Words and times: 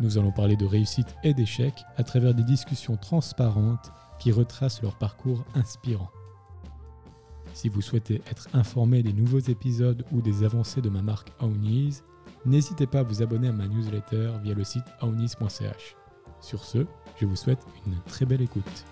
Nous 0.00 0.16
allons 0.16 0.32
parler 0.32 0.56
de 0.56 0.64
réussite 0.64 1.14
et 1.22 1.34
d'échec 1.34 1.74
à 1.96 2.04
travers 2.04 2.34
des 2.34 2.42
discussions 2.42 2.96
transparentes 2.96 3.92
qui 4.18 4.32
retracent 4.32 4.82
leur 4.82 4.96
parcours 4.96 5.44
inspirant. 5.54 6.10
Si 7.52 7.68
vous 7.68 7.82
souhaitez 7.82 8.22
être 8.30 8.48
informé 8.54 9.02
des 9.02 9.12
nouveaux 9.12 9.40
épisodes 9.40 10.04
ou 10.12 10.22
des 10.22 10.44
avancées 10.44 10.80
de 10.80 10.88
ma 10.88 11.02
marque 11.02 11.32
Ownies, 11.40 12.00
n'hésitez 12.46 12.86
pas 12.86 13.00
à 13.00 13.02
vous 13.02 13.22
abonner 13.22 13.48
à 13.48 13.52
ma 13.52 13.66
newsletter 13.66 14.32
via 14.42 14.54
le 14.54 14.64
site 14.64 14.84
ownies.ch. 15.02 15.96
Sur 16.40 16.64
ce, 16.64 16.86
je 17.20 17.26
vous 17.26 17.36
souhaite 17.36 17.66
une 17.86 17.98
très 18.06 18.24
belle 18.24 18.42
écoute. 18.42 18.84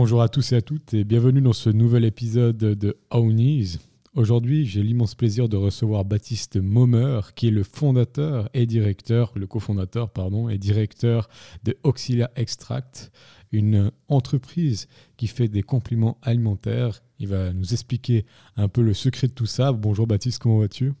Bonjour 0.00 0.22
à 0.22 0.28
tous 0.28 0.52
et 0.52 0.54
à 0.54 0.62
toutes 0.62 0.94
et 0.94 1.02
bienvenue 1.02 1.40
dans 1.40 1.52
ce 1.52 1.70
nouvel 1.70 2.04
épisode 2.04 2.56
de 2.56 2.96
Ownies. 3.10 3.78
Aujourd'hui, 4.14 4.64
j'ai 4.64 4.84
l'immense 4.84 5.16
plaisir 5.16 5.48
de 5.48 5.56
recevoir 5.56 6.04
Baptiste 6.04 6.56
Momer, 6.56 7.22
qui 7.34 7.48
est 7.48 7.50
le 7.50 7.64
fondateur 7.64 8.48
et 8.54 8.64
directeur, 8.64 9.32
le 9.34 9.48
cofondateur, 9.48 10.10
pardon, 10.10 10.48
et 10.48 10.56
directeur 10.56 11.28
de 11.64 11.76
Auxilia 11.82 12.30
Extract, 12.36 13.10
une 13.50 13.90
entreprise 14.06 14.86
qui 15.16 15.26
fait 15.26 15.48
des 15.48 15.64
compléments 15.64 16.16
alimentaires. 16.22 17.02
Il 17.18 17.26
va 17.26 17.52
nous 17.52 17.72
expliquer 17.72 18.24
un 18.56 18.68
peu 18.68 18.82
le 18.82 18.94
secret 18.94 19.26
de 19.26 19.32
tout 19.32 19.46
ça. 19.46 19.72
Bonjour 19.72 20.06
Baptiste, 20.06 20.40
comment 20.40 20.60
vas-tu? 20.60 20.92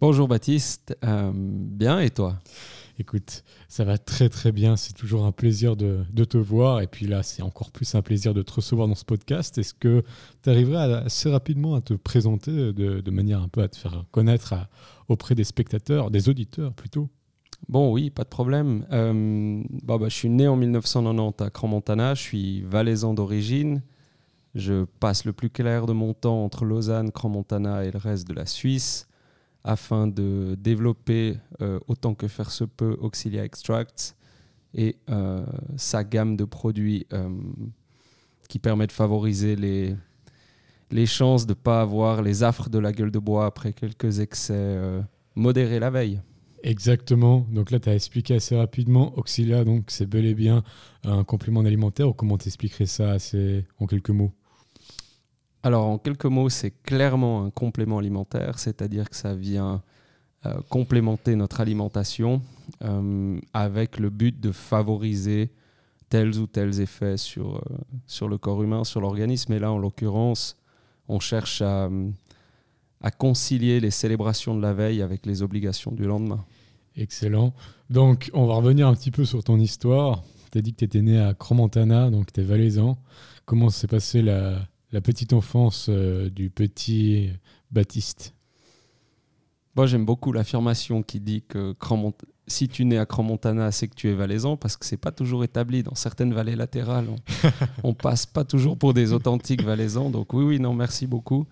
Bonjour 0.00 0.28
Baptiste, 0.28 0.96
euh, 1.02 1.32
bien 1.34 1.98
et 1.98 2.10
toi? 2.10 2.38
Écoute, 2.98 3.44
ça 3.68 3.84
va 3.84 3.98
très 3.98 4.30
très 4.30 4.52
bien. 4.52 4.76
C'est 4.76 4.94
toujours 4.94 5.26
un 5.26 5.32
plaisir 5.32 5.76
de, 5.76 6.04
te 6.24 6.38
voir. 6.38 6.80
Et 6.80 6.86
puis 6.86 7.06
là, 7.06 7.22
c'est 7.22 7.42
encore 7.42 7.70
plus 7.70 7.94
un 7.94 8.02
plaisir 8.02 8.32
de 8.32 8.42
te 8.42 8.52
recevoir 8.52 8.88
dans 8.88 8.94
ce 8.94 9.04
podcast. 9.04 9.58
Est-ce 9.58 9.74
que 9.74 10.02
tu 10.42 10.50
arriverais 10.50 10.94
assez 10.94 11.28
rapidement 11.28 11.74
à 11.74 11.82
te 11.82 11.92
présenter 11.92 12.72
de, 12.72 13.10
manière 13.10 13.42
un 13.42 13.48
peu 13.48 13.62
à 13.62 13.68
te 13.68 13.76
faire 13.76 14.04
connaître 14.12 14.54
auprès 15.08 15.34
des 15.34 15.44
spectateurs, 15.44 16.10
des 16.10 16.28
auditeurs 16.30 16.72
plutôt? 16.72 17.10
Bon, 17.68 17.92
oui, 17.92 18.10
pas 18.10 18.24
de 18.24 18.28
problème. 18.28 18.86
Euh, 18.92 19.62
bah, 19.82 19.98
bah, 19.98 20.08
je 20.08 20.14
suis 20.14 20.30
né 20.30 20.48
en 20.48 20.56
1990 20.56 21.42
à 21.44 21.50
Cran-Montana. 21.50 22.14
Je 22.14 22.22
suis 22.22 22.62
valaisan 22.62 23.12
d'origine. 23.12 23.82
Je 24.54 24.84
passe 25.00 25.26
le 25.26 25.34
plus 25.34 25.50
clair 25.50 25.84
de 25.84 25.92
mon 25.92 26.14
temps 26.14 26.42
entre 26.44 26.64
Lausanne, 26.64 27.12
Cran-Montana 27.12 27.84
et 27.84 27.90
le 27.90 27.98
reste 27.98 28.26
de 28.26 28.32
la 28.32 28.46
Suisse 28.46 29.06
afin 29.66 30.06
de 30.06 30.56
développer 30.58 31.36
euh, 31.60 31.80
autant 31.88 32.14
que 32.14 32.28
faire 32.28 32.50
se 32.50 32.64
peut 32.64 32.96
Auxilia 33.00 33.44
Extracts 33.44 34.16
et 34.72 34.96
euh, 35.10 35.44
sa 35.76 36.04
gamme 36.04 36.36
de 36.36 36.44
produits 36.44 37.06
euh, 37.12 37.28
qui 38.48 38.60
permet 38.60 38.86
de 38.86 38.92
favoriser 38.92 39.56
les, 39.56 39.96
les 40.90 41.06
chances 41.06 41.46
de 41.46 41.52
ne 41.52 41.56
pas 41.56 41.80
avoir 41.80 42.22
les 42.22 42.44
affres 42.44 42.70
de 42.70 42.78
la 42.78 42.92
gueule 42.92 43.10
de 43.10 43.18
bois 43.18 43.46
après 43.46 43.72
quelques 43.72 44.20
excès 44.20 44.78
modérés 45.34 45.80
la 45.80 45.90
veille. 45.90 46.20
Exactement. 46.62 47.46
Donc 47.50 47.70
là, 47.70 47.80
tu 47.80 47.88
as 47.88 47.94
expliqué 47.94 48.34
assez 48.34 48.56
rapidement. 48.56 49.16
Auxilia, 49.18 49.64
donc 49.64 49.84
c'est 49.88 50.06
bel 50.06 50.26
et 50.26 50.34
bien 50.34 50.62
un 51.04 51.24
complément 51.24 51.60
alimentaire. 51.60 52.08
Ou 52.08 52.12
comment 52.12 52.38
t'expliquerais 52.38 52.86
ça 52.86 53.16
en 53.78 53.86
quelques 53.86 54.10
mots? 54.10 54.32
Alors, 55.62 55.86
en 55.86 55.98
quelques 55.98 56.26
mots, 56.26 56.48
c'est 56.48 56.70
clairement 56.70 57.44
un 57.44 57.50
complément 57.50 57.98
alimentaire, 57.98 58.58
c'est-à-dire 58.58 59.10
que 59.10 59.16
ça 59.16 59.34
vient 59.34 59.82
euh, 60.44 60.54
complémenter 60.68 61.34
notre 61.34 61.60
alimentation 61.60 62.40
euh, 62.84 63.40
avec 63.52 63.98
le 63.98 64.10
but 64.10 64.38
de 64.38 64.52
favoriser 64.52 65.50
tels 66.08 66.38
ou 66.38 66.46
tels 66.46 66.80
effets 66.80 67.16
sur, 67.16 67.56
euh, 67.56 67.60
sur 68.06 68.28
le 68.28 68.38
corps 68.38 68.62
humain, 68.62 68.84
sur 68.84 69.00
l'organisme. 69.00 69.52
Et 69.54 69.58
là, 69.58 69.72
en 69.72 69.78
l'occurrence, 69.78 70.56
on 71.08 71.18
cherche 71.18 71.62
à, 71.62 71.90
à 73.00 73.10
concilier 73.10 73.80
les 73.80 73.90
célébrations 73.90 74.54
de 74.54 74.62
la 74.62 74.72
veille 74.72 75.02
avec 75.02 75.26
les 75.26 75.42
obligations 75.42 75.90
du 75.90 76.04
lendemain. 76.04 76.44
Excellent. 76.94 77.54
Donc, 77.90 78.30
on 78.34 78.46
va 78.46 78.54
revenir 78.54 78.86
un 78.86 78.94
petit 78.94 79.10
peu 79.10 79.24
sur 79.24 79.42
ton 79.42 79.58
histoire. 79.58 80.22
Tu 80.52 80.58
as 80.58 80.62
dit 80.62 80.72
que 80.72 80.78
tu 80.78 80.84
étais 80.84 81.02
né 81.02 81.18
à 81.18 81.34
Cromontana, 81.34 82.10
donc 82.10 82.32
tu 82.32 82.40
es 82.40 82.44
valaisan. 82.44 82.98
Comment 83.46 83.68
s'est 83.68 83.88
passée 83.88 84.22
la, 84.22 84.60
la 84.96 85.02
petite 85.02 85.34
enfance 85.34 85.88
euh, 85.90 86.30
du 86.30 86.48
petit 86.48 87.28
Baptiste 87.70 88.32
Moi, 89.76 89.84
j'aime 89.84 90.06
beaucoup 90.06 90.32
l'affirmation 90.32 91.02
qui 91.02 91.20
dit 91.20 91.42
que 91.46 91.74
si 92.46 92.66
tu 92.66 92.86
nais 92.86 92.96
à 92.96 93.04
Cran-Montana, 93.04 93.72
c'est 93.72 93.88
que 93.88 93.94
tu 93.94 94.08
es 94.08 94.14
valaisan, 94.14 94.56
parce 94.56 94.78
que 94.78 94.86
c'est 94.86 94.96
pas 94.96 95.12
toujours 95.12 95.44
établi. 95.44 95.82
Dans 95.82 95.94
certaines 95.94 96.32
vallées 96.32 96.56
latérales, 96.56 97.08
on, 97.84 97.92
passe 97.92 98.24
pas 98.24 98.44
toujours 98.44 98.78
pour 98.78 98.94
des 98.94 99.12
authentiques 99.12 99.62
valaisans. 99.62 100.08
Donc 100.08 100.32
oui, 100.32 100.44
oui, 100.44 100.60
non, 100.60 100.72
merci 100.72 101.06
beaucoup. 101.06 101.44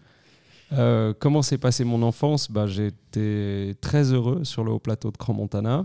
Euh, 0.73 1.13
comment 1.13 1.43
s'est 1.43 1.59
passée 1.59 1.85
mon 1.85 2.01
enfance? 2.01 2.51
Bah, 2.51 2.67
J'étais 2.67 3.75
très 3.83 4.11
heureux 4.15 4.45
sur 4.45 4.65
le 4.65 4.71
haut 4.71 4.79
plateau 4.79 5.11
de 5.11 5.19
Cran-Montana. 5.19 5.85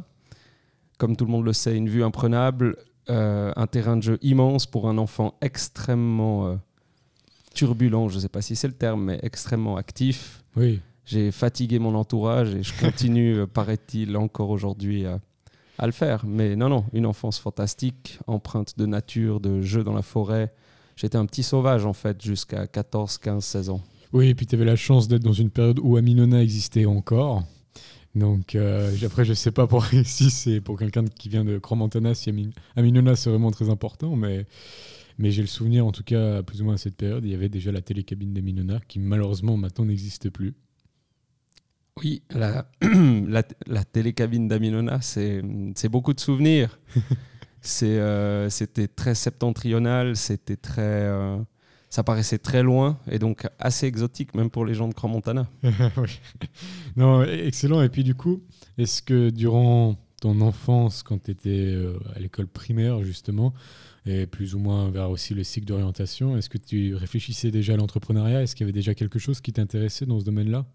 Comme 0.98 1.18
tout 1.18 1.26
le 1.26 1.32
monde 1.32 1.44
le 1.44 1.52
sait, 1.52 1.76
une 1.76 1.90
vue 1.90 2.06
imprenable, 2.06 2.78
euh, 3.10 3.52
un 3.58 3.68
terrain 3.68 3.98
de 3.98 4.04
jeu 4.04 4.18
immense 4.22 4.66
pour 4.66 4.88
un 4.88 4.98
enfant 4.98 5.34
extrêmement 5.42 6.58
turbulent, 7.54 8.10
je 8.10 8.16
ne 8.16 8.22
sais 8.22 8.30
pas 8.30 8.42
si 8.42 8.56
c'est 8.56 8.68
le 8.68 8.74
terme, 8.74 9.06
mais 9.06 9.20
extrêmement 9.24 9.78
actif. 9.78 10.44
Oui. 10.56 10.80
J'ai 11.06 11.32
fatigué 11.32 11.80
mon 11.80 11.96
entourage 11.96 12.54
et 12.54 12.64
je 12.64 12.74
continue, 12.80 13.40
euh, 13.40 13.48
paraît-il, 13.48 14.16
encore 14.16 14.50
aujourd'hui 14.52 15.06
à, 15.06 15.20
à, 15.78 15.86
le 15.86 15.92
faire. 15.92 16.26
Mais 16.26 16.56
non, 16.56 16.70
non, 16.70 16.86
une 16.94 17.06
enfance 17.06 17.40
fantastique, 17.40 18.20
empreinte 18.28 18.78
de 18.78 18.86
nature, 18.86 19.40
de 19.40 19.62
jeux 19.62 19.84
dans 19.84 19.94
la 19.94 20.04
forêt. 20.04 20.54
J'étais 20.96 21.18
un 21.18 21.26
petit 21.26 21.44
sauvage 21.44 21.86
en 21.86 21.94
fait 21.94 22.22
jusqu'à 22.22 22.68
14, 22.68 23.18
15, 23.18 23.44
16 23.44 23.70
ans. 23.70 23.82
Oui, 24.12 24.30
et 24.30 24.36
puis 24.36 24.46
tu 24.46 24.56
avais 24.56 24.66
la 24.66 24.76
chance 24.76 25.08
d'être 25.08 25.24
dans 25.24 25.34
une 25.34 25.50
période 25.50 25.80
où 25.82 25.98
Aminona 25.98 26.42
existait 26.42 26.86
encore. 26.86 27.44
Donc 28.16 28.56
euh, 28.56 28.96
après, 29.06 29.24
je 29.24 29.30
ne 29.30 29.36
sais 29.36 29.52
pas 29.52 29.68
pour 29.68 29.86
si 30.04 30.30
c'est 30.30 30.62
pour 30.62 30.78
quelqu'un 30.78 31.06
qui 31.06 31.30
vient 31.30 31.46
de 31.46 31.58
Croix-Montana, 31.58 32.16
si 32.16 32.34
Aminona 32.76 33.16
c'est 33.16 33.30
vraiment 33.30 33.52
très 33.52 33.70
important, 33.70 34.16
mais 34.16 34.46
mais 35.20 35.30
j'ai 35.30 35.42
le 35.42 35.48
souvenir, 35.48 35.86
en 35.86 35.92
tout 35.92 36.04
cas, 36.04 36.42
plus 36.42 36.62
ou 36.62 36.66
moins 36.66 36.76
à 36.76 36.78
cette 36.78 36.96
période, 36.96 37.24
il 37.26 37.32
y 37.32 37.36
avait 37.36 37.50
déjà 37.50 37.72
la 37.72 37.82
télécabine 37.82 38.34
des 38.34 38.42
Minona 38.42 38.80
qui 38.88 39.00
malheureusement 39.00 39.58
maintenant 39.58 39.86
n'existe 39.86 40.30
plus. 40.30 40.56
Oui, 42.02 42.24
la, 42.32 42.72
la, 43.68 43.84
télécabine 43.84 44.48
d'Aminona, 44.48 45.02
c'est 45.02 45.42
beaucoup 45.90 46.14
de 46.14 46.20
souvenirs. 46.20 46.80
Euh, 47.84 48.50
c'était 48.50 48.88
très 48.88 49.14
septentrional, 49.14 50.16
c'était 50.16 50.56
très, 50.56 50.82
euh, 50.82 51.38
ça 51.90 52.04
paraissait 52.04 52.38
très 52.38 52.64
loin 52.64 52.98
et 53.12 53.20
donc 53.20 53.46
assez 53.60 53.86
exotique, 53.86 54.34
même 54.34 54.50
pour 54.50 54.66
les 54.66 54.74
gens 54.74 54.88
de 54.88 54.94
Cran-Montana. 54.94 55.46
oui. 55.98 56.22
Non, 56.96 57.22
excellent. 57.24 57.82
Et 57.82 57.90
puis 57.90 58.06
du 58.06 58.16
coup, 58.16 58.42
est-ce 58.78 59.02
que 59.02 59.30
durant 59.30 59.98
ton 60.22 60.40
enfance, 60.40 61.04
quand 61.04 61.22
tu 61.24 61.32
étais 61.32 61.50
euh, 61.50 62.00
à 62.16 62.20
l'école 62.20 62.48
primaire, 62.48 63.04
justement, 63.04 63.54
plus 64.26 64.56
ou 64.56 64.60
moins 64.60 64.90
vers 64.90 65.10
aussi 65.10 65.34
le 65.34 65.44
cycle 65.44 65.68
d'orientation. 65.68 66.38
Est-ce 66.38 66.50
que 66.50 66.58
tu 66.58 66.96
réfléchissais 66.96 67.52
déjà 67.52 67.74
à 67.74 67.78
l'entrepreneuriat? 67.78 68.44
Est-ce 68.44 68.56
qu'il 68.56 68.66
y 68.66 68.68
avait 68.68 68.74
déjà 68.74 68.94
quelque 68.94 69.20
chose 69.20 69.42
qui 69.42 69.54
t'intéressait 69.54 70.06
dans 70.06 70.20
ce 70.20 70.26
domaine-là? 70.26 70.66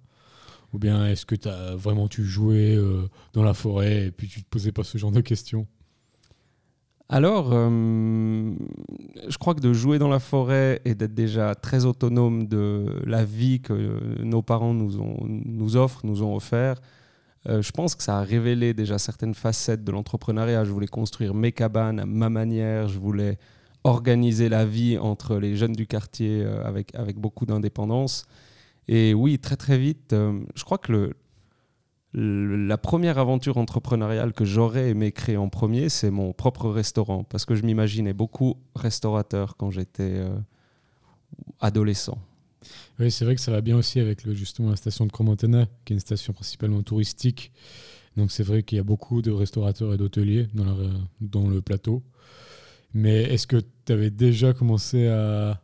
Ou 0.73 0.79
bien 0.79 1.07
est-ce 1.07 1.25
que 1.25 1.37
as 1.49 1.77
vraiment 1.77 2.09
tu 2.09 2.25
jouais 2.25 2.75
euh, 2.75 3.09
dans 3.33 3.45
la 3.45 3.55
forêt 3.55 4.07
et 4.07 4.11
puis 4.11 4.29
tu 4.29 4.43
te 4.43 4.49
posais 4.49 4.73
pas 4.73 4.83
ce 4.83 4.99
genre 4.99 5.13
de 5.13 5.21
questions? 5.21 5.67
Alors, 7.09 7.51
euh, 7.53 8.53
je 9.29 9.39
crois 9.39 9.55
que 9.55 9.61
de 9.61 9.73
jouer 9.73 9.99
dans 9.99 10.09
la 10.09 10.19
forêt 10.19 10.81
et 10.85 10.95
d'être 10.95 11.15
déjà 11.15 11.55
très 11.55 11.85
autonome 11.85 12.49
de 12.49 13.03
la 13.07 13.25
vie 13.25 13.61
que 13.61 14.23
nos 14.23 14.43
parents 14.43 14.73
nous, 14.75 14.99
nous 15.29 15.77
offrent, 15.77 16.01
nous 16.05 16.23
ont 16.23 16.35
offert, 16.35 16.81
euh, 17.49 17.61
je 17.61 17.73
pense 17.73 17.95
que 17.95 18.03
ça 18.03 18.19
a 18.19 18.23
révélé 18.23 18.73
déjà 18.73 18.99
certaines 18.99 19.35
facettes 19.35 19.85
de 19.85 19.93
l'entrepreneuriat. 19.93 20.65
Je 20.65 20.71
voulais 20.71 20.87
construire 20.87 21.35
mes 21.35 21.53
cabanes 21.53 22.01
à 22.01 22.07
ma 22.07 22.31
manière, 22.31 22.89
je 22.89 22.99
voulais 22.99 23.39
organiser 23.85 24.49
la 24.49 24.65
vie 24.65 24.97
entre 24.97 25.37
les 25.37 25.57
jeunes 25.57 25.75
du 25.75 25.87
quartier 25.87 26.43
euh, 26.43 26.65
avec, 26.65 26.95
avec 26.95 27.19
beaucoup 27.19 27.45
d'indépendance. 27.45 28.27
Et 28.89 29.13
oui, 29.13 29.39
très 29.39 29.57
très 29.57 29.77
vite, 29.77 30.15
euh, 30.15 30.41
je 30.55 30.65
crois 30.65 30.79
que 30.79 30.93
le, 30.93 31.17
la 32.67 32.79
première 32.79 33.19
aventure 33.19 33.59
entrepreneuriale 33.59 34.33
que 34.33 34.45
j'aurais 34.45 34.91
aimé 34.91 35.13
créer 35.13 35.37
en 35.37 35.49
premier, 35.49 35.89
c'est 35.89 36.11
mon 36.11 36.33
propre 36.33 36.71
restaurant, 36.71 37.25
parce 37.25 37.45
que 37.45 37.55
je 37.57 37.65
m'imaginais 37.65 38.13
beaucoup 38.13 38.57
restaurateur 38.77 39.57
quand 39.57 39.71
j'étais 39.71 40.23
adolescent. 41.61 42.19
Oui, 42.99 43.11
c'est 43.11 43.25
vrai 43.25 43.35
que 43.35 43.41
ça 43.41 43.51
va 43.51 43.61
bien 43.61 43.77
aussi 43.77 44.01
avec 44.01 44.29
justement 44.33 44.71
la 44.71 44.77
station 44.77 45.07
de 45.07 45.13
Cromontana, 45.13 45.67
qui 45.85 45.93
est 45.93 45.97
une 45.97 46.01
station 46.01 46.33
principalement 46.33 46.83
touristique. 46.83 47.53
Donc 48.17 48.31
c'est 48.31 48.43
vrai 48.43 48.63
qu'il 48.63 48.77
y 48.77 48.81
a 48.81 48.85
beaucoup 48.85 49.23
de 49.23 49.31
restaurateurs 49.31 49.93
et 49.95 49.97
d'hôteliers 49.97 50.49
dans, 50.55 51.49
le 51.49 51.61
plateau. 51.61 52.03
Mais 52.93 53.23
est-ce 53.23 53.47
que 53.47 53.61
tu 53.85 53.93
avais 53.93 54.11
déjà 54.11 54.53
commencé 54.53 55.09
à, 55.09 55.61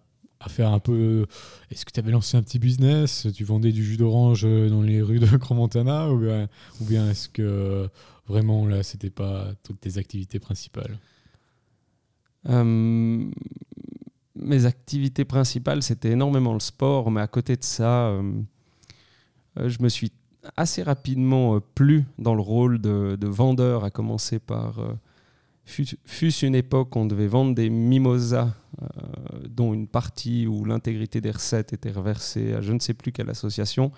faire 0.48 0.72
un 0.72 0.80
peu. 0.80 1.26
Est-ce 1.70 1.84
que 1.84 1.92
tu 1.92 2.00
avais 2.00 2.10
lancé 2.10 2.36
un 2.36 2.42
petit 2.42 2.58
business? 2.58 3.28
Tu 3.34 3.44
vendais 3.44 3.72
du 3.72 3.84
jus 3.84 3.98
d'orange 3.98 4.42
dans 4.42 4.82
les 4.82 5.02
rues 5.02 5.20
de 5.20 5.26
Cromontana 5.36 6.10
Ou 6.10 6.18
bien, 6.18 6.48
ou 6.80 6.84
bien 6.84 7.10
est-ce 7.10 7.28
que 7.28 7.88
vraiment 8.26 8.66
là, 8.66 8.82
c'était 8.82 9.10
pas 9.10 9.52
toutes 9.62 9.80
tes 9.80 9.98
activités 9.98 10.38
principales? 10.40 10.98
Euh, 12.48 13.30
mes 14.42 14.66
activités 14.66 15.24
principales, 15.24 15.82
c'était 15.82 16.10
énormément 16.10 16.54
le 16.54 16.60
sport, 16.60 17.10
mais 17.10 17.20
à 17.20 17.26
côté 17.26 17.56
de 17.56 17.64
ça, 17.64 18.08
euh, 18.08 18.32
euh, 19.58 19.68
je 19.68 19.82
me 19.82 19.88
suis 19.88 20.12
assez 20.56 20.82
rapidement 20.82 21.60
plu 21.74 22.04
dans 22.18 22.34
le 22.34 22.40
rôle 22.40 22.80
de, 22.80 23.26
vendeur, 23.26 23.84
à 23.84 23.90
commencer 23.90 24.38
par... 24.38 24.80
fut, 25.66 26.34
une 26.42 26.54
époque 26.54 26.96
on 26.96 27.04
devait 27.04 27.26
vendre 27.26 27.54
des 27.54 27.68
mimosas, 27.68 28.54
dont 29.46 29.74
une 29.74 29.86
partie 29.86 30.46
ou 30.46 30.64
l'intégrité 30.64 31.20
des 31.20 31.30
recettes 31.30 31.74
était 31.74 31.90
reversée 31.90 32.54
à 32.54 32.62
je 32.62 32.72
ne 32.72 32.78
sais 32.78 32.94
plus 32.94 33.12
quelle 33.12 33.28
association. 33.28 33.92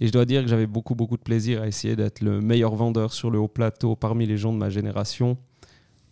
Et 0.00 0.06
je 0.06 0.12
dois 0.12 0.24
dire 0.24 0.42
que 0.42 0.48
j'avais 0.48 0.66
beaucoup, 0.66 0.94
beaucoup 0.94 1.16
de 1.16 1.22
plaisir 1.22 1.62
à 1.62 1.68
essayer 1.68 1.96
d'être 1.96 2.20
le 2.20 2.40
meilleur 2.40 2.74
vendeur 2.74 3.12
sur 3.12 3.30
le 3.30 3.38
haut 3.38 3.48
plateau 3.48 3.94
parmi 3.94 4.26
les 4.26 4.36
gens 4.36 4.52
de 4.52 4.58
ma 4.58 4.70
génération. 4.70 5.36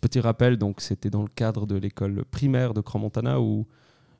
Petit 0.03 0.19
rappel, 0.19 0.57
donc 0.57 0.81
c'était 0.81 1.09
dans 1.09 1.21
le 1.21 1.29
cadre 1.29 1.65
de 1.65 1.75
l'école 1.75 2.25
primaire 2.25 2.73
de 2.73 2.81
Cran-Montana 2.81 3.39
où 3.39 3.65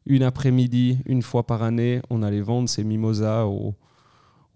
une 0.05 0.23
après-midi, 0.23 0.99
une 1.05 1.21
fois 1.21 1.45
par 1.45 1.61
année, 1.61 2.01
on 2.09 2.23
allait 2.23 2.39
vendre 2.39 2.69
ces 2.69 2.85
mimosas 2.85 3.47
aux, 3.47 3.75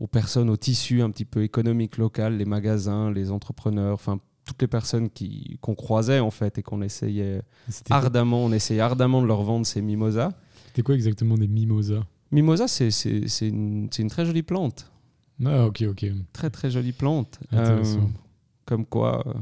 personnes 0.09 0.49
au 0.49 0.55
tissu 0.55 1.01
un 1.01 1.09
petit 1.09 1.25
peu 1.25 1.43
économique 1.43 1.97
local, 1.97 2.37
les 2.37 2.45
magasins, 2.45 3.11
les 3.11 3.29
entrepreneurs, 3.29 3.93
enfin 3.93 4.21
toutes 4.45 4.61
les 4.61 4.69
personnes 4.69 5.09
qui, 5.09 5.57
qu'on 5.59 5.75
croisait 5.75 6.21
en 6.21 6.31
fait 6.31 6.59
et 6.59 6.63
qu'on 6.63 6.81
essayait 6.81 7.41
ardemment, 7.89 8.45
on 8.45 8.53
essayait 8.53 8.79
ardemment 8.79 9.21
de 9.21 9.27
leur 9.27 9.43
vendre 9.43 9.65
ces 9.65 9.81
mimosas. 9.81 10.31
C'était 10.67 10.81
quoi 10.81 10.95
exactement 10.95 11.35
des 11.35 11.49
mimosas? 11.49 12.05
Mimosa, 12.31 12.67
une, 12.79 13.27
c'est 13.27 13.49
une, 13.49 14.09
très 14.09 14.25
jolie 14.25 14.43
plante. 14.43 14.89
Ah 15.43 15.65
ok 15.65 15.83
ok. 15.89 16.05
Très 16.31 16.49
très 16.49 16.71
jolie 16.71 16.93
plante. 16.93 17.37
Euh, 17.51 17.83
comme 18.63 18.85
quoi, 18.85 19.27
euh, 19.27 19.33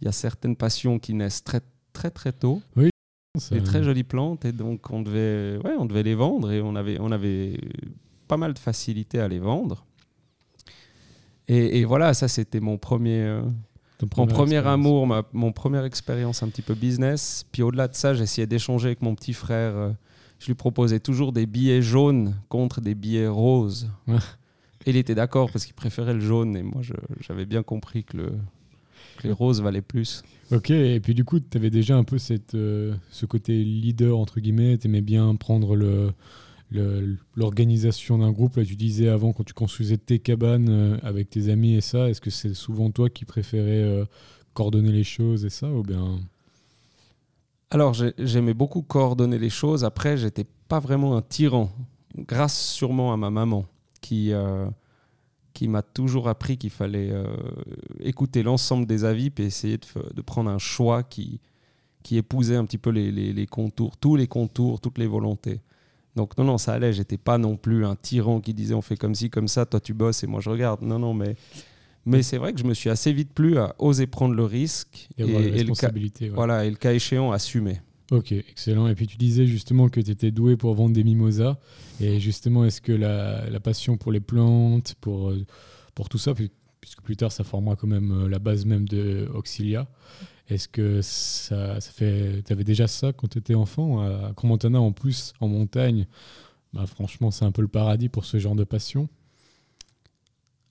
il 0.00 0.06
y 0.06 0.08
a 0.08 0.12
certaines 0.12 0.56
passions 0.56 0.98
qui 0.98 1.14
naissent 1.14 1.44
très 1.44 1.60
très 1.92 2.10
très 2.10 2.32
tôt. 2.32 2.62
Oui. 2.76 2.90
Des 3.52 3.62
très 3.62 3.84
jolies 3.84 4.04
plantes 4.04 4.44
et 4.44 4.52
donc 4.52 4.90
on 4.90 5.02
devait, 5.02 5.56
ouais, 5.64 5.74
on 5.78 5.86
devait 5.86 6.02
les 6.02 6.16
vendre 6.16 6.50
et 6.50 6.60
on 6.60 6.74
avait, 6.74 6.98
on 6.98 7.12
avait 7.12 7.60
pas 8.26 8.36
mal 8.36 8.54
de 8.54 8.58
facilité 8.58 9.20
à 9.20 9.28
les 9.28 9.38
vendre. 9.38 9.86
Et, 11.46 11.84
voilà, 11.84 12.14
ça 12.14 12.28
c'était 12.28 12.60
mon 12.60 12.76
premier, 12.78 13.22
euh, 13.22 13.42
mon 14.16 14.28
premier 14.28 14.64
amour, 14.64 15.08
ma, 15.08 15.24
mon 15.32 15.50
première 15.50 15.84
expérience 15.84 16.44
un 16.44 16.48
petit 16.48 16.62
peu 16.62 16.74
business. 16.74 17.44
Puis 17.50 17.62
au-delà 17.62 17.88
de 17.88 17.94
ça, 17.96 18.14
j'essayais 18.14 18.46
d'échanger 18.46 18.86
avec 18.86 19.02
mon 19.02 19.16
petit 19.16 19.32
frère. 19.32 19.76
Euh, 19.76 19.90
je 20.38 20.46
lui 20.46 20.54
proposais 20.54 21.00
toujours 21.00 21.32
des 21.32 21.46
billets 21.46 21.82
jaunes 21.82 22.36
contre 22.48 22.80
des 22.80 22.94
billets 22.94 23.26
roses. 23.26 23.90
et 24.08 24.90
il 24.90 24.96
était 24.96 25.16
d'accord 25.16 25.50
parce 25.52 25.66
qu'il 25.66 25.74
préférait 25.74 26.14
le 26.14 26.20
jaune 26.20 26.56
et 26.56 26.62
moi 26.62 26.82
j'avais 27.20 27.46
bien 27.46 27.62
compris 27.62 28.04
que 28.04 28.16
le, 28.16 28.32
les 29.22 29.32
roses 29.32 29.60
valaient 29.62 29.82
plus. 29.82 30.22
Ok, 30.52 30.70
et 30.70 30.98
puis 31.00 31.14
du 31.14 31.24
coup, 31.24 31.38
tu 31.38 31.56
avais 31.56 31.70
déjà 31.70 31.96
un 31.96 32.04
peu 32.04 32.18
cette, 32.18 32.54
euh, 32.54 32.94
ce 33.10 33.24
côté 33.24 33.62
leader, 33.62 34.18
entre 34.18 34.40
guillemets, 34.40 34.78
tu 34.78 34.88
aimais 34.88 35.00
bien 35.00 35.34
prendre 35.36 35.76
le, 35.76 36.12
l'organisation 37.36 38.18
d'un 38.18 38.32
groupe. 38.32 38.56
Là, 38.56 38.64
tu 38.64 38.76
disais 38.76 39.08
avant, 39.08 39.32
quand 39.32 39.44
tu 39.44 39.54
construisais 39.54 39.96
tes 39.96 40.18
cabanes 40.18 40.68
euh, 40.68 40.98
avec 41.02 41.30
tes 41.30 41.50
amis 41.50 41.74
et 41.74 41.80
ça, 41.80 42.08
est-ce 42.08 42.20
que 42.20 42.30
c'est 42.30 42.54
souvent 42.54 42.90
toi 42.90 43.10
qui 43.10 43.24
préférais 43.24 43.82
euh, 43.82 44.04
coordonner 44.54 44.92
les 44.92 45.04
choses 45.04 45.44
et 45.44 45.50
ça, 45.50 45.70
ou 45.70 45.82
bien? 45.82 46.18
Alors, 47.70 47.94
j'aimais 48.18 48.54
beaucoup 48.54 48.82
coordonner 48.82 49.38
les 49.38 49.50
choses. 49.50 49.84
Après, 49.84 50.16
j'étais 50.16 50.46
pas 50.66 50.80
vraiment 50.80 51.16
un 51.16 51.22
tyran, 51.22 51.70
grâce 52.16 52.60
sûrement 52.60 53.12
à 53.12 53.16
ma 53.16 53.30
maman, 53.30 53.64
qui 54.00 54.32
qui 55.60 55.68
m'a 55.68 55.82
toujours 55.82 56.30
appris 56.30 56.56
qu'il 56.56 56.70
fallait 56.70 57.10
euh, 57.12 57.26
écouter 58.02 58.42
l'ensemble 58.42 58.86
des 58.86 59.04
avis 59.04 59.30
et 59.36 59.42
essayer 59.42 59.76
de, 59.76 60.22
prendre 60.22 60.48
un 60.48 60.56
choix 60.56 61.02
qui, 61.02 61.38
qui 62.02 62.16
épousait 62.16 62.56
un 62.56 62.64
petit 62.64 62.78
peu 62.78 62.88
les, 62.88 63.12
les, 63.12 63.46
contours, 63.46 63.98
tous 63.98 64.16
les 64.16 64.26
contours, 64.26 64.80
toutes 64.80 64.96
les 64.96 65.06
volontés. 65.06 65.60
Donc 66.16 66.38
non, 66.38 66.44
non, 66.44 66.56
ça 66.56 66.72
allait, 66.72 66.94
j'étais 66.94 67.18
pas 67.18 67.36
non 67.36 67.58
plus 67.58 67.84
un 67.84 67.94
tyran 67.94 68.40
qui 68.40 68.54
disait 68.54 68.72
on 68.72 68.80
fait 68.80 68.96
comme 68.96 69.14
ci, 69.14 69.28
comme 69.28 69.48
ça, 69.48 69.66
toi 69.66 69.80
tu 69.80 69.92
bosses 69.92 70.24
et 70.24 70.26
moi 70.26 70.40
je 70.40 70.48
regarde. 70.48 70.80
Non, 70.80 70.98
non, 70.98 71.12
mais, 71.12 71.36
mais 72.06 72.22
c'est 72.22 72.38
vrai 72.38 72.54
que 72.54 72.58
je 72.58 72.64
me 72.64 72.72
suis 72.72 72.88
assez 72.88 73.12
vite 73.12 73.34
plu 73.34 73.58
à 73.58 73.74
oser 73.78 74.06
prendre 74.06 74.34
le 74.34 74.44
risque 74.44 75.10
et, 75.18 75.26
le 75.26 75.74
cas, 75.74 75.90
voilà, 76.32 76.64
et 76.64 76.70
le 76.70 76.76
cas 76.76 76.94
échéant 76.94 77.32
assumer. 77.32 77.82
Ok, 78.10 78.32
excellent. 78.32 78.88
Et 78.88 78.94
puis 78.94 79.06
tu 79.06 79.16
disais 79.16 79.46
justement 79.46 79.88
que 79.88 80.00
tu 80.00 80.10
étais 80.10 80.32
doué 80.32 80.56
pour 80.56 80.74
vendre 80.74 80.94
des 80.94 81.04
mimosas. 81.04 81.58
Et 82.00 82.18
justement, 82.18 82.64
est-ce 82.64 82.80
que 82.80 82.92
la, 82.92 83.60
passion 83.60 83.96
pour 83.96 84.10
les 84.10 84.20
plantes, 84.20 84.94
pour, 85.00 85.30
euh, 85.30 85.46
pour 85.94 86.08
tout 86.08 86.18
ça, 86.18 86.34
puisque 86.34 87.02
plus 87.02 87.16
tard 87.16 87.30
ça 87.30 87.44
formera 87.44 87.76
quand 87.76 87.86
même 87.86 88.10
euh, 88.24 88.28
la 88.28 88.40
base 88.40 88.64
même 88.64 88.88
de 88.88 89.28
Auxilia, 89.32 89.86
est-ce 90.48 90.66
que 90.66 91.00
ça, 91.02 91.80
fait. 91.80 92.42
Tu 92.44 92.52
avais 92.52 92.64
déjà 92.64 92.88
ça 92.88 93.12
quand 93.12 93.28
tu 93.28 93.38
étais 93.38 93.54
enfant 93.54 94.00
À 94.00 94.32
Cromontana, 94.34 94.80
en 94.80 94.90
plus, 94.90 95.32
en 95.40 95.46
montagne, 95.46 96.06
bah, 96.72 96.86
franchement, 96.86 97.30
c'est 97.30 97.44
un 97.44 97.52
peu 97.52 97.62
le 97.62 97.68
paradis 97.68 98.08
pour 98.08 98.24
ce 98.24 98.38
genre 98.38 98.56
de 98.56 98.64
passion. 98.64 99.08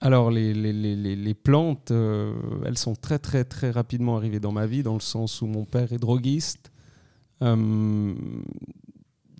Alors, 0.01 0.31
les, 0.31 0.53
les, 0.53 0.73
les, 0.73 1.15
les 1.15 1.33
plantes, 1.33 1.91
euh, 1.91 2.33
elles 2.65 2.77
sont 2.77 2.95
très, 2.95 3.19
très, 3.19 3.43
très 3.43 3.69
rapidement 3.71 4.17
arrivées 4.17 4.39
dans 4.39 4.51
ma 4.51 4.65
vie, 4.65 4.83
dans 4.83 4.93
le 4.93 5.01
sens 5.01 5.41
où 5.41 5.45
mon 5.45 5.65
père 5.65 5.91
est 5.91 5.97
droguiste. 5.97 6.71
Euh, 7.41 8.13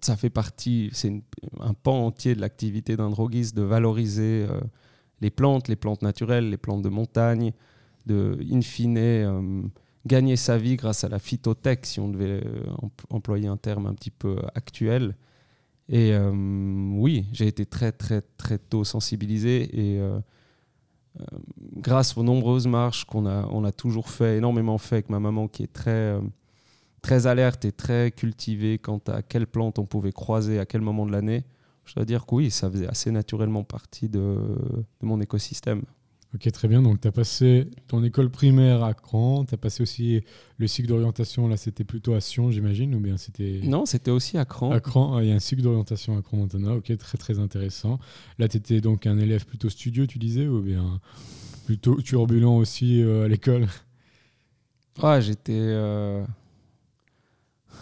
ça 0.02 0.16
fait 0.16 0.30
partie, 0.30 0.90
c'est 0.94 1.22
un 1.60 1.74
pan 1.74 2.06
entier 2.06 2.36
de 2.36 2.42
l'activité 2.42 2.96
d'un 2.96 3.10
droguiste 3.10 3.56
de 3.56 3.64
valoriser 3.64 4.46
euh, 4.50 4.60
les 5.20 5.30
plantes, 5.30 5.68
les 5.68 5.76
plantes 5.76 6.02
naturelles, 6.02 6.50
les 6.50 6.58
plantes 6.58 6.82
de 6.82 6.90
montagne, 6.90 7.52
de, 8.06 8.40
in 8.50 8.62
fine, 8.62 8.98
euh, 8.98 9.62
gagner 10.06 10.38
sa 10.38 10.58
vie 10.58 10.78
grâce 10.78 11.04
à 11.04 11.10
la 11.10 11.20
phytothèque, 11.20 11.86
si 11.86 12.00
on 12.00 12.08
devait 12.08 12.42
employer 13.10 13.48
un 13.48 13.58
terme 13.58 13.86
un 13.88 13.94
petit 13.94 14.12
peu 14.12 14.38
actuel. 14.56 15.16
Et 15.90 16.16
oui, 16.16 17.26
j'ai 17.34 17.48
été 17.48 17.66
très, 17.66 17.92
très, 17.92 18.22
très 18.22 18.60
tôt 18.60 18.84
sensibilisé 18.84 19.96
et 19.96 20.00
grâce 21.76 22.16
aux 22.16 22.24
nombreuses 22.24 22.68
marches 22.68 23.06
qu'on 23.06 23.26
a, 23.26 23.48
on 23.52 23.64
a 23.64 23.72
toujours 23.72 24.10
fait, 24.10 24.38
énormément 24.38 24.78
fait 24.78 24.96
avec 24.96 25.10
ma 25.10 25.20
maman 25.20 25.48
qui 25.48 25.64
est 25.64 25.74
très 25.74 26.16
très 27.02 27.28
alerte 27.28 27.66
et 27.66 27.72
très 27.72 28.12
cultivé 28.12 28.78
quant 28.78 29.02
à 29.08 29.22
quelles 29.22 29.48
plantes 29.48 29.80
on 29.80 29.86
pouvait 29.86 30.12
croiser 30.12 30.60
à 30.60 30.66
quel 30.66 30.82
moment 30.82 31.06
de 31.06 31.12
l'année, 31.12 31.44
je 31.86 31.96
dois 31.96 32.06
dire 32.06 32.26
que 32.26 32.36
oui, 32.36 32.52
ça 32.52 32.70
faisait 32.70 32.88
assez 32.88 33.12
naturellement 33.12 33.64
partie 33.64 34.10
de, 34.10 34.38
mon 35.02 35.20
écosystème. 35.22 35.82
Ok, 36.36 36.52
très 36.52 36.68
bien. 36.68 36.84
Donc, 36.84 37.02
tu 37.02 37.08
as 37.08 37.12
passé 37.12 37.68
ton 37.88 38.04
école 38.04 38.30
primaire 38.30 38.84
à 38.84 38.94
Cran, 38.94 39.46
tu 39.46 39.56
as 39.56 39.58
passé 39.58 39.82
aussi 39.82 40.22
le 40.60 40.68
cycle 40.68 40.88
d'orientation, 40.88 41.48
là, 41.48 41.58
c'était 41.58 41.84
plutôt 41.84 42.14
à 42.14 42.22
Sion, 42.22 42.52
j'imagine, 42.52 42.94
ou 42.94 43.00
bien 43.00 43.18
c'était... 43.18 43.62
Non, 43.64 43.88
c'était 43.88 44.12
aussi 44.12 44.38
à 44.38 44.46
Cran. 44.46 44.70
À 44.70 44.80
Cran, 44.80 45.16
ah, 45.16 45.24
il 45.24 45.30
y 45.30 45.32
a 45.32 45.36
un 45.36 45.40
cycle 45.40 45.64
d'orientation 45.64 46.16
à 46.16 46.22
Cran-Montana, 46.22 46.76
ok, 46.76 46.96
très 46.98 47.18
très 47.18 47.40
intéressant. 47.40 47.98
Là, 48.38 48.48
tu 48.48 48.58
étais 48.58 48.80
donc 48.80 49.08
un 49.08 49.18
élève 49.18 49.48
plutôt 49.48 49.70
studieux, 49.70 50.06
tu 50.06 50.20
disais, 50.20 50.48
ou 50.48 50.62
bien 50.62 51.02
plutôt 51.66 52.00
turbulent 52.00 52.58
aussi 52.58 53.02
euh, 53.02 53.26
à 53.26 53.28
l'école? 53.28 53.66
Ah, 55.02 55.20
j'étais... 55.22 55.54
Euh, 55.56 56.24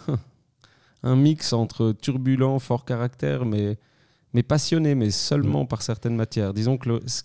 un 1.02 1.16
mix 1.16 1.52
entre 1.52 1.92
turbulent, 1.92 2.58
fort 2.58 2.84
caractère, 2.84 3.44
mais, 3.44 3.78
mais 4.34 4.42
passionné, 4.42 4.94
mais 4.94 5.10
seulement 5.10 5.66
par 5.66 5.82
certaines 5.82 6.16
matières. 6.16 6.52
Disons 6.54 6.76
que 6.78 7.00
ce, 7.06 7.22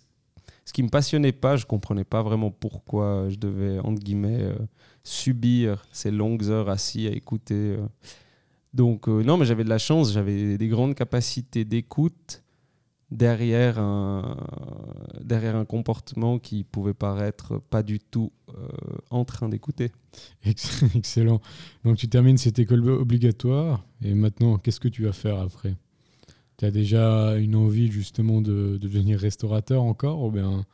qui 0.74 0.84
me 0.84 0.90
passionnait 0.90 1.32
pas, 1.32 1.56
je 1.56 1.66
comprenais 1.66 2.04
pas 2.04 2.22
vraiment 2.22 2.52
pourquoi 2.52 3.28
je 3.30 3.36
devais, 3.36 3.80
entre 3.80 4.02
guillemets, 4.02 4.44
euh, 4.44 4.56
subir 5.04 5.86
ces 5.92 6.12
longues 6.12 6.46
heures 6.46 6.70
assis 6.70 7.08
à 7.08 7.12
écouter. 7.12 7.76
Euh. 7.78 7.88
Donc, 8.74 9.08
euh, 9.08 9.24
non, 9.24 9.38
mais 9.38 9.46
j'avais 9.46 9.64
de 9.64 9.70
la 9.70 9.78
chance, 9.78 10.14
j'avais 10.14 10.58
des 10.58 10.68
grandes 10.68 10.96
capacités 10.96 11.66
d'écoute 11.66 12.43
derrière 13.14 13.80
un, 13.80 14.38
derrière 15.24 15.56
un 15.56 15.66
comportement 15.66 16.40
qui 16.40 16.64
pouvait 16.64 16.96
paraître 16.96 17.62
pas 17.70 17.84
du 17.84 18.00
tout 18.00 18.32
euh, 18.50 18.54
en 19.12 19.24
train 19.24 19.50
d'écouter. 19.50 19.92
Excellent. 20.96 21.40
Donc 21.86 21.98
tu 21.98 22.08
termines 22.10 22.38
cette 22.38 22.60
école 22.60 22.90
obligatoire 22.90 23.86
et 24.04 24.14
maintenant 24.14 24.58
qu'est-ce 24.58 24.80
que 24.80 24.88
tu 24.88 25.04
vas 25.04 25.14
faire 25.14 25.40
après? 25.40 25.76
Tu 26.58 26.66
as 26.66 26.72
déjà 26.72 27.36
une 27.38 27.56
envie 27.56 27.92
justement 27.92 28.42
de, 28.42 28.78
devenir 28.82 29.20
restaurateur 29.20 29.84
encore 29.84 30.24
ou 30.24 30.32
bien? 30.32 30.66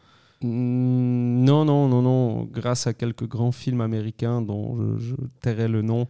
Mmh, 0.41 1.43
Non, 1.43 1.65
non, 1.65 1.89
non, 1.89 2.01
non. 2.01 2.46
Grâce 2.46 2.88
à 2.88 2.93
quelques 2.93 3.27
grands 3.27 3.51
films 3.51 3.81
américains 3.81 4.41
dont 4.41 4.98
je, 4.98 5.15
tairai 5.41 5.67
le 5.67 5.81
nom, 5.81 6.08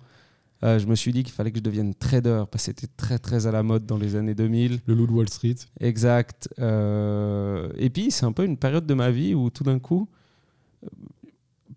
je 0.61 0.85
me 0.85 0.95
suis 0.95 1.11
dit 1.11 1.23
qu'il 1.23 1.33
fallait 1.33 1.51
que 1.51 1.59
je 1.59 1.63
devienne 1.63 1.93
trader 1.93 2.43
parce 2.51 2.65
que 2.65 2.71
c'était 2.71 2.87
très 2.97 3.17
très 3.17 3.47
à 3.47 3.51
la 3.51 3.63
mode 3.63 3.85
dans 3.85 3.97
les 3.97 4.15
années 4.15 4.35
2000. 4.35 4.79
Le 4.85 4.93
loup 4.93 5.07
de 5.07 5.11
Wall 5.11 5.29
Street. 5.29 5.55
Exact. 5.79 6.49
Euh, 6.59 7.69
et 7.77 7.89
puis 7.89 8.11
c'est 8.11 8.25
un 8.25 8.33
peu 8.33 8.43
une 8.43 8.57
période 8.57 8.85
de 8.85 8.93
ma 8.93 9.09
vie 9.11 9.33
où 9.33 9.49
tout 9.49 9.63
d'un 9.63 9.79
coup, 9.79 10.09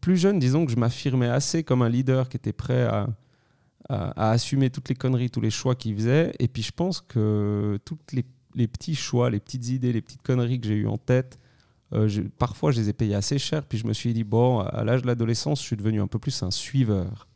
plus 0.00 0.16
jeune, 0.16 0.38
disons 0.38 0.66
que 0.66 0.72
je 0.72 0.76
m'affirmais 0.76 1.28
assez 1.28 1.62
comme 1.62 1.82
un 1.82 1.88
leader 1.88 2.28
qui 2.28 2.36
était 2.36 2.52
prêt 2.52 2.82
à, 2.82 3.08
à, 3.88 4.30
assumer 4.30 4.70
toutes 4.70 4.88
les 4.88 4.96
conneries, 4.96 5.30
tous 5.30 5.40
les 5.40 5.50
choix 5.50 5.76
qu'il 5.76 5.94
faisait. 5.94 6.32
Et 6.40 6.48
puis 6.48 6.62
je 6.62 6.72
pense 6.72 7.00
que 7.00 7.78
tous 7.84 7.98
les, 8.12 8.24
les, 8.56 8.66
petits 8.66 8.96
choix, 8.96 9.30
les 9.30 9.38
petites 9.38 9.68
idées, 9.68 9.92
les 9.92 10.02
petites 10.02 10.22
conneries 10.22 10.60
que 10.60 10.66
j'ai 10.66 10.74
eues 10.74 10.88
en 10.88 10.98
tête, 10.98 11.38
euh, 11.92 12.08
parfois 12.38 12.72
je 12.72 12.80
les 12.80 12.88
ai 12.88 12.92
payés 12.92 13.14
assez 13.14 13.38
cher. 13.38 13.64
Puis 13.64 13.78
je 13.78 13.86
me 13.86 13.92
suis 13.92 14.12
dit, 14.12 14.24
bon, 14.24 14.58
à 14.58 14.82
l'âge 14.82 15.02
de 15.02 15.06
l'adolescence, 15.06 15.60
je 15.60 15.66
suis 15.66 15.76
devenu 15.76 16.00
un 16.00 16.08
peu 16.08 16.18
plus 16.18 16.42
un 16.42 16.50
suiveur. 16.50 17.28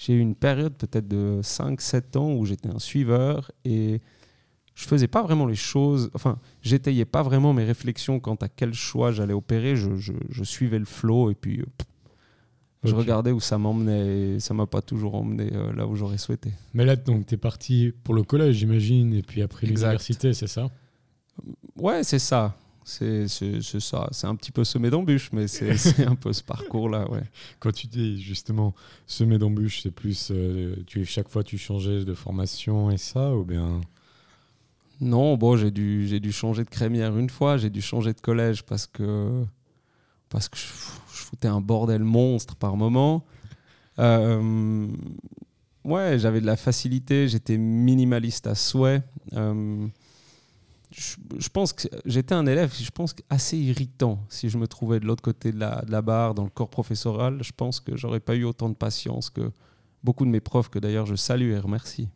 J'ai 0.00 0.14
eu 0.14 0.20
une 0.20 0.34
période 0.34 0.72
peut-être 0.78 1.06
de 1.06 1.40
5-7 1.42 2.16
ans 2.16 2.32
où 2.32 2.46
j'étais 2.46 2.70
un 2.70 2.78
suiveur 2.78 3.52
et 3.66 4.00
je 4.74 4.86
faisais 4.86 5.08
pas 5.08 5.22
vraiment 5.22 5.44
les 5.44 5.54
choses, 5.54 6.10
enfin, 6.14 6.38
j'étayais 6.62 7.04
pas 7.04 7.22
vraiment 7.22 7.52
mes 7.52 7.64
réflexions 7.64 8.18
quant 8.18 8.36
à 8.36 8.48
quel 8.48 8.72
choix 8.72 9.12
j'allais 9.12 9.34
opérer, 9.34 9.76
je, 9.76 9.90
je, 9.96 10.42
suivais 10.42 10.78
le 10.78 10.86
flow 10.86 11.30
et 11.30 11.34
puis 11.34 11.62
je 12.82 12.94
regardais 12.94 13.30
où 13.30 13.40
ça 13.40 13.58
m'emmenait 13.58 14.36
et 14.36 14.40
ça 14.40 14.54
m'a 14.54 14.64
pas 14.64 14.80
toujours 14.80 15.16
emmené 15.16 15.50
euh, 15.52 15.70
là 15.74 15.86
où 15.86 15.96
j'aurais 15.96 16.16
souhaité. 16.16 16.50
Mais 16.72 16.86
là, 16.86 16.96
donc, 16.96 17.26
tu 17.26 17.34
es 17.34 17.36
parti 17.36 17.92
pour 18.02 18.14
le 18.14 18.22
collège, 18.22 18.56
j'imagine, 18.56 19.12
et 19.12 19.20
puis 19.20 19.42
après 19.42 19.66
l'université, 19.66 20.32
c'est 20.32 20.46
ça? 20.46 20.70
Ouais, 21.76 22.04
c'est 22.04 22.18
ça. 22.18 22.56
C'est 22.90 23.80
ça. 23.80 24.08
C'est 24.10 24.26
un 24.26 24.34
petit 24.34 24.50
peu 24.50 24.64
semé 24.64 24.90
d'embûches, 24.90 25.30
mais 25.32 25.46
c'est 25.48 26.04
un 26.04 26.16
peu 26.16 26.32
ce 26.32 26.42
parcours-là. 26.42 27.08
Ouais. 27.08 27.22
Quand 27.60 27.70
tu 27.70 27.86
dis 27.86 28.20
justement 28.20 28.74
semé 29.06 29.38
d'embûches, 29.38 29.82
c'est 29.82 29.92
plus. 29.92 30.30
Euh, 30.32 30.74
tu, 30.86 31.04
chaque 31.04 31.28
fois, 31.28 31.44
tu 31.44 31.56
changeais 31.56 32.04
de 32.04 32.14
formation 32.14 32.90
et 32.90 32.96
ça, 32.96 33.32
ou 33.34 33.44
bien? 33.44 33.80
Non, 35.00 35.36
bon, 35.36 35.56
j'ai 35.56 35.70
dû, 35.70 36.20
dû 36.20 36.32
changer 36.32 36.64
de 36.64 36.68
crémière 36.68 37.16
une 37.16 37.30
fois, 37.30 37.56
j'ai 37.56 37.70
dû 37.70 37.80
changer 37.80 38.12
de 38.12 38.20
collège 38.20 38.64
parce 38.64 38.86
que 38.86 39.44
parce 40.28 40.48
que 40.48 40.58
je, 40.58 40.66
foutais 40.66 41.48
un 41.48 41.60
bordel 41.60 42.02
monstre 42.02 42.56
par 42.56 42.76
moment. 42.76 43.24
Euh, 44.00 44.88
ouais, 45.84 46.18
j'avais 46.18 46.40
de 46.40 46.46
la 46.46 46.56
facilité, 46.56 47.28
j'étais 47.28 47.56
minimaliste 47.56 48.48
à 48.48 48.56
souhait. 48.56 49.02
Euh, 49.34 49.86
je, 50.90 51.48
pense 51.48 51.72
que 51.72 51.88
j'étais 52.04 52.34
un 52.34 52.46
élève, 52.46 52.74
je 52.76 52.90
pense 52.90 53.14
assez 53.28 53.56
irritant. 53.56 54.24
Si 54.28 54.48
je 54.48 54.58
me 54.58 54.66
trouvais 54.66 54.98
de 54.98 55.06
l'autre 55.06 55.22
côté 55.22 55.52
de 55.52 55.58
la, 55.60 55.82
de 55.82 55.92
la, 55.92 56.02
barre, 56.02 56.34
dans 56.34 56.44
le 56.44 56.50
corps 56.50 56.70
professoral, 56.70 57.42
je 57.42 57.52
pense 57.56 57.80
que 57.80 57.96
j'aurais 57.96 58.20
pas 58.20 58.34
eu 58.34 58.44
autant 58.44 58.68
de 58.68 58.74
patience 58.74 59.30
que 59.30 59.52
beaucoup 60.02 60.24
de 60.24 60.30
mes 60.30 60.40
profs, 60.40 60.68
que 60.68 60.78
d'ailleurs 60.78 61.06
je 61.06 61.14
salue 61.14 61.52
et 61.52 61.58
remercie. 61.58 62.08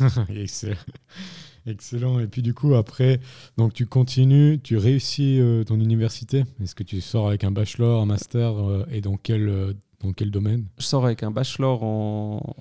Excellent. 1.66 2.18
Et 2.18 2.26
puis 2.26 2.40
du 2.40 2.54
coup, 2.54 2.74
après, 2.74 3.20
donc 3.58 3.74
tu 3.74 3.86
continues, 3.86 4.58
tu 4.62 4.78
réussis 4.78 5.38
euh, 5.38 5.64
ton 5.64 5.78
université. 5.78 6.44
Est-ce 6.62 6.74
que 6.74 6.82
tu 6.82 7.00
sors 7.02 7.28
avec 7.28 7.44
un 7.44 7.50
bachelor, 7.50 8.00
un 8.00 8.06
master 8.06 8.56
euh, 8.56 8.86
et 8.90 9.02
dans 9.02 9.18
quel, 9.18 9.48
euh, 9.48 9.74
dans 10.00 10.12
quel 10.14 10.30
domaine? 10.30 10.64
Je 10.78 10.84
sors 10.84 11.04
avec 11.04 11.22
un 11.22 11.30
bachelor 11.30 11.82
en... 11.82 12.54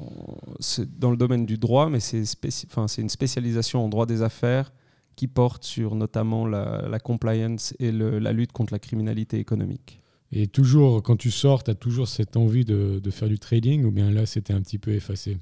dans 0.97 1.11
le 1.11 1.17
domaine 1.17 1.45
du 1.45 1.57
droit, 1.57 1.89
mais 1.89 2.01
c'est 2.01 2.23
enfin, 2.69 2.87
une 2.97 3.09
spécialisation 3.09 3.85
en 3.85 3.87
droit 3.87 4.05
des 4.05 4.21
affaires 4.21 4.73
qui 5.17 5.27
porte 5.27 5.65
sur 5.65 5.95
notamment 5.95 6.47
la, 6.47 6.99
compliance 6.99 7.73
et 7.79 7.91
la 7.91 8.31
lutte 8.31 8.53
contre 8.53 8.71
la 8.71 8.79
criminalité 8.79 9.39
économique. 9.39 9.99
Et 10.31 10.47
toujours, 10.47 11.03
quand 11.03 11.17
tu 11.17 11.31
sors, 11.31 11.63
tu 11.63 11.71
as 11.71 11.75
toujours 11.75 12.07
cette 12.07 12.37
envie 12.37 12.65
de, 12.65 12.99
de 13.03 13.11
faire 13.11 13.27
du 13.27 13.39
trading 13.39 13.83
ou 13.83 13.91
bien 13.91 14.11
là, 14.11 14.25
c'était 14.25 14.53
un 14.53 14.61
petit 14.61 14.77
peu 14.77 14.91
effacé? 14.91 15.37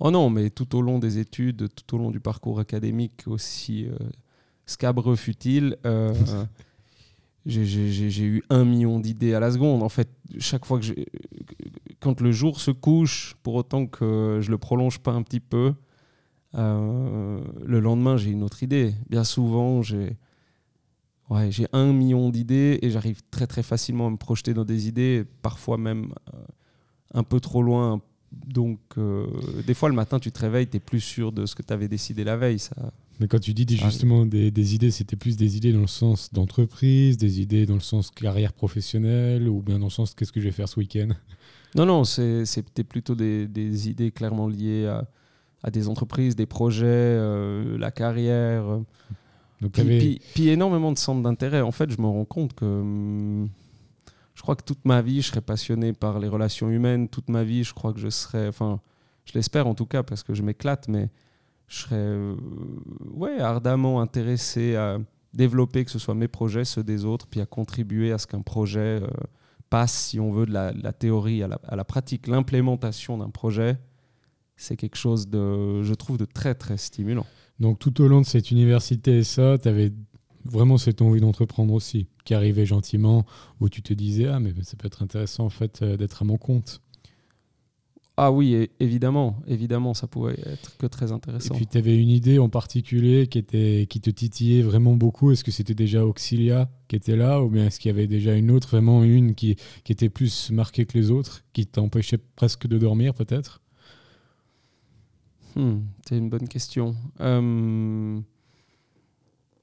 Oh 0.00 0.10
non, 0.10 0.30
mais 0.30 0.50
tout 0.50 0.74
au 0.74 0.82
long 0.82 0.98
des 0.98 1.18
études, 1.18 1.68
tout 1.74 1.94
au 1.94 1.98
long 1.98 2.10
du 2.10 2.18
parcours 2.18 2.58
académique, 2.58 3.22
aussi 3.26 3.86
euh, 3.86 3.96
scabreux 4.66 5.16
fut-il, 5.16 5.76
euh, 5.84 6.12
j'ai 7.46 8.24
eu 8.24 8.42
un 8.50 8.64
million 8.64 9.00
d'idées 9.00 9.34
à 9.34 9.40
la 9.40 9.52
seconde. 9.52 9.82
En 9.82 9.88
fait, 9.88 10.08
chaque 10.38 10.64
fois 10.64 10.78
que 10.78 10.84
j'ai. 10.86 11.06
Quand 12.00 12.20
le 12.20 12.32
jour 12.32 12.60
se 12.60 12.72
couche, 12.72 13.36
pour 13.42 13.54
autant 13.54 13.86
que 13.86 14.40
je 14.40 14.50
le 14.50 14.58
prolonge 14.58 14.98
pas 14.98 15.12
un 15.12 15.22
petit 15.22 15.40
peu, 15.40 15.74
le 16.54 17.80
lendemain, 17.80 18.16
j'ai 18.16 18.30
une 18.30 18.42
autre 18.42 18.62
idée. 18.62 18.94
Bien 19.08 19.24
souvent, 19.24 19.82
j'ai. 19.82 20.16
Ouais, 21.30 21.50
j'ai 21.50 21.66
un 21.72 21.92
million 21.92 22.28
d'idées 22.28 22.78
et 22.82 22.90
j'arrive 22.90 23.22
très 23.30 23.46
très 23.46 23.62
facilement 23.62 24.08
à 24.08 24.10
me 24.10 24.16
projeter 24.16 24.52
dans 24.52 24.66
des 24.66 24.88
idées, 24.88 25.24
parfois 25.40 25.78
même 25.78 26.12
un 27.14 27.22
peu 27.22 27.40
trop 27.40 27.62
loin, 27.62 28.02
donc, 28.46 28.78
euh, 28.98 29.26
des 29.66 29.74
fois, 29.74 29.88
le 29.88 29.94
matin, 29.94 30.18
tu 30.18 30.32
te 30.32 30.38
réveilles, 30.38 30.66
tu 30.66 30.78
es 30.78 30.80
plus 30.80 31.00
sûr 31.00 31.32
de 31.32 31.46
ce 31.46 31.54
que 31.54 31.62
tu 31.62 31.72
avais 31.72 31.88
décidé 31.88 32.24
la 32.24 32.36
veille. 32.36 32.58
Ça... 32.58 32.74
Mais 33.20 33.28
quand 33.28 33.38
tu 33.38 33.54
dis 33.54 33.66
justement 33.76 34.26
des, 34.26 34.74
idées, 34.74 34.90
c'était 34.90 35.16
plus 35.16 35.36
des 35.36 35.56
idées 35.56 35.72
dans 35.72 35.80
le 35.80 35.86
sens 35.86 36.32
d'entreprise, 36.32 37.16
des 37.16 37.40
idées 37.40 37.66
dans 37.66 37.74
le 37.74 37.80
sens 37.80 38.10
carrière 38.10 38.52
professionnelle, 38.52 39.48
ou 39.48 39.62
bien 39.62 39.78
dans 39.78 39.86
le 39.86 39.90
sens 39.90 40.14
qu'est-ce 40.14 40.32
que 40.32 40.40
je 40.40 40.46
vais 40.46 40.52
faire 40.52 40.68
ce 40.68 40.80
week-end? 40.80 41.10
Non, 41.74 41.86
non, 41.86 42.04
c'était 42.04 42.84
plutôt 42.84 43.14
des, 43.14 43.88
idées 43.88 44.10
clairement 44.10 44.48
liées 44.48 44.86
à, 44.86 45.08
des 45.70 45.88
entreprises, 45.88 46.36
des 46.36 46.46
projets, 46.46 46.86
euh, 46.86 47.78
la 47.78 47.90
carrière. 47.90 48.64
Donc, 49.60 49.72
puis, 49.72 50.20
puis, 50.34 50.48
énormément 50.48 50.90
de 50.90 50.98
centres 50.98 51.22
d'intérêt. 51.22 51.60
En 51.60 51.70
fait, 51.70 51.90
je 51.90 52.00
me 52.00 52.06
rends 52.06 52.24
compte 52.24 52.54
que. 52.54 52.64
Hum, 52.64 53.48
je 54.34 54.42
crois 54.42 54.56
que 54.56 54.64
toute 54.64 54.84
ma 54.84 55.02
vie, 55.02 55.22
je 55.22 55.28
serais 55.28 55.40
passionné 55.40 55.92
par 55.92 56.18
les 56.18 56.28
relations 56.28 56.68
humaines. 56.70 57.08
Toute 57.08 57.28
ma 57.28 57.44
vie, 57.44 57.64
je 57.64 57.74
crois 57.74 57.92
que 57.92 58.00
je 58.00 58.08
serais, 58.08 58.48
enfin, 58.48 58.80
je 59.24 59.34
l'espère 59.34 59.66
en 59.66 59.74
tout 59.74 59.86
cas 59.86 60.02
parce 60.02 60.22
que 60.22 60.34
je 60.34 60.42
m'éclate, 60.42 60.88
mais 60.88 61.10
je 61.68 61.78
serais, 61.78 61.96
euh, 61.96 62.34
ouais, 63.14 63.38
ardemment 63.38 64.00
intéressé 64.00 64.74
à 64.74 64.98
développer 65.32 65.84
que 65.84 65.90
ce 65.90 65.98
soit 65.98 66.14
mes 66.14 66.28
projets, 66.28 66.64
ceux 66.64 66.82
des 66.82 67.04
autres, 67.04 67.26
puis 67.26 67.40
à 67.40 67.46
contribuer 67.46 68.12
à 68.12 68.18
ce 68.18 68.26
qu'un 68.26 68.42
projet 68.42 69.00
euh, 69.02 69.06
passe, 69.70 69.92
si 69.92 70.18
on 70.18 70.32
veut, 70.32 70.46
de 70.46 70.52
la, 70.52 70.92
théorie 70.92 71.42
à 71.42 71.48
la, 71.48 71.60
à 71.66 71.76
la 71.76 71.84
pratique. 71.84 72.26
L'implémentation 72.26 73.18
d'un 73.18 73.30
projet, 73.30 73.78
c'est 74.62 74.76
quelque 74.76 74.96
chose 74.96 75.28
de, 75.28 75.82
je 75.82 75.94
trouve, 75.94 76.18
de 76.18 76.24
très 76.24 76.54
très 76.54 76.76
stimulant. 76.76 77.26
Donc 77.60 77.78
tout 77.78 78.00
au 78.00 78.08
long 78.08 78.20
de 78.20 78.26
cette 78.26 78.50
université 78.50 79.18
et 79.18 79.24
ça, 79.24 79.58
tu 79.58 79.68
avais 79.68 79.92
vraiment 80.44 80.78
cette 80.78 81.02
envie 81.02 81.20
d'entreprendre 81.20 81.72
aussi, 81.74 82.06
qui 82.24 82.34
arrivait 82.34 82.66
gentiment, 82.66 83.24
où 83.60 83.68
tu 83.68 83.82
te 83.82 83.92
disais, 83.92 84.26
ah, 84.26 84.40
mais 84.40 84.52
ça 84.62 84.76
peut 84.76 84.86
être 84.86 85.02
intéressant 85.02 85.44
en 85.44 85.50
fait 85.50 85.82
euh, 85.82 85.96
d'être 85.96 86.22
à 86.22 86.24
mon 86.24 86.38
compte. 86.38 86.80
Ah 88.18 88.30
oui, 88.30 88.68
évidemment, 88.78 89.40
évidemment, 89.46 89.94
ça 89.94 90.06
pourrait 90.06 90.38
être 90.44 90.76
que 90.76 90.86
très 90.86 91.12
intéressant. 91.12 91.54
Et 91.54 91.56
puis 91.56 91.66
tu 91.66 91.78
avais 91.78 91.96
une 91.96 92.10
idée 92.10 92.38
en 92.38 92.50
particulier 92.50 93.26
qui, 93.26 93.38
était, 93.38 93.86
qui 93.88 94.02
te 94.02 94.10
titillait 94.10 94.60
vraiment 94.60 94.94
beaucoup. 94.94 95.32
Est-ce 95.32 95.42
que 95.42 95.50
c'était 95.50 95.74
déjà 95.74 96.04
Auxilia 96.04 96.70
qui 96.88 96.96
était 96.96 97.16
là 97.16 97.42
ou 97.42 97.48
bien 97.48 97.66
est-ce 97.66 97.80
qu'il 97.80 97.88
y 97.88 97.94
avait 97.94 98.06
déjà 98.06 98.34
une 98.34 98.50
autre, 98.50 98.68
vraiment 98.68 99.02
une 99.02 99.34
qui, 99.34 99.56
qui 99.82 99.92
était 99.92 100.10
plus 100.10 100.50
marquée 100.50 100.84
que 100.84 100.96
les 100.98 101.10
autres, 101.10 101.42
qui 101.54 101.66
t'empêchait 101.66 102.18
presque 102.18 102.66
de 102.66 102.76
dormir 102.76 103.14
peut-être? 103.14 103.61
Hmm, 105.56 105.80
C'est 106.08 106.18
une 106.18 106.30
bonne 106.30 106.48
question. 106.48 106.94
Euh... 107.20 108.20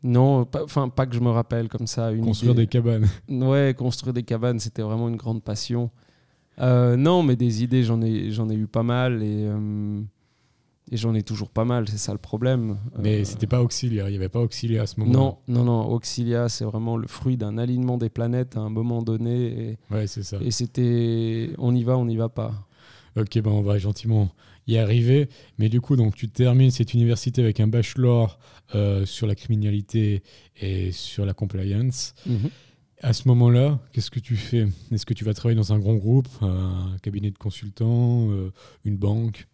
Non, 0.02 0.48
enfin 0.54 0.88
pas, 0.88 1.06
que 1.06 1.16
je 1.16 1.20
me 1.20 1.30
rappelle 1.30 1.68
comme 1.68 1.88
ça. 1.88 2.12
Une 2.12 2.24
construire 2.24 2.56
des 2.56 2.68
cabanes. 2.68 3.08
Ouais, 3.30 3.76
construire 3.78 4.14
des 4.14 4.24
cabanes, 4.24 4.60
c'était 4.60 4.82
vraiment 4.82 5.10
une 5.10 5.18
grande 5.18 5.44
passion. 5.44 5.90
Euh, 6.60 6.96
non, 6.96 7.24
mais 7.24 7.36
des 7.36 7.64
idées, 7.64 7.84
j'en 7.84 8.02
ai, 8.02 8.32
j'en 8.32 8.50
ai 8.50 8.56
eu 8.56 8.68
pas 8.68 8.84
mal 8.84 9.24
et, 9.24 9.46
euh, 9.48 10.02
et 10.92 10.98
j'en 10.98 11.14
ai 11.16 11.24
toujours 11.24 11.50
pas 11.50 11.66
mal, 11.66 11.88
c'est 11.88 11.98
ça 11.98 12.12
le 12.12 12.18
problème. 12.18 12.78
Mais 12.98 13.22
euh, 13.22 13.24
c'était 13.24 13.48
pas 13.48 13.62
Auxilia, 13.62 14.08
il 14.10 14.12
n'y 14.12 14.18
avait 14.18 14.30
pas 14.30 14.40
Auxilia 14.40 14.84
à 14.84 14.86
ce 14.86 15.00
moment-là. 15.00 15.18
Non, 15.18 15.38
non, 15.48 15.64
non, 15.64 15.90
Auxilia, 15.92 16.50
c'est 16.50 16.66
vraiment 16.66 16.98
le 16.98 17.08
fruit 17.08 17.38
d'un 17.38 17.58
alignement 17.58 17.98
des 17.98 18.10
planètes 18.10 18.58
à 18.58 18.62
un 18.62 18.70
moment 18.70 19.02
donné. 19.02 19.70
Et, 19.70 19.78
ouais, 19.92 20.08
c'est 20.08 20.24
ça. 20.24 20.38
Et 20.42 20.52
c'était, 20.52 21.52
on 21.58 21.76
y 21.76 21.84
va, 21.84 21.98
on 21.98 22.06
n'y 22.06 22.18
va 22.18 22.30
pas. 22.30 22.54
Ok, 23.18 23.40
ben 23.40 23.52
on 23.52 23.62
va 23.62 23.78
gentiment 23.78 24.30
y 24.70 24.78
arriver. 24.78 25.30
Mais 25.58 25.70
du 25.70 25.82
coup, 25.82 25.96
donc, 25.96 26.16
tu 26.16 26.30
termines 26.30 26.72
cette 26.72 26.94
université 26.94 27.42
avec 27.42 27.60
un 27.60 27.68
bachelor 27.68 28.40
euh, 28.76 29.06
sur 29.06 29.28
la 29.28 29.36
criminalité 29.36 30.24
et 30.62 30.92
sur 30.92 31.26
la 31.26 31.34
compliance. 31.34 32.14
Mhm. 32.26 32.50
À 33.02 33.14
ce 33.14 33.28
moment-là, 33.30 33.80
qu'est-ce 33.94 34.12
que 34.12 34.20
tu 34.20 34.36
fais? 34.36 34.68
Est-ce 34.92 35.06
que 35.06 35.14
tu 35.14 35.24
vas 35.24 35.34
travailler 35.34 35.56
dans 35.56 35.72
un 35.72 35.80
grand 35.80 35.96
groupe, 35.96 36.28
un 36.42 36.98
cabinet 37.02 37.32
de 37.32 37.38
consultants, 37.38 38.30
euh, 38.30 38.52
une 38.84 38.98
banque? 38.98 39.48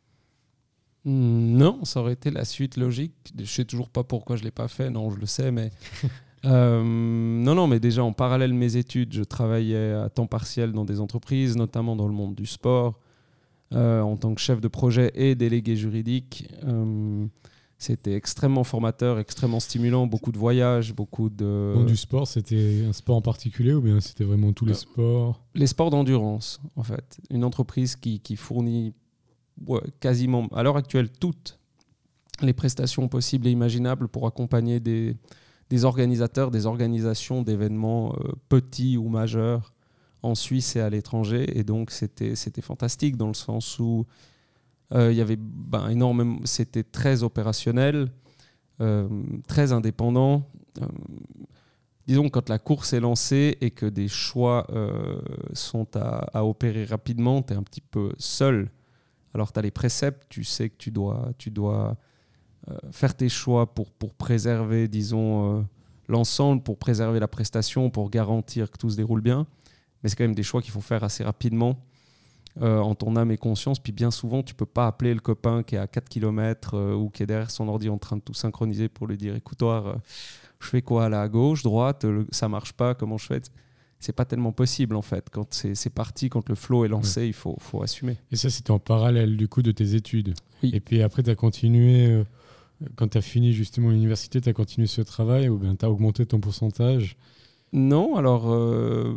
Hmm, 1.06 1.56
Non, 1.56 1.86
ça 1.86 2.00
aurait 2.02 2.14
été 2.14 2.32
la 2.32 2.44
suite 2.44 2.76
logique. 2.78 3.14
Je 3.38 3.46
sais 3.46 3.66
toujours 3.66 3.90
pas 3.90 4.04
pourquoi 4.04 4.36
je 4.36 4.44
l'ai 4.44 4.52
pas 4.52 4.68
fait. 4.68 4.90
Non, 4.90 5.12
je 5.12 5.20
le 5.20 5.28
sais, 5.28 5.52
mais 5.52 5.70
euh, 6.46 6.84
non, 6.84 7.54
non, 7.54 7.68
mais 7.68 7.80
déjà 7.80 8.04
en 8.04 8.14
parallèle 8.14 8.50
de 8.52 8.56
mes 8.56 8.78
études, 8.78 9.14
je 9.14 9.24
travaillais 9.24 9.92
à 9.92 10.10
temps 10.10 10.26
partiel 10.28 10.72
dans 10.72 10.84
des 10.84 11.00
entreprises, 11.00 11.56
notamment 11.56 11.96
dans 11.96 12.08
le 12.08 12.14
monde 12.16 12.34
du 12.34 12.48
sport. 12.48 13.00
Euh, 13.76 14.02
en 14.02 14.16
tant 14.16 14.34
que 14.34 14.40
chef 14.40 14.62
de 14.62 14.70
projet 14.70 15.12
et 15.16 15.36
délégué 15.36 15.76
juridique. 15.76 16.50
Euh, 16.64 17.26
c'était 17.78 18.14
extrêmement 18.14 18.64
formateur, 18.64 19.20
extrêmement 19.20 19.60
stimulant, 19.60 20.08
beaucoup 20.08 20.32
de 20.32 20.38
voyages, 20.38 20.94
beaucoup 20.94 21.30
de... 21.30 21.74
Bon, 21.76 21.84
du 21.84 21.98
sport, 21.98 22.26
c'était 22.26 22.86
un 22.88 22.94
sport 22.94 23.18
en 23.18 23.22
particulier 23.22 23.74
ou 23.74 23.82
bien 23.82 24.00
c'était 24.00 24.24
vraiment 24.24 24.54
tous 24.54 24.66
les 24.66 24.72
euh, 24.72 24.76
sports? 24.76 25.42
Les 25.56 25.68
sports 25.68 25.90
d'endurance, 25.90 26.62
en 26.78 26.84
fait. 26.84 27.20
Une 27.30 27.44
entreprise 27.44 27.98
qui, 27.98 28.22
qui, 28.22 28.38
fournit 28.38 28.94
quasiment, 30.00 30.48
à 30.54 30.64
l'heure 30.64 30.78
actuelle, 30.78 31.10
toutes 31.10 31.60
les 32.42 32.54
prestations 32.54 33.10
possibles 33.10 33.46
et 33.48 33.52
imaginables 33.52 34.08
pour 34.08 34.26
accompagner 34.26 34.80
des, 34.80 35.18
des 35.70 35.84
organisateurs, 35.84 36.52
des 36.52 36.66
organisations 36.66 37.42
d'événements 37.42 38.16
euh, 38.20 38.32
petits 38.48 38.96
ou 38.96 39.10
majeurs 39.10 39.75
en 40.26 40.36
Suisse 40.36 40.76
et 40.76 40.82
à 40.82 40.90
l'étranger. 40.90 41.58
Et 41.58 41.64
donc, 41.64 41.92
c'était 41.92 42.62
fantastique 42.62 43.18
dans 43.18 43.28
le 43.28 43.34
sens 43.34 43.80
où 43.80 44.06
euh, 44.94 45.12
il 45.12 45.18
y 45.18 45.22
avait 45.22 45.38
ben, 45.38 45.90
énormément, 45.90 46.40
c'était 46.44 46.84
très 46.84 47.24
opérationnel, 47.24 48.12
euh, 48.82 49.08
très 49.48 49.72
indépendant. 49.72 50.48
disons, 52.08 52.30
quand 52.30 52.50
la 52.50 52.60
course 52.60 52.94
est 52.94 53.00
lancée 53.00 53.58
et 53.62 53.72
que 53.72 53.86
des 53.86 54.08
choix 54.08 54.68
sont 55.54 55.88
à, 55.96 56.46
opérer 56.46 56.86
rapidement, 56.86 57.42
tu 57.42 57.54
es 57.54 57.56
un 57.56 57.64
petit 57.64 57.82
peu 57.82 58.12
seul. 58.18 58.70
Alors, 59.34 59.52
tu 59.52 59.60
as 59.60 59.62
les 59.62 59.72
préceptes, 59.72 60.24
tu 60.30 60.44
sais 60.44 60.70
que 60.70 60.78
tu 60.78 60.92
dois, 60.92 61.32
tu 61.38 61.52
dois 61.52 61.98
euh, 62.72 62.78
faire 62.92 63.16
tes 63.16 63.30
choix 63.30 63.68
pour, 63.74 63.92
pour 63.92 64.16
préserver, 64.16 64.88
disons, 64.88 65.60
euh, 65.60 65.62
l'ensemble, 66.08 66.64
pour 66.64 66.78
préserver 66.78 67.20
la 67.20 67.28
prestation, 67.28 67.92
pour 67.92 68.10
garantir 68.10 68.72
que 68.72 68.78
tout 68.78 68.90
se 68.90 68.96
déroule 68.96 69.22
bien. 69.22 69.46
Mais 70.06 70.10
c'est 70.10 70.18
quand 70.18 70.24
même 70.24 70.36
des 70.36 70.44
choix 70.44 70.62
qu'il 70.62 70.72
faut 70.72 70.82
faire 70.82 71.04
assez 71.04 71.24
rapidement. 71.24 71.80
Euh, 72.62 72.78
en 72.78 72.94
ton 72.94 73.18
âme 73.18 73.32
et 73.32 73.38
conscience. 73.38 73.80
Puis 73.80 73.92
bien 73.92 74.12
souvent, 74.12 74.44
tu 74.44 74.54
peux 74.54 74.68
pas 74.68 74.86
appeler 74.88 75.14
le 75.16 75.20
copain 75.20 75.62
qui 75.62 75.76
est 75.76 75.80
à 75.80 75.88
4 75.88 76.08
km 76.08 76.94
ou 76.94 77.10
qui 77.10 77.24
est 77.24 77.26
derrière 77.26 77.52
son 77.52 77.68
ordi 77.68 77.90
en 77.90 77.98
train 77.98 78.16
de 78.16 78.22
tout 78.22 78.36
synchroniser 78.36 78.88
pour 78.88 79.08
lui 79.08 79.18
dire 79.18 79.36
écoute, 79.36 79.62
je 80.60 80.68
fais 80.70 80.82
quoi 80.82 81.10
là 81.10 81.24
à 81.24 81.28
gauche, 81.28 81.64
droite, 81.64 82.06
ça 82.30 82.48
marche 82.48 82.72
pas, 82.72 82.94
comment 82.94 83.18
je 83.18 83.26
fais? 83.26 83.42
C'est 84.00 84.14
pas 84.14 84.24
tellement 84.24 84.54
possible 84.54 84.96
en 84.96 85.02
fait. 85.02 85.28
Quand 85.30 85.54
c'est 85.54 85.90
parti, 85.90 86.30
quand 86.30 86.48
le 86.48 86.56
flow 86.56 86.86
est 86.86 86.88
lancé, 86.88 87.28
il 87.28 87.34
faut, 87.34 87.58
faut 87.60 87.84
assumer. 87.84 88.16
Et 88.32 88.38
ça, 88.38 88.50
c'était 88.50 88.72
en 88.72 88.80
parallèle 88.80 89.36
du 89.36 89.50
coup 89.50 89.62
de 89.62 89.72
tes 89.72 89.96
études. 89.96 90.34
Et 90.64 90.80
puis 90.80 91.02
après, 91.02 91.24
tu 91.24 91.32
as 91.32 91.36
continué 91.36 92.24
quand 92.96 93.10
tu 93.10 93.18
as 93.18 93.22
fini 93.22 93.54
justement 93.54 93.90
l'université, 93.90 94.42
tu 94.42 94.50
as 94.50 94.54
continué 94.54 94.88
ce 94.88 95.02
travail 95.02 95.50
ou 95.50 95.58
bien 95.58 95.76
tu 95.76 95.86
as 95.86 95.90
augmenté 95.90 96.26
ton 96.26 96.40
pourcentage? 96.40 97.18
Non, 97.76 98.16
alors 98.16 98.54
euh, 98.54 99.14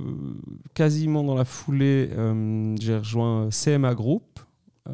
quasiment 0.75 1.23
dans 1.23 1.37
la 1.37 1.45
foulée, 1.45 2.09
euh, 2.11 2.75
j'ai 2.81 2.97
rejoint 2.97 3.51
CMA 3.51 3.95
Group. 3.95 4.41
Euh, 4.89 4.93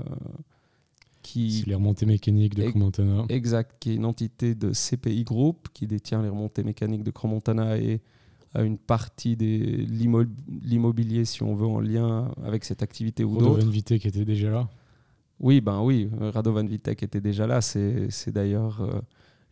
qui 1.23 1.61
C'est 1.61 1.69
les 1.69 1.75
remontées 1.75 2.05
mécaniques 2.05 2.55
de 2.55 2.69
Cromontana. 2.69 3.25
Exact, 3.31 3.77
qui 3.81 3.93
est 3.93 3.95
une 3.95 4.05
entité 4.05 4.55
de 4.55 4.73
CPI 4.73 5.25
Group 5.25 5.69
qui 5.73 5.87
détient 5.87 6.21
les 6.21 6.29
remontées 6.29 6.63
mécaniques 6.63 7.03
de 7.03 7.11
Cromontana 7.11 7.79
et 7.79 8.03
a 8.53 8.63
une 8.63 8.77
partie 8.77 9.35
de 9.35 9.47
l'immobilier, 10.63 11.25
si 11.25 11.43
on 11.43 11.55
veut, 11.55 11.67
en 11.67 11.81
lien 11.81 12.31
avec 12.45 12.65
cette 12.67 12.83
activité 12.83 13.25
ou 13.25 13.39
d'autres. 13.39 13.67
Vité 13.67 13.99
qui 13.99 14.09
était 14.09 14.27
déjà 14.27 14.51
là? 14.51 14.69
Oui, 15.41 15.63
ben 15.63 15.81
oui, 15.81 16.11
Radovan 16.21 16.67
Vitek 16.67 17.03
était 17.03 17.23
déjà 17.23 17.47
là. 17.47 17.63
C'est 17.63 18.29
d'ailleurs 18.29 18.87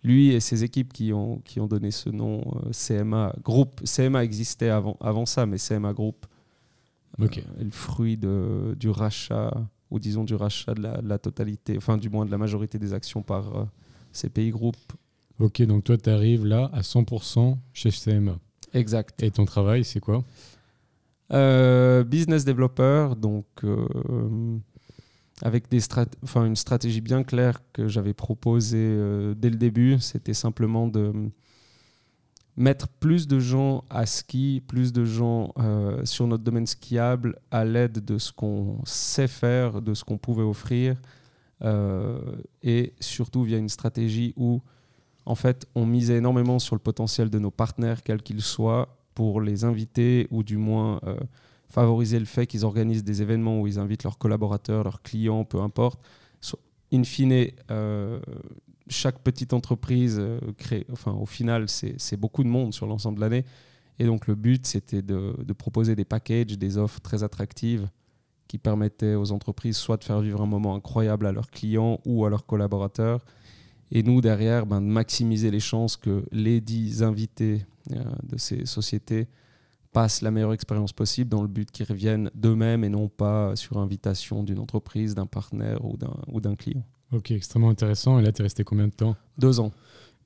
lui 0.02 0.30
et 0.30 0.40
ses 0.40 0.64
équipes 0.64 0.92
qui 0.92 1.12
ont, 1.12 1.38
qui 1.44 1.60
ont 1.60 1.66
donné 1.66 1.90
ce 1.90 2.10
nom 2.10 2.42
euh, 2.56 2.70
CMA 2.72 3.34
Group. 3.42 3.82
CMA 3.84 4.24
existait 4.24 4.68
avant, 4.68 4.96
avant 5.00 5.26
ça, 5.26 5.46
mais 5.46 5.58
CMA 5.58 5.92
Group 5.92 6.26
euh, 7.20 7.26
est 7.26 7.64
le 7.64 7.70
fruit 7.70 8.16
de, 8.16 8.76
du 8.78 8.90
rachat, 8.90 9.52
ou 9.90 9.98
disons 9.98 10.24
du 10.24 10.34
rachat 10.34 10.74
de 10.74 10.82
la, 10.82 11.18
totalité, 11.18 11.76
enfin 11.76 11.98
du 11.98 12.08
moins 12.08 12.26
de 12.26 12.30
la 12.30 12.38
majorité 12.38 12.78
des 12.78 12.94
actions 12.94 13.22
par 13.22 13.68
CPI 14.12 14.50
Group. 14.50 14.76
Ok, 15.38 15.62
donc 15.62 15.84
toi 15.84 15.96
tu 15.96 16.10
arrives 16.10 16.46
là 16.46 16.70
à 16.72 16.80
100% 16.80 17.56
chez 17.72 17.90
CMA. 17.90 18.38
Exact. 18.74 19.22
Et 19.22 19.30
ton 19.30 19.44
travail, 19.44 19.84
c'est 19.84 20.00
quoi? 20.00 20.24
Business 22.04 22.44
developer, 22.44 23.14
donc 23.16 23.46
avec 25.42 25.68
des 25.68 25.80
une 26.36 26.56
stratégie 26.56 27.00
bien 27.00 27.24
claire 27.24 27.60
que 27.72 27.88
j'avais 27.88 28.14
proposée 28.14 28.78
euh, 28.78 29.34
dès 29.34 29.50
le 29.50 29.56
début. 29.56 29.98
C'était 29.98 30.34
simplement 30.34 30.86
de 30.86 31.12
mettre 32.56 32.86
plus 32.88 33.26
de 33.26 33.40
gens 33.40 33.82
à 33.90 34.06
ski, 34.06 34.62
plus 34.68 34.92
de 34.92 35.04
gens 35.04 35.52
euh, 35.58 36.04
sur 36.04 36.28
notre 36.28 36.44
domaine 36.44 36.66
skiable 36.66 37.40
à 37.50 37.64
l'aide 37.64 38.04
de 38.04 38.18
ce 38.18 38.32
qu'on 38.32 38.78
sait 38.84 39.26
faire, 39.26 39.82
de 39.82 39.94
ce 39.94 40.04
qu'on 40.04 40.18
pouvait 40.18 40.44
offrir, 40.44 40.96
euh, 41.64 42.20
et 42.62 42.92
surtout 43.00 43.42
via 43.42 43.58
une 43.58 43.68
stratégie 43.68 44.34
où 44.36 44.60
en 45.26 45.34
fait 45.34 45.66
on 45.74 45.86
misait 45.86 46.18
énormément 46.18 46.60
sur 46.60 46.76
le 46.76 46.80
potentiel 46.80 47.30
de 47.30 47.38
nos 47.40 47.50
partenaires, 47.50 48.04
quels 48.04 48.22
qu'ils 48.22 48.42
soient, 48.42 48.96
pour 49.14 49.40
les 49.40 49.64
inviter 49.64 50.28
ou 50.30 50.42
du 50.42 50.56
moins 50.56 51.00
favoriser 51.72 52.18
le 52.18 52.26
fait 52.26 52.46
qu'ils 52.46 52.66
organisent 52.66 53.02
des 53.02 53.22
événements 53.22 53.58
où 53.58 53.66
ils 53.66 53.78
invitent 53.78 54.04
leurs 54.04 54.18
collaborateurs, 54.18 54.84
leurs 54.84 55.00
clients, 55.00 55.44
peu 55.44 55.58
importe. 55.60 56.00
In 56.92 57.04
fine, 57.04 57.46
euh, 57.70 58.20
chaque 58.88 59.20
petite 59.20 59.54
entreprise 59.54 60.18
euh, 60.20 60.38
crée, 60.58 60.86
enfin, 60.92 61.12
au 61.12 61.24
final, 61.24 61.70
c'est 61.70 62.18
beaucoup 62.18 62.44
de 62.44 62.50
monde 62.50 62.74
sur 62.74 62.86
l'ensemble 62.86 63.16
de 63.16 63.22
l'année. 63.22 63.44
Et 63.98 64.04
donc, 64.04 64.26
le 64.26 64.34
but, 64.34 64.66
c'était 64.66 65.00
de, 65.00 65.52
proposer 65.56 65.96
des 65.96 66.04
packages, 66.04 66.58
des 66.58 66.76
offres 66.76 67.00
très 67.00 67.22
attractives 67.22 67.88
qui 68.48 68.58
permettaient 68.58 69.14
aux 69.14 69.32
entreprises 69.32 69.78
soit 69.78 69.96
de 69.96 70.04
faire 70.04 70.20
vivre 70.20 70.42
un 70.42 70.46
moment 70.46 70.74
incroyable 70.74 71.26
à 71.26 71.32
leurs 71.32 71.50
clients 71.50 72.00
ou 72.04 72.26
à 72.26 72.28
leurs 72.28 72.44
collaborateurs. 72.44 73.24
Et 73.90 74.02
nous, 74.02 74.20
derrière, 74.20 74.66
ben, 74.66 74.82
de 74.82 74.86
maximiser 74.86 75.50
les 75.50 75.60
chances 75.60 75.96
que 75.96 76.22
les 76.32 76.60
dix 76.60 77.02
invités 77.02 77.64
euh, 77.92 78.04
de 78.24 78.36
ces 78.36 78.66
sociétés 78.66 79.26
passent 79.92 80.22
la 80.22 80.30
meilleure 80.30 80.52
expérience 80.52 80.92
possible 80.92 81.30
dans 81.30 81.42
le 81.42 81.48
but 81.48 81.70
qu'ils 81.70 81.86
reviennent 81.86 82.30
d'eux-mêmes 82.34 82.84
et 82.84 82.88
non 82.88 83.08
pas 83.08 83.54
sur 83.56 83.78
invitation 83.78 84.42
d'une 84.42 84.58
entreprise, 84.58 85.14
d'un 85.14 85.26
partenaire 85.26 85.80
ou 85.84 86.40
d'un 86.40 86.56
client. 86.56 86.84
Ok, 87.12 87.30
extrêmement 87.30 87.68
intéressant. 87.68 88.18
Et 88.18 88.22
là, 88.22 88.32
tu 88.32 88.40
es 88.40 88.44
resté 88.44 88.64
combien 88.64 88.88
de 88.88 88.94
temps? 88.94 89.16
Deux 89.38 89.60
ans. 89.60 89.70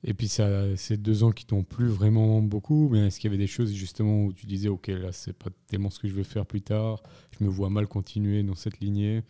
Et 0.04 0.14
puis, 0.14 0.28
ça, 0.28 0.76
c'est 0.76 0.96
deux 0.96 1.24
ans 1.24 1.32
qui 1.32 1.44
t'ont 1.44 1.64
plu 1.64 1.88
vraiment 1.88 2.40
beaucoup. 2.40 2.88
Mais 2.90 3.08
est-ce 3.08 3.18
qu'il 3.18 3.28
y 3.28 3.34
avait 3.34 3.42
des 3.42 3.48
choses 3.48 3.72
justement 3.72 4.26
où 4.26 4.32
tu 4.32 4.46
disais, 4.46 4.68
ok, 4.68 4.86
là, 4.88 5.10
c'est 5.10 5.32
pas 5.32 5.50
tellement 5.66 5.90
ce 5.90 5.98
que 5.98 6.06
je 6.06 6.14
veux 6.14 6.22
faire 6.22 6.46
plus 6.46 6.62
tard. 6.62 7.02
Je 7.36 7.44
me 7.44 7.50
vois 7.50 7.70
mal 7.70 7.88
continuer 7.88 8.44
dans 8.44 8.54
cette 8.54 8.78
lignée? 8.78 9.24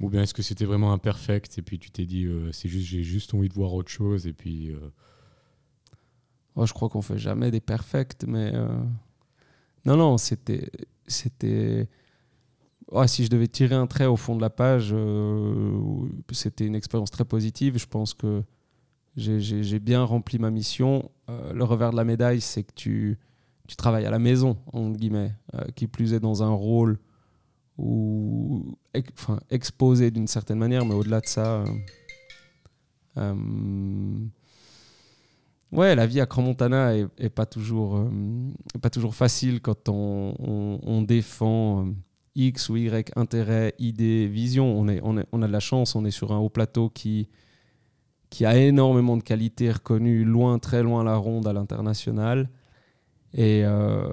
Ou 0.00 0.08
bien 0.08 0.22
est-ce 0.22 0.34
que 0.34 0.42
c'était 0.42 0.64
vraiment 0.64 0.92
imperfect 0.92 1.58
et 1.58 1.62
puis 1.62 1.78
tu 1.78 1.90
t'es 1.90 2.06
dit, 2.06 2.24
euh, 2.24 2.52
c'est 2.52 2.68
juste, 2.68 2.86
j'ai 2.86 3.02
juste 3.02 3.34
envie 3.34 3.48
de 3.48 3.54
voir 3.54 3.74
autre 3.74 3.90
chose 3.90 4.28
et 4.28 4.32
puis. 4.32 4.70
Euh, 4.70 4.78
oh, 6.54 6.66
je 6.66 6.72
crois 6.72 6.88
qu'on 6.88 7.02
fait 7.02 7.18
jamais 7.18 7.50
des 7.50 7.60
perfects, 7.60 8.24
mais 8.26 8.52
euh, 8.54 8.68
non, 9.88 9.96
non, 9.96 10.18
c'était. 10.18 10.70
c'était 11.06 11.88
si 13.06 13.24
je 13.24 13.30
devais 13.30 13.48
tirer 13.48 13.74
un 13.74 13.86
trait 13.86 14.04
au 14.04 14.16
fond 14.16 14.36
de 14.36 14.42
la 14.42 14.50
page, 14.50 14.90
euh, 14.92 16.06
c'était 16.30 16.66
une 16.66 16.74
expérience 16.74 17.10
très 17.10 17.24
positive. 17.24 17.78
Je 17.78 17.86
pense 17.86 18.12
que 18.12 18.42
j'ai 19.16 19.78
bien 19.78 20.04
rempli 20.04 20.38
ma 20.38 20.50
mission. 20.50 21.10
Euh, 21.30 21.54
le 21.54 21.64
revers 21.64 21.90
de 21.90 21.96
la 21.96 22.04
médaille, 22.04 22.42
c'est 22.42 22.64
que 22.64 22.72
tu, 22.74 23.18
tu 23.66 23.76
travailles 23.76 24.04
à 24.04 24.10
la 24.10 24.18
maison, 24.18 24.58
entre 24.72 24.98
guillemets, 24.98 25.32
euh, 25.54 25.64
qui 25.74 25.86
plus 25.86 26.12
est 26.12 26.20
dans 26.20 26.42
un 26.42 26.50
rôle 26.50 26.98
ou 27.78 28.76
enfin, 29.14 29.40
exposé 29.50 30.10
d'une 30.10 30.26
certaine 30.26 30.58
manière, 30.58 30.84
mais 30.84 30.94
au-delà 30.94 31.20
de 31.20 31.26
ça, 31.26 31.64
Ouais, 35.70 35.94
la 35.94 36.06
vie 36.06 36.20
à 36.20 36.26
Cramontana 36.26 36.96
est, 36.96 37.06
est 37.18 37.28
pas 37.28 37.44
toujours 37.44 37.96
euh, 37.96 38.10
pas 38.80 38.88
toujours 38.88 39.14
facile 39.14 39.60
quand 39.60 39.88
on, 39.90 41.02
défend 41.02 41.84
euh, 41.86 41.90
X 42.34 42.70
ou 42.70 42.76
Y 42.76 43.12
intérêt, 43.16 43.74
idée, 43.78 44.28
vision. 44.28 44.78
On, 44.78 44.88
a 45.42 45.46
de 45.46 45.52
la 45.52 45.60
chance, 45.60 45.94
on 45.94 46.06
est 46.06 46.10
sur 46.10 46.32
un 46.32 46.38
haut 46.38 46.48
plateau 46.48 46.88
qui, 46.88 47.28
a 48.42 48.56
énormément 48.56 49.16
de 49.18 49.22
qualités 49.22 49.70
reconnues 49.70 50.24
loin, 50.24 50.58
très 50.58 50.82
loin 50.82 51.04
la 51.04 51.16
ronde 51.16 51.46
à 51.46 51.52
l'international. 51.52 52.48
Et 53.34 53.62
euh, 53.64 54.08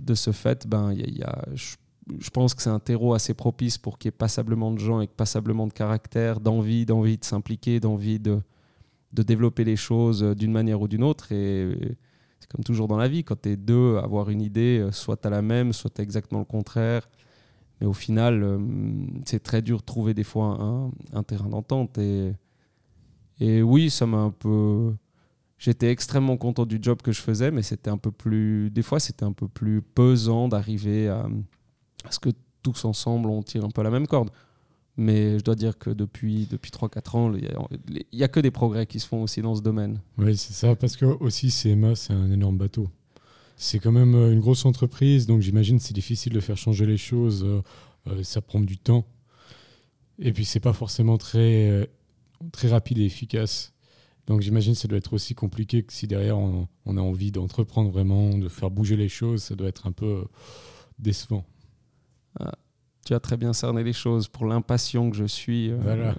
de 0.00 0.14
ce 0.14 0.30
fait, 0.30 0.68
ben, 0.68 0.92
y 0.92 1.18
y 1.18 1.22
a, 1.24 1.44
je, 1.54 1.74
je, 2.20 2.30
pense 2.30 2.54
que 2.54 2.62
c'est 2.62 2.70
un 2.70 2.78
terreau 2.78 3.14
assez 3.14 3.34
propice 3.34 3.78
pour 3.78 3.98
qu'il 3.98 4.08
y 4.08 4.10
ait 4.10 4.12
passablement 4.12 4.70
de 4.70 4.78
gens 4.78 4.98
avec 4.98 5.16
passablement 5.16 5.66
de 5.66 5.72
caractère, 5.72 6.38
d'envie, 6.38 6.86
d'envie 6.86 7.18
de 7.18 7.24
s'impliquer, 7.24 7.80
d'envie 7.80 8.20
de 8.20 8.40
de 9.12 9.22
développer 9.22 9.64
les 9.64 9.76
choses 9.76 10.22
euh, 10.22 10.34
d'une 10.34 10.52
manière 10.52 10.80
ou 10.80 10.88
d'une 10.88 11.02
autre. 11.02 11.32
Et 11.32 11.96
c'est 12.38 12.50
comme 12.50 12.64
toujours 12.64 12.88
dans 12.88 12.96
la 12.96 13.08
vie, 13.08 13.24
quand 13.24 13.40
tu 13.42 13.50
es 13.50 13.56
deux, 13.56 13.96
avoir 13.98 14.30
une 14.30 14.40
idée, 14.40 14.78
euh, 14.80 14.92
soit 14.92 15.16
tu 15.16 15.26
as 15.26 15.30
la 15.30 15.42
même, 15.42 15.72
soit 15.72 15.90
tu 15.90 16.02
exactement 16.02 16.40
le 16.40 16.46
contraire. 16.46 17.08
Mais 17.80 17.86
au 17.86 17.92
final, 17.92 18.42
euh, 18.42 18.58
c'est 19.24 19.42
très 19.42 19.62
dur 19.62 19.78
de 19.78 19.84
trouver 19.84 20.14
des 20.14 20.24
fois 20.24 20.90
un, 21.12 21.22
terrain 21.22 21.48
d'entente. 21.48 21.98
Et, 21.98 22.32
oui, 23.62 23.90
ça 23.90 24.06
m'a 24.06 24.18
un 24.18 24.30
peu. 24.30 24.94
J'étais 25.56 25.90
extrêmement 25.90 26.36
content 26.36 26.66
du 26.66 26.78
job 26.80 27.00
que 27.02 27.12
je 27.12 27.20
faisais, 27.20 27.50
mais 27.50 27.62
c'était 27.62 27.90
un 27.90 27.96
peu 27.96 28.10
plus. 28.10 28.70
Des 28.70 28.82
fois, 28.82 29.00
c'était 29.00 29.24
un 29.24 29.32
peu 29.32 29.48
plus 29.48 29.80
pesant 29.80 30.48
d'arriver 30.48 31.08
à, 31.08 31.26
ce 32.10 32.18
que 32.18 32.30
tous 32.62 32.84
ensemble, 32.84 33.30
on 33.30 33.42
tire 33.42 33.64
un 33.64 33.70
peu 33.70 33.82
la 33.82 33.90
même 33.90 34.06
corde. 34.06 34.30
Mais 34.96 35.38
je 35.38 35.44
dois 35.44 35.54
dire 35.54 35.78
que 35.78 35.90
depuis, 35.90 36.46
depuis 36.50 36.70
3-4 36.70 37.16
ans, 37.16 37.32
il 37.34 38.04
n'y 38.12 38.22
a, 38.22 38.28
que 38.28 38.40
des 38.40 38.50
progrès 38.50 38.86
qui 38.86 39.00
se 39.00 39.06
font 39.06 39.22
aussi 39.22 39.40
dans 39.40 39.54
ce 39.54 39.62
domaine. 39.62 40.00
Oui, 40.18 40.36
c'est 40.36 40.52
ça, 40.52 40.74
parce 40.76 40.96
que 40.96 41.04
aussi 41.04 41.50
CMA, 41.50 41.94
c'est 41.94 42.12
un 42.12 42.30
énorme 42.30 42.58
bateau. 42.58 42.88
C'est 43.56 43.78
quand 43.78 43.92
même 43.92 44.14
euh, 44.14 44.32
une 44.32 44.40
grosse 44.40 44.64
entreprise, 44.64 45.26
donc 45.26 45.42
j'imagine 45.42 45.78
que 45.78 45.84
c'est 45.84 45.94
difficile 45.94 46.32
de 46.32 46.40
faire 46.40 46.56
changer 46.56 46.86
les 46.86 46.96
choses. 46.96 47.44
Euh, 47.44 47.62
euh, 48.08 48.22
ça 48.22 48.40
prend 48.40 48.60
du 48.60 48.78
temps. 48.78 49.06
Et 50.18 50.32
puis, 50.32 50.44
c'est 50.44 50.60
pas 50.60 50.72
forcément 50.72 51.18
très, 51.18 51.88
très 52.52 52.68
rapide 52.68 52.98
et 52.98 53.04
efficace. 53.04 53.72
Donc, 54.26 54.42
j'imagine 54.42 54.74
que 54.74 54.78
ça 54.78 54.88
doit 54.88 54.98
être 54.98 55.12
aussi 55.14 55.34
compliqué 55.34 55.82
que 55.82 55.92
si 55.92 56.06
derrière 56.06 56.38
on, 56.38 56.68
on 56.84 56.96
a 56.98 57.00
envie 57.00 57.32
d'entreprendre 57.32 57.90
vraiment, 57.90 58.36
de 58.36 58.48
faire 58.48 58.70
bouger 58.70 58.96
les 58.96 59.08
choses, 59.08 59.42
ça 59.42 59.54
doit 59.54 59.68
être 59.68 59.86
un 59.86 59.92
peu 59.92 60.24
décevant. 60.98 61.46
Tu 63.04 63.14
as 63.14 63.20
très 63.20 63.36
bien 63.36 63.52
cerné 63.52 63.82
les 63.82 63.92
choses 63.92 64.28
pour 64.28 64.46
l'impatient 64.46 65.10
que 65.10 65.16
je 65.16 65.24
suis. 65.24 65.70
euh, 65.70 65.78
Voilà. 65.82 66.10
euh, 66.10 66.14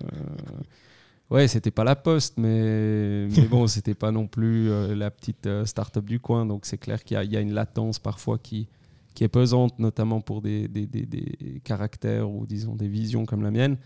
ouais, 1.30 1.48
c'était 1.48 1.72
pas 1.72 1.84
la 1.84 1.96
poste, 1.96 2.38
mais, 2.38 3.28
mais 3.28 3.46
bon, 3.48 3.68
c'était 3.68 3.94
pas 3.94 4.12
non 4.12 4.28
plus 4.28 4.70
euh, 4.70 4.96
la 4.96 5.12
petite 5.12 5.46
euh, 5.48 5.66
start-up 5.66 6.06
du 6.06 6.20
coin. 6.20 6.46
Donc 6.46 6.66
c'est 6.66 6.78
clair 6.78 7.04
qu'il 7.04 7.16
y, 7.16 7.18
a- 7.18 7.24
il 7.24 7.32
y 7.32 7.38
a 7.38 7.42
une 7.42 7.54
latence 7.54 8.00
parfois 8.00 8.38
qui, 8.40 8.68
qui 9.14 9.24
est 9.24 9.28
pesante, 9.30 9.78
notamment 9.80 10.22
pour 10.22 10.42
des, 10.42 10.68
des- 10.68 10.88
des- 10.88 11.06
des 11.06 11.62
caractères 11.64 12.30
ou 12.30 12.46
disons 12.48 12.76
des 12.76 12.88
visions 12.88 13.26
comme 13.26 13.44
la 13.44 13.52
mienne. 13.52 13.78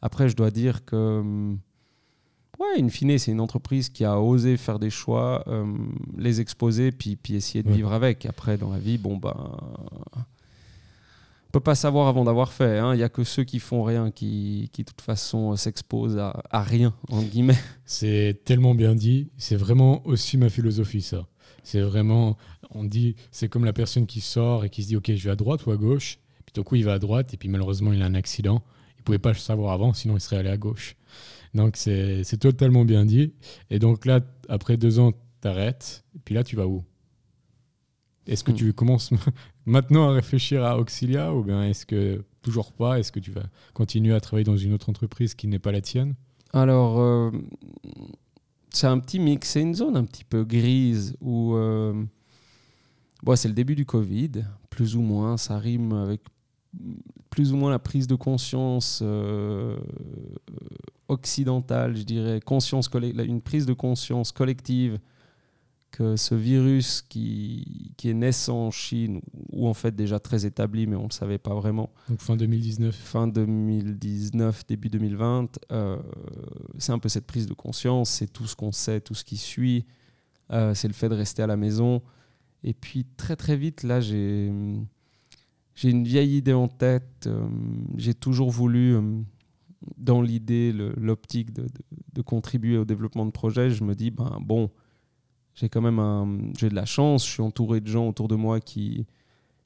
Après, 0.00 0.28
je 0.28 0.36
dois 0.36 0.50
dire 0.50 0.84
que, 0.84 0.96
hum, 1.20 1.58
ouais, 2.58 2.80
in 2.82 2.88
fine, 2.88 3.18
c'est 3.18 3.32
une 3.32 3.40
entreprise 3.40 3.88
qui 3.90 4.04
a 4.04 4.18
osé 4.20 4.56
faire 4.56 4.78
des 4.78 4.88
choix, 4.90 5.42
hum, 5.48 5.94
les 6.16 6.40
exposer, 6.40 6.92
puis, 6.92 7.16
puis 7.16 7.34
essayer 7.34 7.62
de 7.64 7.68
Ouais. 7.68 7.74
vivre 7.74 7.92
avec. 7.92 8.24
Après, 8.24 8.56
dans 8.56 8.70
la 8.70 8.78
vie, 8.78 8.96
bon, 8.98 9.16
ben. 9.16 9.34
On 11.50 11.52
peut 11.52 11.60
pas 11.60 11.74
savoir 11.74 12.06
avant 12.06 12.22
d'avoir 12.22 12.52
fait. 12.52 12.78
hein. 12.78 12.94
Il 12.94 13.00
y 13.00 13.02
a 13.02 13.08
que 13.08 13.24
ceux 13.24 13.42
qui 13.42 13.58
font 13.58 13.82
rien 13.82 14.12
qui, 14.12 14.70
qui 14.72 14.84
de 14.84 14.88
toute 14.88 15.00
façon, 15.00 15.50
euh, 15.52 15.56
s'exposent 15.56 16.16
à, 16.16 16.40
à 16.48 16.62
rien, 16.62 16.94
entre 17.10 17.26
guillemets. 17.28 17.58
C'est 17.84 18.40
tellement 18.44 18.76
bien 18.76 18.94
dit. 18.94 19.30
C'est 19.36 19.56
vraiment 19.56 20.06
aussi 20.06 20.36
ma 20.38 20.48
philosophie, 20.48 21.02
ça. 21.02 21.26
C'est 21.64 21.80
vraiment, 21.80 22.36
on 22.70 22.84
dit, 22.84 23.16
c'est 23.32 23.48
comme 23.48 23.64
la 23.64 23.72
personne 23.72 24.06
qui 24.06 24.20
sort 24.20 24.64
et 24.64 24.70
qui 24.70 24.84
se 24.84 24.88
dit, 24.88 24.96
OK, 24.96 25.12
je 25.12 25.24
vais 25.24 25.30
à 25.32 25.36
droite 25.36 25.66
ou 25.66 25.72
à 25.72 25.76
gauche. 25.76 26.20
Puis 26.46 26.52
tout 26.54 26.62
coup, 26.62 26.76
il 26.76 26.84
va 26.84 26.92
à 26.94 26.98
droite 27.00 27.34
et 27.34 27.36
puis 27.36 27.48
malheureusement, 27.48 27.92
il 27.92 28.00
a 28.00 28.06
un 28.06 28.14
accident. 28.14 28.62
Il 28.98 29.02
pouvait 29.02 29.18
pas 29.18 29.30
le 29.30 29.34
savoir 29.38 29.72
avant, 29.72 29.92
sinon 29.92 30.14
il 30.16 30.20
serait 30.20 30.36
allé 30.36 30.50
à 30.50 30.56
gauche. 30.56 30.94
Donc 31.52 31.76
c'est 31.76 32.22
c'est 32.22 32.36
totalement 32.36 32.84
bien 32.84 33.04
dit. 33.04 33.32
Et 33.70 33.80
donc 33.80 34.06
là, 34.06 34.20
après 34.48 34.76
deux 34.76 35.00
ans, 35.00 35.12
t'arrêtes. 35.40 36.04
Et 36.14 36.20
puis 36.24 36.34
là, 36.36 36.44
tu 36.44 36.54
vas 36.54 36.66
où? 36.68 36.84
Est-ce 38.26 38.44
que 38.44 38.52
Hmm. 38.52 38.56
tu 38.56 38.72
commences 38.72 39.10
maintenant 39.70 40.10
à 40.10 40.12
réfléchir 40.12 40.64
à 40.64 40.78
Auxilia 40.78 41.32
ou 41.32 41.42
bien 41.42 41.64
est-ce 41.64 41.86
que 41.86 42.22
toujours 42.42 42.72
pas 42.72 42.98
Est-ce 42.98 43.12
que 43.12 43.20
tu 43.20 43.30
vas 43.30 43.44
continuer 43.72 44.14
à 44.14 44.20
travailler 44.20 44.44
dans 44.44 44.56
une 44.56 44.72
autre 44.72 44.90
entreprise 44.90 45.34
qui 45.34 45.46
n'est 45.46 45.58
pas 45.58 45.72
la 45.72 45.80
tienne? 45.80 46.14
Alors, 46.52 47.00
euh, 47.00 47.30
c'est 48.70 48.86
un 48.86 48.98
petit 48.98 49.20
mix, 49.20 49.50
c'est 49.50 49.62
une 49.62 49.74
zone 49.74 49.96
un 49.96 50.04
petit 50.04 50.24
peu 50.24 50.44
grise 50.44 51.16
où 51.20 51.54
euh, 51.54 51.92
bon, 53.22 53.36
c'est 53.36 53.48
le 53.48 53.54
début 53.54 53.76
du 53.76 53.86
Covid, 53.86 54.44
plus 54.68 54.96
ou 54.96 55.00
moins, 55.00 55.36
ça 55.36 55.58
rime 55.58 55.92
avec 55.92 56.22
plus 57.30 57.52
ou 57.52 57.56
moins 57.56 57.70
la 57.70 57.78
prise 57.78 58.06
de 58.06 58.16
conscience 58.16 59.00
euh, 59.02 59.76
occidentale, 61.08 61.96
je 61.96 62.02
dirais, 62.02 62.40
conscience 62.40 62.90
une 62.92 63.42
prise 63.42 63.66
de 63.66 63.72
conscience 63.72 64.32
collective 64.32 64.98
que 65.90 66.16
ce 66.16 66.34
virus 66.34 67.02
qui, 67.02 67.92
qui 67.96 68.08
est 68.10 68.14
naissant 68.14 68.66
en 68.66 68.70
Chine, 68.70 69.20
ou 69.52 69.66
en 69.68 69.74
fait 69.74 69.94
déjà 69.94 70.18
très 70.20 70.46
établi, 70.46 70.86
mais 70.86 70.96
on 70.96 71.02
ne 71.04 71.08
le 71.08 71.12
savait 71.12 71.38
pas 71.38 71.54
vraiment, 71.54 71.90
Donc 72.08 72.20
fin 72.20 72.36
2019. 72.36 72.94
fin 72.94 73.26
2019, 73.26 74.66
début 74.66 74.88
2020, 74.88 75.58
euh, 75.72 75.98
c'est 76.78 76.92
un 76.92 76.98
peu 76.98 77.08
cette 77.08 77.26
prise 77.26 77.46
de 77.46 77.54
conscience, 77.54 78.10
c'est 78.10 78.32
tout 78.32 78.46
ce 78.46 78.54
qu'on 78.56 78.72
sait, 78.72 79.00
tout 79.00 79.14
ce 79.14 79.24
qui 79.24 79.36
suit, 79.36 79.84
euh, 80.52 80.74
c'est 80.74 80.88
le 80.88 80.94
fait 80.94 81.08
de 81.08 81.14
rester 81.14 81.42
à 81.42 81.46
la 81.46 81.56
maison. 81.56 82.02
Et 82.62 82.74
puis 82.74 83.06
très 83.16 83.36
très 83.36 83.56
vite, 83.56 83.82
là, 83.82 84.00
j'ai 84.00 84.52
j'ai 85.74 85.88
une 85.90 86.04
vieille 86.04 86.36
idée 86.36 86.52
en 86.52 86.68
tête. 86.68 87.26
euh, 87.26 87.48
j'ai 87.96 88.12
toujours 88.12 88.50
voulu, 88.50 88.96
dans 89.96 90.20
l'idée, 90.20 90.72
le- 90.72 90.92
l'optique 90.98 91.52
de, 91.54 91.62
de- 91.62 91.68
de 92.12 92.22
contribuer 92.22 92.76
au 92.76 92.84
développement 92.84 93.24
de 93.24 93.30
projets. 93.30 93.70
Je 93.70 93.82
me 93.82 93.94
dis, 93.94 94.10
ben 94.10 94.38
bon, 94.42 94.70
j'ai 95.60 95.68
quand 95.68 95.82
même 95.82 96.52
j'ai 96.58 96.70
de 96.70 96.74
la 96.74 96.86
chance, 96.86 97.26
je 97.26 97.32
suis 97.32 97.42
entouré 97.42 97.80
de 97.80 97.86
gens 97.86 98.08
autour 98.08 98.28
de 98.28 98.34
moi 98.34 98.60
qui, 98.60 99.06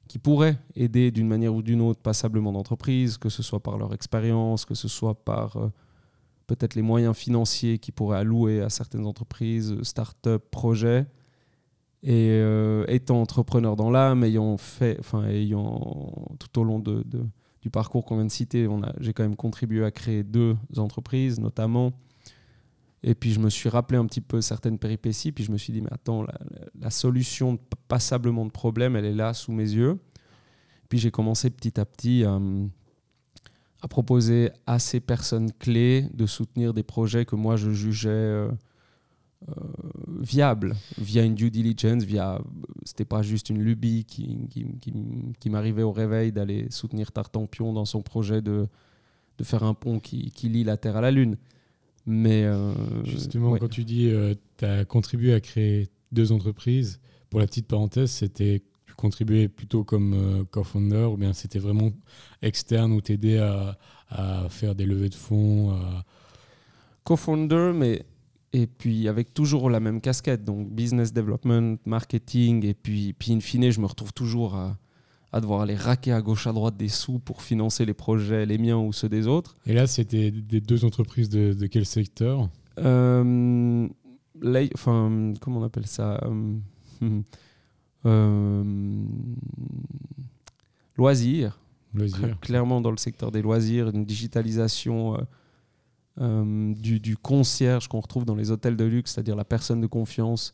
qui 0.09 0.19
pourraient 0.19 0.59
aider 0.75 1.09
d'une 1.09 1.27
manière 1.27 1.55
ou 1.55 1.61
d'une 1.61 1.81
autre 1.81 2.01
passablement 2.01 2.51
d'entreprises, 2.51 3.17
que 3.17 3.29
ce 3.29 3.41
soit 3.41 3.61
par 3.61 3.77
leur 3.77 3.93
expérience, 3.93 4.65
que 4.65 4.75
ce 4.75 4.89
soit 4.89 5.15
par 5.15 5.55
euh, 5.55 5.69
peut-être 6.47 6.75
les 6.75 6.81
moyens 6.81 7.15
financiers 7.15 7.79
qu'ils 7.79 7.93
pourraient 7.93 8.17
allouer 8.17 8.61
à 8.61 8.69
certaines 8.69 9.05
entreprises, 9.05 9.81
start-up, 9.83 10.43
projets. 10.51 11.05
Et 12.03 12.29
euh, 12.31 12.83
étant 12.87 13.21
entrepreneur 13.21 13.77
dans 13.77 13.89
l'âme, 13.89 14.25
ayant 14.25 14.57
fait, 14.57 14.97
enfin 14.99 15.25
ayant 15.27 16.11
tout 16.39 16.59
au 16.59 16.63
long 16.65 16.79
de, 16.79 17.03
du 17.61 17.69
parcours 17.69 18.03
qu'on 18.03 18.17
vient 18.17 18.25
de 18.25 18.31
citer, 18.31 18.67
j'ai 18.99 19.13
quand 19.13 19.23
même 19.23 19.37
contribué 19.37 19.85
à 19.85 19.91
créer 19.91 20.23
deux 20.23 20.57
entreprises, 20.77 21.39
notamment. 21.39 21.93
Et 23.07 23.13
puis 23.13 23.31
je 23.31 23.39
me 23.39 23.51
suis 23.51 23.69
rappelé 23.69 23.99
un 23.99 24.05
petit 24.07 24.19
peu 24.19 24.41
certaines 24.41 24.79
péripéties, 24.79 25.31
puis 25.31 25.43
je 25.43 25.51
me 25.51 25.57
suis 25.57 25.71
dit, 25.71 25.79
mais 25.79 25.93
attends, 25.93 26.23
la, 26.23 26.33
la- 26.81 26.89
solution 26.89 27.59
passablement 27.87 28.47
de 28.47 28.51
problèmes, 28.51 28.95
elle 28.95 29.05
est 29.05 29.13
là 29.13 29.35
sous 29.35 29.51
mes 29.51 29.69
yeux. 29.69 29.99
Puis 30.89 30.97
j'ai 30.97 31.11
commencé 31.11 31.51
petit 31.51 31.79
à 31.79 31.85
petit 31.85 32.23
à, 32.23 32.39
à 33.81 33.87
proposer 33.87 34.49
à 34.65 34.79
ces 34.79 34.99
personnes 34.99 35.51
clés 35.51 36.09
de 36.15 36.25
soutenir 36.25 36.73
des 36.73 36.81
projets 36.81 37.25
que 37.25 37.35
moi 37.35 37.57
je 37.57 37.69
jugeais 37.69 38.09
euh, 38.09 38.49
euh, 39.49 39.53
viables 40.21 40.75
via 40.97 41.21
une 41.23 41.35
due 41.35 41.51
diligence, 41.51 42.01
via 42.03 42.41
c'était 42.85 43.05
pas 43.05 43.21
juste 43.21 43.51
une 43.51 43.61
lubie 43.61 44.05
qui 44.05 45.49
m'arrivait 45.51 45.83
au 45.83 45.91
réveil 45.91 46.31
d'aller 46.31 46.65
soutenir 46.71 47.11
Tartampion 47.11 47.71
dans 47.71 47.85
son 47.85 48.01
projet 48.01 48.41
de, 48.41 48.67
de 49.37 49.43
faire 49.43 49.61
un 49.63 49.75
pont 49.75 49.99
qui, 49.99 50.31
qui 50.31 50.49
lie 50.49 50.63
la 50.63 50.77
Terre 50.77 50.95
à 50.95 51.01
la 51.01 51.11
Lune. 51.11 51.37
Mais 52.05 52.43
euh, 52.43 52.73
Justement, 53.03 53.51
ouais. 53.51 53.59
quand 53.59 53.67
tu 53.69 53.83
dis 53.83 54.11
tu 54.57 54.65
as 54.65 54.85
contribué 54.85 55.33
à 55.33 55.39
créer 55.39 55.89
deux 56.11 56.31
entreprises, 56.31 56.99
pour 57.29 57.39
la 57.39 57.47
petite 57.47 57.67
parenthèse, 57.67 58.11
c'était 58.11 58.61
tu 58.87 58.93
contribuais 58.93 59.47
plutôt 59.47 59.83
comme 59.83 60.13
euh, 60.13 60.43
co-founder 60.51 61.05
ou 61.11 61.17
bien 61.17 61.33
c'était 61.33 61.59
vraiment 61.59 61.91
externe 62.41 62.93
ou 62.93 63.01
t'aidais 63.01 63.39
à, 63.39 63.77
à 64.09 64.47
faire 64.49 64.75
des 64.75 64.85
levées 64.85 65.09
de 65.09 65.15
fonds 65.15 65.71
à- 65.71 66.05
co-founder, 67.03 67.71
mais 67.75 68.05
et 68.53 68.67
puis 68.67 69.07
avec 69.07 69.33
toujours 69.33 69.69
la 69.69 69.79
même 69.79 69.99
casquette, 69.99 70.45
donc 70.45 70.69
business 70.71 71.11
development, 71.11 71.77
marketing, 71.85 72.65
et 72.65 72.73
puis, 72.73 73.13
puis 73.13 73.33
in 73.33 73.39
fine, 73.41 73.69
je 73.69 73.81
me 73.81 73.85
retrouve 73.85 74.13
toujours 74.13 74.55
à, 74.55 74.77
à 75.31 75.41
devoir 75.41 75.61
aller 75.61 75.75
raquer 75.75 76.11
à 76.11 76.21
gauche 76.21 76.47
à 76.47 76.53
droite 76.53 76.77
des 76.77 76.87
sous 76.87 77.19
pour 77.19 77.41
financer 77.41 77.85
les 77.85 77.93
projets, 77.93 78.45
les 78.45 78.57
miens 78.57 78.77
ou 78.77 78.93
ceux 78.93 79.09
des 79.09 79.27
autres. 79.27 79.55
Et 79.65 79.73
là, 79.73 79.87
c'était 79.87 80.31
des 80.31 80.61
deux 80.61 80.85
entreprises 80.85 81.29
de, 81.29 81.53
de 81.53 81.67
quel 81.67 81.85
secteur? 81.85 82.49
Euh, 82.79 83.87
enfin, 84.73 85.33
comment 85.41 85.59
on 85.59 85.63
appelle 85.63 85.87
ça? 85.87 86.21
Euh, 86.23 86.57
euh, 88.05 89.03
Loisirs. 90.95 91.59
Loisirs. 91.93 92.39
clairement 92.41 92.81
dans 92.81 92.91
le 92.91 92.97
secteur 92.97 93.31
des 93.31 93.41
loisirs, 93.41 93.89
une 93.89 94.05
digitalisation 94.05 95.17
euh, 96.21 96.73
du, 96.75 96.99
du 96.99 97.17
concierge 97.17 97.87
qu'on 97.87 97.99
retrouve 97.99 98.25
dans 98.25 98.35
les 98.35 98.51
hôtels 98.51 98.75
de 98.75 98.85
luxe, 98.85 99.13
c'est-à-dire 99.13 99.35
la 99.35 99.45
personne 99.45 99.81
de 99.81 99.87
confiance 99.87 100.53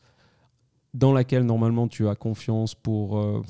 dans 0.93 1.13
laquelle 1.13 1.43
normalement 1.43 1.87
tu 1.87 2.07
as 2.07 2.15
confiance 2.15 2.75
pour, 2.75 3.43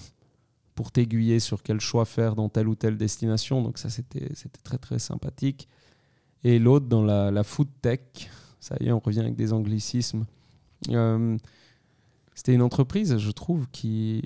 pour 0.82 0.92
t'aiguiller 0.92 1.40
sur 1.40 1.62
quel 1.62 1.80
choix 1.80 2.06
faire 2.06 2.34
dans 2.34 2.50
telle 2.50 2.68
ou 2.68 2.74
telle 2.74 2.98
destination. 2.98 3.62
Donc 3.62 3.78
ça, 3.78 3.92
c'était 3.92 4.30
très 4.64 4.80
très 4.80 4.98
sympathique. 4.98 5.68
Et 6.44 6.58
l'autre 6.58 6.88
dans 6.88 7.04
la, 7.04 7.30
la 7.30 7.44
food 7.44 7.68
tech, 7.84 8.00
ça 8.60 8.78
y 8.80 8.88
est, 8.88 8.92
on 8.92 8.98
revient 8.98 9.20
avec 9.20 9.36
des 9.36 9.54
anglicismes. 9.54 10.26
Euh, 10.90 11.38
c'était 12.34 12.56
une 12.56 12.64
entreprise, 12.64 13.16
je 13.20 13.30
trouve, 13.30 13.68
qui, 13.72 14.24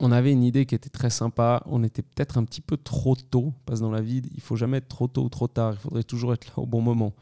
on 0.00 0.10
avait 0.10 0.32
une 0.32 0.42
idée 0.42 0.66
qui 0.66 0.74
était 0.74 0.88
très 0.88 1.10
sympa. 1.10 1.62
On 1.66 1.84
était 1.84 2.02
peut-être 2.02 2.36
un 2.36 2.42
petit 2.42 2.60
peu 2.60 2.76
trop 2.76 3.14
tôt, 3.14 3.54
parce 3.66 3.78
que 3.78 3.84
dans 3.84 3.92
la 3.92 4.02
vie, 4.02 4.22
il 4.34 4.40
faut 4.40 4.56
jamais 4.56 4.78
être 4.78 4.88
trop 4.88 5.06
tôt 5.06 5.22
ou 5.22 5.28
trop 5.28 5.46
tard. 5.46 5.74
Il 5.74 5.78
faudrait 5.78 6.02
toujours 6.02 6.34
être 6.34 6.48
là 6.48 6.54
au 6.56 6.66
bon 6.66 6.80
moment, 6.82 7.14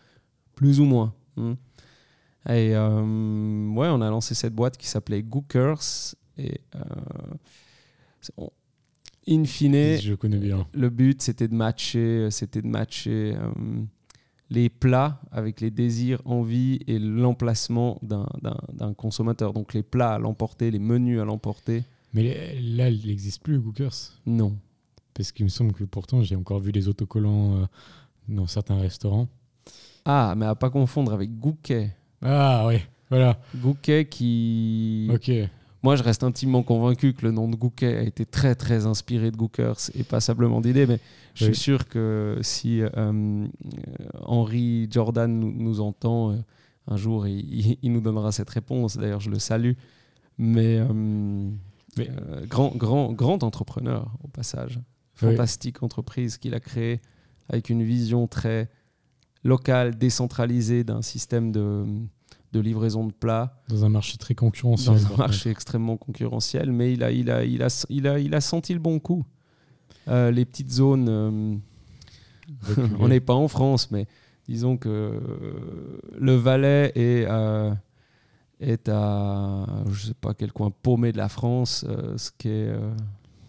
plus 0.55 0.81
ou 0.81 0.87
moins. 0.87 1.13
hein. 1.37 1.59
Et 2.49 2.75
euh, 2.75 3.69
ouais, 3.69 3.89
on 3.89 4.01
a 4.01 4.09
lancé 4.09 4.35
cette 4.35 4.55
boîte 4.55 4.79
qui 4.79 4.87
s'appelait 4.87 5.23
Gookers. 5.23 6.15
Et 6.39 6.63
euh, 6.77 6.81
on- 8.37 8.51
in 9.29 9.45
fine, 9.45 9.99
Je 10.01 10.15
connais 10.15 10.39
bien. 10.39 10.67
le 10.73 10.89
but 10.91 11.21
c'était 11.23 11.49
de 11.49 11.55
matcher, 11.55 12.29
c'était 12.31 12.63
de 12.63 12.67
matcher 12.67 13.35
euh, 13.37 13.51
les 14.51 14.69
plats 14.71 15.21
avec 15.31 15.61
les 15.61 15.71
désirs, 15.71 16.23
envies 16.25 16.81
et 16.87 16.99
l'emplacement 16.99 17.99
d'un- 18.03 18.27
consommateur. 18.95 19.53
Donc 19.53 19.75
les 19.75 19.83
plats 19.83 20.15
à 20.15 20.19
l'emporter, 20.19 20.71
les 20.71 20.79
menus 20.79 21.21
à 21.21 21.25
l'emporter. 21.27 21.85
Mais 22.15 22.55
là, 22.61 22.89
il 22.89 23.07
n'existe 23.07 23.43
plus, 23.43 23.59
Gookers. 23.61 23.93
Non. 24.25 24.57
Parce 25.13 25.33
qu'il 25.33 25.45
me 25.45 25.51
semble 25.51 25.73
que 25.75 25.85
pourtant, 25.85 26.23
j'ai 26.23 26.37
encore 26.37 26.61
vu 26.61 26.71
les 26.73 26.89
autocollants 26.89 27.57
euh, 27.59 27.67
dans 28.29 28.47
certains 28.47 28.79
restaurants. 28.79 29.29
Ah, 30.07 30.33
mais 30.37 30.47
à 30.47 30.55
pas 30.55 30.71
confondre 30.71 31.13
avec 31.13 31.39
Gouquet. 31.39 31.91
Ah, 32.23 32.65
oui, 32.67 32.77
voilà. 33.11 33.39
Gouquet 33.57 34.07
qui, 34.09 35.11
Ok. 35.13 35.31
Moi, 35.83 35.95
je 35.95 36.03
reste 36.03 36.25
intimement 36.25 36.63
convaincu 36.63 37.13
que 37.13 37.25
le 37.25 37.31
nom 37.31 37.49
de 37.49 37.55
Gouquet 37.55 37.97
a 37.97 38.03
été 38.03 38.27
très, 38.27 38.55
très 38.55 38.87
inspiré 38.87 39.31
de 39.31 39.37
Gookers 39.37 39.91
et 39.95 40.03
passablement 40.03 40.61
d'idées, 40.61 40.87
mais 40.87 40.99
je 41.35 41.45
suis 41.45 41.55
sûr 41.55 41.89
que 41.89 42.39
si 42.43 42.81
euh, 42.83 43.47
Henri 44.23 44.89
Jordan 44.91 45.33
nous, 45.39 45.81
entend, 45.81 46.33
euh, 46.33 46.37
un 46.89 46.97
jour, 46.97 47.29
il, 47.29 47.79
nous 47.93 48.01
donnera 48.01 48.33
cette 48.33 48.51
réponse. 48.51 48.97
D'ailleurs, 48.97 49.21
je 49.21 49.31
le 49.31 49.39
salue. 49.39 49.75
Mais, 50.37 50.79
euh, 50.79 51.51
grand, 52.49 52.75
grand, 52.77 53.13
grand 53.13 53.45
entrepreneur, 53.45 54.11
au 54.25 54.29
passage. 54.29 54.81
Fantastique 55.15 55.83
entreprise 55.83 56.39
qu'il 56.39 56.55
a 56.55 56.61
créée 56.61 57.01
avec 57.49 57.71
une 57.71 57.85
vision 57.85 58.27
très 58.27 58.69
locale, 59.45 59.97
décentralisée 59.97 60.83
d'un 60.83 61.03
système 61.03 61.53
de 61.53 61.85
de 62.53 62.61
livraison 62.61 63.07
de 63.07 63.13
plats. 63.13 63.61
Dans 63.69 63.85
un 63.85 63.89
marché 63.89 64.17
très 64.17 64.35
concurrentiel. 64.35 64.97
Dans 64.97 65.15
un 65.15 65.17
marché 65.17 65.51
extrêmement 65.51 65.97
concurrentiel, 65.97 66.73
mais 66.73 66.93
il 66.93 67.03
a, 67.03 67.11
il 67.11 67.31
a, 67.31 67.45
il 67.45 67.63
a, 67.63 67.87
il 67.91 68.07
a, 68.07 68.19
il 68.19 68.35
a 68.35 68.41
senti 68.41 68.73
le 68.73 68.81
bon 68.81 68.99
coup. 68.99 69.25
Euh, 70.09 70.31
les 70.31 70.45
petites 70.45 70.71
zones, 70.71 71.09
euh, 71.09 71.57
on 72.99 73.09
n'est 73.09 73.21
pas 73.21 73.35
en 73.35 73.49
France, 73.49 73.91
mais 73.91 74.07
disons 74.49 74.77
que 74.79 75.21
le 76.19 76.35
Valais 76.35 76.93
est, 76.95 77.27
est 78.61 78.89
à, 78.89 79.67
je 79.91 80.07
sais 80.07 80.15
pas 80.15 80.33
quel 80.33 80.53
coin 80.53 80.71
paumé 80.71 81.13
de 81.13 81.19
la 81.19 81.29
France, 81.29 81.85
euh, 81.89 82.17
ce 82.17 82.31
qui 82.37 82.49
est... 82.49 82.73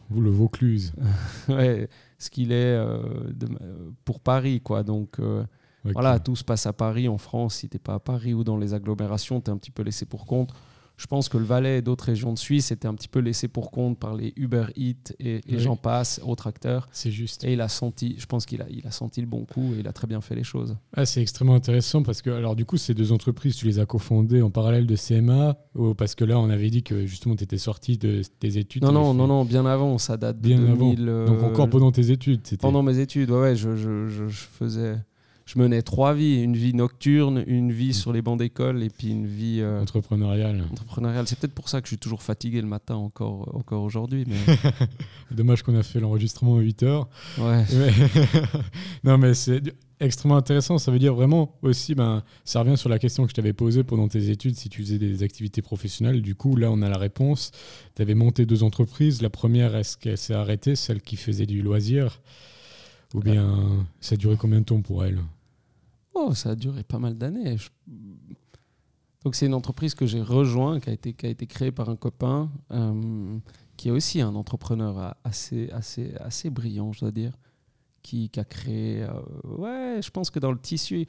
Vous 0.09 0.21
le 0.21 0.31
Vaucluse. 0.31 0.93
ouais, 1.49 1.87
ce 2.17 2.29
qu'il 2.29 2.51
est 2.51 2.77
pour 4.03 4.19
Paris, 4.19 4.59
quoi. 4.59 4.83
Donc 4.83 5.19
voilà, 5.83 6.19
tout 6.19 6.35
se 6.35 6.43
passe 6.43 6.65
à 6.65 6.73
Paris, 6.73 7.07
en 7.07 7.17
France. 7.17 7.55
Si 7.55 7.69
tu 7.69 7.75
n'es 7.75 7.79
pas 7.79 7.95
à 7.95 7.99
Paris 7.99 8.33
ou 8.33 8.43
dans 8.43 8.57
les 8.57 8.73
agglomérations, 8.73 9.41
tu 9.41 9.49
es 9.49 9.53
un 9.53 9.57
petit 9.57 9.71
peu 9.71 9.83
laissé 9.83 10.05
pour 10.05 10.25
compte. 10.25 10.53
Je 10.99 11.07
pense 11.07 11.29
que 11.29 11.37
le 11.37 11.45
Valais 11.45 11.77
et 11.77 11.81
d'autres 11.81 12.03
régions 12.03 12.33
de 12.33 12.37
Suisse 12.37 12.73
étaient 12.73 12.87
un 12.87 12.93
petit 12.93 13.07
peu 13.07 13.19
laissés 13.19 13.47
pour 13.47 13.71
compte 13.71 13.97
par 13.97 14.15
les 14.15 14.33
Uber 14.35 14.65
Eats 14.75 15.13
et, 15.21 15.39
les 15.47 15.59
j'en 15.59 15.77
passe, 15.77 16.19
autres 16.25 16.47
acteurs. 16.47 16.89
C'est 16.91 17.09
juste. 17.09 17.45
Et 17.45 17.53
il 17.53 17.61
a 17.61 17.69
senti, 17.69 18.17
je 18.19 18.25
pense 18.25 18.45
qu'il 18.45 18.61
a, 18.61 18.65
il 18.69 18.85
a 18.85 18.91
senti 18.91 19.21
le 19.21 19.27
bon 19.27 19.45
coup 19.45 19.73
et 19.75 19.79
il 19.79 19.87
a 19.87 19.93
très 19.93 20.07
bien 20.07 20.19
fait 20.19 20.35
les 20.35 20.43
choses. 20.43 20.75
Ah, 20.93 21.05
c'est 21.05 21.21
extrêmement 21.21 21.55
intéressant 21.55 22.03
parce 22.03 22.21
que, 22.21 22.29
alors 22.29 22.57
du 22.57 22.65
coup, 22.65 22.75
ces 22.75 22.93
deux 22.93 23.13
entreprises, 23.13 23.55
tu 23.55 23.65
les 23.65 23.79
as 23.79 23.85
cofondées 23.85 24.41
en 24.41 24.49
parallèle 24.49 24.87
de 24.87 24.95
CMA 24.97 25.55
ou 25.73 25.93
parce 25.93 26.15
que 26.15 26.25
là, 26.25 26.37
on 26.37 26.49
avait 26.49 26.69
dit 26.69 26.83
que 26.83 27.05
justement, 27.05 27.37
tu 27.37 27.45
étais 27.45 27.57
sorti 27.57 27.97
de 27.97 28.21
tes 28.41 28.57
études. 28.57 28.83
Non, 28.83 28.91
non, 28.91 29.13
non, 29.13 29.27
non, 29.27 29.45
bien 29.45 29.65
avant, 29.65 29.97
ça 29.99 30.17
date 30.17 30.41
de 30.41 30.49
bien 30.49 30.59
2000. 30.59 31.07
Avant. 31.07 31.25
Donc 31.25 31.43
encore 31.43 31.69
pendant 31.69 31.93
tes 31.93 32.11
études. 32.11 32.41
Pendant 32.59 32.83
mes 32.83 32.99
études, 32.99 33.31
ouais, 33.31 33.39
ouais, 33.39 33.55
je, 33.55 33.77
je, 33.77 34.09
je 34.09 34.27
faisais 34.27 34.97
je 35.49 35.57
menais 35.57 35.81
trois 35.81 36.13
vies 36.13 36.43
une 36.43 36.55
vie 36.55 36.75
nocturne, 36.75 37.43
une 37.47 37.71
vie 37.71 37.95
sur 37.95 38.13
les 38.13 38.21
bancs 38.21 38.37
d'école 38.37 38.83
et 38.83 38.89
puis 38.91 39.09
une 39.09 39.25
vie 39.25 39.61
euh, 39.61 39.81
entrepreneuriale. 39.81 40.63
Entrepreneuriale. 40.71 41.27
C'est 41.27 41.39
peut-être 41.39 41.55
pour 41.55 41.69
ça 41.69 41.81
que 41.81 41.87
je 41.87 41.93
suis 41.93 41.97
toujours 41.97 42.21
fatigué 42.21 42.61
le 42.61 42.67
matin 42.67 42.93
encore, 42.93 43.55
encore 43.55 43.81
aujourd'hui. 43.81 44.25
Mais... 44.27 44.35
Dommage 45.35 45.63
qu'on 45.63 45.75
a 45.75 45.81
fait 45.81 45.99
l'enregistrement 45.99 46.57
à 46.57 46.59
8 46.59 46.83
heures. 46.83 47.09
Ouais. 47.39 47.65
non, 49.03 49.17
mais 49.17 49.33
c'est 49.33 49.73
extrêmement 49.99 50.37
intéressant. 50.37 50.77
Ça 50.77 50.91
veut 50.91 50.99
dire 50.99 51.15
vraiment 51.15 51.57
aussi, 51.63 51.95
ben, 51.95 52.21
ça 52.45 52.59
revient 52.59 52.77
sur 52.77 52.89
la 52.89 52.99
question 52.99 53.23
que 53.23 53.31
je 53.31 53.35
t'avais 53.35 53.53
posée 53.53 53.83
pendant 53.83 54.07
tes 54.07 54.29
études, 54.29 54.55
si 54.55 54.69
tu 54.69 54.83
faisais 54.83 54.99
des 54.99 55.23
activités 55.23 55.63
professionnelles. 55.63 56.21
Du 56.21 56.35
coup, 56.35 56.57
là, 56.57 56.69
on 56.71 56.83
a 56.83 56.89
la 56.89 56.99
réponse. 56.99 57.49
Tu 57.95 58.03
avais 58.03 58.13
monté 58.13 58.45
deux 58.45 58.61
entreprises. 58.61 59.23
La 59.23 59.31
première, 59.31 59.75
est-ce 59.75 59.97
qu'elle 59.97 60.19
s'est 60.19 60.35
arrêtée, 60.35 60.75
celle 60.75 61.01
qui 61.01 61.15
faisait 61.15 61.47
du 61.47 61.63
loisir? 61.63 62.21
Ou 63.15 63.21
bien 63.21 63.87
ça 63.99 64.13
a 64.13 64.17
duré 64.19 64.35
combien 64.37 64.59
de 64.59 64.65
temps 64.65 64.81
pour 64.81 65.03
elle? 65.03 65.17
Oh, 66.15 66.33
ça 66.33 66.51
a 66.51 66.55
duré 66.55 66.83
pas 66.83 66.99
mal 66.99 67.17
d'années. 67.17 67.57
Donc 69.23 69.35
c'est 69.35 69.45
une 69.45 69.53
entreprise 69.53 69.95
que 69.95 70.05
j'ai 70.05 70.21
rejoint, 70.21 70.79
qui 70.79 70.89
a 70.89 70.93
été, 70.93 71.13
créée 71.45 71.71
par 71.71 71.89
un 71.89 71.95
copain, 71.95 72.49
euh, 72.71 73.37
qui 73.75 73.89
est 73.89 73.91
aussi 73.91 74.21
un 74.21 74.35
entrepreneur 74.35 75.15
assez, 75.23 75.69
assez, 75.71 76.15
assez 76.19 76.49
brillant, 76.49 76.93
je 76.93 77.01
dois 77.01 77.11
dire, 77.11 77.33
qui, 78.01 78.31
a 78.37 78.45
créé, 78.45 79.03
euh, 79.03 79.11
ouais, 79.43 79.99
je 80.01 80.09
pense 80.09 80.29
que 80.29 80.39
dans 80.39 80.51
le 80.51 80.59
tissu, 80.59 81.05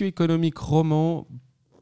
économique 0.00 0.58
roman, 0.58 1.28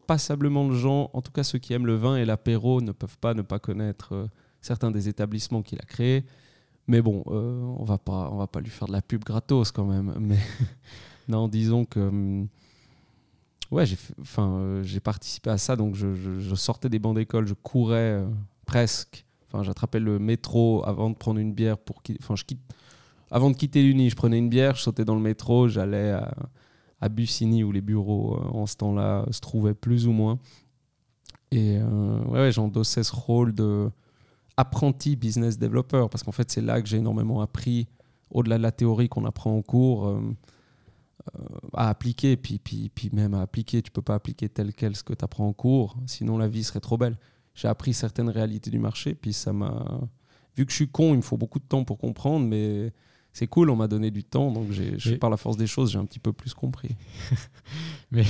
passablement 0.06 0.68
de 0.68 0.74
gens, 0.74 1.10
en 1.14 1.22
tout 1.22 1.32
cas 1.32 1.42
ceux 1.42 1.58
qui 1.58 1.72
aiment 1.72 1.86
le 1.86 1.96
vin 1.96 2.16
et 2.16 2.24
l'apéro, 2.24 2.80
ne 2.80 2.92
peuvent 2.92 3.18
pas 3.18 3.34
ne 3.34 3.42
pas 3.42 3.58
connaître 3.58 4.14
euh, 4.14 4.26
certains 4.60 4.90
des 4.90 5.08
établissements 5.08 5.62
qu'il 5.62 5.78
a 5.80 5.86
créés. 5.86 6.24
Mais 6.86 7.02
bon, 7.02 7.24
on 7.26 7.82
va 7.82 7.98
pas, 7.98 8.30
va 8.30 8.46
pas 8.46 8.60
lui 8.60 8.70
faire 8.70 8.86
de 8.86 8.92
la 8.92 9.02
pub 9.02 9.24
gratos 9.24 9.72
quand 9.72 9.84
même. 9.86 10.14
Mais 10.20 10.38
Non, 11.28 11.48
disons 11.48 11.84
que. 11.84 12.00
Hum, 12.00 12.48
ouais, 13.70 13.86
j'ai 13.86 13.96
enfin, 14.20 14.80
j'ai 14.82 15.00
participé 15.00 15.50
à 15.50 15.58
ça, 15.58 15.76
donc 15.76 15.94
je, 15.94 16.54
sortais 16.54 16.88
des 16.88 16.98
bancs 16.98 17.16
d'école, 17.16 17.46
je 17.46 17.54
courais 17.54 18.20
euh, 18.20 18.26
presque. 18.66 19.24
Enfin, 19.48 19.62
j'attrapais 19.62 20.00
le 20.00 20.18
métro 20.18 20.84
avant 20.86 21.10
de 21.10 21.14
prendre 21.14 21.38
une 21.38 21.52
bière 21.52 21.78
pour 21.78 22.02
enfin, 22.20 22.36
je 22.36 22.44
quitte 22.44 22.60
avant 23.30 23.50
de 23.50 23.56
quitter 23.56 23.82
l'Uni, 23.82 24.08
je 24.08 24.16
prenais 24.16 24.38
une 24.38 24.48
bière, 24.48 24.76
je 24.76 24.82
sautais 24.82 25.04
dans 25.04 25.16
le 25.16 25.20
métro, 25.20 25.66
j'allais 25.66 26.12
à, 26.12 26.32
à 27.00 27.08
Bussigny 27.08 27.64
où 27.64 27.72
les 27.72 27.80
bureaux 27.80 28.34
euh, 28.34 28.56
en 28.56 28.66
ce 28.66 28.76
temps-là 28.76 29.26
se 29.30 29.40
trouvaient 29.40 29.74
plus 29.74 30.06
ou 30.06 30.12
moins. 30.12 30.38
Et 31.50 31.78
euh, 31.78 32.24
ouais, 32.24 32.52
j'endossais 32.52 33.02
ce 33.02 33.14
rôle 33.14 33.54
de 33.54 33.90
apprenti 34.56 35.16
business 35.16 35.58
developer 35.58 36.06
parce 36.10 36.22
qu'en 36.22 36.32
fait 36.32 36.50
c'est 36.50 36.62
là 36.62 36.80
que 36.80 36.88
j'ai 36.88 36.96
énormément 36.96 37.42
appris 37.42 37.88
au-delà 38.30 38.56
de 38.56 38.62
la 38.62 38.72
théorie 38.72 39.08
qu'on 39.08 39.24
apprend 39.24 39.56
en 39.56 39.62
cours. 39.62 40.08
Euh, 40.08 40.20
à 41.72 41.88
appliquer, 41.88 42.36
puis, 42.36 42.58
puis, 42.58 42.90
puis 42.94 43.10
même 43.12 43.34
à 43.34 43.42
appliquer, 43.42 43.82
tu 43.82 43.90
peux 43.90 44.02
pas 44.02 44.14
appliquer 44.14 44.48
tel 44.48 44.72
quel 44.72 44.96
ce 44.96 45.02
que 45.02 45.14
tu 45.14 45.24
apprends 45.24 45.48
en 45.48 45.52
cours, 45.52 45.96
sinon 46.06 46.38
la 46.38 46.48
vie 46.48 46.64
serait 46.64 46.80
trop 46.80 46.96
belle. 46.96 47.16
J'ai 47.54 47.68
appris 47.68 47.94
certaines 47.94 48.28
réalités 48.28 48.70
du 48.70 48.78
marché, 48.78 49.14
puis 49.14 49.32
ça 49.32 49.52
m'a... 49.52 50.00
Vu 50.56 50.64
que 50.64 50.72
je 50.72 50.76
suis 50.76 50.88
con, 50.88 51.12
il 51.12 51.18
me 51.18 51.22
faut 51.22 51.36
beaucoup 51.36 51.58
de 51.58 51.64
temps 51.64 51.84
pour 51.84 51.98
comprendre, 51.98 52.46
mais 52.46 52.92
c'est 53.32 53.46
cool, 53.46 53.68
on 53.68 53.76
m'a 53.76 53.88
donné 53.88 54.10
du 54.10 54.24
temps, 54.24 54.50
donc 54.50 54.68
j'ai, 54.70 55.18
par 55.18 55.28
la 55.28 55.36
force 55.36 55.58
des 55.58 55.66
choses, 55.66 55.92
j'ai 55.92 55.98
un 55.98 56.06
petit 56.06 56.18
peu 56.18 56.32
plus 56.32 56.54
compris. 56.54 56.96
mais 58.10 58.24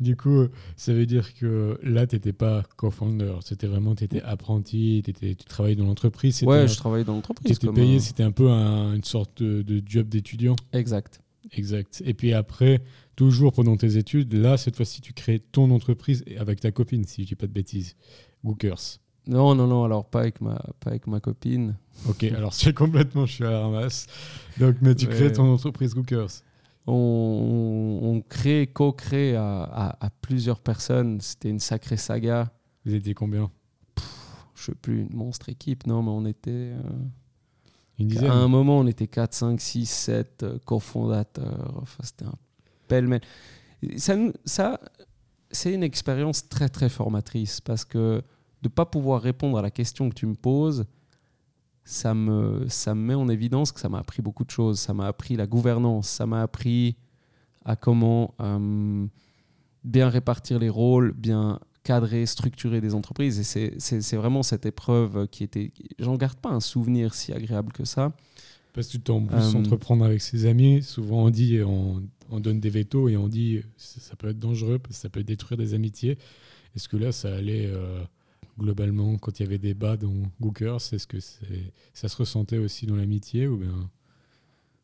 du 0.00 0.16
coup, 0.16 0.46
ça 0.76 0.94
veut 0.94 1.04
dire 1.04 1.34
que 1.34 1.78
là, 1.82 2.06
tu 2.06 2.16
n'étais 2.16 2.32
pas 2.32 2.62
co-founder, 2.76 3.34
c'était 3.44 3.66
vraiment, 3.66 3.94
tu 3.94 4.04
étais 4.04 4.22
apprenti, 4.22 5.02
étais, 5.06 5.34
tu 5.34 5.44
travaillais 5.44 5.76
dans 5.76 5.84
l'entreprise. 5.84 6.42
Ouais, 6.44 6.66
je 6.66 6.76
travaillais 6.78 7.04
dans 7.04 7.14
l'entreprise. 7.14 7.58
Tu 7.58 7.66
étais 7.66 7.74
payé, 7.74 8.00
c'était 8.00 8.22
un 8.22 8.30
peu 8.30 8.48
une 8.48 9.04
sorte 9.04 9.42
de, 9.42 9.60
de 9.60 9.82
job 9.86 10.08
d'étudiant. 10.08 10.56
Exact. 10.72 11.20
Exact. 11.52 12.02
Et 12.04 12.14
puis 12.14 12.32
après, 12.32 12.82
toujours 13.16 13.52
pendant 13.52 13.76
tes 13.76 13.96
études, 13.96 14.32
là, 14.34 14.56
cette 14.56 14.76
fois-ci, 14.76 15.00
tu 15.00 15.12
crées 15.12 15.40
ton 15.40 15.70
entreprise 15.70 16.24
avec 16.38 16.60
ta 16.60 16.70
copine, 16.70 17.04
si 17.04 17.22
je 17.22 17.28
dis 17.28 17.34
pas 17.34 17.46
de 17.46 17.52
bêtises. 17.52 17.96
Wookers. 18.44 19.00
Non, 19.26 19.54
non, 19.54 19.66
non, 19.66 19.84
alors 19.84 20.08
pas 20.08 20.20
avec 20.20 20.40
ma, 20.40 20.54
pas 20.80 20.90
avec 20.90 21.06
ma 21.06 21.20
copine. 21.20 21.76
Ok, 22.08 22.24
alors 22.24 22.54
c'est 22.54 22.72
complètement, 22.72 23.26
je 23.26 23.34
suis 23.34 23.44
à 23.44 23.50
la 23.50 23.60
ramasse. 23.60 24.06
Donc, 24.58 24.76
mais 24.80 24.94
tu 24.94 25.06
crées 25.06 25.32
ton 25.32 25.52
entreprise 25.52 25.94
Wookers. 25.94 26.42
On, 26.86 27.98
on 28.02 28.22
crée, 28.22 28.66
co-crée 28.66 29.36
à, 29.36 29.96
à, 30.00 30.10
plusieurs 30.22 30.60
personnes. 30.60 31.20
C'était 31.20 31.50
une 31.50 31.58
sacrée 31.58 31.98
saga. 31.98 32.50
Vous 32.86 32.94
étiez 32.94 33.12
combien? 33.12 33.50
Je 34.54 34.64
sais 34.64 34.74
plus, 34.74 35.02
une 35.02 35.14
monstre 35.14 35.50
équipe, 35.50 35.86
non, 35.86 36.02
mais 36.02 36.10
on 36.10 36.24
était. 36.24 36.50
Euh, 36.50 36.80
à 38.00 38.32
un 38.32 38.48
moment, 38.48 38.78
on 38.78 38.86
était 38.86 39.06
4, 39.06 39.34
5, 39.34 39.60
6, 39.60 39.86
7 39.86 40.44
cofondateurs. 40.64 41.78
Enfin, 41.82 42.02
c'était 42.02 42.24
un 42.24 42.34
pêle-mêle. 42.86 43.20
Ça, 43.96 44.80
c'est 45.50 45.72
une 45.72 45.82
expérience 45.82 46.48
très, 46.48 46.68
très 46.68 46.88
formatrice 46.88 47.60
parce 47.60 47.84
que 47.84 48.22
de 48.62 48.68
ne 48.68 48.68
pas 48.68 48.86
pouvoir 48.86 49.22
répondre 49.22 49.58
à 49.58 49.62
la 49.62 49.70
question 49.70 50.08
que 50.08 50.14
tu 50.14 50.26
me 50.26 50.34
poses, 50.34 50.84
ça 51.84 52.12
me, 52.12 52.66
ça 52.68 52.94
me 52.94 53.00
met 53.00 53.14
en 53.14 53.28
évidence 53.28 53.72
que 53.72 53.80
ça 53.80 53.88
m'a 53.88 53.98
appris 53.98 54.20
beaucoup 54.20 54.44
de 54.44 54.50
choses. 54.50 54.78
Ça 54.78 54.92
m'a 54.92 55.06
appris 55.06 55.36
la 55.36 55.46
gouvernance, 55.46 56.08
ça 56.08 56.26
m'a 56.26 56.42
appris 56.42 56.96
à 57.64 57.76
comment 57.76 58.34
euh, 58.40 59.06
bien 59.84 60.08
répartir 60.08 60.58
les 60.58 60.68
rôles, 60.68 61.12
bien 61.12 61.60
cadrer, 61.82 62.26
structurer 62.26 62.80
des 62.80 62.94
entreprises. 62.94 63.38
Et 63.56 63.74
c'est 63.78 64.16
vraiment 64.16 64.42
cette 64.42 64.66
épreuve 64.66 65.28
qui 65.28 65.44
était. 65.44 65.72
J'en 65.98 66.16
garde 66.16 66.38
pas 66.38 66.50
un 66.50 66.60
souvenir 66.60 67.14
si 67.14 67.32
agréable 67.32 67.72
que 67.72 67.84
ça. 67.84 68.12
Parce 68.72 68.88
que 68.88 68.98
tu 68.98 69.10
en 69.10 69.24
plus 69.24 69.36
euh, 69.36 69.58
entreprendre 69.58 70.04
avec 70.04 70.20
ses 70.20 70.46
amis, 70.46 70.82
souvent 70.82 71.24
on 71.24 71.30
dit, 71.30 71.60
on, 71.62 72.02
on, 72.30 72.38
donne 72.38 72.60
des 72.60 72.70
vétos 72.70 73.08
et 73.08 73.16
on 73.16 73.26
dit 73.26 73.62
ça 73.76 74.14
peut 74.14 74.28
être 74.28 74.38
dangereux, 74.38 74.78
parce 74.78 74.94
que 74.94 75.00
ça 75.00 75.08
peut 75.08 75.24
détruire 75.24 75.58
des 75.58 75.74
amitiés. 75.74 76.18
Est-ce 76.76 76.88
que 76.88 76.96
là, 76.96 77.10
ça 77.10 77.34
allait 77.34 77.66
euh, 77.66 78.04
globalement 78.58 79.16
quand 79.18 79.40
il 79.40 79.42
y 79.42 79.46
avait 79.46 79.58
des 79.58 79.74
bas 79.74 79.96
dans 79.96 80.14
Gookers 80.40 80.76
Est-ce 80.92 81.06
que 81.06 81.18
ça 81.20 82.08
se 82.08 82.16
ressentait 82.16 82.58
aussi 82.58 82.86
dans 82.86 82.96
l'amitié 82.96 83.48
ou 83.48 83.56
bien? 83.56 83.90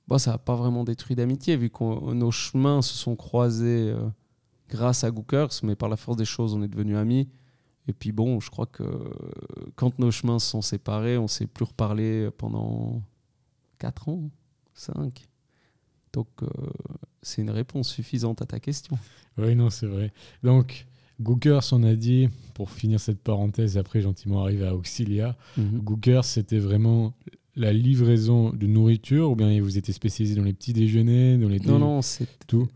Bon, 0.08 0.18
Ça 0.18 0.32
n'a 0.32 0.38
pas 0.38 0.56
vraiment 0.56 0.84
détruit 0.84 1.14
d'amitié, 1.16 1.56
vu 1.56 1.70
que 1.70 2.12
nos 2.12 2.30
chemins 2.30 2.82
se 2.82 2.94
sont 2.94 3.16
croisés. 3.16 3.92
Euh, 3.92 4.08
grâce 4.68 5.04
à 5.04 5.10
Gookers, 5.10 5.50
mais 5.62 5.74
par 5.76 5.88
la 5.88 5.96
force 5.96 6.16
des 6.16 6.24
choses, 6.24 6.54
on 6.54 6.62
est 6.62 6.68
devenus 6.68 6.96
amis. 6.96 7.28
Et 7.86 7.92
puis 7.92 8.12
bon, 8.12 8.40
je 8.40 8.50
crois 8.50 8.66
que 8.66 8.82
quand 9.76 9.98
nos 9.98 10.10
chemins 10.10 10.38
se 10.38 10.48
sont 10.50 10.62
séparés, 10.62 11.18
on 11.18 11.28
s'est 11.28 11.46
plus 11.46 11.64
reparlé 11.64 12.30
pendant 12.38 13.02
4 13.78 14.08
ans, 14.08 14.30
5. 14.72 15.26
Donc 16.14 16.28
euh, 16.42 16.46
c'est 17.22 17.42
une 17.42 17.50
réponse 17.50 17.88
suffisante 17.88 18.40
à 18.40 18.46
ta 18.46 18.60
question. 18.60 18.96
Oui, 19.36 19.54
non, 19.54 19.68
c'est 19.68 19.86
vrai. 19.86 20.12
Donc 20.42 20.86
Gookers, 21.20 21.62
on 21.72 21.82
a 21.82 21.94
dit, 21.94 22.28
pour 22.54 22.70
finir 22.70 23.00
cette 23.00 23.20
parenthèse, 23.20 23.76
après 23.76 24.00
gentiment 24.00 24.42
arriver 24.42 24.66
à 24.66 24.74
Auxilia, 24.74 25.36
Mhm. 25.58 25.80
Gookers, 25.80 26.24
c'était 26.24 26.58
vraiment 26.58 27.12
la 27.56 27.72
livraison 27.72 28.50
de 28.50 28.66
nourriture 28.66 29.30
ou 29.30 29.36
bien 29.36 29.60
vous 29.60 29.76
étiez 29.78 29.92
spécialisé 29.94 30.34
dans 30.36 30.42
les 30.44 30.52
petits 30.54 30.72
déjeuners, 30.72 31.36
dans 31.36 31.48
les 31.48 31.60
Non, 31.60 31.78
non, 31.78 32.02
c'est- 32.02 32.26
tout? 32.46 32.66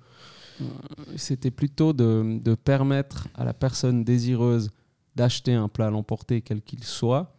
C'était 1.16 1.50
plutôt 1.50 1.92
de, 1.92 2.38
de 2.42 2.54
permettre 2.54 3.28
à 3.34 3.44
la 3.44 3.54
personne 3.54 4.04
désireuse 4.04 4.70
d'acheter 5.16 5.54
un 5.54 5.68
plat 5.68 5.86
à 5.86 5.90
l'emporter, 5.90 6.40
quel 6.42 6.62
qu'il 6.62 6.84
soit, 6.84 7.34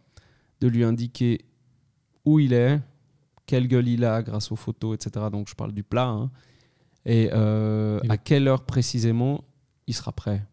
de 0.60 0.68
lui 0.68 0.84
indiquer 0.84 1.40
où 2.24 2.38
il 2.38 2.52
est, 2.52 2.80
quelle 3.46 3.66
gueule 3.68 3.88
il 3.88 4.04
a 4.04 4.22
grâce 4.22 4.52
aux 4.52 4.56
photos, 4.56 4.94
etc. 4.94 5.26
Donc 5.32 5.48
je 5.48 5.54
parle 5.54 5.72
du 5.72 5.82
plat. 5.82 6.06
hein. 6.08 6.30
et 7.06 7.30
euh, 7.32 8.00
Et 8.04 8.10
à 8.10 8.16
quelle 8.18 8.46
heure 8.48 8.64
précisément 8.64 9.44
il 9.86 9.94
sera 9.94 10.12
prêt. 10.12 10.44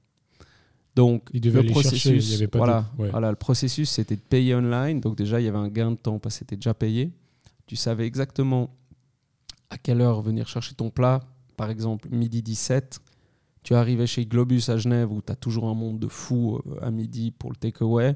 Donc 0.96 1.30
Il 1.34 1.42
devait 1.42 1.62
le 1.62 1.68
chercher, 1.68 1.82
processus, 1.90 2.30
il 2.32 2.36
avait 2.36 2.48
pas 2.48 2.58
voilà, 2.58 2.86
de- 2.98 3.02
ouais. 3.04 3.10
voilà, 3.12 3.30
le 3.30 3.36
processus 3.36 3.90
c'était 3.90 4.16
de 4.16 4.22
payer 4.22 4.56
online. 4.56 5.00
Donc 5.00 5.16
déjà 5.16 5.40
il 5.40 5.44
y 5.44 5.48
avait 5.48 5.58
un 5.58 5.68
gain 5.68 5.92
de 5.92 5.98
temps 5.98 6.18
parce 6.20 6.36
que 6.36 6.40
c'était 6.40 6.56
déjà 6.56 6.74
payé. 6.74 7.12
Tu 7.68 7.76
savais 7.76 8.08
exactement 8.08 8.74
à 9.70 9.78
quelle 9.78 10.00
heure 10.02 10.22
venir 10.22 10.48
chercher 10.48 10.74
ton 10.74 10.90
plat. 10.90 11.20
Par 11.58 11.70
exemple, 11.70 12.08
midi 12.10 12.42
17, 12.42 13.02
tu 13.64 13.76
arrivais 13.76 14.08
chez 14.08 14.26
Globus 14.26 14.70
à 14.70 14.78
Genève 14.78 15.12
où 15.12 15.22
tu 15.22 15.32
as 15.32 15.36
toujours 15.36 15.68
un 15.68 15.74
monde 15.74 16.00
de 16.00 16.08
fous 16.08 16.62
euh, 16.68 16.78
à 16.82 16.92
midi 16.92 17.32
pour 17.32 17.50
le 17.50 17.58
takeaway. 17.58 18.16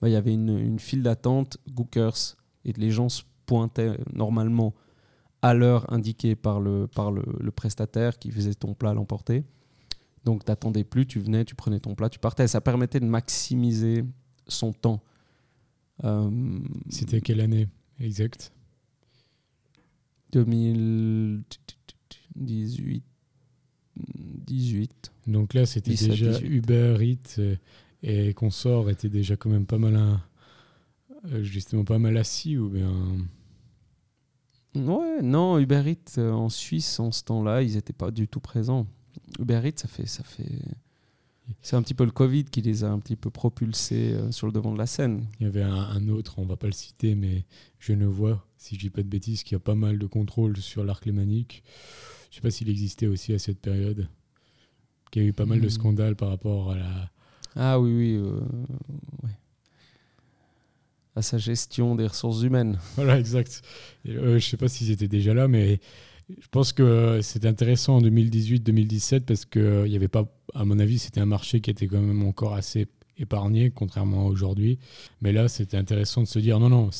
Bah, 0.00 0.08
Il 0.08 0.12
y 0.12 0.16
avait 0.16 0.34
une, 0.34 0.56
une 0.56 0.78
file 0.78 1.02
d'attente, 1.02 1.58
Gookers, 1.68 2.36
et 2.64 2.72
les 2.74 2.90
gens 2.92 3.08
se 3.08 3.22
pointaient 3.46 3.98
normalement 4.12 4.74
à 5.42 5.52
l'heure 5.52 5.92
indiquée 5.92 6.36
par 6.36 6.60
le, 6.60 6.86
par 6.86 7.10
le, 7.10 7.22
le 7.40 7.50
prestataire 7.50 8.18
qui 8.18 8.30
faisait 8.30 8.54
ton 8.54 8.74
plat 8.74 8.90
à 8.90 8.94
l'emporter. 8.94 9.44
Donc 10.24 10.44
tu 10.44 10.50
n'attendais 10.50 10.84
plus, 10.84 11.06
tu 11.06 11.20
venais, 11.20 11.44
tu 11.44 11.54
prenais 11.54 11.80
ton 11.80 11.94
plat, 11.94 12.08
tu 12.08 12.18
partais. 12.18 12.48
Ça 12.48 12.60
permettait 12.60 13.00
de 13.00 13.04
maximiser 13.04 14.04
son 14.46 14.72
temps. 14.72 15.02
Euh, 16.04 16.60
C'était 16.88 17.20
quelle 17.20 17.40
année 17.40 17.68
exact? 18.00 18.52
2018. 20.32 21.83
18. 22.36 23.02
Donc 25.26 25.54
là, 25.54 25.66
c'était 25.66 25.90
17, 25.92 26.10
déjà 26.10 26.30
18. 26.32 26.46
Uber 26.48 26.96
Eats 27.00 27.38
euh, 27.38 27.56
et 28.02 28.34
Consort 28.34 28.90
était 28.90 29.08
déjà 29.08 29.36
quand 29.36 29.50
même 29.50 29.66
pas 29.66 29.78
mal, 29.78 29.96
un- 29.96 30.22
euh, 31.32 31.42
justement 31.42 31.84
pas 31.84 31.98
mal 31.98 32.16
assis 32.16 32.56
ou 32.58 32.68
bien? 32.68 32.92
Ouais, 34.74 35.22
non, 35.22 35.58
Uber 35.58 35.82
Eats 35.86 36.18
euh, 36.18 36.32
en 36.32 36.48
Suisse, 36.48 36.98
en 36.98 37.12
ce 37.12 37.22
temps-là, 37.24 37.62
ils 37.62 37.74
n'étaient 37.74 37.92
pas 37.92 38.10
du 38.10 38.26
tout 38.28 38.40
présents. 38.40 38.86
Uber 39.38 39.60
Eats, 39.64 39.78
ça 39.78 39.88
fait. 39.88 40.06
Ça 40.06 40.24
fait... 40.24 40.50
C'est 41.60 41.76
un 41.76 41.82
petit 41.82 41.92
peu 41.94 42.04
le 42.06 42.10
Covid 42.10 42.44
qui 42.44 42.62
les 42.62 42.84
a 42.84 42.90
un 42.90 42.98
petit 42.98 43.16
peu 43.16 43.28
propulsés 43.30 44.16
sur 44.30 44.46
le 44.46 44.52
devant 44.52 44.72
de 44.72 44.78
la 44.78 44.86
scène. 44.86 45.26
Il 45.40 45.44
y 45.44 45.46
avait 45.46 45.62
un, 45.62 45.74
un 45.74 46.08
autre, 46.08 46.38
on 46.38 46.46
va 46.46 46.56
pas 46.56 46.66
le 46.66 46.72
citer, 46.72 47.14
mais 47.14 47.44
je 47.78 47.92
ne 47.92 48.06
vois, 48.06 48.46
si 48.56 48.76
je 48.76 48.80
dis 48.80 48.88
pas 48.90 49.02
de 49.02 49.08
bêtises, 49.08 49.42
qui 49.42 49.54
a 49.54 49.58
pas 49.58 49.74
mal 49.74 49.98
de 49.98 50.06
contrôle 50.06 50.56
sur 50.56 50.84
l'arc 50.84 51.04
lémanique. 51.04 51.62
Je 52.34 52.38
sais 52.40 52.42
pas 52.42 52.50
s'il 52.50 52.68
existait 52.68 53.06
aussi 53.06 53.32
à 53.32 53.38
cette 53.38 53.60
période. 53.60 54.08
Qui 55.12 55.20
a 55.20 55.22
eu 55.22 55.32
pas 55.32 55.46
mal 55.46 55.60
de 55.60 55.66
Hmm. 55.66 55.70
scandales 55.70 56.16
par 56.16 56.30
rapport 56.30 56.72
à 56.72 56.76
la. 56.76 57.10
Ah 57.54 57.78
oui, 57.78 57.92
oui. 57.92 58.14
euh, 58.16 58.40
ouais. 59.22 59.30
À 61.14 61.22
sa 61.22 61.38
gestion 61.38 61.94
des 61.94 62.08
ressources 62.08 62.42
humaines. 62.42 62.76
Voilà, 62.96 63.20
exact. 63.20 63.62
Euh, 64.08 64.40
je 64.40 64.44
sais 64.44 64.56
pas 64.56 64.66
s'ils 64.66 64.90
étaient 64.90 65.06
déjà 65.06 65.32
là, 65.32 65.46
mais 65.46 65.78
je 66.28 66.48
pense 66.50 66.72
que 66.72 67.20
c'était 67.22 67.46
intéressant 67.46 67.98
en 67.98 68.02
2018-2017 68.02 69.20
parce 69.20 69.44
que 69.44 69.84
il 69.86 69.92
y 69.92 69.96
avait 69.96 70.08
pas, 70.08 70.26
à 70.54 70.64
mon 70.64 70.80
avis, 70.80 70.98
c'était 70.98 71.20
un 71.20 71.26
marché 71.26 71.60
qui 71.60 71.70
était 71.70 71.86
quand 71.86 72.00
même 72.00 72.24
encore 72.26 72.54
assez 72.54 72.88
épargné, 73.16 73.70
contrairement 73.70 74.22
à 74.26 74.28
aujourd'hui. 74.28 74.80
Mais 75.20 75.32
là, 75.32 75.46
c'était 75.46 75.76
intéressant 75.76 76.22
de 76.22 76.26
se 76.26 76.40
dire 76.40 76.58
non, 76.58 76.68
non, 76.68 76.90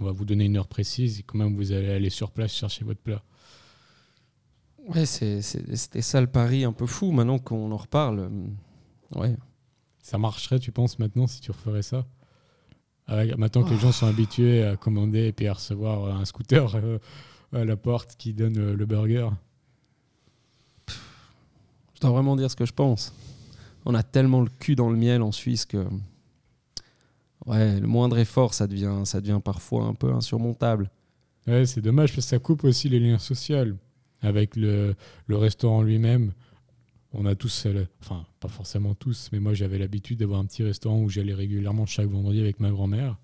on 0.00 0.04
va 0.04 0.10
vous 0.10 0.24
donner 0.24 0.46
une 0.46 0.56
heure 0.56 0.66
précise 0.66 1.20
et 1.20 1.22
quand 1.22 1.38
même 1.38 1.54
vous 1.54 1.70
allez 1.70 1.90
aller 1.90 2.10
sur 2.10 2.32
place 2.32 2.52
chercher 2.52 2.84
votre 2.84 2.98
plat. 3.00 3.22
Ouais, 4.88 5.06
c'était 5.06 6.02
ça 6.02 6.20
le 6.20 6.26
pari 6.26 6.64
un 6.64 6.72
peu 6.72 6.86
fou. 6.86 7.12
Maintenant 7.12 7.38
qu'on 7.38 7.70
en 7.70 7.76
reparle, 7.76 8.18
euh, 8.20 9.20
ouais. 9.20 9.36
Ça 10.02 10.18
marcherait, 10.18 10.58
tu 10.58 10.72
penses, 10.72 10.98
maintenant, 10.98 11.26
si 11.26 11.40
tu 11.40 11.50
referais 11.50 11.82
ça? 11.82 12.06
Maintenant 13.08 13.64
que 13.64 13.70
les 13.70 13.78
gens 13.78 13.90
sont 13.90 14.06
habitués 14.06 14.64
à 14.64 14.76
commander 14.76 15.26
et 15.26 15.32
puis 15.32 15.48
à 15.48 15.54
recevoir 15.54 16.16
un 16.16 16.24
scooter 16.24 16.76
euh, 16.76 16.98
à 17.52 17.64
la 17.64 17.76
porte 17.76 18.14
qui 18.16 18.32
donne 18.32 18.56
euh, 18.56 18.76
le 18.76 18.86
burger. 18.86 19.28
Je 21.94 22.00
dois 22.00 22.10
vraiment 22.10 22.36
dire 22.36 22.50
ce 22.50 22.56
que 22.56 22.66
je 22.66 22.72
pense. 22.72 23.12
On 23.84 23.94
a 23.94 24.04
tellement 24.04 24.40
le 24.40 24.48
cul 24.60 24.76
dans 24.76 24.90
le 24.90 24.96
miel 24.96 25.22
en 25.22 25.32
Suisse 25.32 25.64
que 25.64 25.88
ouais, 27.46 27.80
le 27.80 27.86
moindre 27.86 28.18
effort, 28.18 28.54
ça 28.54 28.68
devient, 28.68 29.02
ça 29.04 29.20
devient 29.20 29.40
parfois 29.42 29.84
un 29.84 29.94
peu 29.94 30.12
insurmontable. 30.12 30.88
Ouais, 31.46 31.66
c'est 31.66 31.80
dommage 31.80 32.10
parce 32.10 32.26
que 32.26 32.30
ça 32.30 32.38
coupe 32.38 32.62
aussi 32.62 32.88
les 32.88 33.00
liens 33.00 33.18
sociaux 33.18 33.74
avec 34.22 34.56
le, 34.56 34.94
le 35.26 35.36
restaurant 35.36 35.82
lui-même. 35.82 36.32
On 37.12 37.26
a 37.26 37.34
tous, 37.34 37.66
euh, 37.66 37.86
enfin 38.00 38.24
pas 38.38 38.48
forcément 38.48 38.94
tous, 38.94 39.30
mais 39.32 39.40
moi 39.40 39.52
j'avais 39.52 39.78
l'habitude 39.78 40.20
d'avoir 40.20 40.40
un 40.40 40.44
petit 40.44 40.62
restaurant 40.62 41.00
où 41.00 41.08
j'allais 41.08 41.34
régulièrement 41.34 41.86
chaque 41.86 42.08
vendredi 42.08 42.40
avec 42.40 42.60
ma 42.60 42.70
grand-mère. 42.70 43.18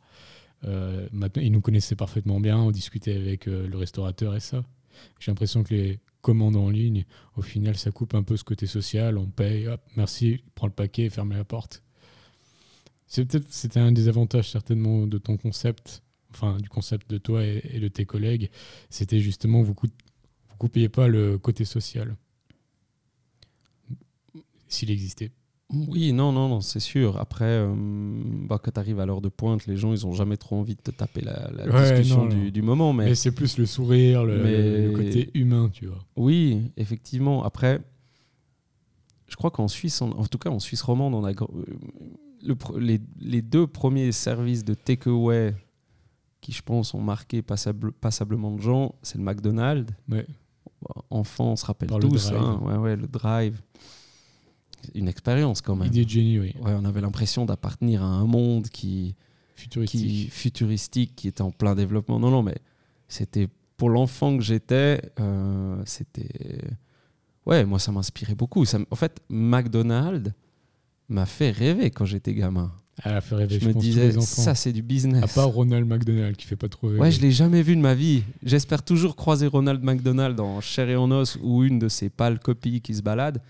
Euh, 0.64 1.06
maintenant, 1.12 1.42
ils 1.42 1.52
nous 1.52 1.60
connaissaient 1.60 1.96
parfaitement 1.96 2.40
bien, 2.40 2.58
on 2.58 2.70
discutait 2.70 3.14
avec 3.14 3.46
euh, 3.46 3.68
le 3.68 3.76
restaurateur 3.76 4.34
et 4.34 4.40
ça. 4.40 4.64
J'ai 5.20 5.30
l'impression 5.30 5.62
que 5.62 5.74
les 5.74 6.00
commandes 6.22 6.56
en 6.56 6.70
ligne, 6.70 7.04
au 7.36 7.42
final, 7.42 7.76
ça 7.76 7.92
coupe 7.92 8.14
un 8.14 8.22
peu 8.24 8.36
ce 8.36 8.42
côté 8.42 8.66
social. 8.66 9.18
On 9.18 9.26
paye, 9.26 9.68
merci, 9.94 10.42
prends 10.54 10.66
le 10.66 10.72
paquet, 10.72 11.08
ferme 11.08 11.32
la 11.32 11.44
porte. 11.44 11.84
C'était 13.06 13.78
un 13.78 13.92
des 13.92 14.08
avantages 14.08 14.50
certainement 14.50 15.06
de 15.06 15.18
ton 15.18 15.36
concept, 15.36 16.02
enfin 16.30 16.56
du 16.56 16.68
concept 16.68 17.08
de 17.08 17.18
toi 17.18 17.44
et, 17.44 17.62
et 17.72 17.78
de 17.78 17.86
tes 17.86 18.04
collègues, 18.04 18.50
c'était 18.90 19.20
justement 19.20 19.62
vous 19.62 19.74
vous 20.56 20.58
coupiez 20.58 20.88
pas 20.88 21.06
le 21.06 21.36
côté 21.36 21.66
social, 21.66 22.16
s'il 24.68 24.90
existait. 24.90 25.32
Oui, 25.70 26.12
non, 26.12 26.32
non, 26.32 26.48
non, 26.48 26.60
c'est 26.60 26.80
sûr. 26.80 27.18
Après, 27.18 27.44
euh, 27.44 27.74
bah, 27.76 28.58
quand 28.62 28.70
tu 28.70 28.78
arrives 28.80 29.00
à 29.00 29.06
l'heure 29.06 29.20
de 29.20 29.28
pointe, 29.28 29.66
les 29.66 29.76
gens, 29.76 29.92
ils 29.92 30.06
ont 30.06 30.12
jamais 30.12 30.36
trop 30.36 30.56
envie 30.56 30.76
de 30.76 30.80
te 30.80 30.92
taper 30.92 31.20
la, 31.22 31.50
la 31.52 31.66
Ouais, 31.66 31.90
discussion 31.90 32.22
non, 32.22 32.28
du, 32.28 32.36
non. 32.36 32.48
du 32.50 32.62
moment. 32.62 32.92
Mais, 32.92 33.06
Mais 33.06 33.14
c'est 33.16 33.32
plus 33.32 33.58
le 33.58 33.66
sourire, 33.66 34.24
le, 34.24 34.42
Mais- 34.42 34.86
le 34.86 34.92
côté 34.92 35.30
humain, 35.34 35.68
tu 35.72 35.86
vois. 35.86 36.04
oui, 36.16 36.70
effectivement. 36.76 37.44
Après, 37.44 37.80
je 39.28 39.34
crois 39.36 39.50
qu'en 39.50 39.66
Suisse, 39.68 40.00
en, 40.00 40.10
en 40.10 40.24
tout 40.26 40.38
cas 40.38 40.50
en 40.50 40.60
Suisse 40.60 40.82
romande, 40.82 41.14
on 41.14 41.24
a 41.24 41.32
euh, 41.32 41.34
le 42.44 42.56
les, 42.78 43.00
les 43.20 43.42
deux 43.42 43.66
premiers 43.66 44.12
services 44.12 44.64
de 44.64 44.74
takeaway 44.74 45.52
qui, 46.40 46.52
je 46.52 46.62
pense, 46.62 46.94
ont 46.94 47.00
marqué 47.00 47.42
passable- 47.42 47.90
passablement 47.90 48.52
de 48.52 48.60
gens, 48.60 48.94
c'est 49.02 49.18
le 49.18 49.24
McDonald's. 49.24 49.92
Ouais. 50.08 50.26
Enfant, 51.10 51.52
on 51.52 51.56
se 51.56 51.64
rappelle 51.66 51.88
Par 51.88 51.98
le 51.98 52.08
tous. 52.08 52.30
drive. 52.30 52.42
hein. 52.42 52.60
ouais, 52.62 52.76
ouais, 52.76 52.96
le 52.96 53.06
drive. 53.06 53.60
Une 54.94 55.08
expérience 55.08 55.60
quand 55.62 55.74
même. 55.76 55.88
Idée 55.88 56.04
de 56.04 56.10
génie, 56.10 56.38
oui. 56.38 56.54
Ouais, 56.60 56.72
on 56.74 56.84
avait 56.84 57.00
l'impression 57.00 57.44
d'appartenir 57.44 58.02
à 58.02 58.06
un 58.06 58.24
monde 58.26 58.68
qui, 58.68 59.14
Futuristique. 59.56 60.00
qui 60.00 60.26
futuristique, 60.28 61.16
qui 61.16 61.28
était 61.28 61.42
en 61.42 61.50
plein 61.50 61.74
développement. 61.74 62.20
Non, 62.20 62.30
non, 62.30 62.42
mais 62.42 62.56
c'était 63.08 63.48
pour 63.76 63.90
l'enfant 63.90 64.36
que 64.36 64.42
j'étais, 64.44 65.00
euh, 65.18 65.82
c'était 65.86 66.60
ouais, 67.46 67.64
moi 67.64 67.78
ça 67.78 67.90
m'inspirait 67.92 68.34
beaucoup. 68.34 68.64
Ça, 68.64 68.78
en 68.90 68.96
fait, 68.96 69.20
McDonald's 69.28 70.32
m'a 71.08 71.26
fait 71.26 71.50
rêver 71.50 71.90
quand 71.90 72.04
j'étais 72.04 72.34
gamin. 72.34 72.72
Elle 73.04 73.12
a 73.12 73.20
fait 73.20 73.34
rêver, 73.34 73.56
Je, 73.56 73.60
je, 73.60 73.68
me 73.68 73.72
pense, 73.74 73.82
disais, 73.82 74.12
ça 74.20 74.54
c'est 74.54 74.72
du 74.72 74.82
business. 74.82 75.22
À 75.22 75.26
part 75.28 75.48
Ronald 75.48 75.86
McDonald 75.86 76.36
qui 76.36 76.46
fait 76.46 76.56
pas 76.56 76.68
trop 76.68 76.88
rêver. 76.88 77.00
Ouais, 77.00 77.10
je 77.10 77.20
l'ai 77.20 77.30
jamais 77.30 77.62
vu 77.62 77.76
de 77.76 77.80
ma 77.80 77.94
vie. 77.94 78.22
J'espère 78.42 78.82
toujours 78.82 79.16
croiser 79.16 79.46
Ronald 79.46 79.82
McDonald 79.82 80.34
dans 80.34 80.60
Chair 80.62 80.88
et 80.88 80.96
en 80.96 81.10
os 81.10 81.38
ou 81.42 81.62
une 81.62 81.78
de 81.78 81.88
ses 81.88 82.08
pâles 82.08 82.38
copies 82.38 82.80
qui 82.80 82.94
se 82.94 83.02
baladent. 83.02 83.42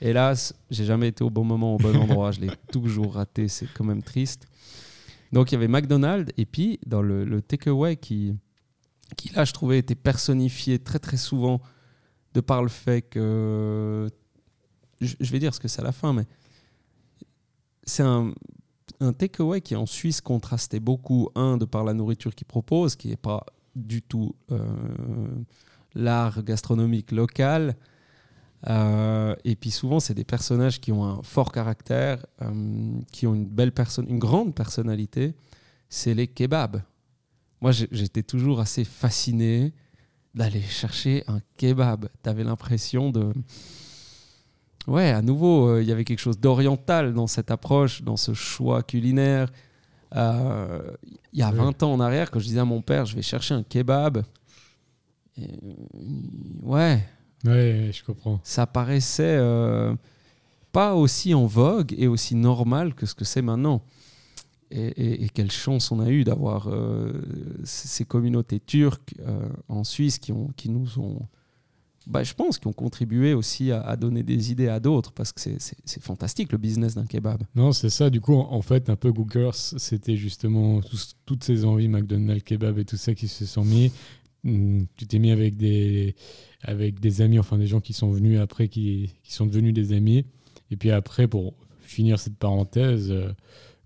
Hélas, 0.00 0.54
j'ai 0.70 0.84
jamais 0.84 1.08
été 1.08 1.24
au 1.24 1.30
bon 1.30 1.44
moment, 1.44 1.74
au 1.74 1.78
bon 1.78 1.96
endroit. 1.96 2.30
je 2.30 2.40
l'ai 2.40 2.50
toujours 2.72 3.14
raté. 3.14 3.48
C'est 3.48 3.66
quand 3.74 3.84
même 3.84 4.02
triste. 4.02 4.46
Donc 5.32 5.50
il 5.50 5.56
y 5.56 5.58
avait 5.58 5.68
McDonald's 5.68 6.32
et 6.36 6.46
puis 6.46 6.78
dans 6.86 7.02
le, 7.02 7.24
le 7.24 7.42
takeaway 7.42 7.96
qui, 7.96 8.36
qui 9.16 9.30
là 9.34 9.44
je 9.44 9.52
trouvais 9.52 9.78
était 9.78 9.96
personnifié 9.96 10.78
très 10.78 11.00
très 11.00 11.16
souvent 11.16 11.60
de 12.34 12.40
par 12.40 12.62
le 12.62 12.68
fait 12.68 13.02
que 13.02 14.08
je, 15.00 15.14
je 15.18 15.32
vais 15.32 15.40
dire 15.40 15.52
ce 15.52 15.58
que 15.58 15.66
c'est 15.66 15.80
à 15.80 15.84
la 15.84 15.92
fin, 15.92 16.12
mais 16.12 16.24
c'est 17.84 18.04
un, 18.04 18.32
un 19.00 19.12
takeaway 19.12 19.60
qui 19.60 19.76
en 19.76 19.86
Suisse 19.86 20.20
contrastait 20.20 20.80
beaucoup, 20.80 21.28
un, 21.34 21.56
de 21.56 21.64
par 21.64 21.84
la 21.84 21.94
nourriture 21.94 22.34
qu'il 22.34 22.46
propose, 22.46 22.96
qui 22.96 23.08
n'est 23.08 23.16
pas 23.16 23.44
du 23.74 24.02
tout 24.02 24.34
euh, 24.52 24.58
l'art 25.94 26.42
gastronomique 26.42 27.12
local. 27.12 27.76
Euh, 28.68 29.34
et 29.44 29.56
puis 29.56 29.70
souvent, 29.70 30.00
c'est 30.00 30.14
des 30.14 30.24
personnages 30.24 30.80
qui 30.80 30.92
ont 30.92 31.04
un 31.04 31.22
fort 31.22 31.52
caractère, 31.52 32.24
euh, 32.42 32.98
qui 33.12 33.26
ont 33.26 33.34
une 33.34 33.46
belle 33.46 33.72
personne, 33.72 34.06
une 34.08 34.18
grande 34.18 34.54
personnalité. 34.54 35.34
C'est 35.88 36.14
les 36.14 36.26
kebabs. 36.26 36.82
Moi, 37.60 37.72
j'étais 37.72 38.22
toujours 38.22 38.60
assez 38.60 38.84
fasciné 38.84 39.72
d'aller 40.34 40.62
chercher 40.62 41.24
un 41.28 41.40
kebab. 41.56 42.08
Tu 42.22 42.28
avais 42.28 42.44
l'impression 42.44 43.10
de 43.10 43.32
ouais, 44.86 45.10
à 45.10 45.22
nouveau, 45.22 45.68
euh, 45.68 45.82
il 45.82 45.88
y 45.88 45.92
avait 45.92 46.04
quelque 46.04 46.18
chose 46.20 46.38
d'oriental 46.38 47.12
dans 47.14 47.26
cette 47.26 47.50
approche, 47.50 48.02
dans 48.02 48.16
ce 48.16 48.34
choix 48.34 48.82
culinaire. 48.82 49.50
Euh, 50.16 50.80
Il 51.32 51.38
y 51.40 51.42
a 51.42 51.50
Oui. 51.50 51.56
20 51.56 51.82
ans 51.82 51.92
en 51.92 52.00
arrière, 52.00 52.30
quand 52.30 52.38
je 52.38 52.44
disais 52.46 52.60
à 52.60 52.64
mon 52.64 52.80
père, 52.82 53.04
je 53.06 53.16
vais 53.16 53.22
chercher 53.22 53.54
un 53.54 53.62
kebab, 53.64 54.22
et, 55.36 55.42
euh, 55.42 55.72
ouais, 56.62 57.04
Ouais, 57.44 57.90
je 57.92 58.04
comprends. 58.04 58.38
ça 58.44 58.66
paraissait 58.66 59.38
pas 60.72 60.94
aussi 60.94 61.34
en 61.34 61.46
vogue 61.46 61.94
et 61.98 62.06
aussi 62.06 62.34
normal 62.34 62.94
que 62.94 63.06
ce 63.06 63.14
que 63.14 63.24
c'est 63.24 63.42
maintenant. 63.42 63.82
Et, 64.70 64.86
et- 64.86 65.24
et 65.24 65.28
quelle 65.28 65.50
chance 65.52 65.92
on 65.92 66.00
a 66.00 66.08
eu 66.08 66.24
d'avoir 66.24 66.68
euh, 66.68 67.12
ces 67.64 68.04
communautés 68.04 68.58
turques 68.60 69.14
euh, 69.20 69.48
en 69.68 69.84
Suisse 69.84 70.18
qui, 70.18 70.32
ont, 70.32 70.48
qui 70.56 70.68
nous 70.70 70.98
ont, 70.98 71.20
bah, 72.06 72.22
je 72.22 72.34
pense, 72.34 72.58
qui 72.58 72.66
ont 72.66 72.72
contribué 72.72 73.32
aussi 73.34 73.70
à, 73.70 73.80
à 73.82 73.96
donner 73.96 74.22
des 74.22 74.50
idées 74.52 74.68
à 74.68 74.78
d'autres 74.80 75.12
parce 75.12 75.32
que 75.32 75.40
c'est- 75.40 76.00
fantastique 76.00 76.52
le 76.52 76.58
business 76.58 76.94
d'un 76.94 77.06
kebab. 77.06 77.42
Non, 77.54 77.72
c'est 77.72 77.88
ça. 77.90 78.10
Du 78.10 78.20
coup, 78.20 78.34
en 78.34 78.60
fait, 78.62 78.90
un 78.90 78.96
peu 78.96 79.10
Googers, 79.12 79.54
c'était 79.54 80.16
justement 80.16 80.80
toutes 81.26 81.44
ces 81.44 81.64
envies 81.64 81.88
McDonald's, 81.88 82.42
kebab 82.42 82.78
et 82.78 82.84
tout 82.84 82.96
ça 82.96 83.14
qui 83.14 83.28
se 83.28 83.46
sont 83.46 83.64
mis. 83.64 83.90
Hum, 84.44 84.86
Tu 84.96 85.06
t'es 85.06 85.18
mis 85.18 85.30
avec 85.30 85.56
des, 85.56 86.14
avec 86.62 87.00
des 87.00 87.22
amis, 87.22 87.38
enfin 87.38 87.56
des 87.58 87.66
gens 87.66 87.80
qui 87.80 87.92
sont 87.94 88.10
venus 88.10 88.38
après, 88.38 88.68
qui, 88.68 89.10
qui 89.22 89.32
sont 89.32 89.46
devenus 89.46 89.72
des 89.72 89.92
amis. 89.92 90.24
Et 90.70 90.76
puis 90.76 90.90
après, 90.90 91.26
pour 91.28 91.54
finir 91.80 92.18
cette 92.18 92.36
parenthèse, 92.36 93.10
euh, 93.10 93.32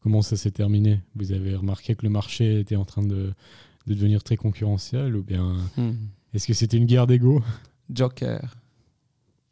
comment 0.01 0.23
ça 0.23 0.37
s'est 0.37 0.51
terminé? 0.51 1.01
Vous 1.15 1.33
avez 1.33 1.55
remarqué 1.55 1.95
que 1.95 2.03
le 2.05 2.11
marché 2.11 2.61
était 2.61 2.77
en 2.77 2.85
train 2.85 3.03
de, 3.03 3.33
de 3.87 3.95
devenir 3.95 4.23
très 4.25 4.37
concurrentiel 4.37 5.15
ou 5.17 5.23
bien 5.23 5.57
Hmm. 5.77 5.93
est-ce 6.35 6.47
que 6.49 6.55
c'était 6.55 6.77
une 6.77 6.87
guerre 6.87 7.07
d'ego? 7.07 7.43
Joker. 7.93 8.57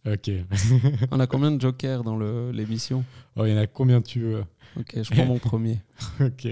Ok. 0.07 0.31
On 1.11 1.19
a 1.21 1.27
combien 1.27 1.51
de 1.51 1.61
jokers 1.61 2.05
dans 2.05 2.17
le- 2.17 2.53
l'émission? 2.53 3.05
Oh, 3.37 3.45
il 3.45 3.51
y 3.53 3.55
en 3.55 3.59
a 3.59 3.67
combien 3.67 4.01
tu 4.01 4.21
veux? 4.21 4.45
Ok, 4.79 5.03
je 5.03 5.11
prends 5.11 5.25
mon 5.27 5.39
premier. 5.39 5.81
Ok. 6.21 6.47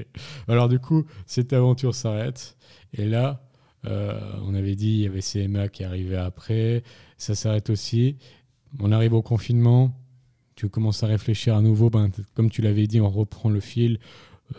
Alors 0.48 0.68
du 0.68 0.78
coup, 0.78 1.04
cette 1.26 1.52
aventure 1.52 1.94
s'arrête. 1.94 2.56
Et 2.94 3.04
là, 3.06 3.42
euh, 3.86 4.18
on 4.44 4.54
avait 4.54 4.74
dit, 4.74 4.88
il 4.94 5.00
y 5.00 5.06
avait 5.06 5.20
CMA 5.20 5.68
qui 5.68 5.84
arrivait 5.84 6.16
après. 6.16 6.82
Ça 7.18 7.34
s'arrête 7.34 7.70
aussi. 7.70 8.16
On 8.80 8.90
arrive 8.90 9.12
au 9.12 9.22
confinement. 9.22 9.94
Tu 10.56 10.68
commences 10.68 11.02
à 11.02 11.06
réfléchir 11.06 11.54
à 11.56 11.60
nouveau. 11.62 11.90
Ben, 11.90 12.10
comme 12.34 12.50
tu 12.50 12.62
l'avais 12.62 12.86
dit, 12.86 13.00
on 13.00 13.10
reprend 13.10 13.50
le 13.50 13.60
fil. 13.60 13.98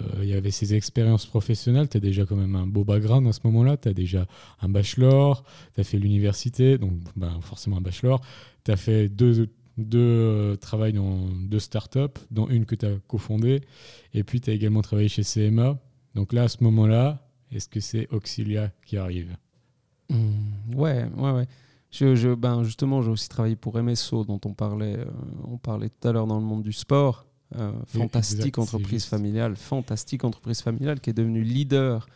Euh, 0.02 0.24
il 0.24 0.30
y 0.30 0.34
avait 0.34 0.52
ces 0.52 0.74
expériences 0.76 1.26
professionnelles. 1.26 1.90
Tu 1.90 1.98
as 1.98 2.00
déjà 2.00 2.26
quand 2.26 2.36
même 2.36 2.56
un 2.56 2.68
beau 2.68 2.84
background 2.84 3.28
à 3.28 3.34
ce 3.34 3.40
moment-là. 3.46 3.78
Tu 3.78 3.90
as 3.90 3.94
déjà 3.94 4.28
un 4.62 4.70
bachelor. 4.70 5.44
Tu 5.74 5.82
as 5.82 5.84
fait 5.84 5.98
l'université. 5.98 6.78
Donc 6.78 6.94
ben, 7.16 7.40
forcément 7.42 7.78
un 7.78 7.82
bachelor. 7.82 8.22
Tu 8.64 8.72
as 8.72 8.78
fait 8.78 9.10
deux, 9.10 9.50
deux 9.78 10.00
euh, 10.00 10.58
dans 10.94 11.28
deux 11.50 11.60
startups, 11.60 12.20
dont 12.32 12.48
une 12.50 12.66
que 12.66 12.76
tu 12.76 12.86
as 12.86 12.96
cofondée. 13.08 13.62
Et 14.14 14.24
puis, 14.24 14.42
tu 14.42 14.50
as 14.50 14.54
également 14.54 14.82
travaillé 14.82 15.08
chez 15.10 15.24
CMA. 15.24 15.78
Donc 16.16 16.34
là, 16.34 16.44
à 16.44 16.48
ce 16.48 16.64
moment-là, 16.64 17.28
est-ce 17.52 17.68
que 17.70 17.80
c'est 17.80 18.08
Auxilia 18.12 18.72
qui 18.86 18.98
arrive? 18.98 19.36
Hmm, 20.10 20.76
ouais, 20.76 21.06
ouais, 21.18 21.32
ouais. 21.32 21.48
Je, 21.92 22.16
je- 22.16 22.34
ben 22.36 22.64
justement, 22.64 23.02
j'ai 23.02 23.10
aussi 23.12 23.30
travaillé 23.30 23.56
pour 23.56 23.78
MSO, 23.82 24.26
dont 24.26 24.40
on 24.46 24.54
parlait, 24.54 24.98
euh, 24.98 25.06
on 25.46 25.58
parlait 25.58 25.90
tout 25.90 26.08
à 26.08 26.12
l'heure 26.12 26.28
dans 26.28 26.40
le 26.40 26.46
monde 26.46 26.64
du 26.64 26.74
sport. 26.74 27.26
Euh, 27.56 27.72
fantastique 27.86 28.40
exact, 28.40 28.58
entreprise 28.60 29.06
familiale, 29.06 29.56
fantastique 29.56 30.24
entreprise 30.24 30.62
familiale 30.62 31.00
qui 31.00 31.12
est 31.12 31.14
devenue 31.14 31.44
leader, 31.44 32.08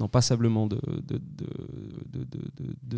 non 0.00 0.08
pas 0.08 0.22
simplement 0.22 0.66
de, 0.66 0.80
de, 1.06 1.18
de, 1.18 2.26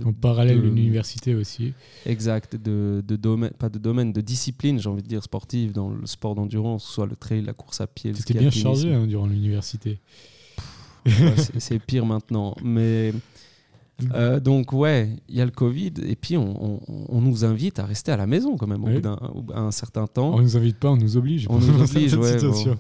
de, 0.01 0.05
En 0.05 0.13
parallèle, 0.13 0.59
de- 0.63 0.69
l'université 0.69 1.35
aussi. 1.35 1.75
exact, 2.07 2.55
de, 2.55 3.03
de 3.07 3.17
domaine, 3.17 3.51
pas 3.51 3.69
de 3.69 3.79
domaine, 3.81 4.13
de 4.13 4.21
discipline, 4.21 4.79
j'ai 4.79 4.89
envie 4.89 5.03
de 5.03 5.09
dire 5.09 5.25
sportive 5.25 5.73
dans 5.73 5.91
le 5.91 6.07
sport 6.07 6.37
d'endurance, 6.37 6.85
soit 6.85 7.07
le 7.07 7.17
trail, 7.17 7.43
la 7.43 7.53
course 7.53 7.81
à 7.81 7.89
pied, 7.89 8.15
C'était 8.15 8.35
bien 8.39 8.51
chargé 8.51 8.95
hein, 8.95 9.07
durant 9.09 9.27
l'université. 9.27 9.99
Ouais, 11.05 11.35
c'est 11.59 11.81
pire 11.81 12.07
maintenant. 12.07 12.55
Mais 12.63 13.13
euh, 14.15 14.41
donc, 14.41 14.73
ouais, 14.73 15.11
il 15.29 15.37
y 15.37 15.41
a 15.41 15.45
le 15.45 15.51
Covid. 15.53 15.93
Et 16.07 16.17
puis, 16.17 16.37
on, 16.37 16.81
on- 16.89 17.07
on 17.09 17.21
nous 17.21 17.45
invite 17.45 17.79
à 17.79 17.85
rester 17.87 18.11
à 18.11 18.17
la 18.17 18.27
maison 18.27 18.57
quand 18.57 18.67
même 18.67 18.83
au 18.83 18.89
Oui. 18.89 18.95
bout 18.95 19.01
d'un 19.01 19.19
un 19.55 19.71
certain 19.71 20.07
temps. 20.07 20.35
On 20.35 20.41
nous 20.41 20.57
invite 20.57 20.79
pas, 20.79 20.91
on 20.91 20.97
nous 20.97 21.17
oblige. 21.17 21.47
On 21.49 21.59
nous 21.59 21.81
oblige, 21.83 22.15
ouais. 22.15 22.37
Bon. 22.41 22.53
Ouais, 22.53 22.77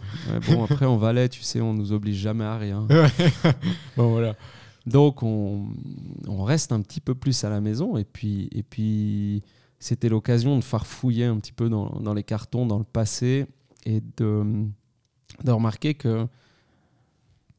bon, 0.48 0.64
après, 0.64 0.86
en 0.86 0.96
Valais, 0.96 1.28
tu 1.28 1.42
sais, 1.42 1.60
on 1.60 1.74
nous 1.74 1.92
oblige 1.92 2.16
jamais 2.16 2.44
à 2.44 2.58
rien. 2.58 2.86
Bon, 3.96 4.10
voilà. 4.10 4.34
Donc, 4.86 5.22
on, 5.22 5.66
on 6.26 6.42
reste 6.42 6.72
un 6.72 6.80
petit 6.80 7.00
peu 7.00 7.14
plus 7.14 7.44
à 7.44 7.50
la 7.50 7.60
maison. 7.60 7.96
Et 7.96 8.04
puis, 8.04 8.48
et 8.52 8.62
puis 8.64 9.42
c'était 9.78 10.08
l'occasion 10.08 10.56
de 10.58 10.64
farfouiller 10.64 11.26
un 11.26 11.36
petit 11.38 11.52
peu 11.52 11.68
dans, 11.68 11.86
dans 12.00 12.14
les 12.14 12.22
cartons, 12.24 12.66
dans 12.66 12.78
le 12.78 12.84
passé, 12.84 13.46
et 13.86 14.00
de, 14.16 14.42
de 15.44 15.50
remarquer 15.52 15.94
que 15.94 16.26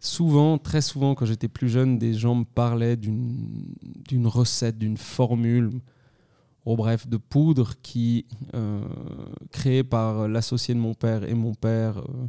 souvent, 0.03 0.57
très 0.57 0.81
souvent, 0.81 1.15
quand 1.15 1.25
j'étais 1.25 1.47
plus 1.47 1.69
jeune, 1.69 1.97
des 1.97 2.13
gens 2.13 2.35
me 2.35 2.43
parlaient 2.43 2.97
d'une 2.97 4.27
recette, 4.27 4.77
d'une 4.77 4.97
formule, 4.97 5.71
au 6.65 6.75
bref, 6.75 7.07
de 7.07 7.17
poudre 7.17 7.73
qui, 7.81 8.25
euh, 8.53 8.85
créée 9.51 9.83
par 9.83 10.27
l'associé 10.27 10.73
de 10.73 10.79
mon 10.79 10.93
père. 10.93 11.23
Et 11.23 11.33
mon 11.33 11.53
père, 11.53 11.99
euh, 11.99 12.27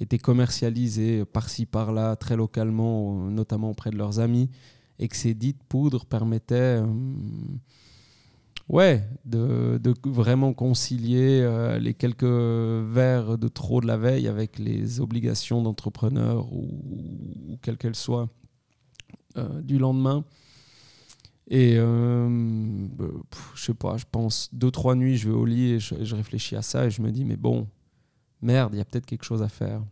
était 0.00 0.18
commercialisée 0.18 1.24
par-ci, 1.24 1.66
par-là, 1.66 2.16
très 2.16 2.36
localement, 2.36 3.26
euh, 3.26 3.30
notamment 3.30 3.70
auprès 3.70 3.90
de 3.90 3.96
leurs 3.96 4.18
amis, 4.18 4.50
et 4.98 5.08
que 5.08 5.16
ces 5.16 5.34
dites 5.34 5.62
poudres 5.68 6.06
permettaient 6.06 6.82
ouais, 8.68 9.02
de, 9.24 9.78
de 9.82 9.94
vraiment 10.04 10.52
concilier 10.52 11.40
euh, 11.42 11.78
les 11.78 11.94
quelques 11.94 12.24
verres 12.24 13.38
de 13.38 13.48
trop 13.48 13.80
de 13.80 13.86
la 13.86 13.96
veille 13.96 14.28
avec 14.28 14.58
les 14.58 15.00
obligations 15.00 15.62
d'entrepreneur 15.62 16.52
ou, 16.52 16.68
ou 17.48 17.58
quelles 17.62 17.78
qu'elles 17.78 17.94
soient 17.94 18.28
euh, 19.36 19.60
du 19.62 19.78
lendemain. 19.78 20.24
Et 21.48 21.74
euh, 21.76 22.88
pff, 23.30 23.52
je 23.54 23.64
sais 23.64 23.74
pas, 23.74 23.96
je 23.98 24.04
pense 24.10 24.48
deux, 24.52 24.70
trois 24.70 24.94
nuits, 24.94 25.16
je 25.16 25.28
vais 25.28 25.34
au 25.34 25.44
lit 25.44 25.72
et 25.72 25.78
je, 25.78 26.02
je 26.02 26.16
réfléchis 26.16 26.56
à 26.56 26.62
ça 26.62 26.86
et 26.86 26.90
je 26.90 27.02
me 27.02 27.10
dis, 27.10 27.24
mais 27.24 27.36
bon, 27.36 27.68
merde, 28.40 28.74
il 28.74 28.78
y 28.78 28.80
a 28.80 28.84
peut-être 28.84 29.06
quelque 29.06 29.24
chose 29.24 29.42
à 29.42 29.48
faire. 29.48 29.82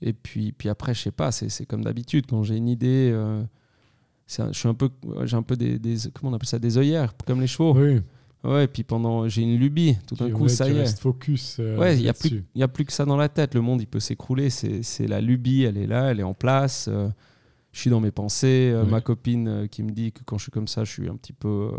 Et 0.00 0.12
puis, 0.12 0.50
puis 0.50 0.68
après, 0.68 0.94
je 0.94 1.02
sais 1.02 1.12
pas, 1.12 1.30
c'est 1.30 1.64
comme 1.66 1.84
d'habitude, 1.84 2.26
quand 2.26 2.42
j'ai 2.42 2.56
une 2.56 2.68
idée, 2.68 3.10
euh, 3.12 3.44
je 4.38 4.58
suis 4.58 4.68
un 4.68 4.74
peu, 4.74 4.88
j'ai 5.24 5.36
un 5.36 5.42
peu 5.42 5.56
des, 5.56 5.78
des- 5.78 5.96
comment 6.14 6.32
on 6.32 6.34
appelle 6.34 6.48
ça, 6.48 6.58
des 6.58 6.78
œillères, 6.78 7.14
comme 7.26 7.40
les 7.40 7.46
chevaux. 7.46 7.74
Oui. 7.76 8.00
Ouais, 8.44 8.64
et 8.64 8.66
puis 8.66 8.82
pendant, 8.82 9.28
j'ai 9.28 9.42
une 9.42 9.56
lubie, 9.56 9.96
tout 10.06 10.16
d'un 10.16 10.28
coup, 10.30 10.42
ouais, 10.44 10.48
ça 10.48 10.66
tu 10.66 10.72
y 10.72 10.78
est. 10.78 10.98
focus. 10.98 11.58
euh, 11.60 11.78
Ouais, 11.78 11.96
il 11.96 12.02
n'y 12.02 12.08
a, 12.08 12.12
plus- 12.12 12.44
il 12.54 12.60
y 12.60 12.64
a 12.64 12.68
plus 12.68 12.84
que 12.84 12.92
ça 12.92 13.04
dans 13.04 13.16
la 13.16 13.28
tête. 13.28 13.54
Le 13.54 13.60
monde, 13.60 13.80
il 13.80 13.86
peut 13.86 14.00
s'écrouler. 14.00 14.50
C'est 14.50 15.06
la 15.06 15.20
lubie, 15.20 15.62
elle 15.62 15.76
est 15.78 15.86
là, 15.86 16.10
elle 16.10 16.18
est 16.18 16.24
en 16.24 16.34
place. 16.34 16.88
Euh, 16.90 17.08
je 17.70 17.78
suis 17.80 17.90
dans 17.90 18.00
mes 18.00 18.10
pensées. 18.10 18.70
Euh, 18.74 18.82
Ouais. 18.84 18.90
Ma 18.90 19.00
copine 19.00 19.46
euh, 19.48 19.66
qui 19.68 19.82
me 19.84 19.90
dit 19.92 20.10
que 20.10 20.22
quand 20.24 20.38
je 20.38 20.42
suis 20.44 20.50
comme 20.52 20.66
ça, 20.66 20.82
je 20.82 20.90
suis 20.90 21.08
un 21.08 21.14
petit 21.14 21.32
peu, 21.32 21.70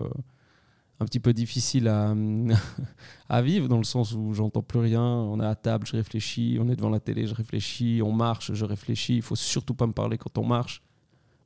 un 1.01 1.05
petit 1.05 1.19
peu 1.19 1.33
difficile 1.33 1.89
à, 1.89 2.15
à 3.29 3.41
vivre, 3.41 3.67
dans 3.67 3.77
le 3.77 3.83
sens 3.83 4.13
où 4.13 4.33
j'entends 4.33 4.61
plus 4.63 4.79
rien. 4.79 5.03
On 5.03 5.41
est 5.41 5.45
à 5.45 5.55
table, 5.55 5.85
je 5.85 5.97
réfléchis. 5.97 6.57
On 6.61 6.69
est 6.69 6.75
devant 6.77 6.89
la 6.89 7.01
télé, 7.01 7.27
je 7.27 7.35
réfléchis. 7.35 7.99
On 8.01 8.13
marche, 8.13 8.53
je 8.53 8.63
réfléchis. 8.63 9.17
Il 9.17 9.21
faut 9.21 9.35
surtout 9.35 9.73
pas 9.73 9.85
me 9.87 9.91
parler 9.93 10.17
quand 10.17 10.37
on 10.37 10.45
marche. 10.45 10.81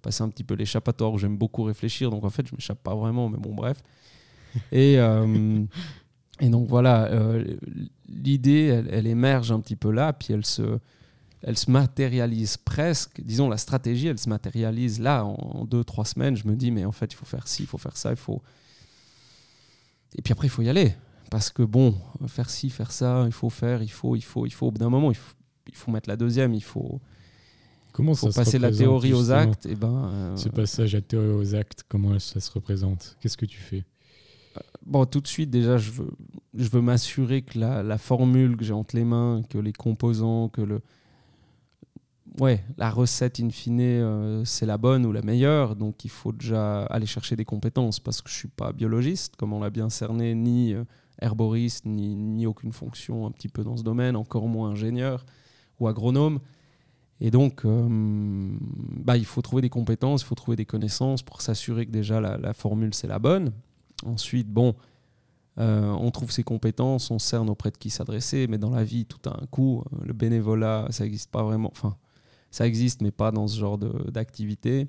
Passer 0.01 0.23
un 0.23 0.29
petit 0.29 0.43
peu 0.43 0.53
l'échappatoire 0.53 1.11
où 1.11 1.17
j'aime 1.17 1.37
beaucoup 1.37 1.63
réfléchir. 1.63 2.09
Donc 2.09 2.23
en 2.23 2.29
fait, 2.29 2.47
je 2.47 2.53
m'échappe 2.55 2.81
pas 2.83 2.95
vraiment, 2.95 3.29
mais 3.29 3.37
bon, 3.37 3.53
bref. 3.53 3.81
Et, 4.71 4.97
euh, 4.97 5.63
et 6.39 6.49
donc 6.49 6.67
voilà, 6.67 7.05
euh, 7.05 7.57
l'idée, 8.07 8.83
elle, 8.89 9.07
émerge 9.07 9.51
un 9.51 9.59
petit 9.59 9.75
peu 9.75 9.91
là, 9.91 10.13
puis 10.13 10.33
elle 10.33 10.45
se, 10.45 10.79
elle 11.43 11.57
se 11.57 11.69
matérialise 11.69 12.57
presque. 12.57 13.21
Disons, 13.21 13.49
la 13.49 13.57
stratégie, 13.57 14.07
elle 14.07 14.19
se 14.19 14.29
matérialise 14.29 14.99
là, 14.99 15.25
en, 15.25 15.33
en 15.33 15.65
deux, 15.65 15.83
trois 15.83 16.05
semaines. 16.05 16.35
Je 16.37 16.47
me 16.47 16.55
dis, 16.55 16.71
mais 16.71 16.85
en 16.85 16.91
fait, 16.91 17.11
il 17.11 17.15
faut 17.15 17.25
faire 17.25 17.47
ci, 17.47 17.63
il 17.63 17.67
faut 17.67 17.77
faire 17.77 17.97
ça, 17.97 18.11
il 18.11 18.17
faut. 18.17 18.41
Et 20.15 20.21
puis 20.21 20.31
après, 20.31 20.47
il 20.47 20.51
faut 20.51 20.61
y 20.61 20.69
aller. 20.69 20.93
Parce 21.29 21.49
que 21.49 21.63
bon, 21.63 21.95
faire 22.27 22.49
ci, 22.49 22.69
faire 22.69 22.91
ça, 22.91 23.23
il 23.25 23.33
faut 23.33 23.49
faire, 23.49 23.83
il 23.83 23.91
faut, 23.91 24.15
il 24.15 24.23
faut, 24.23 24.45
il 24.45 24.51
faut. 24.51 24.67
Au 24.67 24.71
bout 24.71 24.79
d'un 24.79 24.89
moment, 24.89 25.11
il 25.11 25.17
faut, 25.17 25.35
il 25.67 25.75
faut 25.75 25.91
mettre 25.91 26.09
la 26.09 26.15
deuxième, 26.15 26.53
il 26.53 26.63
faut, 26.63 27.01
Comment 27.97 28.13
ça 28.13 28.29
se 28.29 28.35
passer 28.35 28.59
la 28.59 28.67
représente, 28.67 29.01
théorie 29.01 29.13
aux 29.13 29.31
actes. 29.31 29.65
Et 29.65 29.73
ben, 29.73 30.11
euh, 30.13 30.37
Ce 30.37 30.49
passage 30.49 30.93
à 30.93 31.01
théorie 31.01 31.31
aux 31.31 31.55
actes, 31.55 31.83
comment 31.89 32.19
ça 32.19 32.39
se 32.39 32.51
représente? 32.51 33.17
Qu'est-ce 33.19 33.37
que 33.37 33.47
tu 33.47 33.57
fais? 33.57 33.85
Bon, 34.85 35.03
tout 35.07 35.19
de 35.19 35.25
suite, 35.25 35.49
déjà, 35.49 35.79
je 35.79 35.89
veux, 35.89 36.11
je 36.53 36.69
veux 36.69 36.81
m'assurer 36.81 37.41
que 37.41 37.57
la, 37.57 37.81
la 37.81 37.97
formule 37.97 38.55
que 38.55 38.63
j'ai 38.63 38.73
entre 38.73 38.95
les 38.95 39.03
mains, 39.03 39.41
que 39.49 39.57
les 39.57 39.73
composants, 39.73 40.47
que 40.47 40.61
le. 40.61 40.81
Ouais, 42.39 42.63
la 42.77 42.91
recette, 42.91 43.39
in 43.39 43.49
fine, 43.49 43.81
euh, 43.81 44.45
c'est 44.45 44.67
la 44.67 44.77
bonne 44.77 45.03
ou 45.03 45.11
la 45.11 45.23
meilleure. 45.23 45.75
Donc, 45.75 46.05
il 46.05 46.11
faut 46.11 46.33
déjà 46.33 46.83
aller 46.83 47.07
chercher 47.07 47.35
des 47.35 47.45
compétences 47.45 47.99
parce 47.99 48.21
que 48.21 48.29
je 48.29 48.35
ne 48.35 48.39
suis 48.41 48.47
pas 48.47 48.73
biologiste, 48.73 49.37
comme 49.37 49.53
on 49.53 49.59
l'a 49.59 49.71
bien 49.71 49.89
cerné, 49.89 50.35
ni 50.35 50.71
euh, 50.75 50.83
herboriste, 51.19 51.87
ni, 51.87 52.15
ni 52.15 52.45
aucune 52.45 52.73
fonction 52.73 53.25
un 53.25 53.31
petit 53.31 53.49
peu 53.49 53.63
dans 53.63 53.75
ce 53.75 53.81
domaine, 53.81 54.15
encore 54.15 54.47
moins 54.47 54.69
ingénieur 54.69 55.25
ou 55.79 55.87
agronome. 55.87 56.39
Et 57.19 57.31
donc, 57.31 57.65
euh, 57.65 57.87
bah, 57.89 59.17
il 59.17 59.25
faut 59.25 59.41
trouver 59.41 59.61
des 59.61 59.69
compétences, 59.69 60.21
il 60.21 60.25
faut 60.25 60.35
trouver 60.35 60.55
des 60.55 60.65
connaissances 60.65 61.23
pour 61.23 61.41
s'assurer 61.41 61.85
que 61.85 61.91
déjà 61.91 62.21
la, 62.21 62.53
formule, 62.53 62.93
c'est 62.93 63.07
la 63.07 63.19
bonne. 63.19 63.51
Ensuite, 64.05 64.47
bon, 64.47 64.75
on 65.57 66.11
trouve 66.11 66.31
ses 66.31 66.43
compétences, 66.43 67.09
on 67.09 67.17
cerne 67.17 67.49
auprès 67.49 67.71
de 67.71 67.77
qui 67.77 67.89
s'adresser, 67.89 68.45
mais 68.47 68.59
dans 68.59 68.69
la 68.69 68.83
vie, 68.83 69.05
tout 69.05 69.27
a 69.27 69.33
un 69.33 69.47
coût. 69.47 69.83
Le 70.03 70.13
bénévolat, 70.13 70.85
ça 70.91 71.03
n'existe 71.03 71.31
pas 71.31 71.41
vraiment. 71.41 71.71
Enfin, 71.71 71.97
ça 72.51 72.67
existe, 72.67 73.01
mais 73.01 73.11
pas 73.11 73.31
dans 73.31 73.47
ce 73.47 73.57
genre 73.59 73.77
d'activité. 73.77 74.87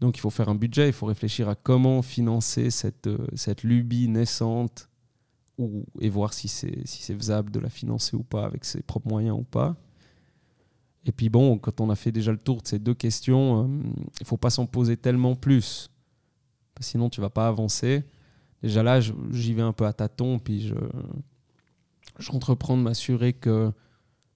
Donc 0.00 0.16
il 0.16 0.20
faut 0.20 0.30
faire 0.30 0.48
un 0.48 0.54
budget, 0.54 0.88
il 0.88 0.92
faut 0.92 1.06
réfléchir 1.06 1.48
à 1.48 1.54
comment 1.54 2.02
financer 2.02 2.70
cette, 2.70 3.08
cette 3.34 3.64
lubie 3.64 4.08
naissante 4.08 4.88
ou, 5.58 5.84
et 6.00 6.08
voir 6.08 6.32
si 6.32 6.46
c'est 6.46 6.86
si 6.86 7.12
faisable 7.12 7.50
de 7.50 7.58
la 7.58 7.68
financer 7.68 8.14
ou 8.14 8.22
pas 8.22 8.44
avec 8.44 8.64
ses 8.64 8.82
propres 8.82 9.08
moyens 9.08 9.36
ou 9.36 9.42
pas. 9.42 9.76
Et 11.04 11.12
puis 11.12 11.28
bon, 11.28 11.58
quand 11.58 11.80
on 11.80 11.90
a 11.90 11.96
fait 11.96 12.12
déjà 12.12 12.32
le 12.32 12.38
tour 12.38 12.62
de 12.62 12.66
ces 12.66 12.78
deux 12.78 12.94
questions, 12.94 13.62
euh, 13.62 13.66
il 14.20 14.22
ne 14.22 14.26
faut 14.26 14.36
pas 14.36 14.50
s'en 14.50 14.66
poser 14.66 14.96
tellement 14.96 15.34
plus. 15.34 15.90
Sinon, 16.80 17.08
tu 17.08 17.20
vas 17.20 17.30
pas 17.30 17.48
avancer. 17.48 18.04
Déjà 18.62 18.82
là, 18.82 19.00
j'y 19.00 19.54
vais 19.54 19.62
un 19.62 19.72
peu 19.72 19.86
à 19.86 19.92
tâtons, 19.92 20.38
puis 20.38 20.68
je, 20.68 20.74
j'entreprends 22.18 22.76
de 22.76 22.82
m'assurer 22.82 23.32
que 23.32 23.72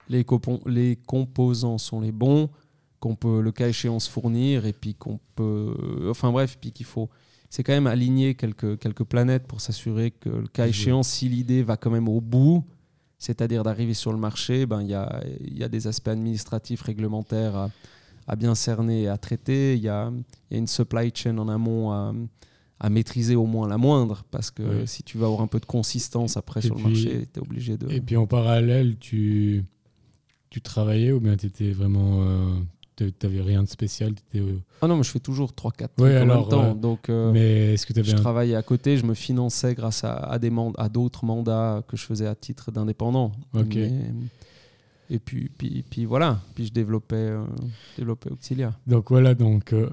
les, 0.09 0.25
les 0.65 0.95
composants 0.95 1.77
sont 1.77 2.01
les 2.01 2.11
bons, 2.11 2.49
qu'on 2.99 3.15
peut, 3.15 3.41
le 3.41 3.51
cas 3.51 3.67
échéant, 3.67 3.99
se 3.99 4.09
fournir, 4.09 4.65
et 4.65 4.73
puis 4.73 4.95
qu'on 4.95 5.19
peut. 5.35 5.75
Enfin 6.09 6.31
bref, 6.31 6.57
puis 6.59 6.71
qu'il 6.71 6.85
faut. 6.85 7.09
C'est 7.49 7.63
quand 7.63 7.73
même 7.73 7.87
aligner 7.87 8.33
quelques, 8.33 8.79
quelques 8.79 9.03
planètes 9.03 9.45
pour 9.45 9.61
s'assurer 9.61 10.11
que 10.11 10.29
le 10.29 10.47
cas 10.47 10.67
échéant, 10.67 11.03
si 11.03 11.29
l'idée 11.29 11.61
va 11.61 11.77
quand 11.77 11.91
même 11.91 12.09
au 12.09 12.19
bout, 12.19 12.65
c'est-à-dire 13.23 13.63
d'arriver 13.63 13.93
sur 13.93 14.11
le 14.11 14.17
marché, 14.17 14.65
ben, 14.65 14.81
il 14.81 14.89
y, 14.89 14.93
a, 14.93 15.23
y, 15.39 15.63
a, 15.63 15.69
des 15.69 15.87
aspects 15.87 16.09
administratifs, 16.09 16.81
réglementaires 16.81 17.69
à, 18.27 18.35
bien 18.35 18.53
cerner 18.53 19.03
et 19.03 19.07
à 19.07 19.17
traiter. 19.17 19.75
Il 19.75 19.81
y 19.81 19.87
a, 19.87 20.11
y 20.51 20.55
a, 20.55 20.57
une 20.57 20.67
supply 20.67 21.09
chain 21.15 21.37
en 21.37 21.47
amont 21.47 21.93
à, 21.93 22.13
à, 22.81 22.89
maîtriser 22.89 23.37
au 23.37 23.45
moins 23.45 23.69
la 23.69 23.77
moindre, 23.77 24.25
parce 24.29 24.51
que 24.51 24.85
si 24.85 25.03
tu 25.03 25.17
veux 25.17 25.23
avoir 25.23 25.39
un 25.39 25.47
peu 25.47 25.61
de 25.61 25.65
consistance 25.65 26.35
après 26.35 26.61
sur 26.61 26.75
le 26.75 26.83
marché, 26.83 27.25
tu 27.33 27.39
es 27.39 27.41
obligé 27.41 27.77
de... 27.77 27.89
Et 27.89 28.01
puis 28.01 28.17
en 28.17 28.27
parallèle, 28.27 28.97
tu, 28.97 29.63
tu 30.49 30.59
travaillais 30.59 31.13
ou 31.13 31.21
bien 31.21 31.37
tu 31.37 31.45
étais 31.45 31.71
vraiment... 31.71 32.23
Euh, 32.23 32.59
tu 32.95 33.13
n'avais 33.23 33.41
rien 33.41 33.63
de 33.63 33.67
spécial 33.67 34.13
Ah 34.81 34.87
non, 34.87 34.97
mais 34.97 35.03
je 35.03 35.09
fais 35.09 35.19
toujours 35.19 35.51
3-4 35.51 35.73
trucs 35.95 35.99
en 35.99 36.25
même 36.25 36.47
temps. 36.47 36.75
Donc, 36.75 37.09
euh, 37.09 37.31
mais 37.31 37.73
est-ce 37.73 37.85
que 37.85 38.03
je 38.03 38.15
travaillais 38.15 38.55
à 38.55 38.63
côté, 38.63 38.97
je 38.97 39.05
me 39.05 39.13
finançais 39.13 39.73
grâce 39.73 40.03
à, 40.03 40.15
à, 40.15 40.39
des 40.39 40.51
à 40.77 40.89
d'autres 40.89 41.25
mandats 41.25 41.83
que 41.87 41.97
je 41.97 42.03
faisais 42.03 42.27
à 42.27 42.35
titre 42.35 42.71
d'indépendant. 42.71 43.31
et 45.09 45.19
puis, 45.19 45.49
puis, 45.57 45.83
puis, 45.89 46.05
voilà, 46.05 46.41
puis 46.55 46.65
je 46.65 46.71
développais, 46.71 47.15
euh, 47.15 47.43
développais 47.97 48.31
Auxilia. 48.31 48.73
Donc 48.87 49.09
voilà, 49.09 49.35
donc 49.35 49.73
euh, 49.73 49.89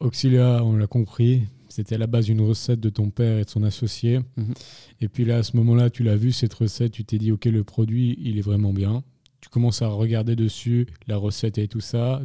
Auxilia, 0.00 0.62
on 0.64 0.76
l'a 0.76 0.86
compris, 0.86 1.44
c'était 1.68 1.94
à 1.94 1.98
la 1.98 2.06
base 2.06 2.28
une 2.28 2.40
recette 2.40 2.80
de 2.80 2.90
ton 2.90 3.10
père 3.10 3.38
et 3.38 3.44
de 3.44 3.48
son 3.48 3.62
associé. 3.62 4.18
Mhm. 4.36 4.54
Et 5.00 5.08
puis 5.08 5.24
là, 5.24 5.38
à 5.38 5.42
ce 5.42 5.56
moment-là, 5.56 5.88
tu 5.88 6.02
l'as 6.02 6.16
vu, 6.16 6.32
cette 6.32 6.54
recette, 6.54 6.92
tu 6.92 7.04
t'es 7.04 7.18
dit, 7.18 7.32
OK, 7.32 7.44
le 7.46 7.64
produit, 7.64 8.18
il 8.20 8.38
est 8.38 8.42
vraiment 8.42 8.72
bien 8.72 9.02
tu 9.40 9.48
commences 9.48 9.82
à 9.82 9.88
regarder 9.88 10.36
dessus 10.36 10.86
la 11.06 11.16
recette 11.16 11.58
et 11.58 11.68
tout 11.68 11.80
ça, 11.80 12.22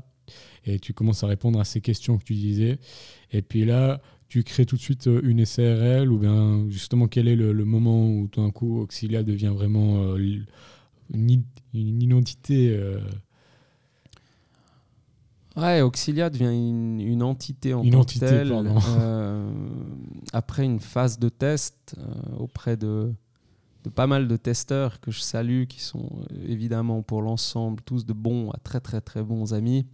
et 0.66 0.80
tu 0.80 0.94
commences 0.94 1.24
à 1.24 1.28
répondre 1.28 1.60
à 1.60 1.66
ces 1.66 1.82
questions 1.82 2.18
que 2.18 2.24
tu 2.24 2.34
disais. 2.34 2.80
Et 3.32 3.42
puis 3.42 3.66
là, 3.66 4.02
tu 4.28 4.44
crées 4.44 4.66
tout 4.66 4.76
de 4.76 4.82
suite 4.82 5.08
euh, 5.08 5.22
une 5.24 5.46
SRL, 5.46 6.12
ou 6.12 6.18
bien 6.18 6.66
justement, 6.70 7.08
quel 7.08 7.28
est 7.28 7.36
le, 7.36 7.54
moment 7.66 8.08
où 8.08 8.28
tout 8.28 8.42
d'un 8.42 8.52
coup 8.52 8.80
Auxilia 8.80 9.24
devient 9.24 9.54
vraiment 9.54 10.04
euh, 10.04 10.18
une, 11.14 11.44
identité 11.74 12.76
euh, 12.76 13.00
Ouais, 15.56 15.82
Auxilia 15.82 16.30
devient 16.30 16.52
une, 16.52 17.24
entité 17.24 17.74
en 17.74 17.90
tant 17.90 18.04
que 18.04 18.20
telle. 18.20 18.54
après 20.34 20.66
une 20.66 20.82
phase 20.82 21.18
de 21.18 21.30
test 21.30 21.96
auprès 22.38 22.76
de, 22.76 23.14
de 23.86 23.90
pas 23.90 24.08
mal 24.08 24.28
de 24.28 24.36
testeurs 24.36 25.00
que 25.00 25.12
je 25.12 25.20
salue, 25.20 25.66
qui 25.66 25.80
sont 25.80 26.10
euh, 26.32 26.48
évidemment 26.48 27.04
pour 27.04 27.22
l'ensemble 27.22 27.82
tous 27.84 28.06
de 28.06 28.14
bons 28.14 28.50
à 28.50 28.58
très 28.58 28.80
très 28.80 29.00
très 29.00 29.22
bons 29.22 29.54
amis. 29.54 29.86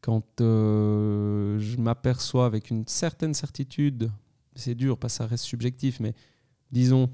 Quand 0.00 0.40
euh, 0.40 1.58
je 1.58 1.76
m'aperçois 1.76 2.46
avec 2.46 2.70
une 2.70 2.86
certaine 2.86 3.34
certitude, 3.34 4.10
c'est 4.54 4.74
dur 4.74 4.98
parce 4.98 5.14
que 5.14 5.18
ça 5.18 5.26
reste 5.26 5.44
subjectif, 5.44 6.00
mais 6.00 6.14
disons, 6.72 7.10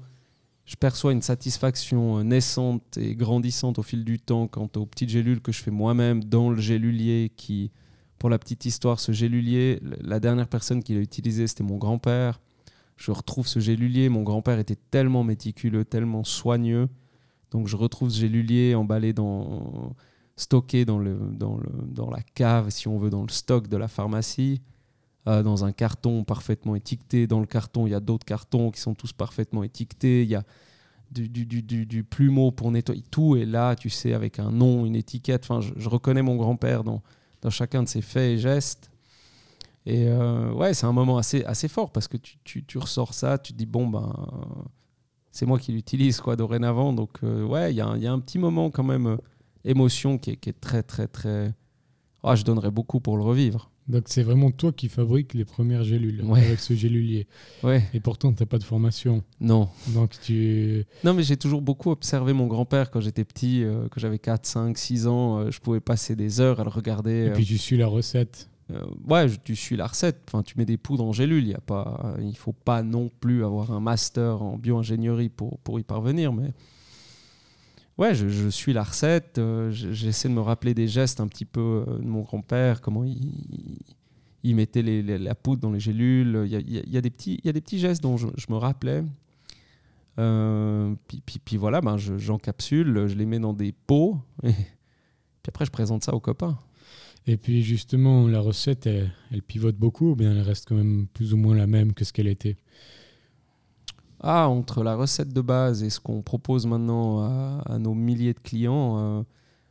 je 0.65 0.75
perçois 0.77 1.11
une 1.11 1.21
satisfaction 1.21 2.19
euh, 2.19 2.23
naissante 2.23 2.97
et 2.97 3.13
grandissante 3.13 3.77
au 3.77 3.83
fil 3.83 4.05
du 4.05 4.17
temps 4.17 4.47
quant 4.47 4.69
aux 4.77 4.85
petites 4.85 5.09
gélules 5.09 5.41
que 5.41 5.51
je 5.51 5.61
fais 5.61 5.71
moi-même 5.71 6.23
dans 6.23 6.49
le 6.49 6.61
gélulier 6.61 7.33
qui, 7.35 7.71
pour 8.17 8.29
la 8.29 8.39
petite 8.39 8.65
histoire, 8.65 9.01
ce 9.01 9.11
gélulier, 9.11 9.81
la 10.01 10.21
dernière 10.21 10.47
personne 10.47 10.81
qui 10.81 10.93
l'a 10.93 11.01
utilisé, 11.01 11.47
c'était 11.47 11.63
mon 11.63 11.77
grand-père 11.77 12.39
je 13.01 13.11
retrouve 13.11 13.47
ce 13.47 13.59
gélulier. 13.59 14.09
Mon 14.09 14.21
grand-père 14.21 14.59
était 14.59 14.77
tellement 14.91 15.23
méticuleux, 15.23 15.85
tellement 15.85 16.23
soigneux. 16.23 16.87
Donc 17.49 17.67
je 17.67 17.75
retrouve 17.75 18.11
ce 18.11 18.19
gélulier 18.19 18.75
emballé 18.75 19.11
dans 19.11 19.95
stocké 20.35 20.85
dans, 20.85 20.99
le, 20.99 21.17
dans, 21.33 21.57
le, 21.57 21.69
dans 21.87 22.09
la 22.09 22.21
cave, 22.21 22.69
si 22.69 22.87
on 22.87 22.97
veut, 22.97 23.09
dans 23.09 23.23
le 23.23 23.29
stock 23.29 23.67
de 23.67 23.77
la 23.77 23.87
pharmacie, 23.87 24.61
euh, 25.27 25.41
dans 25.43 25.65
un 25.65 25.71
carton 25.71 26.23
parfaitement 26.23 26.75
étiqueté. 26.75 27.25
Dans 27.25 27.39
le 27.39 27.47
carton, 27.47 27.87
il 27.87 27.91
y 27.91 27.95
a 27.95 27.99
d'autres 27.99 28.25
cartons 28.25 28.69
qui 28.69 28.79
sont 28.79 28.93
tous 28.93 29.13
parfaitement 29.13 29.63
étiquetés. 29.63 30.21
Il 30.21 30.29
y 30.29 30.35
a 30.35 30.43
du, 31.11 31.27
du, 31.27 31.45
du, 31.45 31.85
du, 31.85 32.03
plumeau 32.03 32.51
pour 32.51 32.71
nettoyer. 32.71 33.03
Tout 33.09 33.35
est 33.35 33.45
là, 33.45 33.75
tu 33.75 33.89
sais, 33.89 34.13
avec 34.13 34.37
un 34.37 34.51
nom, 34.51 34.85
une 34.85 34.95
étiquette. 34.95 35.43
Enfin, 35.43 35.59
je, 35.59 35.73
je 35.75 35.89
reconnais 35.89 36.21
mon 36.21 36.35
grand-père 36.35 36.83
dans, 36.83 37.01
dans 37.41 37.49
chacun 37.49 37.81
de 37.81 37.87
ses 37.87 38.01
faits 38.01 38.31
et 38.31 38.37
gestes. 38.37 38.90
Et 39.85 40.07
euh, 40.07 40.51
ouais, 40.51 40.73
c'est 40.73 40.85
un 40.85 40.91
moment 40.91 41.17
assez, 41.17 41.43
assez 41.45 41.67
fort 41.67 41.91
parce 41.91 42.07
que 42.07 42.17
tu, 42.17 42.37
tu, 42.43 42.63
tu, 42.63 42.77
ressors 42.77 43.13
ça, 43.13 43.37
tu 43.37 43.53
te 43.53 43.57
dis, 43.57 43.65
bon, 43.65 43.87
ben, 43.87 44.13
c'est 45.31 45.45
moi 45.45 45.57
qui 45.57 45.71
l'utilise 45.71 46.21
quoi, 46.21 46.35
dorénavant. 46.35 46.93
Donc, 46.93 47.23
euh, 47.23 47.43
ouais, 47.43 47.71
il 47.71 47.75
y, 47.75 47.77
y, 47.77 48.07
a 48.07 48.11
un 48.11 48.19
petit 48.19 48.37
moment 48.37 48.69
quand 48.69 48.83
même, 48.83 49.07
euh, 49.07 49.17
émotion 49.65 50.17
qui 50.17 50.31
est, 50.31 50.35
qui 50.35 50.49
est, 50.49 50.59
très, 50.59 50.83
très, 50.83 51.07
très. 51.07 51.53
Oh, 52.23 52.35
je 52.35 52.43
donnerais 52.43 52.69
beaucoup 52.69 52.99
pour 52.99 53.17
le 53.17 53.23
revivre. 53.23 53.71
Donc, 53.87 54.03
c'est 54.05 54.21
vraiment 54.21 54.51
toi 54.51 54.71
qui 54.71 54.87
fabriques 54.87 55.33
les 55.33 55.43
premières 55.43 55.83
gélules 55.83 56.23
avec 56.31 56.59
ce 56.59 56.75
gélulier. 56.75 57.27
Ouais. 57.63 57.83
Et 57.95 57.99
pourtant, 57.99 58.31
tu 58.31 58.43
n'as 58.43 58.45
pas 58.45 58.59
de 58.59 58.63
formation. 58.63 59.23
Non. 59.39 59.67
Donc, 59.87 60.11
tu. 60.21 60.85
Non, 61.03 61.15
mais 61.15 61.23
j'ai 61.23 61.35
toujours 61.35 61.63
beaucoup 61.63 61.89
observé 61.89 62.31
mon 62.31 62.45
grand-père 62.45 62.91
quand 62.91 63.01
j'étais 63.01 63.25
petit, 63.25 63.65
quand 63.89 63.99
j'avais 63.99 64.19
4, 64.19 64.45
5, 64.45 64.77
6 64.77 65.07
ans. 65.07 65.49
je 65.49 65.59
pouvais 65.59 65.79
passer 65.79 66.15
des 66.15 66.39
heures 66.39 66.59
à 66.59 66.63
le 66.63 66.69
regarder. 66.69 67.25
Et 67.25 67.31
puis, 67.31 67.43
tu 67.43 67.57
suis 67.57 67.75
la 67.75 67.87
recette. 67.87 68.50
Euh, 68.71 68.85
ouais, 69.07 69.27
tu 69.43 69.55
suis 69.55 69.75
la 69.75 69.87
recette. 69.87 70.21
Enfin, 70.27 70.43
tu 70.43 70.57
mets 70.57 70.65
des 70.65 70.77
poudres 70.77 71.05
en 71.05 71.11
gélule. 71.11 71.45
Il 71.45 71.57
ne 71.69 72.21
il 72.23 72.37
faut 72.37 72.53
pas 72.53 72.83
non 72.83 73.09
plus 73.19 73.43
avoir 73.43 73.71
un 73.71 73.79
master 73.79 74.41
en 74.41 74.57
bio-ingénierie 74.57 75.29
pour, 75.29 75.59
pour 75.59 75.79
y 75.79 75.83
parvenir. 75.83 76.33
Mais 76.33 76.53
ouais, 77.97 78.15
je, 78.15 78.49
suis 78.49 78.73
la 78.73 78.83
recette. 78.83 79.37
Euh, 79.37 79.71
j'essaie 79.71 80.29
de 80.29 80.33
me 80.33 80.41
rappeler 80.41 80.73
des 80.73 80.87
gestes 80.87 81.19
un 81.19 81.27
petit 81.27 81.45
peu 81.45 81.85
euh, 81.87 81.97
de 81.99 82.07
mon 82.07 82.21
grand-père, 82.21 82.81
comment 82.81 83.03
il, 83.03 84.55
mettait 84.55 84.81
les, 84.81 85.01
la 85.17 85.35
poudre 85.35 85.61
dans 85.61 85.71
les 85.71 85.79
gélules. 85.79 86.43
Il 86.45 86.91
y 86.91 86.97
a, 86.97 87.01
des, 87.01 87.09
petits, 87.09 87.39
il 87.43 87.45
y 87.45 87.49
a 87.49 87.53
des 87.53 87.61
petits 87.61 87.79
gestes 87.79 88.01
dont 88.01 88.17
je, 88.17 88.27
me 88.49 88.55
rappelais. 88.55 89.03
puis, 90.15 91.39
puis, 91.43 91.57
voilà, 91.57 91.81
ben 91.81 91.97
j'encapsule, 91.97 93.07
je 93.07 93.15
les 93.15 93.25
mets 93.25 93.39
dans 93.39 93.53
des 93.53 93.71
pots. 93.71 94.17
Et 94.43 94.51
puis 95.43 95.49
après, 95.49 95.65
je 95.65 95.71
présente 95.71 96.03
ça 96.03 96.13
aux 96.13 96.19
copains. 96.19 96.57
Et 97.27 97.37
puis 97.37 97.61
justement, 97.61 98.27
la 98.27 98.39
recette, 98.39 98.87
elle, 98.87 99.11
pivote 99.45 99.75
beaucoup 99.75 100.11
ou 100.11 100.15
bien 100.15 100.31
elle 100.31 100.41
reste 100.41 100.67
quand 100.67 100.75
même 100.75 101.07
plus 101.13 101.33
ou 101.33 101.37
moins 101.37 101.55
la 101.55 101.67
même 101.67 101.93
que 101.93 102.03
ce 102.03 102.13
qu'elle 102.13 102.27
était? 102.27 102.57
Ah, 104.19 104.47
entre 104.49 104.83
la 104.83 104.95
recette 104.95 105.33
de 105.33 105.41
base 105.41 105.83
et 105.83 105.89
ce 105.89 105.99
qu'on 105.99 106.21
propose 106.21 106.65
maintenant 106.67 107.21
à, 107.65 107.79
nos 107.79 107.93
milliers 107.93 108.33
de 108.33 108.39
clients, 108.39 108.97
euh, 108.97 109.23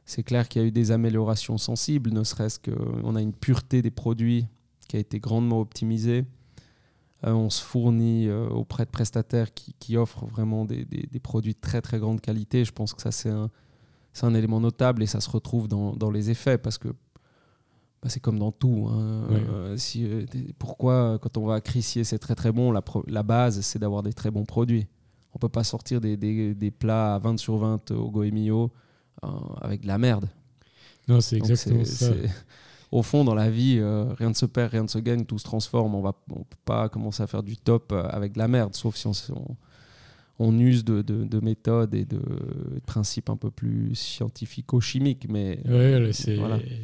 c'est 0.04 0.24
clair 0.24 0.48
qu'il 0.48 0.62
y 0.62 0.64
a 0.64 0.68
eu 0.68 0.72
des 0.72 0.90
améliorations 0.90 1.56
sensibles, 1.56 2.10
ne 2.10 2.24
serait-ce 2.24 2.58
qu'on 2.58 3.14
a 3.14 3.22
une 3.22 3.32
pureté 3.32 3.80
des 3.80 3.92
produits 3.92 4.46
qui 4.88 4.96
a 4.96 4.98
été 4.98 5.20
grandement 5.20 5.60
optimisée. 5.60 6.24
Euh, 7.24 7.32
on 7.32 7.50
se 7.50 7.62
fournit 7.62 8.26
euh, 8.28 8.48
auprès 8.48 8.84
de 8.84 8.90
prestataires 8.90 9.52
qui, 9.54 9.96
offrent 9.96 10.26
vraiment 10.26 10.64
des, 10.64 10.86
produits 11.22 11.52
de 11.52 11.60
très 11.60 11.80
très 11.80 11.98
grande 11.98 12.20
qualité. 12.20 12.64
Je 12.64 12.72
pense 12.72 12.94
que 12.94 13.02
ça 13.02 13.12
c'est 13.12 13.28
un, 13.30 13.50
un, 14.22 14.34
élément 14.34 14.60
notable 14.60 15.02
et 15.02 15.06
ça 15.06 15.20
se 15.20 15.30
retrouve 15.30 15.68
dans, 15.68 15.92
dans 15.94 16.10
les 16.10 16.30
effets 16.30 16.58
parce 16.58 16.78
que 16.78 16.88
bah, 18.02 18.08
c'est 18.08 18.20
comme 18.20 18.38
dans 18.38 18.52
tout. 18.52 18.88
Hein. 18.90 19.26
Euh, 19.30 19.76
si, 19.76 20.04
euh, 20.04 20.24
pourquoi, 20.58 21.18
quand 21.20 21.36
on 21.36 21.46
va 21.46 21.56
à 21.56 21.60
Crissier, 21.60 22.04
c'est 22.04 22.18
très 22.18 22.34
très 22.34 22.50
bon, 22.50 22.72
la, 22.72 22.82
la 23.06 23.22
base, 23.22 23.60
c'est 23.60 23.78
d'avoir 23.78 24.02
des 24.02 24.12
très 24.12 24.30
bons 24.30 24.44
produits. 24.44 24.86
On 25.34 25.38
peut 25.38 25.50
pas 25.50 25.64
sortir 25.64 26.00
des, 26.00 26.16
des, 26.16 26.54
des, 26.54 26.70
plats 26.70 27.14
à 27.14 27.18
20 27.18 27.38
sur 27.38 27.56
20 27.56 27.90
au 27.92 28.10
Goemio 28.10 28.72
euh, 29.22 29.28
avec 29.60 29.82
de 29.82 29.86
la 29.86 29.98
merde. 29.98 30.28
Non, 31.08 31.20
c'est 31.20 31.36
exactement 31.36 31.84
ça. 31.84 32.12
Au 32.90 33.02
fond, 33.02 33.22
dans 33.22 33.36
la 33.36 33.50
vie, 33.50 33.80
rien 33.80 34.30
ne 34.30 34.34
se 34.34 34.46
perd, 34.46 34.72
rien 34.72 34.82
ne 34.82 34.88
se 34.88 34.98
gagne, 34.98 35.24
tout 35.24 35.38
se 35.38 35.44
transforme. 35.44 35.94
On 35.94 36.04
ne 36.04 36.10
peut 36.10 36.56
pas 36.64 36.88
commencer 36.88 37.22
à 37.22 37.28
faire 37.28 37.44
du 37.44 37.56
top 37.56 37.92
avec 37.92 38.32
de 38.32 38.38
la 38.38 38.48
merde, 38.48 38.74
sauf 38.74 38.96
si 38.96 39.06
on, 39.06 39.12
on 39.36 39.56
on 40.42 40.58
use 40.58 40.84
de, 40.84 41.02
de, 41.02 41.40
méthodes 41.40 41.94
et 41.94 42.06
de, 42.06 42.20
principes 42.86 43.28
un 43.28 43.36
peu 43.36 43.50
plus 43.50 43.94
scientifico-chimiques. 43.94 45.26
Mais 45.28 45.60
ouais, 45.68 46.10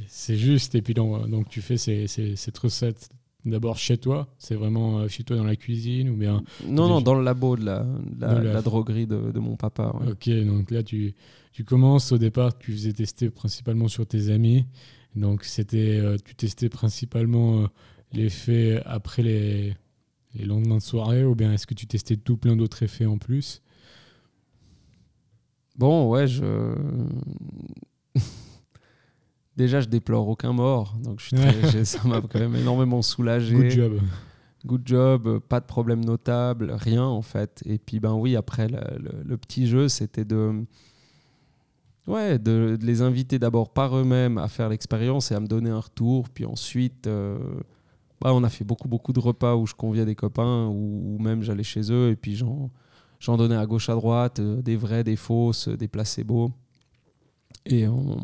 c'est 0.06 0.36
juste. 0.36 0.74
Et 0.74 0.82
puis 0.82 0.92
donc, 0.92 1.28
donc 1.28 1.48
tu 1.48 1.62
fais 1.62 1.78
ces, 1.78 2.06
cette 2.06 2.58
recette 2.58 3.08
d'abord 3.46 3.78
chez 3.78 3.96
toi 3.96 4.28
C'est 4.38 4.56
vraiment 4.56 4.98
euh, 4.98 5.08
chez 5.08 5.22
toi 5.22 5.36
dans 5.36 5.44
la 5.44 5.56
cuisine 5.56 6.10
ou 6.10 6.16
bien 6.16 6.42
Non, 6.66 6.88
non, 6.88 7.00
dans 7.00 7.14
le 7.14 7.22
labo 7.22 7.56
de 7.56 7.64
la, 7.64 7.86
la, 8.18 8.60
droguerie 8.60 9.06
de, 9.06 9.30
de 9.30 9.38
mon 9.38 9.56
papa. 9.56 9.94
ouais. 10.00 10.10
Ok, 10.12 10.28
donc 10.44 10.70
là, 10.70 10.82
tu, 10.82 11.14
tu 11.52 11.64
commences 11.64 12.12
au 12.12 12.18
départ, 12.18 12.58
tu 12.58 12.72
faisais 12.72 12.92
tester 12.92 13.30
principalement 13.30 13.88
sur 13.88 14.06
tes 14.06 14.30
amis. 14.30 14.66
Donc, 15.14 15.44
c'était, 15.44 15.98
euh, 15.98 16.18
tu 16.22 16.34
testais 16.34 16.68
principalement 16.68 17.62
euh, 17.62 17.66
l'effet 18.12 18.82
après 18.84 19.22
les, 19.22 19.74
les 20.36 20.44
lendemains 20.44 20.76
de 20.78 20.82
soirée 20.82 21.24
ou 21.24 21.34
bien 21.34 21.52
est-ce 21.52 21.66
que 21.66 21.74
tu 21.74 21.86
testais 21.86 22.16
tout 22.16 22.36
plein 22.36 22.56
d'autres 22.56 22.82
effets 22.82 23.06
en 23.06 23.18
plus? 23.18 23.62
Bon, 25.76 26.08
ouais, 26.10 26.26
je. 26.26 26.74
Déjà, 29.56 29.80
je 29.80 29.88
déplore 29.88 30.28
aucun 30.28 30.52
mort, 30.52 30.94
donc 31.02 31.18
je 31.20 31.26
suis 31.28 31.36
très- 31.36 31.84
ça 31.84 32.06
m'a 32.06 32.20
quand 32.20 32.38
même 32.38 32.54
énormément 32.56 33.00
soulagé. 33.00 33.54
Good 33.54 33.70
job. 33.70 34.00
Good 34.66 34.82
job, 34.84 35.38
pas 35.48 35.60
de 35.60 35.64
problème 35.66 36.04
notable, 36.04 36.72
rien 36.72 37.04
en 37.04 37.22
fait. 37.22 37.62
Et 37.64 37.78
puis 37.78 38.00
ben 38.00 38.12
oui, 38.14 38.36
après 38.36 38.68
le, 38.68 38.78
le- 38.98 39.22
le 39.24 39.36
petit 39.38 39.66
jeu, 39.66 39.88
c'était 39.88 40.24
de 40.24 40.64
ouais, 42.06 42.38
de, 42.38 42.76
de 42.78 42.84
les 42.86 43.00
inviter 43.00 43.38
d'abord 43.38 43.72
par 43.72 43.96
eux-mêmes 43.96 44.36
à 44.38 44.48
faire 44.48 44.68
l'expérience 44.68 45.30
et 45.30 45.34
à 45.34 45.40
me 45.40 45.46
donner 45.46 45.70
un 45.70 45.78
retour. 45.80 46.28
Puis 46.28 46.44
ensuite, 46.44 47.06
euh, 47.06 47.38
bah, 48.20 48.32
on 48.32 48.44
a 48.44 48.48
fait 48.48 48.64
beaucoup 48.64 48.88
beaucoup 48.88 49.12
de 49.12 49.20
repas 49.20 49.56
où 49.56 49.66
je 49.66 49.74
conviais 49.74 50.04
des 50.04 50.14
copains 50.14 50.66
ou, 50.66 51.18
même 51.20 51.42
j'allais 51.42 51.62
chez 51.62 51.92
eux 51.92 52.10
et 52.10 52.16
puis 52.16 52.36
j'en 52.36 52.70
j'en 53.20 53.36
donnais 53.36 53.56
à 53.56 53.66
gauche 53.66 53.88
à 53.88 53.94
droite, 53.94 54.40
euh, 54.40 54.60
des 54.62 54.76
vrais, 54.76 55.04
des 55.04 55.16
fausses, 55.16 55.68
des 55.68 55.88
placebos. 55.88 56.52
Et 57.64 57.88
on, 57.88 58.20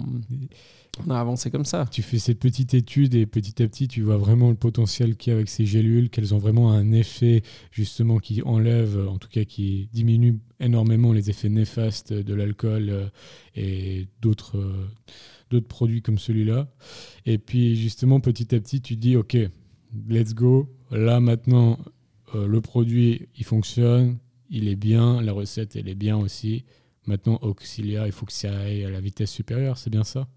on 1.06 1.10
a 1.10 1.18
avancé 1.18 1.50
comme 1.50 1.64
ça. 1.64 1.86
Tu 1.90 2.02
fais 2.02 2.18
cette 2.18 2.38
petite 2.38 2.74
étude 2.74 3.14
et 3.14 3.24
petit 3.24 3.62
à 3.62 3.68
petit, 3.68 3.88
tu 3.88 4.02
vois 4.02 4.18
vraiment 4.18 4.50
le 4.50 4.56
potentiel 4.56 5.16
qu'il 5.16 5.30
y 5.30 5.34
a 5.34 5.36
avec 5.36 5.48
ces 5.48 5.64
gélules, 5.64 6.10
qu'elles 6.10 6.34
ont 6.34 6.38
vraiment 6.38 6.70
un 6.72 6.92
effet 6.92 7.42
justement 7.70 8.18
qui 8.18 8.42
enlève, 8.42 9.08
en 9.08 9.18
tout 9.18 9.28
cas 9.28 9.44
qui 9.44 9.88
diminue 9.92 10.38
énormément 10.60 11.12
les 11.12 11.30
effets 11.30 11.48
néfastes 11.48 12.12
de 12.12 12.34
l'alcool 12.34 12.90
euh, 12.90 13.06
et 13.56 14.06
d'autres 14.20 14.58
euh, 14.58 14.86
d'autres 15.50 15.68
produits 15.68 16.02
comme 16.02 16.18
celui-là. 16.18 16.68
Et 17.26 17.38
puis 17.38 17.76
justement, 17.76 18.20
petit 18.20 18.54
à 18.54 18.60
petit, 18.60 18.80
tu 18.80 18.96
dis, 18.96 19.16
OK, 19.16 19.36
let's 20.08 20.34
go. 20.34 20.68
Là 20.90 21.20
maintenant, 21.20 21.78
euh, 22.34 22.46
le 22.46 22.60
produit, 22.60 23.28
il 23.36 23.44
fonctionne, 23.44 24.18
il 24.50 24.68
est 24.68 24.76
bien, 24.76 25.20
la 25.22 25.32
recette, 25.32 25.76
elle 25.76 25.88
est 25.88 25.94
bien 25.94 26.16
aussi. 26.16 26.64
Maintenant, 27.06 27.38
auxiliaire, 27.42 28.06
il 28.06 28.12
faut 28.12 28.26
que 28.26 28.32
ça 28.32 28.56
aille 28.60 28.84
à 28.84 28.90
la 28.90 29.00
vitesse 29.00 29.30
supérieure, 29.30 29.76
c'est 29.76 29.90
bien 29.90 30.04
ça? 30.04 30.28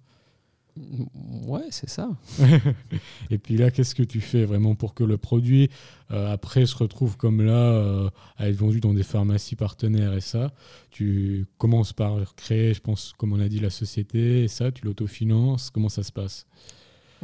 Ouais, 1.47 1.67
c'est 1.69 1.89
ça. 1.89 2.09
Et 3.29 3.37
puis 3.37 3.55
là, 3.55 3.71
qu'est-ce 3.71 3.95
que 3.95 4.03
tu 4.03 4.19
fais 4.19 4.43
vraiment 4.43 4.75
pour 4.75 4.93
que 4.93 5.05
le 5.05 5.17
produit, 5.17 5.69
euh, 6.11 6.33
après, 6.33 6.65
se 6.65 6.75
retrouve 6.75 7.15
comme 7.15 7.41
là, 7.41 7.53
euh, 7.53 8.09
à 8.37 8.49
être 8.49 8.57
vendu 8.57 8.81
dans 8.81 8.93
des 8.93 9.03
pharmacies 9.03 9.55
partenaires 9.55 10.13
et 10.13 10.21
ça? 10.21 10.53
Tu 10.91 11.45
commences 11.57 11.93
par 11.93 12.35
créer, 12.35 12.73
je 12.73 12.81
pense, 12.81 13.13
comme 13.17 13.31
on 13.31 13.39
a 13.39 13.47
dit, 13.47 13.59
la 13.59 13.69
société 13.69 14.43
et 14.43 14.47
ça, 14.49 14.71
tu 14.71 14.83
l'autofinances. 14.85 15.69
Comment 15.69 15.89
ça 15.89 16.03
se 16.03 16.11
passe? 16.11 16.45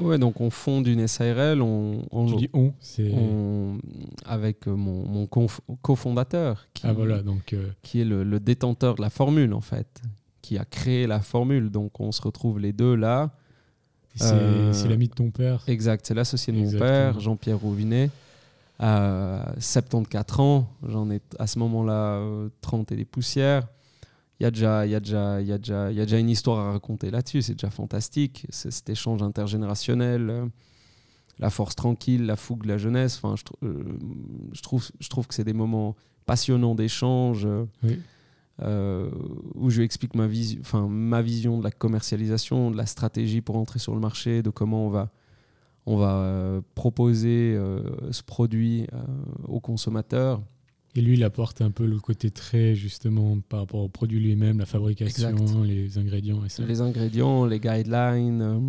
Ouais, 0.01 0.17
donc 0.17 0.41
on 0.41 0.49
fonde 0.49 0.87
une 0.87 1.07
SARL, 1.07 1.61
on, 1.61 2.03
on- 2.11 2.25
Tu 2.27 2.35
dis 2.35 2.49
on, 2.53 2.73
c'est. 2.79 3.11
on- 3.13 3.77
avec 4.25 4.67
euh, 4.67 4.75
mon, 4.75 5.05
mon 5.07 5.25
conf- 5.25 5.59
cofondateur 5.81 6.67
qui, 6.73 6.87
Ah 6.87 6.93
voilà, 6.93 7.21
donc. 7.21 7.53
euh, 7.53 7.67
qui 7.83 8.01
est 8.01 8.05
le, 8.05 8.23
le 8.23 8.39
détenteur 8.39 8.95
de 8.95 9.01
la 9.01 9.09
formule 9.09 9.53
en 9.53 9.61
fait, 9.61 10.01
qui 10.41 10.57
a 10.57 10.65
créé 10.65 11.07
la 11.07 11.19
formule. 11.21 11.69
Donc 11.69 11.99
on 11.99 12.11
se 12.11 12.21
retrouve 12.21 12.59
les 12.59 12.73
deux 12.73 12.95
là. 12.95 13.31
c'est 14.15 14.33
Euh, 14.33 14.73
c'est 14.73 14.87
l'ami 14.87 15.07
de 15.07 15.13
ton 15.13 15.29
père. 15.31 15.63
Exact, 15.67 16.05
c'est 16.05 16.13
l'associé 16.13 16.51
de 16.51 16.57
mon 16.57 16.65
père, 16.79 17.19
Jean-Pierre 17.19 17.59
Rouvinet. 17.59 18.09
À 18.79 19.53
74 19.59 20.39
ans, 20.39 20.67
j'en 20.87 21.11
ai 21.11 21.21
à 21.37 21.45
ce 21.45 21.59
moment-là 21.59 22.15
euh, 22.15 22.49
30 22.61 22.91
et 22.91 22.95
des 22.95 23.05
poussières. 23.05 23.67
Il 24.41 24.43
y, 24.43 24.47
a 24.47 24.49
déjà, 24.51 24.87
il, 24.87 24.91
y 24.91 24.95
a 24.95 24.99
déjà, 24.99 25.39
il, 25.39 25.47
y 25.47 25.51
a 25.51 25.57
déjà, 25.59 25.91
il 25.91 25.97
y 25.97 26.01
a 26.01 26.05
déjà 26.05 26.17
une 26.17 26.29
histoire 26.31 26.57
à 26.57 26.71
raconter 26.71 27.11
là-dessus, 27.11 27.43
c'est 27.43 27.53
déjà 27.53 27.69
fantastique. 27.69 28.47
C'est 28.49 28.71
cet 28.71 28.89
échange 28.89 29.21
intergénérationnel, 29.21 30.29
euh, 30.31 30.45
la 31.37 31.51
force 31.51 31.75
tranquille, 31.75 32.25
la 32.25 32.35
fougue 32.35 32.63
de 32.63 32.67
la 32.69 32.79
jeunesse. 32.79 33.19
Enfin, 33.21 33.35
je, 33.37 33.43
euh, 33.67 33.83
je, 34.51 34.61
trouve, 34.63 34.89
je 34.99 35.09
trouve 35.09 35.27
que 35.27 35.35
c'est 35.35 35.43
des 35.43 35.53
moments 35.53 35.95
passionnants 36.25 36.73
d'échange. 36.73 37.45
euh, 37.45 37.65
Oui. 37.83 37.99
euh, 38.63 39.11
où 39.53 39.69
je 39.69 39.77
lui 39.77 39.85
explique 39.85 40.15
ma, 40.15 40.25
vision, 40.25 40.59
enfin, 40.61 40.87
ma 40.87 41.21
vision 41.21 41.59
de 41.59 41.63
la 41.63 41.69
commercialisation, 41.71 42.71
de 42.71 42.77
la 42.77 42.87
stratégie 42.87 43.41
pour 43.41 43.57
entrer 43.57 43.77
sur 43.77 43.93
le 43.93 43.99
marché, 44.01 44.41
de 44.41 44.49
comment 44.49 44.87
on 44.87 44.89
va, 44.89 45.11
on 45.85 45.97
va 45.97 46.15
euh, 46.15 46.61
proposer 46.73 47.53
euh, 47.55 47.83
ce 48.11 48.23
produit 48.23 48.87
aux 49.47 49.59
consommateurs. 49.59 50.41
Et 50.95 51.01
lui, 51.01 51.13
il 51.13 51.23
apporte 51.23 51.61
un 51.61 51.71
peu 51.71 51.85
le 51.85 51.99
côté 51.99 52.31
très, 52.31 52.75
justement, 52.75 53.39
par 53.47 53.61
rapport 53.61 53.79
au 53.81 53.87
produit 53.87 54.19
lui-même, 54.19 54.59
la 54.59 54.65
fabrication, 54.65 55.29
Exact. 55.29 55.63
les 55.63 55.97
ingrédients 55.97 56.43
et 56.43 56.49
ça. 56.49 56.63
Les 56.65 56.81
ingrédients, 56.81 57.45
les 57.45 57.61
guidelines, 57.61 58.41
euh, 58.41 58.59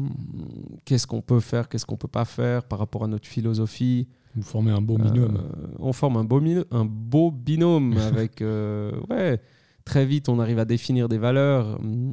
qu'est-ce 0.85 1.07
qu'on 1.09 1.21
peut 1.21 1.41
faire, 1.41 1.69
qu'est-ce 1.69 1.85
qu'on 1.85 1.97
peut 1.97 2.07
pas 2.07 2.25
faire 2.25 2.63
par 2.63 2.79
rapport 2.79 3.03
à 3.03 3.09
notre 3.09 3.27
philosophie. 3.27 4.07
Vous 4.37 4.43
formez 4.43 4.71
un 4.71 4.81
beau 4.81 4.99
binôme. 4.99 5.37
Euh, 5.37 5.67
on 5.81 5.93
forme 5.93 6.17
un 6.17 6.25
beau, 6.25 6.41
un 6.71 6.85
beau 6.85 7.33
binôme 7.33 7.97
avec. 7.99 8.41
euh, 8.41 8.93
ouais, 9.11 9.41
très 9.85 10.07
vite, 10.07 10.29
on 10.29 10.39
arrive 10.39 10.61
à 10.61 10.65
définir 10.65 11.09
des 11.09 11.19
valeurs 11.19 11.81
hum, 11.81 12.13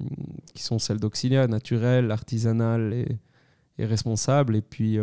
qui 0.56 0.64
sont 0.64 0.80
celles 0.80 1.00
d'Auxilia, 1.00 1.46
naturelles, 1.48 2.10
artisanales 2.10 2.94
et, 2.94 3.08
et 3.78 3.86
responsables. 3.86 4.56
Et 4.56 4.62
puis, 4.62 4.98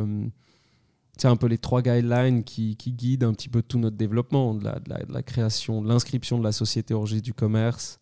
c'est 1.17 1.29
un 1.29 1.37
peu 1.37 1.47
les 1.47 1.59
trois 1.59 1.83
guidelines 1.83 2.45
qui, 2.45 2.77
qui 2.77 2.93
guident 2.93 3.25
un 3.25 3.33
petit 3.33 3.49
peu 3.49 3.63
tout 3.63 3.79
notre 3.79 3.97
développement, 3.97 4.55
de 4.55 4.65
la, 4.65 4.79
de 4.81 4.91
la- 4.91 5.05
de 5.05 5.13
la 5.13 5.23
création, 5.23 5.81
de 5.83 5.89
l'inscription 5.89 6.39
de 6.39 6.45
la 6.45 6.53
société 6.53 6.93
au 6.95 7.01
registre 7.01 7.25
du 7.25 7.33
commerce, 7.35 7.99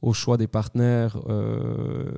au 0.00 0.12
choix 0.12 0.36
des 0.36 0.48
partenaires, 0.48 1.20
euh, 1.28 2.10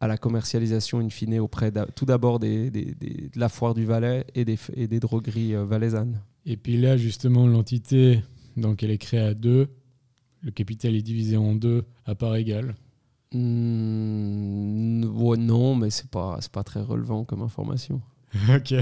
à 0.00 0.06
la 0.08 0.18
commercialisation 0.18 0.98
in 0.98 1.08
fine 1.08 1.38
auprès 1.40 1.72
tout 1.94 2.04
d'abord 2.04 2.38
des, 2.38 2.70
des- 2.70 2.94
des- 2.94 3.30
de 3.32 3.38
la 3.40 3.48
foire 3.48 3.72
du 3.72 3.86
Valais 3.86 4.26
et 4.34 4.44
des, 4.44 4.58
et 4.74 4.86
des 4.88 5.00
drogueries 5.00 5.54
euh, 5.54 5.64
valaisannes. 5.64 6.20
Et 6.44 6.58
puis 6.58 6.76
là, 6.76 6.98
justement, 6.98 7.46
l'entité, 7.46 8.22
donc 8.58 8.82
elle 8.82 8.90
est 8.90 8.98
créée 8.98 9.20
à 9.20 9.32
deux. 9.32 9.68
Le 10.42 10.50
capital 10.50 10.94
est 10.94 11.00
divisé 11.00 11.38
en 11.38 11.54
deux 11.54 11.84
à 12.04 12.14
part 12.14 12.36
égale. 12.36 12.74
Hmm, 13.32 15.04
ouais, 15.16 15.36
non, 15.38 15.74
mais 15.74 15.88
c'est 15.90 16.10
pas, 16.10 16.38
pas 16.52 16.62
très 16.62 16.82
relevant 16.82 17.24
comme 17.24 17.40
information. 17.42 18.00
ok. 18.56 18.74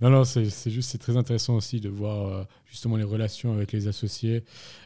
non, 0.00 0.10
non, 0.10 0.24
c'est 0.24 0.44
juste, 0.70 0.90
c'est 0.90 0.98
très 0.98 1.16
intéressant 1.16 1.54
aussi 1.54 1.80
de 1.80 1.88
voir 1.88 2.26
euh, 2.28 2.44
justement 2.66 2.96
les 2.96 3.04
relations 3.04 3.52
avec 3.52 3.72
les 3.72 3.86
associés. 3.88 4.44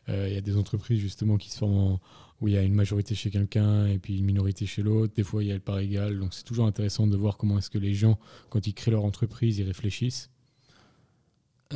Euh, 0.09 0.27
Il 0.29 0.35
y 0.35 0.39
a 0.39 0.41
des 0.43 0.57
entreprises 0.57 1.01
justement 1.01 1.37
qui 1.39 1.51
se 1.51 1.59
forment 1.59 1.79
en- 1.95 2.01
où 2.41 2.49
il 2.49 2.55
y 2.55 2.57
a 2.59 2.63
une 2.63 2.75
majorité 2.75 3.15
chez 3.15 3.31
quelqu'un 3.31 3.87
et 3.87 3.99
puis 3.99 4.19
une 4.19 4.25
minorité 4.25 4.65
chez 4.67 4.83
l'autre. 4.83 5.13
Des 5.15 5.23
fois, 5.23 5.43
il 5.45 5.49
y 5.49 5.51
a 5.51 5.55
le 5.55 5.61
part 5.61 5.79
égal. 5.79 6.19
Donc, 6.19 6.33
c'est 6.33 6.45
toujours 6.45 6.67
intéressant 6.67 7.07
de 7.07 7.17
voir 7.17 7.37
comment 7.37 7.59
est-ce 7.59 7.69
que 7.71 7.79
les 7.79 7.93
gens, 7.95 8.19
quand 8.49 8.67
ils 8.67 8.73
créent 8.75 8.91
leur 8.91 9.05
entreprise, 9.05 9.59
ils 9.59 9.65
réfléchissent. 9.67 10.31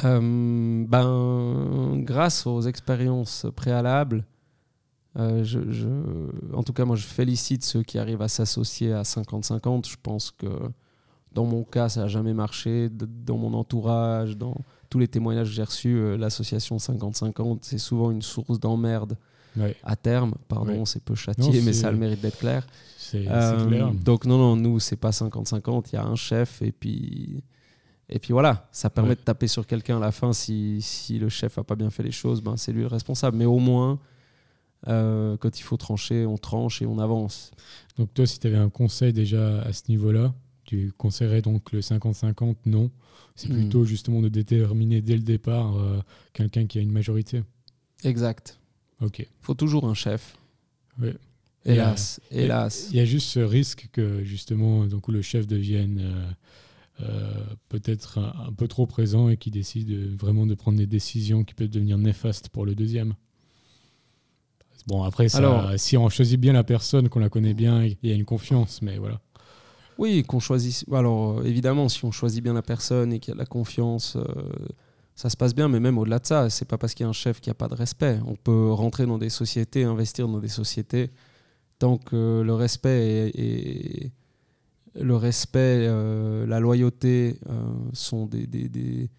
Euh, 0.05 0.85
ben, 0.89 2.01
grâce 2.03 2.47
aux 2.47 2.63
expériences 2.63 3.47
préalables, 3.55 4.25
je- 5.17 6.53
en 6.55 6.63
tout 6.63 6.73
cas, 6.73 6.85
moi, 6.85 6.97
je 6.97 7.05
félicite 7.05 7.63
ceux 7.63 7.83
qui 7.83 7.99
arrivent 7.99 8.23
à 8.23 8.29
s'associer 8.29 8.93
à 8.93 9.05
50-50. 9.05 9.89
Je 9.89 9.97
pense 10.03 10.31
que 10.31 10.47
dans 11.35 11.45
mon 11.45 11.65
cas, 11.65 11.89
ça 11.89 12.03
n'a 12.03 12.09
jamais 12.09 12.33
marché. 12.35 12.89
Dans 12.91 13.37
mon 13.37 13.53
entourage, 13.55 14.37
dans 14.37 14.57
tous 14.91 14.99
les 14.99 15.09
témoignages 15.09 15.49
que 15.49 15.55
j'ai 15.55 15.63
reçus, 15.65 15.97
euh, 15.97 16.17
l'association 16.17 16.77
50-50, 16.79 17.59
c'est 17.63 17.79
souvent 17.79 18.11
une 18.11 18.23
source 18.23 18.61
d'emmerde 18.61 19.17
Ouais, 19.57 19.77
à 19.85 19.95
terme. 19.97 20.35
Pardon, 20.49 20.73
Ouais. 20.81 20.83
c'est 20.87 21.03
peu 21.05 21.13
Non, 21.13 21.17
châtié, 21.17 21.61
mais 21.63 21.73
ça 21.73 21.89
a 21.89 21.93
le 21.93 21.97
mérite 21.99 22.21
d'être 22.21 22.39
clair. 22.39 22.67
c'est 22.99 23.23
c'est 23.25 23.29
Euh, 23.31 23.67
clair. 23.67 23.93
donc 23.93 24.25
non, 24.27 24.37
non, 24.39 24.57
nous, 24.57 24.81
c'est 24.81 24.97
pas 24.97 25.11
50-50. 25.13 25.91
Il 25.93 25.95
y 25.95 25.99
a 25.99 26.05
un 26.05 26.17
chef 26.17 26.61
et 26.63 26.73
puis, 26.73 27.45
et 28.09 28.19
puis 28.19 28.33
voilà, 28.33 28.69
ça 28.73 28.91
permet 28.91 29.11
Ouais. 29.11 29.15
de 29.17 29.21
taper 29.21 29.47
sur 29.47 29.65
quelqu'un 29.67 29.99
à 29.99 30.01
la 30.01 30.11
fin. 30.13 30.33
Si, 30.33 30.79
si 30.83 31.19
le 31.21 31.29
chef 31.29 31.57
a 31.59 31.63
pas 31.65 31.77
bien 31.77 31.91
fait 31.91 32.03
les 32.03 32.11
choses, 32.11 32.41
ben, 32.43 32.57
c'est 32.57 32.73
lui 32.73 32.81
le 32.83 32.89
responsable. 32.89 33.37
Mais 33.37 33.45
au 33.47 33.59
moins, 33.61 34.01
euh, 34.89 35.37
quand 35.39 35.59
il 35.59 35.63
faut 35.63 35.77
trancher, 35.77 36.27
on 36.27 36.37
tranche 36.37 36.83
et 36.83 36.87
on 36.87 36.99
avance. 36.99 37.51
Donc, 37.97 38.13
toi, 38.13 38.27
si 38.27 38.39
tu 38.41 38.47
avais 38.49 38.59
un 38.59 38.69
conseil 38.71 39.13
déjà 39.13 39.61
à 39.63 39.73
ce 39.73 39.83
niveau-là, 39.89 40.35
tu 40.65 40.93
conseillerais 40.97 41.43
donc 41.43 41.73
le 41.73 41.81
50-50 41.81 42.57
Non. 42.67 42.91
C'est 43.37 43.49
Hmm. 43.49 43.55
plutôt 43.61 43.85
justement 43.85 44.21
de 44.23 44.29
déterminer 44.29 45.01
dès 45.01 45.15
le 45.17 45.23
départ 45.23 45.77
euh, 45.77 46.01
quelqu'un 46.33 46.67
qui 46.67 46.79
a 46.79 46.81
une 46.81 46.93
majorité. 46.93 47.43
Exact. 48.05 48.59
Ok. 49.01 49.27
faut 49.41 49.55
toujours 49.55 49.85
un 49.87 49.95
chef. 49.95 50.37
Ouais. 51.01 51.15
Hélas, 51.65 52.21
hélas. 52.31 52.89
Il 52.91 52.97
y 52.97 53.01
a 53.01 53.05
juste 53.05 53.29
ce 53.29 53.41
risque 53.41 53.89
que 53.91 54.23
justement, 54.23 54.87
donc, 54.87 55.09
le 55.09 55.21
chef 55.23 55.47
devienne 55.47 55.99
euh, 56.01 56.31
euh, 57.01 57.45
peut-être 57.71 58.19
un, 58.19 58.49
un 58.49 58.53
peu 58.53 58.69
trop 58.69 58.87
présent 58.87 59.29
et 59.31 59.37
qui 59.37 59.51
décide 59.51 60.15
vraiment 60.17 60.47
de 60.47 60.55
prendre 60.55 60.79
des 60.79 60.87
décisions 60.87 61.43
qui 61.43 61.55
peuvent 61.55 61.69
devenir 61.71 61.99
néfastes 61.99 62.51
pour 62.51 62.67
le 62.67 62.75
deuxième. 62.75 63.15
Bon, 64.87 65.03
après, 65.03 65.29
ça, 65.31 65.39
Alors- 65.39 65.73
si 65.79 65.97
on 65.97 66.09
choisit 66.11 66.39
bien 66.39 66.53
la 66.53 66.65
personne, 66.65 67.09
qu'on 67.09 67.21
la 67.21 67.31
connaît 67.31 67.55
bien, 67.55 67.83
il 67.85 67.97
y 68.03 68.13
a 68.13 68.15
une 68.15 68.27
confiance, 68.27 68.83
mais 68.83 68.99
voilà. 68.99 69.21
Oui, 69.99 70.23
qu'on 70.25 70.41
choisisse. 70.41 70.85
Alors, 70.93 71.39
euh, 71.39 71.45
évidemment, 71.45 71.89
si 71.89 72.05
on 72.05 72.11
choisit 72.11 72.43
bien 72.43 72.55
la 72.55 72.63
personne 72.63 73.13
et 73.13 73.19
qu'il 73.19 73.31
y 73.31 73.33
a 73.33 73.35
de 73.35 73.39
la 73.39 73.47
confiance, 73.47 74.17
euh, 74.17 74.25
ça 75.15 75.31
se 75.31 75.37
passe 75.37 75.55
bien. 75.55 75.69
Mais 75.69 75.81
même 75.81 75.99
au-delà 75.99 76.19
de 76.19 76.27
ça, 76.27 76.51
c'est 76.51 76.67
pas 76.67 76.79
parce 76.79 76.95
qu'il 76.95 77.05
y 77.05 77.07
a 77.07 77.11
un 77.11 77.13
chef 77.13 77.41
qu'il 77.41 77.51
n'y 77.51 77.53
a 77.53 77.59
pas 77.59 77.69
de 77.69 77.75
respect. 77.75 78.19
On 78.27 78.37
peut 78.37 78.73
rentrer 78.73 79.07
dans 79.07 79.19
des 79.19 79.31
sociétés, 79.31 79.85
investir 79.85 80.29
dans 80.29 80.39
des 80.39 80.49
sociétés, 80.49 81.11
tant 81.79 81.99
que 81.99 82.43
le 82.45 82.55
respect 82.55 83.31
et, 83.35 84.13
le 84.97 85.17
respect, 85.17 85.87
euh, 85.89 86.47
la 86.47 86.61
loyauté 86.61 87.41
sont 87.93 88.27
des, 88.27 88.47
des, 88.47 88.69
des, 88.69 89.11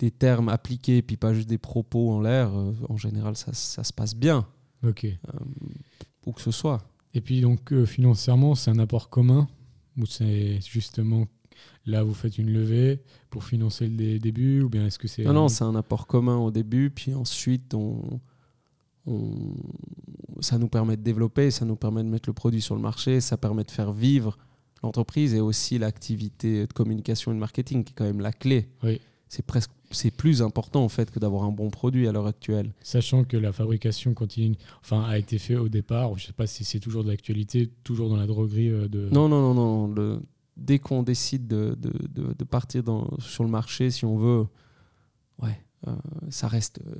des, 0.00 0.10
termes 0.10 0.48
appliqués, 0.48 1.00
puis 1.00 1.16
pas 1.16 1.32
juste 1.32 1.48
des 1.48 1.58
propos 1.58 2.10
en 2.10 2.20
l'air. 2.20 2.50
en 2.88 2.96
général, 2.96 3.36
ça, 3.36 3.52
ça, 3.52 3.84
se 3.84 3.92
passe 3.92 4.16
bien. 4.16 4.48
Ok. 4.84 5.06
où 6.26 6.32
que 6.32 6.40
ce 6.40 6.50
soit. 6.50 6.78
Et 7.14 7.20
puis 7.20 7.40
donc 7.40 7.72
financièrement, 7.84 8.56
c'est 8.56 8.72
un 8.72 8.80
apport 8.80 9.08
commun 9.08 9.46
ou 9.98 10.06
c'est 10.06 10.60
justement 10.60 11.26
là 11.86 12.02
vous 12.02 12.14
faites 12.14 12.38
une 12.38 12.52
levée 12.52 13.02
pour 13.30 13.44
financer 13.44 13.88
le 13.88 14.18
début 14.18 14.62
ou 14.62 14.68
bien 14.68 14.86
est-ce 14.86 14.98
que 14.98 15.08
c'est 15.08 15.24
non 15.24 15.32
non 15.32 15.48
c'est 15.48 15.64
un 15.64 15.74
apport 15.74 16.06
commun 16.06 16.36
au 16.36 16.50
début 16.50 16.90
puis 16.90 17.14
ensuite 17.14 17.74
on, 17.74 18.20
ça 20.40 20.58
nous 20.58 20.68
permet 20.68 20.96
de 20.96 21.02
développer 21.02 21.50
ça 21.50 21.64
nous 21.64 21.76
permet 21.76 22.02
de 22.02 22.08
mettre 22.08 22.28
le 22.28 22.34
produit 22.34 22.60
sur 22.60 22.74
le 22.74 22.80
marché 22.80 23.20
ça 23.20 23.36
permet 23.36 23.64
de 23.64 23.70
faire 23.70 23.92
vivre 23.92 24.36
l'entreprise 24.82 25.34
et 25.34 25.40
aussi 25.40 25.78
l'activité 25.78 26.66
de 26.66 26.72
communication 26.72 27.32
et 27.32 27.34
de 27.34 27.40
marketing 27.40 27.84
qui 27.84 27.92
est 27.92 27.94
quand 27.96 28.04
même 28.04 28.20
la 28.20 28.32
clé 28.32 28.68
oui. 28.82 29.00
c'est 29.28 29.46
presque 29.46 29.70
c'est 29.90 30.10
plus 30.10 30.42
important 30.42 30.84
en 30.84 30.88
fait 30.88 31.10
que 31.10 31.18
d'avoir 31.18 31.44
un 31.44 31.50
bon 31.50 31.70
produit 31.70 32.08
à 32.08 32.12
l'heure 32.12 32.26
actuelle. 32.26 32.72
Sachant 32.82 33.24
que 33.24 33.36
la 33.36 33.52
fabrication 33.52 34.14
continue, 34.14 34.56
enfin, 34.82 35.02
a 35.04 35.18
été 35.18 35.38
faite 35.38 35.58
au 35.58 35.68
départ, 35.68 36.16
je 36.16 36.24
ne 36.24 36.26
sais 36.28 36.32
pas 36.32 36.46
si 36.46 36.64
c'est 36.64 36.80
toujours 36.80 37.04
de 37.04 37.08
l'actualité, 37.08 37.70
toujours 37.84 38.08
dans 38.08 38.16
la 38.16 38.26
droguerie 38.26 38.70
euh, 38.70 38.88
de. 38.88 39.08
Non, 39.10 39.28
non, 39.28 39.40
non, 39.40 39.54
non. 39.54 39.94
Le, 39.94 40.20
dès 40.56 40.78
qu'on 40.78 41.02
décide 41.02 41.46
de, 41.46 41.76
de, 41.78 41.92
de, 42.32 42.44
partir 42.44 42.82
dans, 42.82 43.08
sur 43.18 43.44
le 43.44 43.50
marché, 43.50 43.90
si 43.90 44.04
on 44.04 44.16
veut, 44.16 44.46
ouais, 45.42 45.60
euh, 45.86 45.92
ça 46.30 46.48
reste 46.48 46.80
euh, 46.86 46.94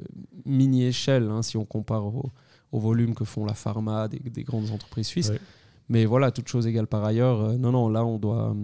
mini-échelle 0.44 1.28
hein, 1.30 1.42
si 1.42 1.56
on 1.56 1.64
compare 1.64 2.06
au, 2.06 2.30
au, 2.72 2.78
volume 2.78 3.14
que 3.14 3.24
font 3.24 3.44
la 3.44 3.54
pharma 3.54 4.08
des, 4.08 4.18
des 4.18 4.42
grandes 4.44 4.70
entreprises 4.70 5.06
suisses. 5.06 5.32
Mais 5.88 6.04
voilà, 6.04 6.32
toute 6.32 6.48
chose 6.48 6.66
égale 6.66 6.86
par 6.86 7.04
ailleurs, 7.04 7.56
non, 7.58 7.70
non, 7.70 7.88
là, 7.88 8.04
on 8.04 8.18
doit 8.18 8.54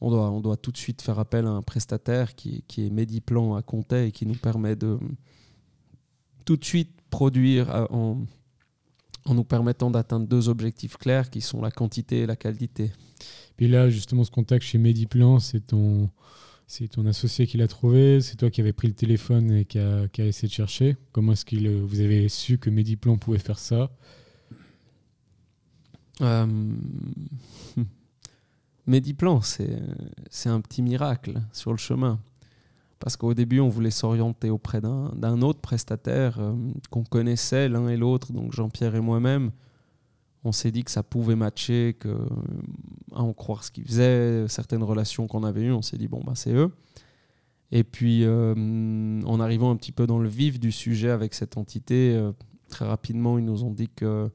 on 0.00 0.10
doit, 0.10 0.30
on 0.30 0.40
doit 0.40 0.56
tout 0.56 0.72
de 0.72 0.76
suite 0.76 1.02
faire 1.02 1.18
appel 1.18 1.46
à 1.46 1.50
un 1.50 1.62
prestataire 1.62 2.34
qui, 2.34 2.62
qui 2.68 2.86
est 2.86 2.90
Mediplan 2.90 3.54
à 3.54 3.62
Comté 3.62 4.06
et 4.06 4.12
qui 4.12 4.26
nous 4.26 4.34
permet 4.36 4.76
de 4.76 4.98
tout 6.44 6.56
de 6.56 6.64
suite 6.64 6.92
produire 7.10 7.74
euh, 7.74 7.86
en, 7.90 8.24
en 9.24 9.34
nous 9.34 9.44
permettant 9.44 9.90
d'atteindre 9.90 10.26
deux 10.26 10.48
objectifs 10.48 10.96
clairs 10.96 11.30
qui 11.30 11.40
sont 11.40 11.60
la 11.60 11.70
quantité 11.70 12.20
et 12.20 12.26
la 12.26 12.36
qualité. 12.36 12.92
Puis 13.56 13.68
là, 13.68 13.90
justement, 13.90 14.24
ce 14.24 14.30
contact 14.30 14.64
chez 14.64 14.78
Mediplan, 14.78 15.40
c'est 15.40 15.66
ton, 15.66 16.08
c'est 16.66 16.88
ton 16.88 17.04
associé 17.06 17.46
qui 17.46 17.56
l'a 17.58 17.66
trouvé, 17.66 18.20
c'est 18.20 18.36
toi 18.36 18.50
qui 18.50 18.60
avais 18.60 18.72
pris 18.72 18.88
le 18.88 18.94
téléphone 18.94 19.50
et 19.52 19.64
qui 19.64 19.78
a, 19.78 20.06
qui 20.08 20.22
a 20.22 20.26
essayé 20.26 20.48
de 20.48 20.52
chercher. 20.54 20.96
Comment 21.12 21.32
est-ce 21.32 21.44
que 21.44 21.56
vous 21.56 22.00
avez 22.00 22.28
su 22.28 22.58
que 22.58 22.70
Mediplan 22.70 23.18
pouvait 23.18 23.38
faire 23.38 23.58
ça? 23.58 23.90
Euh... 26.20 26.46
Mediplan, 28.88 29.42
c'est 29.42 30.48
un 30.48 30.60
petit 30.60 30.82
miracle 30.82 31.40
sur 31.52 31.72
le 31.72 31.76
chemin. 31.76 32.18
Parce 32.98 33.16
qu'au 33.16 33.34
début, 33.34 33.60
on 33.60 33.68
voulait 33.68 33.92
s'orienter 33.92 34.50
auprès 34.50 34.80
d'un 34.80 35.42
autre 35.42 35.60
prestataire 35.60 36.38
euh, 36.40 36.52
qu'on 36.90 37.04
connaissait 37.04 37.68
l'un 37.68 37.88
et 37.88 37.96
l'autre, 37.96 38.32
donc 38.32 38.52
Jean-Pierre 38.52 38.96
et 38.96 39.00
moi-même. 39.00 39.52
On 40.42 40.50
s'est 40.50 40.72
dit 40.72 40.82
que 40.82 40.90
ça 40.90 41.02
pouvait 41.02 41.36
matcher, 41.36 41.96
que, 41.98 42.16
à 43.14 43.22
en 43.22 43.32
croire 43.32 43.62
ce 43.62 43.70
qu'ils 43.70 43.84
faisaient, 43.84 44.48
certaines 44.48 44.82
relations 44.82 45.28
qu'on 45.28 45.44
avait 45.44 45.62
eues, 45.62 45.72
on 45.72 45.82
s'est 45.82 45.98
dit, 45.98 46.08
bon, 46.08 46.22
bah, 46.24 46.32
c'est 46.34 46.52
eux. 46.52 46.72
Et 47.70 47.84
puis, 47.84 48.24
euh, 48.24 49.22
en 49.24 49.40
arrivant 49.40 49.70
un 49.70 49.76
petit 49.76 49.92
peu 49.92 50.06
dans 50.06 50.18
le 50.18 50.28
vif 50.28 50.58
du 50.58 50.72
sujet 50.72 51.10
avec 51.10 51.34
cette 51.34 51.56
entité, 51.56 52.14
euh, 52.16 52.32
très 52.68 52.86
rapidement, 52.86 53.38
ils 53.38 53.44
nous 53.44 53.62
ont 53.62 53.72
dit 53.72 53.90
que 53.94 54.30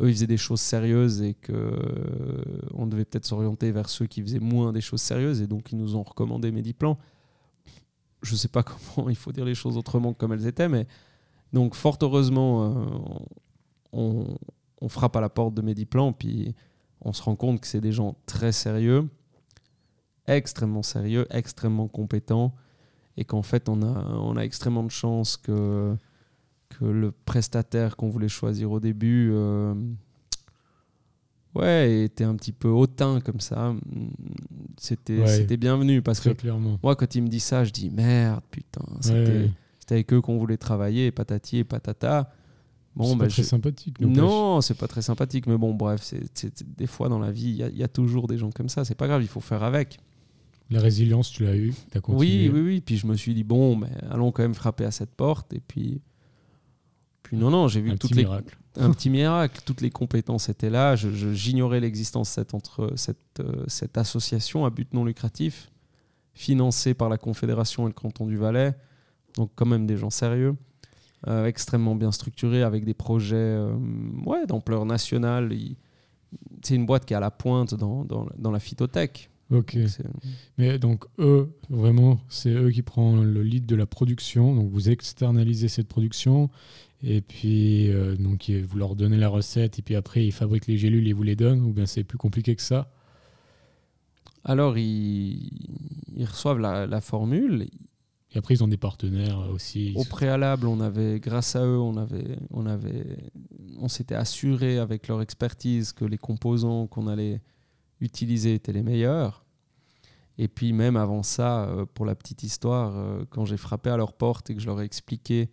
eux, 0.00 0.08
ils 0.08 0.14
faisaient 0.14 0.26
des 0.26 0.36
choses 0.36 0.60
sérieuses 0.60 1.22
et 1.22 1.34
que 1.34 1.52
euh, 1.52 2.42
on 2.72 2.86
devait 2.86 3.04
peut-être 3.04 3.26
s'orienter 3.26 3.70
vers 3.70 3.88
ceux 3.88 4.06
qui 4.06 4.22
faisaient 4.22 4.40
moins 4.40 4.72
des 4.72 4.80
choses 4.80 5.00
sérieuses. 5.00 5.40
Et 5.40 5.46
donc, 5.46 5.72
ils 5.72 5.78
nous 5.78 5.96
ont 5.96 6.02
recommandé 6.02 6.50
Mediplan. 6.50 6.98
Je 8.22 8.32
ne 8.32 8.36
sais 8.36 8.48
pas 8.48 8.62
comment 8.94 9.08
il 9.08 9.16
faut 9.16 9.32
dire 9.32 9.44
les 9.44 9.54
choses 9.54 9.76
autrement 9.76 10.12
que 10.12 10.18
comme 10.18 10.32
elles 10.32 10.46
étaient, 10.46 10.68
mais 10.68 10.86
donc, 11.52 11.76
fort 11.76 11.96
heureusement, 12.02 12.64
euh, 12.64 12.84
on, 13.92 14.26
on, 14.80 14.88
frappe 14.88 15.14
à 15.14 15.20
la 15.20 15.28
porte 15.28 15.54
de 15.54 15.62
Mediplan, 15.62 16.12
puis 16.12 16.52
on 17.00 17.12
se 17.12 17.22
rend 17.22 17.36
compte 17.36 17.60
que 17.60 17.68
c'est 17.68 17.80
des 17.80 17.92
gens 17.92 18.16
très 18.26 18.50
sérieux, 18.50 19.08
extrêmement 20.26 20.82
sérieux, 20.82 21.28
extrêmement 21.30 21.86
compétents, 21.86 22.52
et 23.16 23.24
qu'en 23.24 23.42
fait, 23.42 23.68
on 23.68 23.82
a, 23.82 24.04
on 24.16 24.36
a 24.36 24.40
extrêmement 24.40 24.82
de 24.82 24.90
chance 24.90 25.36
que 25.36 25.96
que 26.78 26.84
le 26.84 27.12
prestataire 27.12 27.96
qu'on 27.96 28.08
voulait 28.08 28.28
choisir 28.28 28.70
au 28.70 28.80
début 28.80 29.30
euh, 29.32 29.74
ouais, 31.54 32.04
était 32.04 32.24
un 32.24 32.34
petit 32.36 32.52
peu 32.52 32.68
hautain 32.68 33.20
comme 33.20 33.40
ça. 33.40 33.74
C'était 34.76 35.26
c'était 35.26 35.56
bienvenu 35.56 36.02
parce 36.02 36.20
que 36.20 36.30
moi, 36.82 36.96
quand 36.96 37.14
il 37.14 37.22
me 37.22 37.28
dit 37.28 37.40
ça, 37.40 37.64
je 37.64 37.70
dis 37.70 37.90
merde, 37.90 38.42
putain, 38.50 38.84
c'était 39.00 39.94
avec 39.94 40.12
eux 40.12 40.20
qu'on 40.20 40.38
voulait 40.38 40.56
travailler, 40.56 41.10
patati 41.10 41.58
et 41.58 41.64
patata. 41.64 42.30
Bon, 42.96 43.10
c'est 43.10 43.16
bah, 43.16 43.24
pas 43.24 43.30
très 43.30 43.42
sympathique. 43.42 44.00
Non, 44.00 44.60
c'est 44.60 44.78
pas 44.78 44.86
très 44.86 45.02
sympathique, 45.02 45.46
mais 45.46 45.58
bon, 45.58 45.74
bref, 45.74 46.00
c'est 46.02 46.78
des 46.78 46.86
fois 46.86 47.08
dans 47.08 47.18
la 47.18 47.32
vie, 47.32 47.64
il 47.72 47.76
y, 47.76 47.82
a 47.82 47.88
toujours 47.88 48.28
des 48.28 48.38
gens 48.38 48.50
comme 48.50 48.68
ça. 48.68 48.84
C'est 48.84 48.94
pas 48.94 49.08
grave, 49.08 49.22
il 49.22 49.28
faut 49.28 49.40
faire 49.40 49.64
avec. 49.64 49.98
La 50.70 50.80
résilience, 50.80 51.30
tu 51.30 51.44
l'as 51.44 51.56
eu, 51.56 51.74
as 51.94 52.00
continué. 52.00 52.48
Oui, 52.48 52.50
oui, 52.52 52.60
oui. 52.60 52.80
Puis 52.80 52.96
je 52.96 53.06
me 53.06 53.14
suis 53.14 53.34
dit 53.34 53.44
bon, 53.44 53.76
mais 53.76 53.90
allons 54.10 54.32
quand 54.32 54.42
même 54.42 54.54
frapper 54.54 54.84
à 54.84 54.90
cette 54.90 55.10
porte 55.10 55.52
et 55.52 55.60
puis 55.60 56.00
non, 57.34 57.50
non, 57.50 57.68
j'ai 57.68 57.80
vu 57.80 57.90
un 57.90 57.96
toutes 57.96 58.14
les... 58.14 58.24
un 58.24 58.90
petit 58.92 59.10
miracle. 59.10 59.60
Toutes 59.64 59.80
les 59.80 59.90
compétences 59.90 60.48
étaient 60.48 60.70
là. 60.70 60.96
J'ignorais 60.96 61.80
l'existence 61.80 62.30
cette, 62.30 62.54
entre 62.54 62.92
cette, 62.96 63.40
euh, 63.40 63.64
cette 63.66 63.98
association 63.98 64.64
à 64.64 64.70
but 64.70 64.92
non 64.94 65.04
lucratif, 65.04 65.70
financée 66.32 66.94
par 66.94 67.08
la 67.08 67.18
Confédération 67.18 67.84
et 67.84 67.88
le 67.88 67.94
canton 67.94 68.26
du 68.26 68.36
Valais. 68.36 68.74
Donc 69.36 69.50
quand 69.54 69.66
même 69.66 69.86
des 69.86 69.96
gens 69.96 70.10
sérieux, 70.10 70.56
euh, 71.26 71.46
extrêmement 71.46 71.96
bien 71.96 72.12
structurés, 72.12 72.62
avec 72.62 72.84
des 72.84 72.94
projets 72.94 73.36
euh, 73.36 73.74
ouais, 74.24 74.46
d'ampleur 74.46 74.86
nationale. 74.86 75.52
C'est 76.62 76.74
une 76.74 76.86
boîte 76.86 77.04
qui 77.04 77.14
est 77.14 77.16
à 77.16 77.20
la 77.20 77.30
pointe 77.30 77.74
dans, 77.74 78.04
dans, 78.04 78.26
dans 78.36 78.50
la 78.50 78.60
phytothèque. 78.60 79.30
Ok. 79.50 79.76
Mais 80.58 80.78
donc 80.78 81.04
eux, 81.18 81.52
vraiment, 81.68 82.20
c'est 82.28 82.50
eux 82.50 82.70
qui 82.70 82.82
prennent 82.82 83.22
le 83.22 83.42
lead 83.42 83.66
de 83.66 83.76
la 83.76 83.86
production. 83.86 84.54
Donc 84.54 84.70
vous 84.70 84.88
externalisez 84.88 85.68
cette 85.68 85.88
production 85.88 86.50
et 87.06 87.20
puis, 87.20 87.90
euh, 87.90 88.16
donc, 88.16 88.50
vous 88.50 88.78
leur 88.78 88.96
donnez 88.96 89.18
la 89.18 89.28
recette, 89.28 89.78
et 89.78 89.82
puis 89.82 89.94
après, 89.94 90.24
ils 90.24 90.32
fabriquent 90.32 90.66
les 90.66 90.78
gélules 90.78 91.06
et 91.06 91.12
vous 91.12 91.22
les 91.22 91.36
donnent, 91.36 91.62
ou 91.62 91.72
bien 91.72 91.84
c'est 91.84 92.02
plus 92.02 92.16
compliqué 92.16 92.56
que 92.56 92.62
ça? 92.62 92.90
Alors, 94.42 94.78
ils, 94.78 95.50
reçoivent 96.20 96.60
la, 96.60 97.00
formule. 97.02 97.68
Et 98.32 98.38
après, 98.38 98.54
ils 98.54 98.64
ont 98.64 98.68
des 98.68 98.78
partenaires 98.78 99.50
aussi. 99.52 99.92
Au 99.96 100.04
préalable, 100.04 100.66
on 100.66 100.80
avait, 100.80 101.20
grâce 101.20 101.56
à 101.56 101.66
eux, 101.66 101.78
on 101.78 101.98
avait, 101.98 102.38
on 102.50 102.64
avait, 102.64 103.18
on 103.78 103.88
s'était 103.88 104.14
assuré 104.14 104.78
avec 104.78 105.08
leur 105.08 105.20
expertise 105.20 105.92
que 105.92 106.06
les 106.06 106.18
composants 106.18 106.86
qu'on 106.86 107.06
allait 107.06 107.42
utiliser 108.00 108.54
étaient 108.54 108.72
les 108.72 108.82
meilleurs. 108.82 109.44
Et 110.38 110.48
puis 110.48 110.72
même 110.72 110.96
avant 110.96 111.22
ça, 111.22 111.64
euh, 111.64 111.86
pour 111.86 112.06
la 112.06 112.14
petite 112.14 112.42
histoire, 112.42 112.96
euh, 112.96 113.24
quand 113.30 113.44
j'ai 113.44 113.56
frappé 113.56 113.90
à 113.90 113.96
leur 113.96 114.12
porte 114.12 114.50
et 114.50 114.54
que 114.54 114.60
je 114.60 114.66
leur 114.66 114.80
ai 114.80 114.84
expliqué 114.84 115.50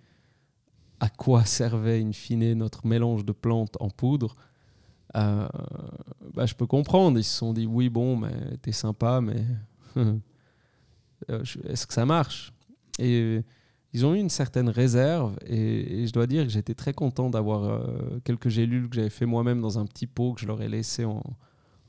à 1.00 1.10
quoi 1.10 1.46
servait 1.46 2.02
in 2.02 2.12
fine 2.12 2.54
notre 2.54 2.86
mélange 2.88 3.26
de 3.26 3.32
plantes 3.32 3.78
en 3.80 3.89
poudre, 3.89 4.36
euh, 5.16 5.48
bah, 6.34 6.46
je 6.46 6.56
peux 6.56 6.66
comprendre. 6.66 7.20
Ils 7.20 7.24
se 7.24 7.38
sont 7.38 7.54
dit 7.54 7.68
oui, 7.68 7.89
bon, 7.89 8.16
mais 8.16 8.58
t'es 8.62 8.72
sympa, 8.72 9.22
mais 9.22 9.46
est-ce 11.28 11.86
que 11.86 11.94
ça 11.94 12.06
marche? 12.06 12.54
Et 12.98 13.42
ils 13.94 14.06
ont 14.06 14.16
eu 14.16 14.20
une 14.20 14.30
certaine 14.30 14.70
réserve, 14.70 15.38
et, 15.46 16.08
je 16.08 16.14
dois 16.14 16.26
dire 16.26 16.44
que 16.44 16.50
j'étais 16.50 16.74
très 16.74 16.94
content 16.94 17.30
d'avoir 17.30 17.86
quelques 18.24 18.48
gélules 18.48 18.89
que 18.89 18.96
j'avais 18.96 19.10
fait 19.10 19.26
moi-même 19.26 19.60
dans 19.60 19.80
un 19.80 19.86
petit 19.86 20.08
pot 20.08 20.34
que 20.34 20.42
je 20.42 20.48
leur 20.48 20.62
ai 20.62 20.70
laissé 20.70 21.04
en, 21.04 21.22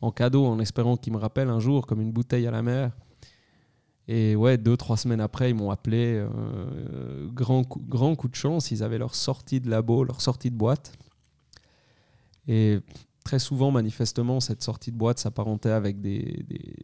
en 0.02 0.10
cadeau, 0.10 0.44
en 0.44 0.58
espérant 0.58 0.96
qu'ils 0.96 1.12
me 1.12 1.18
rappellent 1.18 1.48
un 1.48 1.60
jour 1.60 1.86
comme 1.86 2.00
une 2.00 2.12
bouteille 2.12 2.46
à 2.46 2.50
la 2.50 2.62
mer. 2.62 2.90
Et 4.08 4.34
ouais, 4.34 4.58
deux, 4.58 4.76
trois 4.76 4.96
semaines 4.96 5.20
après, 5.20 5.50
ils 5.50 5.54
m'ont 5.54 5.70
appelé. 5.70 6.16
Euh, 6.16 7.28
grand, 7.32 7.62
coup, 7.62 7.80
grand 7.88 8.16
coup 8.16 8.28
de 8.28 8.34
chance, 8.34 8.72
ils 8.72 8.82
avaient 8.82 8.98
leur 8.98 9.14
sortie 9.14 9.60
de 9.60 9.70
labo, 9.70 10.02
leur 10.02 10.20
sortie 10.20 10.50
de 10.50 10.56
boîte. 10.56 10.92
Et 12.48 12.80
très 13.22 13.38
souvent, 13.38 13.70
manifestement, 13.70 14.40
cette 14.40 14.62
sortie 14.62 14.90
de 14.90 14.96
boîte 14.96 15.20
s'apparentait 15.20 15.70
avec 15.70 16.00
des, 16.00 16.44
des, 16.48 16.74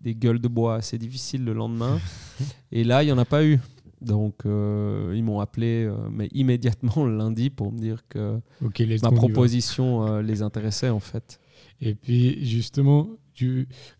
des, 0.00 0.14
gueules 0.16 0.40
de 0.40 0.48
bois 0.48 0.74
assez 0.74 0.98
difficiles 0.98 1.44
le 1.44 1.52
lendemain. 1.52 2.00
Et 2.72 2.82
là, 2.82 3.04
il 3.04 3.06
n'y 3.06 3.12
en 3.12 3.18
a 3.18 3.24
pas 3.24 3.44
eu. 3.44 3.60
Donc, 4.00 4.44
euh, 4.44 5.14
ils 5.14 5.22
m'ont 5.22 5.38
appelé, 5.38 5.84
euh, 5.84 5.94
mais 6.10 6.26
immédiatement 6.32 7.04
le 7.06 7.16
lundi, 7.16 7.50
pour 7.50 7.70
me 7.70 7.78
dire 7.78 8.02
que 8.08 8.40
ma 9.00 9.12
proposition 9.12 10.18
les 10.18 10.42
intéressait 10.42 10.90
en 10.90 11.00
fait. 11.00 11.38
Et 11.80 11.94
puis, 11.94 12.44
justement, 12.44 13.10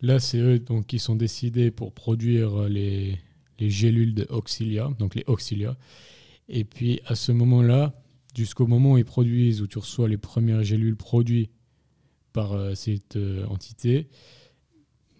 là, 0.01 0.19
c'est 0.19 0.39
eux 0.39 0.59
donc, 0.59 0.87
qui 0.87 0.99
sont 0.99 1.15
décidés 1.15 1.71
pour 1.71 1.93
produire 1.93 2.63
les, 2.69 3.19
les 3.59 3.69
gélules 3.69 4.13
de 4.13 4.25
Auxilia, 4.29 4.89
donc 4.99 5.15
les 5.15 5.23
Auxilia. 5.27 5.77
Et 6.47 6.63
puis 6.63 7.01
à 7.05 7.15
ce 7.15 7.31
moment-là, 7.31 7.93
jusqu'au 8.35 8.67
moment 8.67 8.93
où 8.93 8.97
ils 8.97 9.05
produisent, 9.05 9.61
où 9.61 9.67
tu 9.67 9.79
reçois 9.79 10.07
les 10.07 10.17
premières 10.17 10.63
gélules 10.63 10.95
produites 10.95 11.51
par 12.33 12.53
euh, 12.53 12.75
cette 12.75 13.15
euh, 13.15 13.45
entité, 13.47 14.09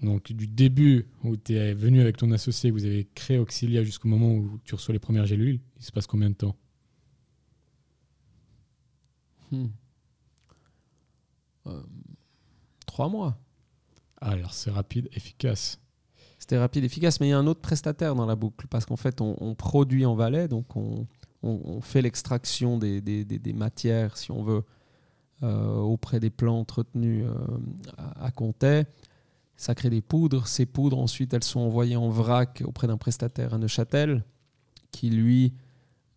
donc 0.01 0.31
du 0.31 0.47
début 0.47 1.07
où 1.23 1.37
tu 1.37 1.55
es 1.55 1.73
venu 1.73 2.01
avec 2.01 2.17
ton 2.17 2.31
associé, 2.31 2.69
vous 2.69 2.85
avez 2.85 3.07
créé 3.15 3.37
Auxilia 3.37 3.83
jusqu'au 3.83 4.09
moment 4.09 4.33
où 4.33 4.59
tu 4.65 4.75
reçois 4.75 4.93
les 4.93 4.99
premières 4.99 5.25
gélules, 5.25 5.61
il 5.77 5.83
se 5.83 5.91
passe 5.91 6.05
combien 6.05 6.29
de 6.29 6.35
temps? 6.35 6.55
Hmm. 9.51 9.67
euh, 11.67 11.83
Trois 12.95 13.09
mois. 13.09 13.37
Ah, 14.21 14.29
alors 14.29 14.53
c'est 14.53 14.71
rapide, 14.71 15.09
efficace. 15.11 15.81
C'était 16.39 16.57
rapide, 16.57 16.85
efficace, 16.85 17.19
mais 17.19 17.27
il 17.27 17.31
y 17.31 17.33
a 17.33 17.37
un 17.37 17.45
autre 17.45 17.59
prestataire 17.59 18.15
dans 18.15 18.25
la 18.25 18.37
boucle 18.37 18.67
parce 18.69 18.85
qu'en 18.85 18.95
fait, 18.95 19.19
on, 19.19 19.53
produit 19.53 20.05
en 20.05 20.15
Valais, 20.15 20.47
donc 20.47 20.77
on, 20.77 21.05
fait 21.81 22.01
l'extraction 22.01 22.77
des, 22.77 23.53
matières, 23.53 24.15
si 24.15 24.31
on 24.31 24.43
veut, 24.43 24.63
euh, 25.43 25.75
auprès 25.75 26.21
des 26.21 26.29
plants 26.29 26.57
entretenus 26.57 27.25
euh, 27.27 27.33
à, 27.97 28.27
à 28.27 28.31
Comté. 28.31 28.83
Ça 29.57 29.75
crée 29.75 29.89
des 29.89 30.01
poudres. 30.01 30.47
Ces 30.47 30.65
poudres, 30.65 30.97
ensuite, 30.97 31.33
elles 31.33 31.43
sont 31.43 31.59
envoyées 31.59 31.97
en 31.97 32.07
vrac 32.07 32.63
auprès 32.65 32.87
d'un 32.87 32.95
prestataire 32.95 33.53
à 33.53 33.57
Neuchâtel 33.57 34.23
qui, 34.91 35.09
lui, 35.09 35.51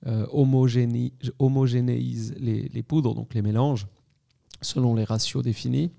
euh, 0.07 0.29
homogénéise 0.31 2.35
les, 2.39 2.83
poudres, 2.85 3.17
donc 3.17 3.35
les 3.35 3.43
mélanges, 3.43 3.89
selon 4.61 4.95
les 4.95 5.03
ratios 5.03 5.43
définis. 5.43 5.91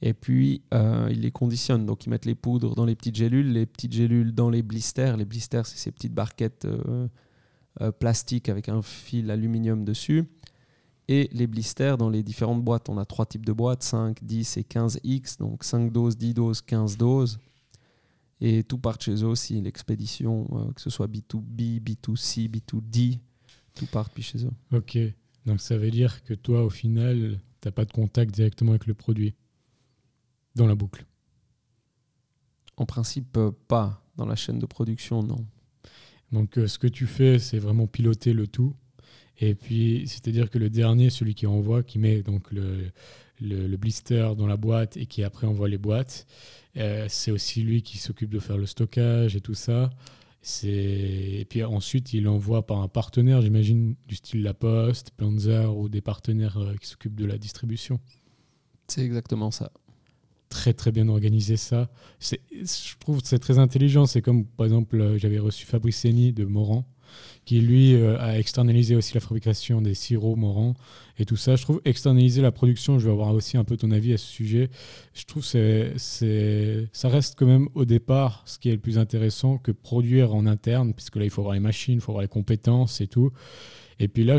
Et 0.00 0.14
puis, 0.14 0.62
euh, 0.72 1.08
ils 1.10 1.22
les 1.22 1.32
conditionnent. 1.32 1.86
Donc, 1.86 2.06
ils 2.06 2.10
mettent 2.10 2.24
les 2.24 2.36
poudres 2.36 2.74
dans 2.74 2.84
les 2.84 2.94
petites 2.94 3.16
gélules, 3.16 3.52
les 3.52 3.66
petites 3.66 3.92
gélules 3.92 4.32
dans 4.32 4.50
les 4.50 4.62
blisters. 4.62 5.16
Les 5.16 5.24
blisters, 5.24 5.66
c'est 5.66 5.78
ces 5.78 5.90
petites 5.90 6.14
barquettes 6.14 6.66
euh, 6.66 7.08
euh, 7.80 7.90
plastiques 7.90 8.48
avec 8.48 8.68
un 8.68 8.82
fil 8.82 9.30
aluminium 9.30 9.84
dessus. 9.84 10.24
Et 11.08 11.28
les 11.32 11.46
blisters 11.46 11.98
dans 11.98 12.10
les 12.10 12.22
différentes 12.22 12.62
boîtes. 12.62 12.88
On 12.88 12.98
a 12.98 13.04
trois 13.04 13.26
types 13.26 13.44
de 13.44 13.52
boîtes 13.52 13.82
5, 13.82 14.22
10 14.22 14.58
et 14.58 14.62
15X. 14.62 15.38
Donc, 15.38 15.64
5 15.64 15.90
doses, 15.90 16.16
10 16.16 16.34
doses, 16.34 16.60
15 16.60 16.96
doses. 16.96 17.40
Et 18.40 18.62
tout 18.62 18.78
part 18.78 19.00
chez 19.00 19.24
eux 19.24 19.26
aussi. 19.26 19.60
L'expédition, 19.60 20.44
que 20.76 20.80
ce 20.80 20.90
soit 20.90 21.08
B2B, 21.08 21.80
B2C, 21.80 22.48
B2D, 22.48 23.18
tout 23.74 23.86
part 23.86 24.08
depuis 24.08 24.22
chez 24.22 24.44
eux. 24.44 24.52
Ok. 24.72 24.96
Donc, 25.44 25.60
ça 25.60 25.76
veut 25.76 25.90
dire 25.90 26.22
que 26.22 26.34
toi, 26.34 26.62
au 26.62 26.70
final, 26.70 27.40
tu 27.60 27.66
n'as 27.66 27.72
pas 27.72 27.84
de 27.84 27.90
contact 27.90 28.32
directement 28.32 28.72
avec 28.72 28.86
le 28.86 28.94
produit 28.94 29.34
dans 30.54 30.66
la 30.66 30.74
boucle 30.74 31.06
En 32.76 32.86
principe, 32.86 33.36
euh, 33.36 33.50
pas 33.68 34.02
dans 34.16 34.26
la 34.26 34.36
chaîne 34.36 34.58
de 34.58 34.66
production, 34.66 35.22
non. 35.22 35.46
Donc, 36.32 36.58
euh, 36.58 36.66
ce 36.66 36.78
que 36.78 36.86
tu 36.86 37.06
fais, 37.06 37.38
c'est 37.38 37.58
vraiment 37.58 37.86
piloter 37.86 38.32
le 38.32 38.46
tout. 38.46 38.74
Et 39.38 39.54
puis, 39.54 40.02
c'est-à-dire 40.06 40.50
que 40.50 40.58
le 40.58 40.68
dernier, 40.68 41.10
celui 41.10 41.34
qui 41.34 41.46
envoie, 41.46 41.82
qui 41.84 41.98
met 41.98 42.22
donc 42.22 42.50
le, 42.50 42.90
le, 43.40 43.76
blister 43.76 44.32
dans 44.36 44.48
la 44.48 44.56
boîte 44.56 44.96
et 44.96 45.06
qui 45.06 45.22
après 45.22 45.46
envoie 45.46 45.68
les 45.68 45.78
boîtes, 45.78 46.26
euh, 46.76 47.06
c'est 47.08 47.30
aussi 47.30 47.62
lui 47.62 47.82
qui 47.82 47.98
s'occupe 47.98 48.30
de 48.30 48.40
faire 48.40 48.58
le 48.58 48.66
stockage 48.66 49.36
et 49.36 49.40
tout 49.40 49.54
ça. 49.54 49.90
Et 50.64 51.46
puis 51.48 51.62
ensuite, 51.62 52.12
il 52.14 52.26
envoie 52.26 52.66
par 52.66 52.80
un 52.80 52.88
partenaire, 52.88 53.42
j'imagine, 53.42 53.94
du 54.08 54.16
style 54.16 54.42
La 54.42 54.54
Poste, 54.54 55.12
Planzer 55.12 55.76
ou 55.76 55.88
des 55.88 56.00
partenaires 56.00 56.58
qui 56.80 56.88
s'occupent 56.88 57.16
de 57.16 57.26
la 57.26 57.38
distribution. 57.38 58.00
C'est 58.88 59.04
exactement 59.04 59.50
ça 59.50 59.70
très 60.48 60.72
très 60.72 60.92
bien 60.92 61.08
organisé 61.08 61.56
ça. 61.56 61.90
Je 62.20 62.98
trouve 62.98 63.20
que 63.22 63.28
c'est 63.28 63.38
très 63.38 63.58
intelligent. 63.58 64.06
C'est 64.06 64.22
comme 64.22 64.44
par 64.44 64.66
exemple, 64.66 65.00
euh, 65.00 65.18
j'avais 65.18 65.38
reçu 65.38 65.66
Fabrice 65.66 66.00
Seni 66.00 66.32
de 66.32 66.44
Moran, 66.44 66.84
qui 67.44 67.60
lui 67.60 67.94
euh, 67.94 68.18
a 68.18 68.38
externalisé 68.38 68.96
aussi 68.96 69.14
la 69.14 69.20
fabrication 69.20 69.80
des 69.80 69.94
sirops 69.94 70.36
Moran 70.36 70.74
et 71.18 71.24
tout 71.24 71.36
ça. 71.36 71.56
Je 71.56 71.62
trouve 71.62 71.80
externaliser 71.84 72.42
la 72.42 72.52
production, 72.52 72.98
je 72.98 73.06
vais 73.06 73.12
avoir 73.12 73.34
aussi 73.34 73.56
un 73.56 73.64
peu 73.64 73.76
ton 73.76 73.90
avis 73.90 74.12
à 74.12 74.18
ce 74.18 74.26
sujet. 74.26 74.70
Je 75.14 75.24
trouve 75.24 75.42
que 75.42 75.92
c'est, 75.96 76.88
ça 76.92 77.08
reste 77.08 77.38
quand 77.38 77.46
même 77.46 77.68
au 77.74 77.84
départ 77.84 78.42
ce 78.46 78.58
qui 78.58 78.68
est 78.68 78.74
le 78.74 78.80
plus 78.80 78.98
intéressant 78.98 79.58
que 79.58 79.72
produire 79.72 80.34
en 80.34 80.46
interne, 80.46 80.94
puisque 80.94 81.16
là 81.16 81.24
il 81.24 81.30
faut 81.30 81.42
avoir 81.42 81.54
les 81.54 81.60
machines, 81.60 81.94
il 81.94 82.00
faut 82.00 82.12
avoir 82.12 82.22
les 82.22 82.28
compétences 82.28 83.00
et 83.00 83.06
tout. 83.06 83.32
Et 83.98 84.08
puis 84.08 84.24
là, 84.24 84.38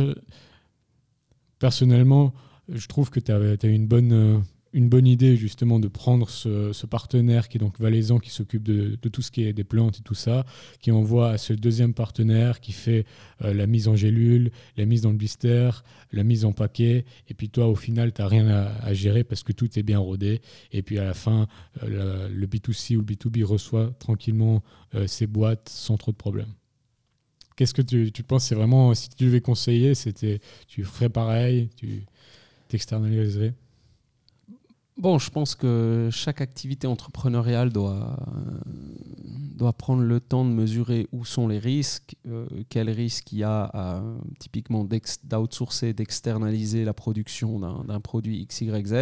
personnellement, 1.60 2.34
je 2.70 2.88
trouve 2.88 3.10
que 3.10 3.20
tu 3.20 3.32
as, 3.32 3.38
as 3.38 3.68
une 3.68 3.88
bonne 3.88 4.14
euh, 4.14 4.40
une 4.74 4.90
bonne 4.90 5.08
idée 5.08 5.36
justement 5.36 5.80
de 5.80 5.88
prendre 5.88 6.30
ce, 6.30 6.86
partenaire 6.86 7.50
qui 7.50 7.58
est 7.58 7.60
donc 7.60 7.80
valaisan, 7.80 8.20
qui 8.20 8.30
s'occupe 8.30 8.64
de, 8.64 8.96
tout 8.96 9.22
ce 9.22 9.32
qui 9.32 9.44
est 9.44 9.54
des 9.54 9.64
plantes 9.64 10.00
et 10.00 10.02
tout 10.02 10.16
ça, 10.16 10.46
qui 10.82 10.92
envoie 10.92 11.32
à 11.32 11.38
ce 11.38 11.54
deuxième 11.54 11.94
partenaire 11.94 12.60
qui 12.60 12.72
fait 12.72 13.06
euh, 13.44 13.54
la 13.54 13.68
mise 13.68 13.88
en 13.88 13.96
gélule, 13.96 14.52
la 14.78 14.86
mise 14.86 15.02
dans 15.02 15.12
le 15.12 15.18
blister, 15.18 15.70
la 16.12 16.24
mise 16.24 16.46
en 16.46 16.52
paquet, 16.52 17.06
et 17.28 17.34
puis 17.34 17.50
toi 17.50 17.68
au 17.68 17.76
final 17.76 18.12
tu 18.14 18.22
n'as 18.22 18.28
rien 18.28 18.48
à, 18.48 18.94
gérer 18.94 19.24
parce 19.24 19.44
que 19.44 19.52
tout 19.52 19.78
est 19.78 19.84
bien 19.84 20.00
rodé, 20.00 20.42
et 20.72 20.82
puis 20.82 21.00
à 21.00 21.04
la 21.04 21.14
fin 21.14 21.48
euh, 21.84 22.28
le 22.30 22.48
B2C 22.48 22.96
ou 22.96 23.00
le 23.02 23.06
B2B 23.06 23.44
reçoit 23.44 23.92
tranquillement 24.00 24.64
euh, 24.96 25.08
ses 25.08 25.28
boîtes 25.28 25.70
sans 25.70 25.98
trop 25.98 26.12
de 26.12 26.18
problèmes. 26.18 26.54
Qu'est-ce 27.56 27.74
que 27.74 27.82
tu, 27.82 28.12
tu 28.12 28.24
penses? 28.24 28.46
C'est 28.46 28.56
vraiment, 28.56 28.94
si 28.94 29.10
tu 29.10 29.26
devais 29.26 29.42
conseiller, 29.42 29.94
c'était, 29.94 30.40
tu 30.68 30.84
ferais 30.86 31.10
pareil, 31.10 31.70
tu 31.76 32.06
t'externaliserais? 32.70 33.54
Bon, 35.00 35.18
je 35.18 35.30
pense 35.30 35.56
que 35.56 36.10
chaque 36.12 36.42
activité 36.42 36.86
entrepreneuriale 36.86 37.72
doit, 37.72 38.18
doit 39.56 39.72
prendre 39.72 40.04
le 40.04 40.20
temps 40.20 40.44
de 40.44 40.50
mesurer 40.50 41.08
où 41.14 41.24
sont 41.24 41.48
les 41.48 41.58
risques, 41.58 42.18
euh, 42.28 42.46
quels 42.68 42.90
risques 42.90 43.32
il 43.32 43.38
y 43.38 43.44
a 43.46 44.04
typiquement 44.40 44.84
d'outsourcer, 44.84 45.94
d'externaliser 45.94 46.84
la 46.84 46.94
production 46.94 47.60
d'un 47.60 48.02
produit 48.02 48.42
X, 48.42 48.60
Y, 48.60 48.88
Z, 48.88 48.94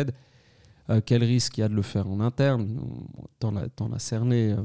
euh, 0.92 1.02
quel 1.04 1.24
risque 1.24 1.58
il 1.58 1.62
y 1.62 1.64
a 1.64 1.68
de 1.68 1.74
le 1.74 1.82
faire 1.82 2.08
en 2.08 2.20
interne. 2.20 2.80
T'en 3.40 3.56
as, 3.56 4.00
cerné, 4.00 4.52
euh, 4.52 4.58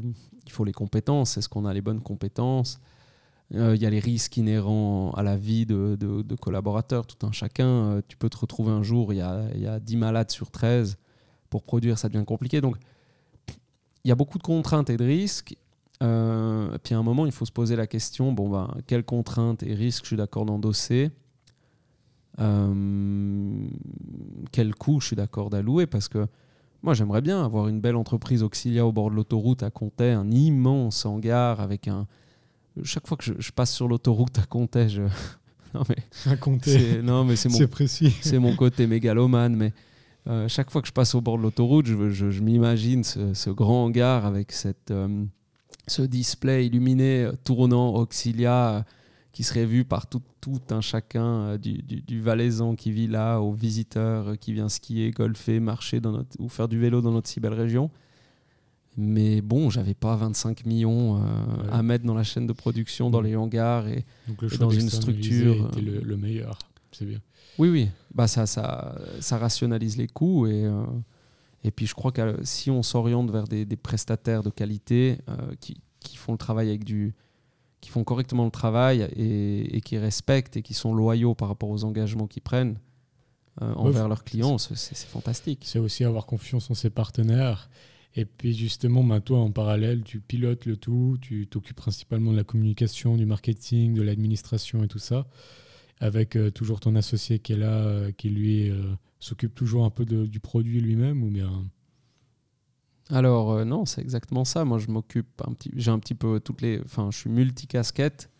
il 0.45 0.53
faut 0.53 0.64
les 0.64 0.72
compétences, 0.72 1.39
est-ce 1.39 1.49
qu'on 1.49 1.64
a 1.64 1.72
les 1.72 1.80
bonnes 1.80 2.03
compétences? 2.03 2.78
Il 3.51 3.76
y 3.76 3.87
a 3.87 3.91
les 3.91 4.01
risques 4.01 4.37
inhérents 4.37 5.12
à 5.12 5.22
la 5.22 5.37
vie 5.37 5.64
de, 5.64 5.97
de, 5.99 6.35
collaborateurs, 6.37 7.07
tout 7.07 7.26
un 7.26 7.33
chacun. 7.33 8.03
tu 8.09 8.18
peux 8.18 8.30
te 8.30 8.39
retrouver 8.39 8.70
un 8.70 8.83
jour, 8.83 9.14
il 9.14 9.16
y 9.16 9.22
a, 9.22 9.45
il 9.55 9.61
y 9.61 9.66
a 9.66 9.78
10 9.78 9.97
malades 9.97 10.30
sur 10.30 10.51
13 10.51 10.99
pour 11.53 11.63
produire, 11.63 11.99
ça 11.99 12.09
devient 12.09 12.25
compliqué. 12.25 12.63
Donc, 12.63 12.77
il 14.05 14.09
y 14.09 14.11
a 14.11 14.15
beaucoup 14.15 14.39
de 14.39 14.43
contraintes 14.43 14.89
et 14.89 14.97
de 14.97 15.05
risques. 15.05 15.55
Euh, 16.03 16.79
puis 16.83 16.95
à 16.95 16.99
un 16.99 17.03
moment, 17.03 17.27
il 17.27 17.33
faut 17.33 17.45
se 17.45 17.53
poser 17.53 17.77
la 17.77 17.87
question 17.87 18.33
bon, 18.33 18.49
ben, 18.49 18.75
quelles 18.87 19.05
contraintes 19.05 19.63
et 19.63 19.75
risques 19.75 20.05
je 20.05 20.09
suis 20.09 20.17
d'accord 20.17 20.47
d'endosser 20.47 21.11
euh, 22.41 23.67
Quel 24.51 24.75
coût 24.75 24.99
je 25.01 25.09
suis 25.09 25.17
d'accord 25.17 25.51
d'allouer? 25.51 25.87
Parce 25.87 26.09
que 26.09 26.27
moi, 26.83 26.95
j'aimerais 26.95 27.21
bien 27.21 27.45
avoir 27.45 27.69
une 27.69 27.83
belle 27.83 27.97
entreprise 27.97 28.43
auxiliaire 28.43 28.87
au 28.87 28.93
bord 28.93 29.11
de 29.11 29.17
l'autoroute 29.17 29.63
à 29.63 29.71
Comté, 29.71 30.11
un 30.11 30.31
immense 30.31 31.05
hangar 31.05 31.61
avec 31.61 31.87
un. 31.87 32.07
Chaque 32.83 33.07
fois 33.07 33.19
que 33.19 33.25
je, 33.25 33.51
passe 33.53 33.73
sur 33.73 33.89
l'autoroute 33.89 34.39
à 34.39 34.47
Comté, 34.47 34.89
je. 34.89 35.03
non, 35.75 35.83
mais. 35.87 36.33
À 36.33 36.37
Comté. 36.39 37.03
Non, 37.03 37.25
mais 37.25 37.37
c'est 37.37 37.51
mon. 37.51 37.67
précis. 37.69 38.17
C'est 38.23 38.39
mon 38.39 38.57
côté 38.57 38.87
mégalomane, 38.87 39.55
mais 39.55 39.75
euh, 40.29 40.47
chaque 40.47 40.70
fois 40.70 40.83
que 40.83 40.89
je 40.89 40.93
passe 40.93 41.14
au 41.14 41.20
bord 41.20 41.37
de 41.37 41.43
l'autoroute, 41.43 41.87
je, 41.87 42.41
m'imagine 42.41 43.03
ce, 43.03 43.51
grand 43.51 43.85
hangar 43.85 44.25
avec 44.25 44.53
cette, 44.53 44.93
euh, 44.93 45.25
ce 45.89 46.03
display 46.03 46.66
illuminé 46.66 47.25
euh, 47.25 47.33
tournant 47.43 47.95
Auxilia 47.95 48.85
qui 49.33 49.43
serait 49.43 49.64
vu 49.64 49.85
par 49.85 50.07
tout, 50.07 50.23
un 50.70 50.81
chacun 50.81 51.57
du, 51.57 51.83
du, 51.83 52.20
Valaisan 52.20 52.75
qui 52.75 52.93
vit 52.93 53.07
là, 53.07 53.39
aux 53.39 53.53
visiteurs 53.53 54.39
qui 54.39 54.53
vient 54.53 54.68
skier, 54.68 55.11
golfer, 55.11 55.59
marcher 55.59 56.01
dans 56.01 56.12
notre, 56.12 56.39
ou 56.39 56.49
faire 56.49 56.68
du 56.68 56.79
vélo 56.79 57.01
dans 57.01 57.12
notre 57.12 57.29
si 57.29 57.41
belle 57.41 57.55
région. 57.55 57.91
Mais 58.99 59.41
bon, 59.41 59.70
j'avais 59.70 59.95
pas 59.95 60.16
25 60.16 60.66
millions 60.66 61.23
à 61.70 61.83
mettre 61.83 62.05
dans 62.05 62.12
la 62.12 62.25
chaîne 62.25 62.47
de 62.47 62.53
production, 62.53 63.09
dans 63.09 63.23
les 63.23 63.35
hangars 63.35 63.89
et, 63.89 64.05
dans 64.59 64.68
une 64.68 64.91
structure. 64.91 65.68
Était 65.68 65.81
le, 65.81 66.01
le 66.01 66.16
meilleur, 66.18 66.59
c'est 66.91 67.07
bien. 67.07 67.20
Oui, 67.59 67.69
oui. 67.69 67.89
Bah, 68.15 68.27
ça, 68.27 68.47
ça, 68.47 68.95
ça 69.21 69.39
rationalise 69.39 69.97
les 69.97 70.09
coûts. 70.09 70.47
Et, 70.47 70.65
euh, 70.65 70.85
et 71.65 71.71
puis, 71.71 71.87
je 71.87 71.95
crois 71.95 72.13
que 72.13 72.39
si 72.45 72.71
on 72.71 72.83
s'oriente 72.83 73.31
vers 73.31 73.45
des, 73.45 73.67
prestataires 73.77 74.43
de 74.43 74.51
qualité 74.51 75.19
euh, 75.29 75.55
qui, 75.61 75.81
qui, 76.01 76.17
font 76.17 76.33
le 76.33 76.39
travail 76.39 76.69
avec 76.69 76.85
du 76.85 77.15
qui 77.81 77.91
font 77.91 78.05
correctement 78.05 78.45
le 78.45 78.51
travail 78.53 79.03
et, 79.17 79.77
et, 79.77 79.81
qui 79.81 79.99
respectent 79.99 80.57
et 80.57 80.63
qui 80.63 80.73
sont 80.73 80.95
loyaux 80.95 81.35
par 81.35 81.49
rapport 81.49 81.69
aux 81.69 81.83
engagements 81.83 82.29
qu'ils 82.29 82.43
prennent 82.43 82.79
euh, 83.61 83.75
envers 83.75 84.09
leurs 84.09 84.25
clients, 84.25 84.57
c'est 84.57 84.97
fantastique. 84.97 85.65
C'est 85.65 85.79
aussi 85.79 86.05
avoir 86.05 86.25
confiance 86.25 86.71
en 86.71 86.75
ses 86.75 86.91
partenaires. 86.91 87.69
Et 88.15 88.25
puis 88.25 88.55
justement, 88.55 89.03
bah, 89.03 89.21
toi, 89.21 89.41
en 89.41 89.51
parallèle, 89.51 90.05
tu 90.05 90.21
pilotes 90.21 90.65
le 90.65 90.77
tout, 90.77 91.19
tu 91.21 91.47
t'occupes 91.49 91.77
principalement 91.77 92.31
de 92.31 92.37
la 92.37 92.45
communication, 92.45 93.17
du 93.17 93.27
marketing, 93.27 93.95
de 93.95 94.03
l'administration 94.03 94.85
et 94.85 94.89
tout 94.89 94.99
ça 94.99 95.27
avec 96.03 96.35
euh, 96.37 96.51
toujours 96.51 96.81
ton 96.81 96.97
associé 96.97 97.39
qui 97.39 97.53
est 97.53 97.57
là, 97.57 97.79
euh, 97.79 98.11
qui 98.11 98.29
lui 98.29 98.69
euh, 98.69 98.83
s'occupe 99.21 99.55
toujours 99.55 99.85
un 99.85 99.91
peu 99.91 100.05
du 100.05 100.41
produit 100.41 100.81
lui-même 100.81 101.23
ou 101.23 101.31
bien? 101.31 101.65
Alors 103.09 103.65
non, 103.65 103.85
c'est 103.85 104.01
exactement 104.01 104.45
ça. 104.45 104.65
Moi, 104.65 104.79
je 104.79 104.89
m'occupe 104.89 105.41
un 105.47 105.53
petit, 105.53 105.71
j'ai 105.77 105.91
un 105.91 106.01
petit 106.01 106.15
peu 106.15 106.41
toutes 106.41 106.61
les, 106.61 106.81
enfin, 106.85 107.11
je 107.13 107.19
suis 107.19 107.31
multicasquette. 107.31 108.31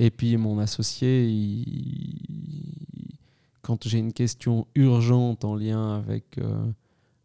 Et 0.00 0.10
puis 0.10 0.36
mon 0.36 0.58
associé, 0.58 1.28
quand 3.62 3.86
j'ai 3.86 3.98
une 3.98 4.12
question 4.12 4.66
urgente 4.74 5.44
en 5.44 5.54
lien 5.54 5.96
avec 5.96 6.40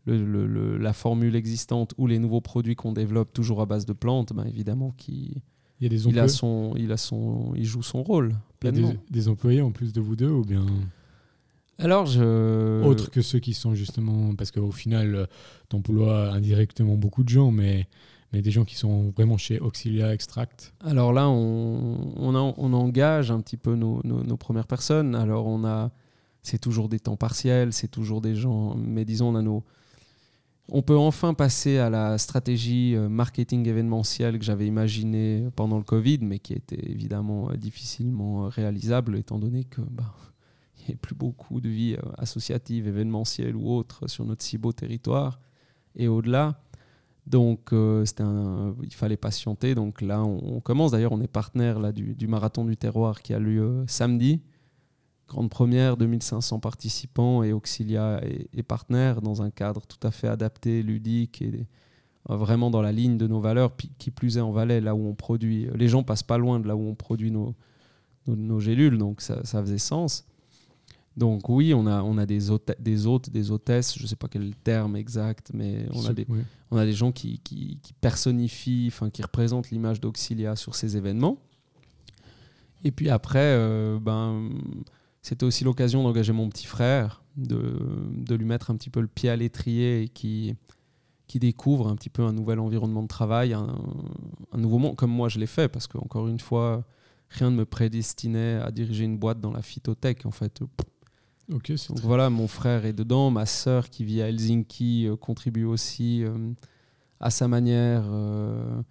la 0.06 0.94
formule 0.94 1.36
existante 1.36 1.94
ou 1.98 2.08
les 2.08 2.20
nouveaux 2.20 2.42
produits 2.42 2.76
qu'on 2.76 2.94
développe 2.94 3.32
toujours 3.32 3.62
à 3.62 3.66
base 3.66 3.86
de 3.86 3.94
plantes, 3.94 4.34
ben 4.34 4.46
évidemment 4.46 4.92
qu'il 4.98 5.42
il, 5.80 5.84
y 5.84 5.86
a 5.88 5.90
des 5.90 6.08
il, 6.08 6.20
a 6.20 6.28
son, 6.28 6.74
il, 6.78 6.92
a 6.92 6.98
son, 6.98 7.54
il 7.56 7.66
joue 7.66 7.84
son 7.84 8.04
rôle. 8.04 8.36
Il 8.62 8.66
y 8.66 8.86
a 8.86 8.94
des, 9.10 9.28
employés 9.28 9.62
en 9.62 9.72
plus 9.72 9.92
de 9.92 10.00
vous 10.00 10.16
deux 10.16 10.30
ou 10.30 10.44
bien? 10.44 10.66
Alors, 11.80 12.06
je. 12.06 12.84
Autre 12.84 13.10
que 13.12 13.22
ceux 13.22 13.40
qui 13.40 13.54
sont 13.54 13.76
justement. 13.76 14.36
Parce 14.36 14.52
qu'au 14.52 14.72
final, 14.72 15.28
tu 15.70 15.76
emploies 15.76 16.30
indirectement 16.32 16.96
beaucoup 16.96 17.24
de 17.24 17.30
gens, 17.30 17.52
mais, 17.52 17.88
mais 18.32 18.42
des 18.42 18.52
gens 18.52 18.64
qui 18.64 18.76
sont 18.76 19.12
vraiment 19.16 19.38
chez 19.38 19.60
Auxilia 19.60 20.14
Extract. 20.14 20.74
Alors 20.82 21.12
là, 21.12 21.28
on, 21.28 22.14
on, 22.16 22.36
on 22.36 22.74
engage 22.74 23.32
un 23.32 23.42
petit 23.42 23.58
peu 23.58 23.76
nos, 23.76 24.00
nos, 24.04 24.24
nos, 24.24 24.38
premières 24.38 24.68
personnes. 24.68 25.16
Alors, 25.16 25.48
on 25.48 25.66
a. 25.66 25.92
C'est 26.42 26.60
toujours 26.60 26.90
des 26.90 27.00
temps 27.00 27.16
partiels, 27.16 27.72
c'est 27.72 27.88
toujours 27.88 28.22
des 28.22 28.36
gens. 28.36 28.76
Mais 28.76 29.06
disons, 29.06 29.30
on 29.30 29.36
a 29.36 29.42
nos, 29.42 29.64
on 30.70 30.82
peut 30.82 30.98
enfin 30.98 31.34
passer 31.34 31.78
à 31.78 31.90
la 31.90 32.18
stratégie 32.18 32.96
euh, 32.96 33.10
marketing 33.10 33.68
événementielle 33.68 34.40
que 34.40 34.46
j'avais 34.46 34.66
imaginée 34.66 35.50
pendant 35.56 35.78
le 35.78 35.84
Covid, 35.84 36.20
mais 36.22 36.40
qui 36.40 36.54
était 36.54 36.90
évidemment 36.90 37.50
euh, 37.50 37.56
difficilement 37.56 38.46
euh, 38.46 38.48
réalisable 38.48 39.18
étant 39.18 39.40
donné 39.40 39.66
que 39.66 39.82
bah, 39.82 40.16
il 40.80 40.90
n'y 40.90 40.94
a 40.96 40.98
plus 40.98 41.16
beaucoup 41.16 41.60
de 41.60 41.70
vie 41.70 41.98
associative, 42.18 42.88
événementielle 42.88 43.56
ou 43.56 43.70
autre 43.70 44.08
sur 44.08 44.26
notre 44.26 44.44
si 44.44 44.58
beau 44.58 44.72
territoire 44.72 45.40
et 45.96 46.08
au-delà. 46.08 46.60
Donc, 47.26 47.70
il 47.72 48.94
fallait 48.94 49.16
patienter. 49.16 49.76
Donc 49.76 50.02
là, 50.02 50.22
on, 50.26 50.60
commence. 50.60 50.92
D'ailleurs, 50.92 51.14
on 51.14 51.22
est 51.22 51.28
partenaire 51.28 51.80
là, 51.80 51.94
du, 51.94 52.28
marathon 52.28 52.66
du 52.66 52.76
terroir 52.76 53.22
qui 53.22 53.34
a 53.34 53.40
lieu 53.40 53.86
samedi 53.88 54.42
grande 55.34 55.50
première, 55.50 55.98
2500 55.98 56.60
participants 56.60 57.44
et 57.44 57.52
Auxilia 57.52 58.22
et, 58.24 58.64
partenaires 58.64 59.22
dans 59.22 59.42
un 59.42 59.50
cadre 59.50 59.82
tout 59.86 60.08
à 60.08 60.12
fait 60.12 60.28
adapté, 60.28 60.84
ludique 60.84 61.42
et 61.42 61.68
euh, 62.30 62.38
vraiment 62.38 62.70
dans 62.70 62.82
la 62.82 62.92
ligne 62.92 63.18
de 63.18 63.28
nos 63.28 63.42
valeurs, 63.42 63.76
qui 63.98 64.12
plus 64.12 64.38
est 64.38 64.42
en 64.42 64.52
Valais, 64.52 64.80
là 64.80 64.96
où 64.96 65.08
on 65.08 65.16
produit. 65.16 65.68
Les 65.76 65.90
gens 65.90 66.04
passent 66.04 66.24
pas 66.24 66.38
loin 66.38 66.60
de 66.60 66.68
là 66.68 66.76
où 66.76 66.88
on 66.88 66.96
produit 66.96 67.32
nos, 67.32 67.56
nos, 68.28 68.60
gélules, 68.60 68.98
donc 68.98 69.22
ça, 69.22 69.44
faisait 69.44 69.78
sens. 69.78 70.26
Donc 71.18 71.50
oui, 71.50 71.74
on 71.74 71.86
a, 71.86 72.02
on 72.02 72.18
a 72.18 72.26
des, 72.26 72.50
hôtes, 72.50 72.72
des 72.80 73.06
hôtes, 73.06 73.30
des 73.30 73.52
hôtesses, 73.52 73.98
je 73.98 74.04
ne 74.04 74.08
sais 74.08 74.16
pas 74.16 74.28
quel 74.28 74.56
terme 74.56 74.96
exact, 74.96 75.52
mais 75.54 75.86
on 75.94 76.06
a 76.06 76.14
des, 76.14 76.26
on 76.72 76.78
a 76.78 76.86
des 76.86 76.94
gens 76.94 77.12
qui, 77.12 77.40
qui, 77.40 77.80
qui 77.84 77.94
personnifient, 77.94 78.88
enfin, 78.88 79.10
qui 79.10 79.22
représentent 79.22 79.70
l'image 79.70 80.00
d'Auxilia 80.00 80.56
sur 80.56 80.76
ces 80.76 80.98
événements. 80.98 81.38
Et 82.84 82.92
puis 82.92 83.10
après, 83.10 83.56
euh, 83.58 84.00
ben, 84.00 84.50
c'était 85.24 85.46
aussi 85.46 85.64
l'occasion 85.64 86.04
d'engager 86.04 86.34
mon 86.34 86.50
petit 86.50 86.68
frère, 86.68 87.24
de, 87.38 87.80
de, 88.12 88.36
lui 88.36 88.46
mettre 88.46 88.70
un 88.70 88.76
petit 88.76 88.92
peu 88.92 89.02
le 89.02 89.08
pied 89.08 89.30
à 89.30 89.36
l'étrier 89.36 90.04
et 90.04 90.08
qui, 90.10 90.54
qui 91.28 91.40
découvre 91.40 91.88
un 91.88 91.96
petit 91.96 92.10
peu 92.10 92.22
un 92.24 92.34
nouvel 92.34 92.60
environnement 92.60 93.02
de 93.02 93.08
travail, 93.08 93.54
un, 93.54 93.68
nouveau 94.56 94.78
monde, 94.78 94.96
comme 94.96 95.10
moi 95.10 95.30
je 95.30 95.40
l'ai 95.40 95.48
fait, 95.48 95.70
parce 95.70 95.88
qu'encore 95.88 96.28
une 96.28 96.40
fois, 96.40 96.84
rien 97.30 97.50
ne 97.50 97.56
me 97.56 97.66
prédestinait 97.66 98.56
à 98.56 98.70
diriger 98.70 99.06
une 99.06 99.18
boîte 99.18 99.40
dans 99.40 99.52
la 99.52 99.62
phytothèque, 99.62 100.26
en 100.26 100.32
fait. 100.32 100.62
Donc 101.48 101.72
voilà, 102.02 102.30
mon 102.30 102.48
frère 102.48 102.86
est 102.86 102.94
dedans, 102.94 103.32
ma 103.32 103.46
sœur 103.46 103.90
qui 103.90 104.06
vit 104.06 104.22
à 104.22 104.30
Helsinki 104.30 105.08
euh, 105.08 105.16
contribue 105.16 105.66
aussi 105.66 106.24
euh, 106.24 106.52
à 107.20 107.30
sa 107.30 107.48
manière. 107.48 108.04
Euh, 108.08 108.82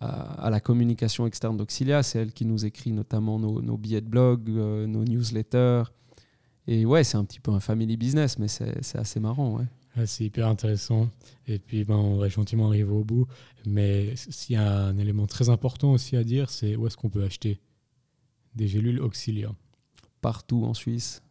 à, 0.00 0.48
la 0.50 0.60
communication 0.60 1.26
externe 1.26 1.56
d'Auxilia. 1.56 2.02
C'est 2.02 2.20
elle 2.20 2.32
qui 2.32 2.44
nous 2.44 2.64
écrit 2.64 2.92
notamment 2.92 3.38
nos, 3.38 3.76
billets 3.76 4.00
de 4.00 4.08
blog, 4.08 4.48
euh, 4.48 4.86
nos 4.86 5.04
newsletters. 5.04 5.84
Et 6.66 6.84
ouais, 6.86 7.04
c'est 7.04 7.16
un 7.16 7.24
petit 7.24 7.40
peu 7.40 7.50
un 7.50 7.60
family 7.60 7.96
business, 7.96 8.38
mais 8.38 8.48
c'est 8.48 8.96
assez 8.96 9.20
marrant. 9.20 9.58
Ouais. 9.58 10.06
c'est 10.06 10.24
hyper 10.24 10.46
intéressant. 10.46 11.08
Et 11.46 11.58
puis, 11.58 11.84
ben, 11.84 11.96
on 11.96 12.16
va 12.16 12.28
gentiment 12.28 12.68
arriver 12.68 12.90
au 12.90 13.04
bout. 13.04 13.26
Mais 13.66 14.14
s'il 14.16 14.54
y 14.54 14.58
a 14.58 14.84
un 14.86 14.96
élément 14.96 15.26
très 15.26 15.48
important 15.48 15.92
aussi 15.92 16.16
à 16.16 16.24
dire, 16.24 16.48
c'est 16.48 16.76
où 16.76 16.86
est-ce 16.86 16.96
qu'on 16.96 17.10
peut 17.10 17.24
acheter 17.24 17.60
des 18.54 18.68
gélules 18.68 19.00
Auxilia? 19.00 19.52
Partout 20.20 20.64
en 20.64 20.74
Suisse. 20.74 21.22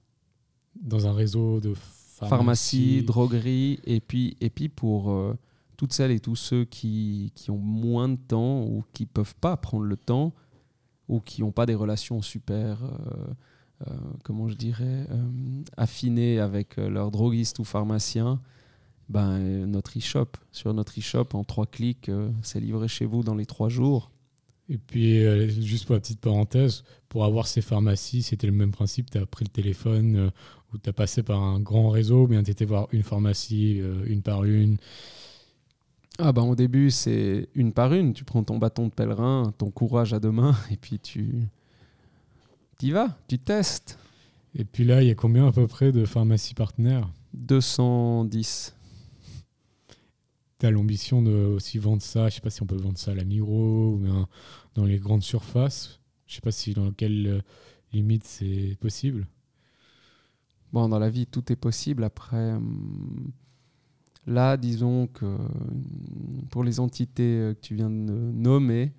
Dans 0.81 1.07
un 1.07 1.13
réseau 1.13 1.59
de 1.59 1.73
pharmacies, 1.73 2.29
pharmacie, 2.29 3.03
droguerie. 3.03 3.79
Et 3.85 3.99
puis, 3.99 4.37
et 4.41 4.49
puis 4.49 4.69
pour. 4.69 5.11
Euh, 5.11 5.35
toutes 5.79 5.93
celles 5.93 6.11
et 6.11 6.19
tous 6.19 6.35
ceux 6.35 6.65
qui, 6.65 7.31
qui 7.35 7.51
ont 7.51 7.57
moins 7.57 8.09
de 8.09 8.17
temps 8.17 8.63
ou 8.63 8.83
qui 8.91 9.03
ne 9.03 9.07
peuvent 9.07 9.35
pas 9.39 9.55
prendre 9.55 9.85
le 9.85 9.95
temps 9.95 10.33
ou 11.07 11.21
qui 11.21 11.39
n'ont 11.39 11.53
pas 11.53 11.65
des 11.65 11.73
relations 11.73 12.21
super, 12.21 12.83
euh, 12.83 13.87
euh, 13.87 13.93
comment 14.25 14.49
je 14.49 14.55
dirais, 14.55 15.07
euh, 15.09 15.63
affinées 15.77 16.41
avec 16.41 16.75
leur 16.75 17.11
droguiste 17.11 17.59
ou 17.59 17.63
pharmacien, 17.63 18.41
ben, 19.07 19.39
notre 19.67 19.97
e-shop. 19.97 20.31
Sur 20.51 20.73
notre 20.73 20.99
e-shop, 20.99 21.29
en 21.31 21.45
trois 21.45 21.65
clics, 21.65 22.11
c'est 22.41 22.59
livré 22.59 22.89
chez 22.89 23.05
vous 23.05 23.23
dans 23.23 23.35
les 23.35 23.45
trois 23.45 23.69
jours. 23.69 24.11
Et 24.67 24.77
puis, 24.77 25.21
juste 25.61 25.85
pour 25.85 25.95
la 25.95 26.01
petite 26.01 26.19
parenthèse, 26.19 26.83
pour 27.07 27.23
avoir 27.23 27.47
ces 27.47 27.61
pharmacies, 27.61 28.21
c'était 28.21 28.47
le 28.47 28.53
même 28.53 28.71
principe. 28.71 29.09
Tu 29.11 29.17
as 29.17 29.25
pris 29.25 29.45
le 29.45 29.49
téléphone 29.49 30.29
ou 30.73 30.77
tu 30.77 30.89
as 30.89 30.93
passé 30.93 31.23
par 31.23 31.41
un 31.41 31.61
grand 31.61 31.89
réseau, 31.89 32.27
bien 32.27 32.43
tu 32.43 32.51
étais 32.51 32.65
voir 32.65 32.89
une 32.91 33.03
pharmacie, 33.03 33.81
une 34.05 34.21
par 34.21 34.43
une. 34.43 34.75
Ah 36.21 36.33
ben 36.33 36.43
au 36.43 36.55
début 36.55 36.91
c'est 36.91 37.47
une 37.55 37.71
par 37.71 37.93
une, 37.93 38.13
tu 38.13 38.25
prends 38.25 38.43
ton 38.43 38.57
bâton 38.57 38.87
de 38.87 38.91
pèlerin, 38.91 39.53
ton 39.57 39.71
courage 39.71 40.13
à 40.13 40.19
deux 40.19 40.31
mains 40.31 40.55
et 40.71 40.75
puis 40.75 40.99
tu 40.99 41.47
y 42.81 42.91
vas, 42.91 43.17
tu 43.27 43.39
testes. 43.39 43.97
Et 44.55 44.65
puis 44.65 44.83
là, 44.83 45.01
il 45.01 45.07
y 45.07 45.11
a 45.11 45.15
combien 45.15 45.47
à 45.47 45.51
peu 45.51 45.67
près 45.67 45.91
de 45.91 46.05
pharmacies 46.05 46.55
partenaires? 46.55 47.09
210. 47.33 48.75
Tu 50.59 50.65
as 50.65 50.71
l'ambition 50.71 51.21
de 51.21 51.31
aussi 51.31 51.77
vendre 51.77 52.01
ça, 52.01 52.27
je 52.27 52.35
sais 52.35 52.41
pas 52.41 52.49
si 52.49 52.61
on 52.61 52.65
peut 52.65 52.75
vendre 52.75 52.97
ça 52.97 53.11
à 53.11 53.15
la 53.15 53.23
Miro 53.23 53.93
ou 53.93 54.03
dans 54.75 54.85
les 54.85 54.97
grandes 54.97 55.23
surfaces. 55.23 55.99
Je 56.27 56.35
sais 56.35 56.41
pas 56.41 56.51
si 56.51 56.73
dans 56.73 56.91
quelle 56.91 57.27
euh, 57.27 57.41
limite 57.93 58.25
c'est 58.25 58.77
possible. 58.81 59.27
Bon, 60.73 60.89
dans 60.89 60.99
la 60.99 61.09
vie, 61.09 61.25
tout 61.25 61.51
est 61.51 61.55
possible. 61.55 62.03
Après, 62.03 62.53
hum, 62.53 63.31
Là, 64.29 64.57
disons 64.57 65.07
que 65.07 65.25
pour 66.51 66.63
les 66.63 66.79
entités 66.79 67.39
euh, 67.39 67.53
que 67.55 67.59
tu 67.61 67.73
viens 67.73 67.89
de 67.89 68.13
nommer, 68.13 68.93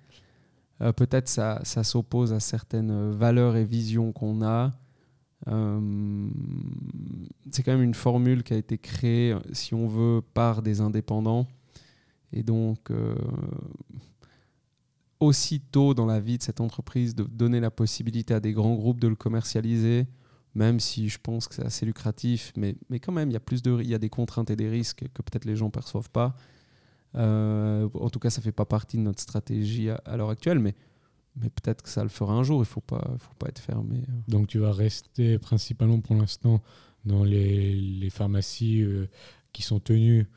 euh, 0.81 0.91
peut-être 0.91 1.29
ça, 1.29 1.63
s'oppose 1.63 2.33
à 2.33 2.41
certaines 2.41 3.11
valeurs 3.11 3.55
et 3.55 3.63
visions 3.63 4.11
qu'on 4.11 4.41
a. 4.41 4.73
Euh, 5.47 6.29
c'est 7.49 7.63
quand 7.63 7.71
même 7.71 7.81
une 7.81 7.93
formule 7.93 8.43
qui 8.43 8.53
a 8.53 8.57
été 8.57 8.77
créée, 8.77 9.33
si 9.53 9.73
on 9.73 9.87
veut, 9.87 10.21
par 10.33 10.61
des 10.61 10.81
indépendants. 10.81 11.47
Et 12.33 12.43
donc, 12.43 12.91
aussitôt 15.21 15.93
dans 15.93 16.05
la 16.05 16.19
vie 16.19 16.37
de 16.37 16.43
cette 16.43 16.59
entreprise, 16.59 17.15
de 17.15 17.23
donner 17.23 17.61
la 17.61 17.71
possibilité 17.71 18.33
à 18.33 18.41
des 18.41 18.51
grands 18.51 18.75
groupes 18.75 18.99
de 18.99 19.07
le 19.07 19.15
commercialiser, 19.15 20.07
même 20.55 20.79
si 20.79 21.09
je 21.09 21.17
pense 21.21 21.47
que 21.47 21.55
c'est 21.55 21.65
assez 21.65 21.85
lucratif, 21.85 22.51
mais, 22.57 22.75
mais 22.89 22.99
quand 22.99 23.11
même, 23.11 23.29
il 23.29 23.33
y, 23.33 23.37
a 23.37 23.41
plus 23.41 23.61
de, 23.61 23.79
il 23.81 23.89
y 23.89 23.95
a 23.95 23.97
des 23.97 24.09
contraintes 24.09 24.49
et 24.49 24.55
des 24.55 24.69
risques 24.69 25.05
que 25.13 25.21
peut-être 25.21 25.45
les 25.45 25.55
gens 25.55 25.67
ne 25.67 25.71
perçoivent 25.71 26.09
pas. 26.09 26.35
Euh, 27.15 27.89
en 27.93 28.09
tout 28.09 28.19
cas, 28.19 28.29
ça 28.29 28.41
ne 28.41 28.43
fait 28.43 28.51
pas 28.51 28.65
partie 28.65 28.97
de 28.97 29.01
notre 29.01 29.21
stratégie 29.21 29.89
à, 29.89 30.17
l'heure 30.17 30.29
actuelle, 30.29 30.59
mais, 30.59 30.75
mais 31.37 31.49
peut-être 31.49 31.83
que 31.83 31.89
ça 31.89 32.03
le 32.03 32.09
fera 32.09 32.33
un 32.33 32.43
jour, 32.43 32.57
il 32.57 32.61
ne 32.61 32.65
faut 32.65 32.81
pas, 32.81 33.01
faut 33.17 33.33
pas 33.39 33.47
être 33.47 33.59
fermé. 33.59 33.99
Euh. 33.99 34.11
Donc 34.27 34.47
tu 34.47 34.59
vas 34.59 34.71
rester 34.71 35.39
principalement 35.39 35.99
pour 35.99 36.15
l'instant 36.15 36.61
dans 37.05 37.23
les, 37.23 37.73
les 37.75 38.09
pharmacies 38.09 38.81
euh, 38.81 39.07
qui 39.53 39.61
sont 39.61 39.79
tenues 39.79 40.27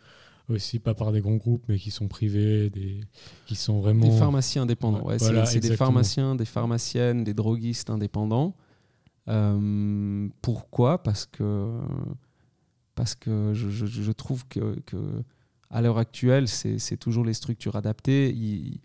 aussi 0.48 0.78
pas 0.78 0.94
par 0.94 1.10
des 1.10 1.20
grands 1.20 1.36
groupes, 1.36 1.64
mais 1.68 1.78
qui 1.78 1.90
sont 1.90 2.06
privés, 2.06 2.68
des, 2.70 3.00
qui 3.46 3.56
sont 3.56 3.80
vraiment... 3.80 4.06
Des 4.06 4.18
pharmaciens 4.18 4.62
indépendants, 4.62 5.02
ouais, 5.06 5.18
c'est 5.18 5.60
des 5.60 5.76
pharmaciens, 5.76 6.34
des 6.36 6.44
pharmaciennes, 6.44 7.24
des 7.24 7.32
droguistes 7.32 7.88
indépendants 7.88 8.54
euh, 9.28 10.28
pourquoi? 10.42 11.02
Parce 11.02 11.26
que, 11.26 11.70
parce 12.94 13.14
que 13.14 13.52
je, 13.54 13.68
je, 13.68 14.12
trouve 14.12 14.46
que, 14.48 14.78
que, 14.86 14.96
à 15.70 15.80
l'heure 15.80 15.98
actuelle, 15.98 16.48
c'est 16.48 16.96
toujours 16.96 17.24
les 17.24 17.34
structures 17.34 17.76
adaptées. 17.76 18.30
Ils, 18.30 18.80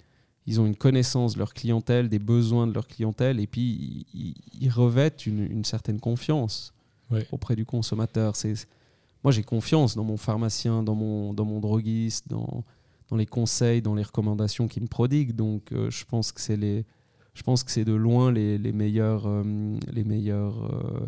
ils, 0.45 0.59
ont 0.59 0.65
une 0.65 0.75
connaissance 0.75 1.33
de 1.33 1.39
leur 1.39 1.53
clientèle, 1.53 2.09
des 2.09 2.19
besoins 2.19 2.67
de 2.67 2.73
leur 2.73 2.87
clientèle, 2.87 3.39
et 3.39 3.47
puis 3.47 4.05
ils, 4.59 4.69
revêtent 4.69 5.25
une, 5.25 5.43
une, 5.51 5.65
certaine 5.65 5.99
confiance 5.99 6.73
auprès 7.31 7.55
du 7.55 7.65
consommateur. 7.65 8.33
Moi, 9.23 9.31
j'ai 9.31 9.43
confiance 9.43 9.95
dans 9.95 10.03
mon 10.03 10.17
pharmacien, 10.17 10.81
dans 10.81 10.95
mon, 10.95 11.33
dans 11.33 11.45
mon 11.45 11.59
droguiste, 11.59 12.29
dans, 12.29 12.63
dans 13.09 13.17
les 13.17 13.25
conseils, 13.25 13.81
dans 13.81 13.95
les 13.95 14.03
recommandations 14.03 14.67
qu'il 14.67 14.83
me 14.83 14.87
prodigue. 14.87 15.35
Donc, 15.35 15.71
euh, 15.71 15.89
je 15.89 16.05
pense 16.05 16.31
que 16.31 16.39
c'est 16.39 16.55
les 16.55 16.85
je 17.33 17.43
pense 17.43 17.63
que 17.63 17.71
c'est 17.71 17.85
de 17.85 17.93
loin 17.93 18.31
les, 18.31 18.57
les 18.57 18.71
meilleurs, 18.71 19.27
les 19.91 20.03
meilleurs 20.03 20.65
euh, 20.65 21.07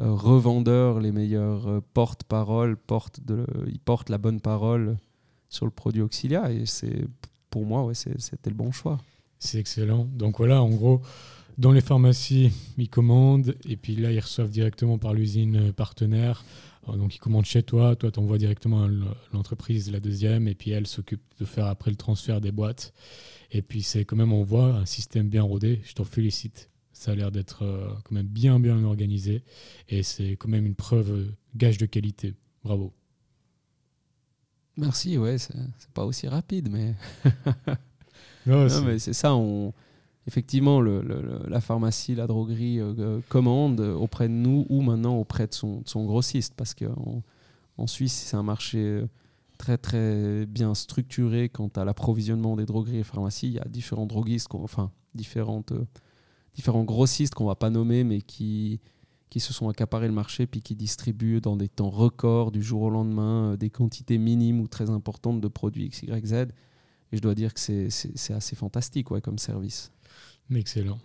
euh, 0.00 0.04
euh, 0.04 0.12
revendeurs, 0.12 1.00
les 1.00 1.12
meilleurs 1.12 1.82
porte-parole, 1.94 2.76
porte 2.76 3.20
ils 3.66 3.78
portent 3.78 4.10
la 4.10 4.18
bonne 4.18 4.40
parole 4.40 4.96
sur 5.48 5.64
le 5.64 5.70
produit 5.70 6.02
Auxilia. 6.02 6.50
Et 6.52 6.66
c'est 6.66 7.06
pour 7.50 7.64
moi, 7.64 7.84
ouais, 7.84 7.94
c'était 7.94 8.50
le 8.50 8.56
bon 8.56 8.72
choix. 8.72 8.98
C'est 9.38 9.58
excellent. 9.58 10.06
Donc 10.14 10.38
voilà, 10.38 10.62
en 10.62 10.70
gros, 10.70 11.00
dans 11.58 11.72
les 11.72 11.80
pharmacies, 11.80 12.52
ils 12.76 12.88
commandent 12.88 13.54
et 13.68 13.76
puis 13.76 13.96
là, 13.96 14.12
ils 14.12 14.20
reçoivent 14.20 14.50
directement 14.50 14.98
par 14.98 15.14
l'usine 15.14 15.72
partenaire. 15.72 16.44
Donc 16.94 17.14
ils 17.16 17.18
commandent 17.18 17.44
chez 17.44 17.62
toi, 17.62 17.96
toi 17.96 18.10
tu 18.10 18.20
envoies 18.20 18.38
directement 18.38 18.84
à 18.84 18.88
l'entreprise 19.32 19.90
la 19.90 20.00
deuxième 20.00 20.46
et 20.46 20.54
puis 20.54 20.70
elle 20.70 20.86
s'occupe 20.86 21.22
de 21.38 21.44
faire 21.44 21.66
après 21.66 21.90
le 21.90 21.96
transfert 21.96 22.40
des 22.40 22.52
boîtes. 22.52 22.92
Et 23.50 23.62
puis 23.62 23.82
c'est 23.82 24.04
quand 24.04 24.16
même, 24.16 24.32
on 24.32 24.42
voit 24.42 24.74
un 24.74 24.86
système 24.86 25.28
bien 25.28 25.42
rodé. 25.42 25.80
Je 25.84 25.94
t'en 25.94 26.04
félicite. 26.04 26.70
Ça 26.92 27.12
a 27.12 27.14
l'air 27.14 27.30
d'être 27.30 27.62
euh, 27.62 27.88
quand 28.04 28.14
même 28.14 28.26
bien 28.26 28.58
bien 28.58 28.82
organisé 28.84 29.44
et 29.88 30.02
c'est 30.02 30.32
quand 30.32 30.48
même 30.48 30.64
une 30.64 30.74
preuve 30.74 31.12
euh, 31.12 31.36
gage 31.54 31.78
de 31.78 31.86
qualité. 31.86 32.34
Bravo. 32.64 32.94
Merci, 34.78 35.16
ouais, 35.16 35.38
c'est 35.38 35.54
pas 35.94 36.04
aussi 36.04 36.28
rapide, 36.28 36.68
mais. 36.70 36.94
non, 38.46 38.66
mais 38.84 38.98
c'est 38.98 39.14
ça. 39.14 39.34
On... 39.34 39.72
Effectivement, 40.26 40.80
la 40.80 41.60
pharmacie, 41.60 42.14
la 42.16 42.26
droguerie 42.26 42.80
euh, 42.80 43.20
commande 43.28 43.80
auprès 43.80 44.26
de 44.26 44.32
nous 44.32 44.66
ou 44.68 44.82
maintenant 44.82 45.16
auprès 45.16 45.46
de 45.46 45.54
son, 45.54 45.82
grossiste 46.04 46.54
parce 46.56 46.74
qu'en 46.74 47.22
en 47.78 47.86
Suisse, 47.86 48.12
c'est 48.12 48.36
un 48.36 48.42
marché 48.42 49.04
très 49.56 49.78
très 49.78 50.44
bien 50.46 50.74
structuré 50.74 51.48
quant 51.48 51.70
à 51.76 51.84
l'approvisionnement 51.84 52.56
des 52.56 52.66
drogueries 52.66 52.98
et 52.98 53.04
pharmacies. 53.04 53.46
Il 53.46 53.52
y 53.54 53.60
a 53.60 53.68
différents 53.68 54.06
droguistes, 54.06 54.48
enfin 54.52 54.90
différentes, 55.14 55.72
différents 56.54 56.84
grossistes 56.84 57.34
qu'on 57.34 57.46
va 57.46 57.54
pas 57.54 57.70
nommer, 57.70 58.02
mais 58.02 58.20
qui, 58.20 58.80
qui 59.30 59.40
se 59.40 59.52
sont 59.52 59.68
accaparés 59.68 60.06
le 60.06 60.14
marché 60.14 60.46
puis 60.46 60.60
qui 60.60 60.74
distribuent 60.74 61.40
dans 61.40 61.56
des 61.56 61.68
temps 61.68 61.90
records 61.90 62.52
du 62.52 62.62
jour 62.62 62.82
au 62.82 62.90
lendemain 62.90 63.52
euh, 63.52 63.56
des 63.56 63.70
quantités 63.70 64.18
minimes 64.18 64.60
ou 64.60 64.68
très 64.68 64.90
importantes 64.90 65.40
de 65.40 65.48
produits 65.48 65.88
XYZ. 65.88 66.32
Et 67.12 67.16
je 67.16 67.22
dois 67.22 67.34
dire 67.34 67.54
que 67.54 67.60
c'est 67.60 68.32
assez 68.32 68.56
fantastique 68.56 69.10
ouais, 69.10 69.20
comme 69.20 69.38
service. 69.38 69.92
Excellent. 70.54 70.98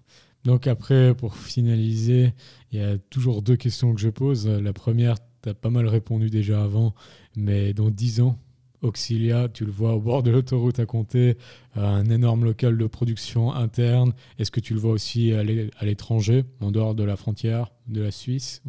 Donc 0.44 0.68
après, 0.68 1.14
pour 1.14 1.38
finaliser, 1.38 2.34
il 2.72 2.80
y 2.80 2.84
a 2.84 2.98
toujours 2.98 3.42
deux 3.42 3.56
questions 3.56 3.94
que 3.94 4.02
je 4.02 4.10
pose. 4.10 4.48
La 4.48 4.74
première, 4.74 5.18
tu 5.44 5.50
as 5.50 5.54
pas 5.54 5.70
mal 5.70 5.88
répondu 5.88 6.30
déjà 6.30 6.64
avant, 6.64 6.94
mais 7.36 7.74
dans 7.74 7.90
10 7.90 8.22
ans, 8.22 8.40
Auxilia, 8.82 9.48
tu 9.48 9.66
le 9.66 9.72
vois 9.72 9.94
au 9.94 10.00
bord 10.00 10.24
de 10.24 10.32
l'autoroute 10.32 10.80
à 10.80 10.86
compter, 10.88 11.38
un 11.76 12.10
énorme 12.10 12.44
local 12.46 12.78
de 12.78 12.88
production 12.88 13.54
interne. 13.54 14.14
Est-ce 14.40 14.50
que 14.50 14.60
tu 14.60 14.74
le 14.74 14.80
vois 14.80 14.92
aussi 14.92 15.32
à 15.34 15.44
l'étranger, 15.44 16.46
en 16.62 16.72
dehors 16.72 16.96
de 16.96 17.04
la 17.04 17.16
frontière 17.16 17.72
de 17.88 18.02
la 18.02 18.12
Suisse 18.12 18.64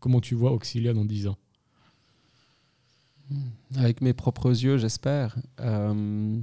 Comment 0.00 0.20
tu 0.20 0.34
vois 0.34 0.52
Auxilia 0.52 0.92
dans 0.92 1.06
10 1.06 1.28
ans? 1.28 1.38
Avec 3.76 4.00
mes 4.00 4.12
propres 4.12 4.50
yeux, 4.50 4.78
j'espère. 4.78 5.36
Euh, 5.60 6.40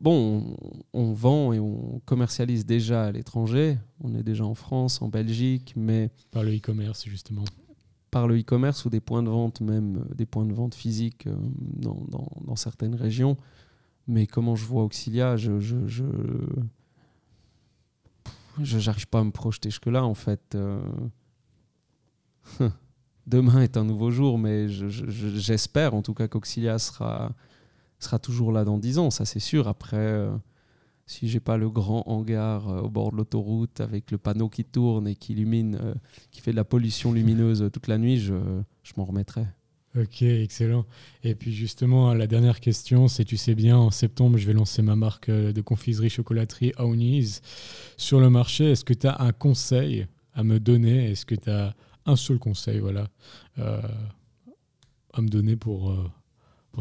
bon, 0.00 0.56
on, 0.92 1.12
vend 1.12 1.52
et 1.52 1.58
on 1.58 2.00
commercialise 2.04 2.64
déjà 2.64 3.04
à 3.04 3.12
l'étranger. 3.12 3.78
On 4.00 4.14
est 4.14 4.22
déjà 4.22 4.44
en 4.44 4.54
France, 4.54 5.02
en 5.02 5.08
Belgique, 5.08 5.74
mais... 5.76 6.10
Par 6.30 6.42
le 6.42 6.56
e-commerce, 6.56 7.04
justement 7.06 7.44
par 8.10 8.26
le 8.26 8.38
e-commerce 8.38 8.84
ou 8.84 8.90
des 8.90 9.00
points 9.00 9.22
de 9.22 9.28
vente, 9.28 9.60
même 9.60 9.98
euh, 9.98 10.14
des 10.14 10.26
points 10.26 10.46
de 10.46 10.52
vente 10.52 10.74
physiques 10.74 11.26
euh, 11.26 11.36
dans, 11.60 12.04
dans, 12.08 12.28
dans 12.44 12.56
certaines 12.56 12.94
régions. 12.94 13.36
Mais 14.06 14.26
comment 14.26 14.56
je 14.56 14.64
vois 14.64 14.82
Auxilia, 14.84 15.36
je, 15.36 15.60
je, 15.60 15.86
je, 15.86 16.04
j'arrive 18.62 19.08
pas 19.08 19.20
à 19.20 19.24
me 19.24 19.30
projeter 19.30 19.68
jusque-là, 19.68 20.04
en 20.04 20.14
fait. 20.14 20.54
Euh. 20.54 20.80
Demain 23.26 23.60
est 23.60 23.76
un 23.76 23.84
nouveau 23.84 24.10
jour, 24.10 24.38
mais 24.38 24.68
j'espère 24.70 25.92
en 25.92 26.00
tout 26.00 26.14
cas 26.14 26.28
qu'Auxilia 26.28 26.78
sera, 26.78 27.32
sera 27.98 28.18
toujours 28.18 28.52
là 28.52 28.64
dans 28.64 28.78
10 28.78 28.98
ans, 28.98 29.10
ça 29.10 29.24
c'est 29.24 29.40
sûr. 29.40 29.68
Après, 29.68 30.28
si 31.08 31.26
j'ai 31.26 31.40
pas 31.40 31.56
le 31.56 31.70
grand 31.70 32.06
hangar 32.06 32.68
euh, 32.68 32.82
au 32.82 32.90
bord 32.90 33.10
de 33.10 33.16
l'autoroute 33.16 33.80
avec 33.80 34.10
le 34.10 34.18
panneau 34.18 34.48
qui 34.50 34.64
tourne 34.64 35.08
et 35.08 35.16
qui 35.16 35.32
illumine, 35.32 35.78
euh, 35.80 35.94
qui 36.30 36.42
fait 36.42 36.50
de 36.50 36.56
la 36.56 36.64
pollution 36.64 37.12
lumineuse 37.12 37.62
euh, 37.62 37.70
toute 37.70 37.88
la 37.88 37.96
nuit, 37.96 38.18
je, 38.18 38.34
je 38.82 38.92
m'en 38.98 39.06
remettrai. 39.06 39.46
Ok, 39.98 40.20
excellent. 40.20 40.84
Et 41.24 41.34
puis 41.34 41.52
justement, 41.54 42.12
la 42.12 42.26
dernière 42.26 42.60
question, 42.60 43.08
c'est 43.08 43.24
tu 43.24 43.38
sais 43.38 43.54
bien, 43.54 43.78
en 43.78 43.90
septembre, 43.90 44.36
je 44.36 44.46
vais 44.46 44.52
lancer 44.52 44.82
ma 44.82 44.96
marque 44.96 45.30
de 45.30 45.60
confiserie 45.62 46.10
chocolaterie 46.10 46.72
Ownies 46.76 47.40
sur 47.96 48.20
le 48.20 48.28
marché. 48.28 48.70
Est-ce 48.70 48.84
que 48.84 48.92
tu 48.92 49.06
as 49.06 49.22
un 49.22 49.32
conseil 49.32 50.06
à 50.34 50.44
me 50.44 50.60
donner? 50.60 51.10
Est-ce 51.10 51.24
que 51.24 51.34
tu 51.34 51.48
as 51.50 51.74
un 52.04 52.16
seul 52.16 52.38
conseil 52.38 52.80
voilà, 52.80 53.08
à 53.56 55.22
me 55.22 55.28
donner 55.28 55.56
pour, 55.56 55.96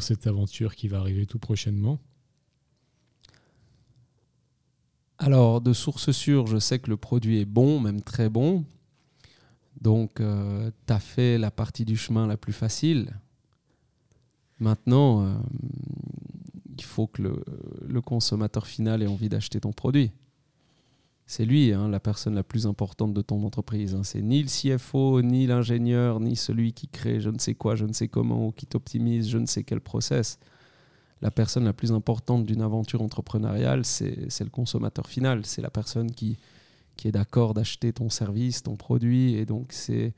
cette 0.01 0.27
aventure 0.27 0.75
qui 0.75 0.87
va 0.87 0.99
arriver 0.99 1.25
tout 1.25 1.39
prochainement 1.39 1.99
Alors, 5.19 5.61
de 5.61 5.73
source 5.73 6.11
sûre, 6.11 6.45
je 6.47 6.59
sais 6.59 6.79
que 6.79 6.89
le 6.89 6.97
produit 6.97 7.39
est 7.39 7.45
bon, 7.45 7.79
même 7.79 8.01
très 8.01 8.29
bon. 8.29 8.65
Donc, 9.81 10.19
euh, 10.19 10.69
tu 10.85 10.93
as 10.93 10.99
fait 10.99 11.37
la 11.37 11.51
partie 11.51 11.85
du 11.85 11.97
chemin 11.97 12.27
la 12.27 12.37
plus 12.37 12.53
facile. 12.53 13.19
Maintenant, 14.59 15.23
euh, 15.23 15.33
il 16.77 16.83
faut 16.83 17.07
que 17.07 17.21
le, 17.23 18.01
consommateur 18.01 18.67
final 18.67 19.01
ait 19.01 19.07
envie 19.07 19.29
d'acheter 19.29 19.59
ton 19.59 19.71
produit. 19.71 20.11
C'est 21.27 21.45
lui, 21.45 21.73
hein, 21.73 21.89
la 21.89 21.99
personne 21.99 22.35
la 22.35 22.43
plus 22.43 22.65
importante 22.65 23.13
de 23.13 23.21
ton 23.21 23.43
entreprise. 23.43 23.93
Hein. 23.93 24.03
C'est 24.03 24.21
ni 24.21 24.41
le 24.41 24.47
CFO, 24.47 25.21
ni 25.21 25.45
l'ingénieur, 25.45 26.19
ni 26.19 26.35
celui 26.35 26.73
qui 26.73 26.87
crée 26.87 27.19
je 27.19 27.29
ne 27.29 27.37
sais 27.37 27.53
quoi, 27.53 27.75
je 27.75 27.85
ne 27.85 27.93
sais 27.93 28.07
comment, 28.07 28.47
ou 28.47 28.51
qui 28.51 28.65
t'optimise 28.65 29.29
je 29.29 29.37
ne 29.37 29.45
sais 29.45 29.63
quel 29.63 29.81
process 29.81 30.39
la 31.21 31.31
personne 31.31 31.65
la 31.65 31.73
plus 31.73 31.91
importante 31.91 32.45
d'une 32.45 32.61
aventure 32.61 33.01
entrepreneuriale, 33.01 33.85
c'est 33.85 34.39
le 34.39 34.49
consommateur 34.49 35.07
final. 35.07 35.45
C'est 35.45 35.61
la 35.61 35.69
personne 35.69 36.11
qui, 36.11 36.37
qui 36.95 37.07
est 37.07 37.11
d'accord 37.11 37.53
d'acheter 37.53 37.93
ton 37.93 38.09
service, 38.09 38.63
ton 38.63 38.75
produit. 38.75 39.35
Et 39.35 39.45
donc, 39.45 39.71
c'est 39.71 40.13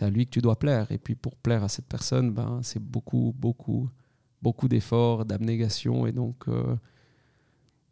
à 0.00 0.10
lui 0.10 0.26
que 0.26 0.30
tu 0.30 0.40
dois 0.40 0.58
plaire. 0.58 0.90
Et 0.92 0.98
puis, 0.98 1.14
pour 1.14 1.36
plaire 1.36 1.64
à 1.64 1.68
cette 1.68 1.86
personne, 1.86 2.32
ben, 2.32 2.60
c'est 2.62 2.82
beaucoup, 2.82 3.34
beaucoup, 3.38 3.88
beaucoup 4.42 4.68
d'efforts, 4.68 5.24
d'abnégation. 5.24 6.06
Et 6.06 6.12
donc, 6.12 6.48
euh, 6.48 6.76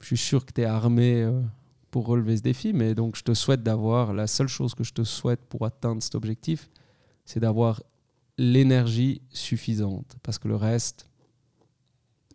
je 0.01 0.07
suis 0.07 0.19
sûr 0.19 0.45
que 0.45 0.53
tu 0.53 0.61
es 0.61 0.67
armé 0.67 1.23
euh, 1.23 1.41
pour 1.91 2.07
relever 2.07 2.37
ce 2.37 2.43
défi. 2.43 2.73
Mais 2.73 2.95
donc, 2.95 3.17
je 3.17 3.23
te 3.23 3.35
souhaite 3.35 3.63
d'avoir, 3.63 4.13
la 4.13 4.27
seule 4.27 4.49
chose 4.49 4.75
que 4.75 4.85
je 4.85 4.93
te 4.93 5.05
souhaite 5.05 5.41
pour 5.49 5.65
atteindre 5.65 6.03
cet 6.03 6.15
objectif, 6.15 6.71
c'est 7.25 7.41
d'avoir 7.41 7.83
l'énergie 8.39 9.21
suffisante. 9.31 10.17
Parce 10.23 10.39
que 10.39 10.49
le 10.49 10.57
reste, 10.57 11.11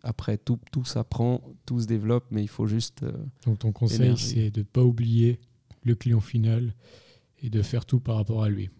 après, 0.02 0.38
tout, 0.38 0.58
tout 0.70 0.84
s'apprend, 0.84 1.42
tout 1.64 1.80
se 1.80 1.86
développe, 1.86 2.26
mais 2.30 2.42
il 2.42 2.48
faut 2.48 2.66
juste. 2.66 3.02
Euh, 3.02 3.12
Donc, 3.44 3.58
ton 3.58 3.72
conseil, 3.72 4.16
c'est 4.16 4.50
de 4.50 4.60
ne 4.60 4.64
pas 4.64 4.82
oublier 4.82 5.40
le 5.82 5.94
client 5.94 6.20
final 6.20 6.74
et 7.42 7.50
de 7.50 7.62
faire 7.62 7.84
tout 7.84 8.00
par 8.00 8.16
rapport 8.16 8.42
à 8.42 8.48
lui. 8.48 8.70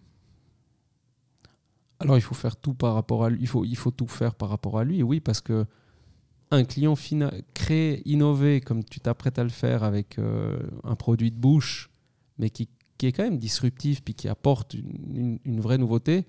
Alors, 1.99 2.17
il 2.17 2.21
faut 2.21 2.35
faire 2.35 2.55
tout 2.55 2.73
par 2.73 2.93
rapport 2.93 3.25
à 3.25 3.29
lui. 3.29 3.39
Il 3.41 3.47
faut, 3.47 3.65
il 3.65 3.75
faut 3.75 3.91
tout 3.91 4.07
faire 4.07 4.35
par 4.35 4.49
rapport 4.49 4.77
à 4.77 4.83
lui, 4.83 5.01
oui, 5.03 5.19
parce 5.19 5.41
que 5.41 5.65
un 6.51 6.63
client 6.63 6.95
final, 6.95 7.41
créé, 7.53 8.01
innové, 8.09 8.61
comme 8.61 8.83
tu 8.83 8.99
t'apprêtes 8.99 9.39
à 9.39 9.43
le 9.43 9.49
faire 9.49 9.83
avec 9.83 10.17
euh, 10.17 10.57
un 10.83 10.95
produit 10.95 11.31
de 11.31 11.37
bouche, 11.37 11.89
mais 12.37 12.49
qui, 12.49 12.69
est 13.01 13.11
quand 13.11 13.23
même 13.23 13.37
disruptif, 13.37 14.01
puis 14.03 14.13
qui 14.13 14.27
apporte 14.27 14.73
une, 14.73 15.59
vraie 15.59 15.77
nouveauté, 15.77 16.25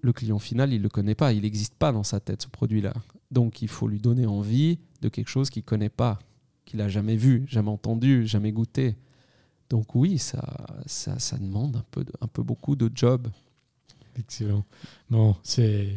le 0.00 0.12
client 0.12 0.38
final, 0.38 0.72
il 0.72 0.78
ne 0.78 0.82
le 0.82 0.88
connaît 0.88 1.14
pas, 1.14 1.32
il 1.32 1.42
n'existe 1.42 1.74
pas 1.74 1.92
dans 1.92 2.02
sa 2.02 2.20
tête, 2.20 2.42
ce 2.42 2.48
produit-là. 2.48 2.92
Donc 3.30 3.62
il 3.62 3.68
faut 3.68 3.88
lui 3.88 4.00
donner 4.00 4.26
envie 4.26 4.78
de 5.00 5.08
quelque 5.08 5.28
chose 5.28 5.48
qu'il 5.48 5.62
ne 5.62 5.66
connaît 5.66 5.88
pas, 5.88 6.18
qu'il 6.64 6.78
n'a 6.78 6.88
jamais 6.88 7.16
vu, 7.16 7.44
jamais 7.48 7.70
entendu, 7.70 8.26
jamais 8.26 8.52
goûté. 8.52 8.96
Donc 9.70 9.94
oui, 9.94 10.18
ça 10.18 10.42
demande 11.40 11.76
un 11.76 11.84
peu, 11.90 12.04
un 12.20 12.26
peu 12.26 12.42
beaucoup 12.42 12.76
de 12.76 12.90
job. 12.94 13.28
Excellent. 14.18 14.64
Bon, 15.10 15.34
c'est 15.42 15.88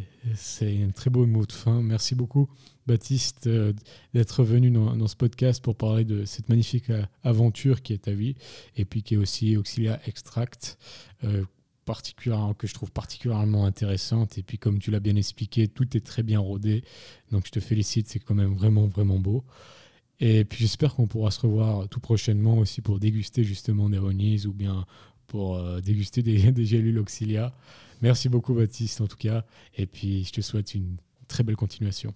un 0.53 0.91
très 0.91 1.09
beau 1.09 1.25
mot 1.25 1.45
de 1.45 1.51
fin. 1.51 1.81
Merci 1.81 2.15
beaucoup, 2.15 2.49
Baptiste, 2.87 3.47
euh, 3.47 3.73
d'être 4.13 4.43
venu 4.43 4.71
dans, 4.71 5.07
ce 5.07 5.15
podcast 5.15 5.61
pour 5.61 5.75
parler 5.75 6.05
de 6.05 6.23
cette 6.23 6.47
magnifique 6.47 6.89
euh, 6.89 7.03
aventure 7.23 7.81
qui 7.81 7.91
est 7.93 8.03
ta 8.03 8.13
vie 8.13 8.35
et 8.77 8.85
puis 8.85 9.03
qui 9.03 9.15
est 9.15 9.17
aussi 9.17 9.57
Auxilia 9.57 9.99
Extract. 10.07 10.77
Euh, 11.23 11.43
que 12.57 12.67
je 12.67 12.73
trouve 12.73 12.91
particulièrement 12.91 13.65
intéressante. 13.65 14.37
Et 14.37 14.43
puis, 14.43 14.57
comme 14.57 14.79
tu 14.79 14.91
l'as 14.91 14.99
bien 14.99 15.15
expliqué, 15.15 15.69
tout 15.69 15.95
est 15.95 16.05
très 16.05 16.21
bien 16.21 16.37
rodé. 16.37 16.83
Donc, 17.31 17.45
je 17.45 17.51
te 17.51 17.61
félicite, 17.61 18.09
c'est 18.09 18.19
quand 18.19 18.35
même 18.35 18.55
vraiment, 18.55 18.87
vraiment 18.87 19.19
beau. 19.19 19.45
Et 20.19 20.43
puis, 20.43 20.59
j'espère 20.59 20.95
qu'on 20.95 21.07
pourra 21.07 21.31
se 21.31 21.39
revoir 21.39 21.87
tout 21.87 22.01
prochainement 22.01 22.57
aussi 22.57 22.81
pour 22.81 22.99
déguster 22.99 23.45
justement 23.45 23.89
des 23.89 23.99
ronies 23.99 24.45
ou 24.47 24.51
bien 24.51 24.85
pour 25.27 25.81
déguster 25.81 26.23
des, 26.23 26.51
des 26.51 26.65
gélules 26.65 26.99
auxilia. 26.99 27.55
Merci 28.01 28.27
beaucoup, 28.27 28.53
Baptiste, 28.53 28.99
en 28.99 29.07
tout 29.07 29.15
cas. 29.15 29.45
Et 29.77 29.85
puis, 29.85 30.25
je 30.25 30.33
te 30.33 30.41
souhaite 30.41 30.75
une 30.75 30.97
très 31.29 31.43
belle 31.43 31.55
continuation. 31.55 32.13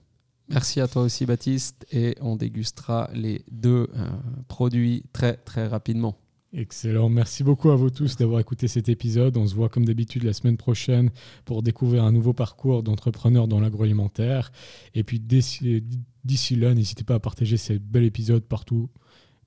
Merci 0.50 0.82
à 0.82 0.88
toi 0.88 1.04
aussi, 1.04 1.26
Baptiste. 1.26 1.86
Et 1.92 2.16
on 2.22 2.36
dégustera 2.36 3.10
les 3.14 3.44
deux 3.52 3.88
euh, 3.96 4.10
produits 4.48 5.04
très, 5.14 5.38
très 5.38 5.68
rapidement. 5.68 6.18
Excellent. 6.54 7.08
Merci 7.08 7.44
beaucoup 7.44 7.70
à 7.72 7.78
vous 7.78 7.90
tous 7.90 8.18
d'avoir 8.18 8.42
écouté 8.42 8.68
cet 8.68 8.90
épisode. 8.90 9.38
On 9.38 9.48
se 9.48 9.56
voit 9.56 9.70
comme 9.70 9.86
d'habitude 9.86 10.24
la 10.24 10.34
semaine 10.34 10.58
prochaine 10.58 11.10
pour 11.46 11.64
découvrir 11.64 12.04
un 12.04 12.12
nouveau 12.12 12.34
parcours 12.34 12.84
d'entrepreneur 12.84 13.48
dans 13.48 13.62
l'agroalimentaire. 13.62 14.52
Et 14.94 15.04
puis 15.04 15.20
d'ici 15.22 16.56
là, 16.58 16.74
n'hésitez 16.74 17.06
pas 17.06 17.16
à 17.16 17.20
partager 17.20 17.56
ce 17.56 17.74
bel 17.74 18.04
épisode 18.04 18.44
partout 18.44 18.90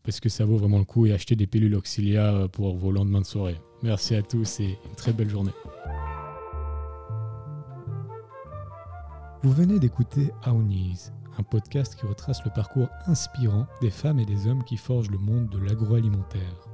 parce 0.02 0.20
que 0.20 0.30
ça 0.30 0.46
vaut 0.46 0.56
vraiment 0.56 0.78
le 0.78 0.84
coup 0.84 1.04
et 1.04 1.12
acheter 1.12 1.36
des 1.36 1.46
pilules 1.46 1.74
Auxilia 1.74 2.48
pour 2.52 2.74
vos 2.76 2.90
lendemains 2.90 3.20
de 3.20 3.26
soirée. 3.26 3.60
Merci 3.82 4.14
à 4.14 4.22
tous 4.22 4.60
et 4.60 4.78
une 4.88 4.96
très 4.96 5.12
belle 5.12 5.28
journée. 5.28 5.52
Vous 9.44 9.52
venez 9.52 9.78
d'écouter 9.78 10.32
Aounis, 10.44 11.10
un 11.38 11.42
podcast 11.42 11.96
qui 11.96 12.06
retrace 12.06 12.42
le 12.46 12.50
parcours 12.50 12.88
inspirant 13.06 13.66
des 13.82 13.90
femmes 13.90 14.18
et 14.18 14.24
des 14.24 14.46
hommes 14.46 14.64
qui 14.64 14.78
forgent 14.78 15.10
le 15.10 15.18
monde 15.18 15.50
de 15.50 15.58
l'agroalimentaire. 15.58 16.66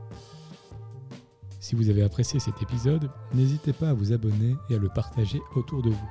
Si 1.59 1.75
vous 1.75 1.91
avez 1.91 2.05
apprécié 2.05 2.39
cet 2.39 2.63
épisode, 2.63 3.11
n'hésitez 3.35 3.73
pas 3.73 3.89
à 3.89 3.93
vous 3.93 4.13
abonner 4.13 4.55
et 4.69 4.77
à 4.77 4.79
le 4.79 4.89
partager 4.89 5.41
autour 5.57 5.83
de 5.83 5.91
vous. 5.91 6.11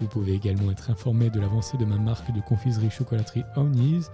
Vous 0.00 0.08
pouvez 0.08 0.32
également 0.32 0.72
être 0.72 0.90
informé 0.90 1.30
de 1.30 1.38
l'avancée 1.38 1.76
de 1.76 1.84
ma 1.84 1.98
marque 1.98 2.32
de 2.32 2.40
confiserie 2.40 2.90
chocolaterie 2.90 3.44
Aounis 3.54 4.06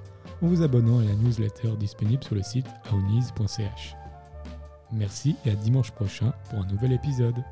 en 0.42 0.48
vous 0.48 0.60
abonnant 0.60 0.98
à 0.98 1.04
la 1.04 1.14
newsletter 1.14 1.78
disponible 1.78 2.22
sur 2.22 2.34
le 2.34 2.42
site 2.42 2.68
aounis.ch. 2.92 3.96
Merci 4.92 5.34
et 5.46 5.52
à 5.52 5.54
dimanche 5.54 5.92
prochain 5.92 6.34
pour 6.50 6.58
un 6.58 6.66
nouvel 6.66 6.92
épisode. 6.92 7.42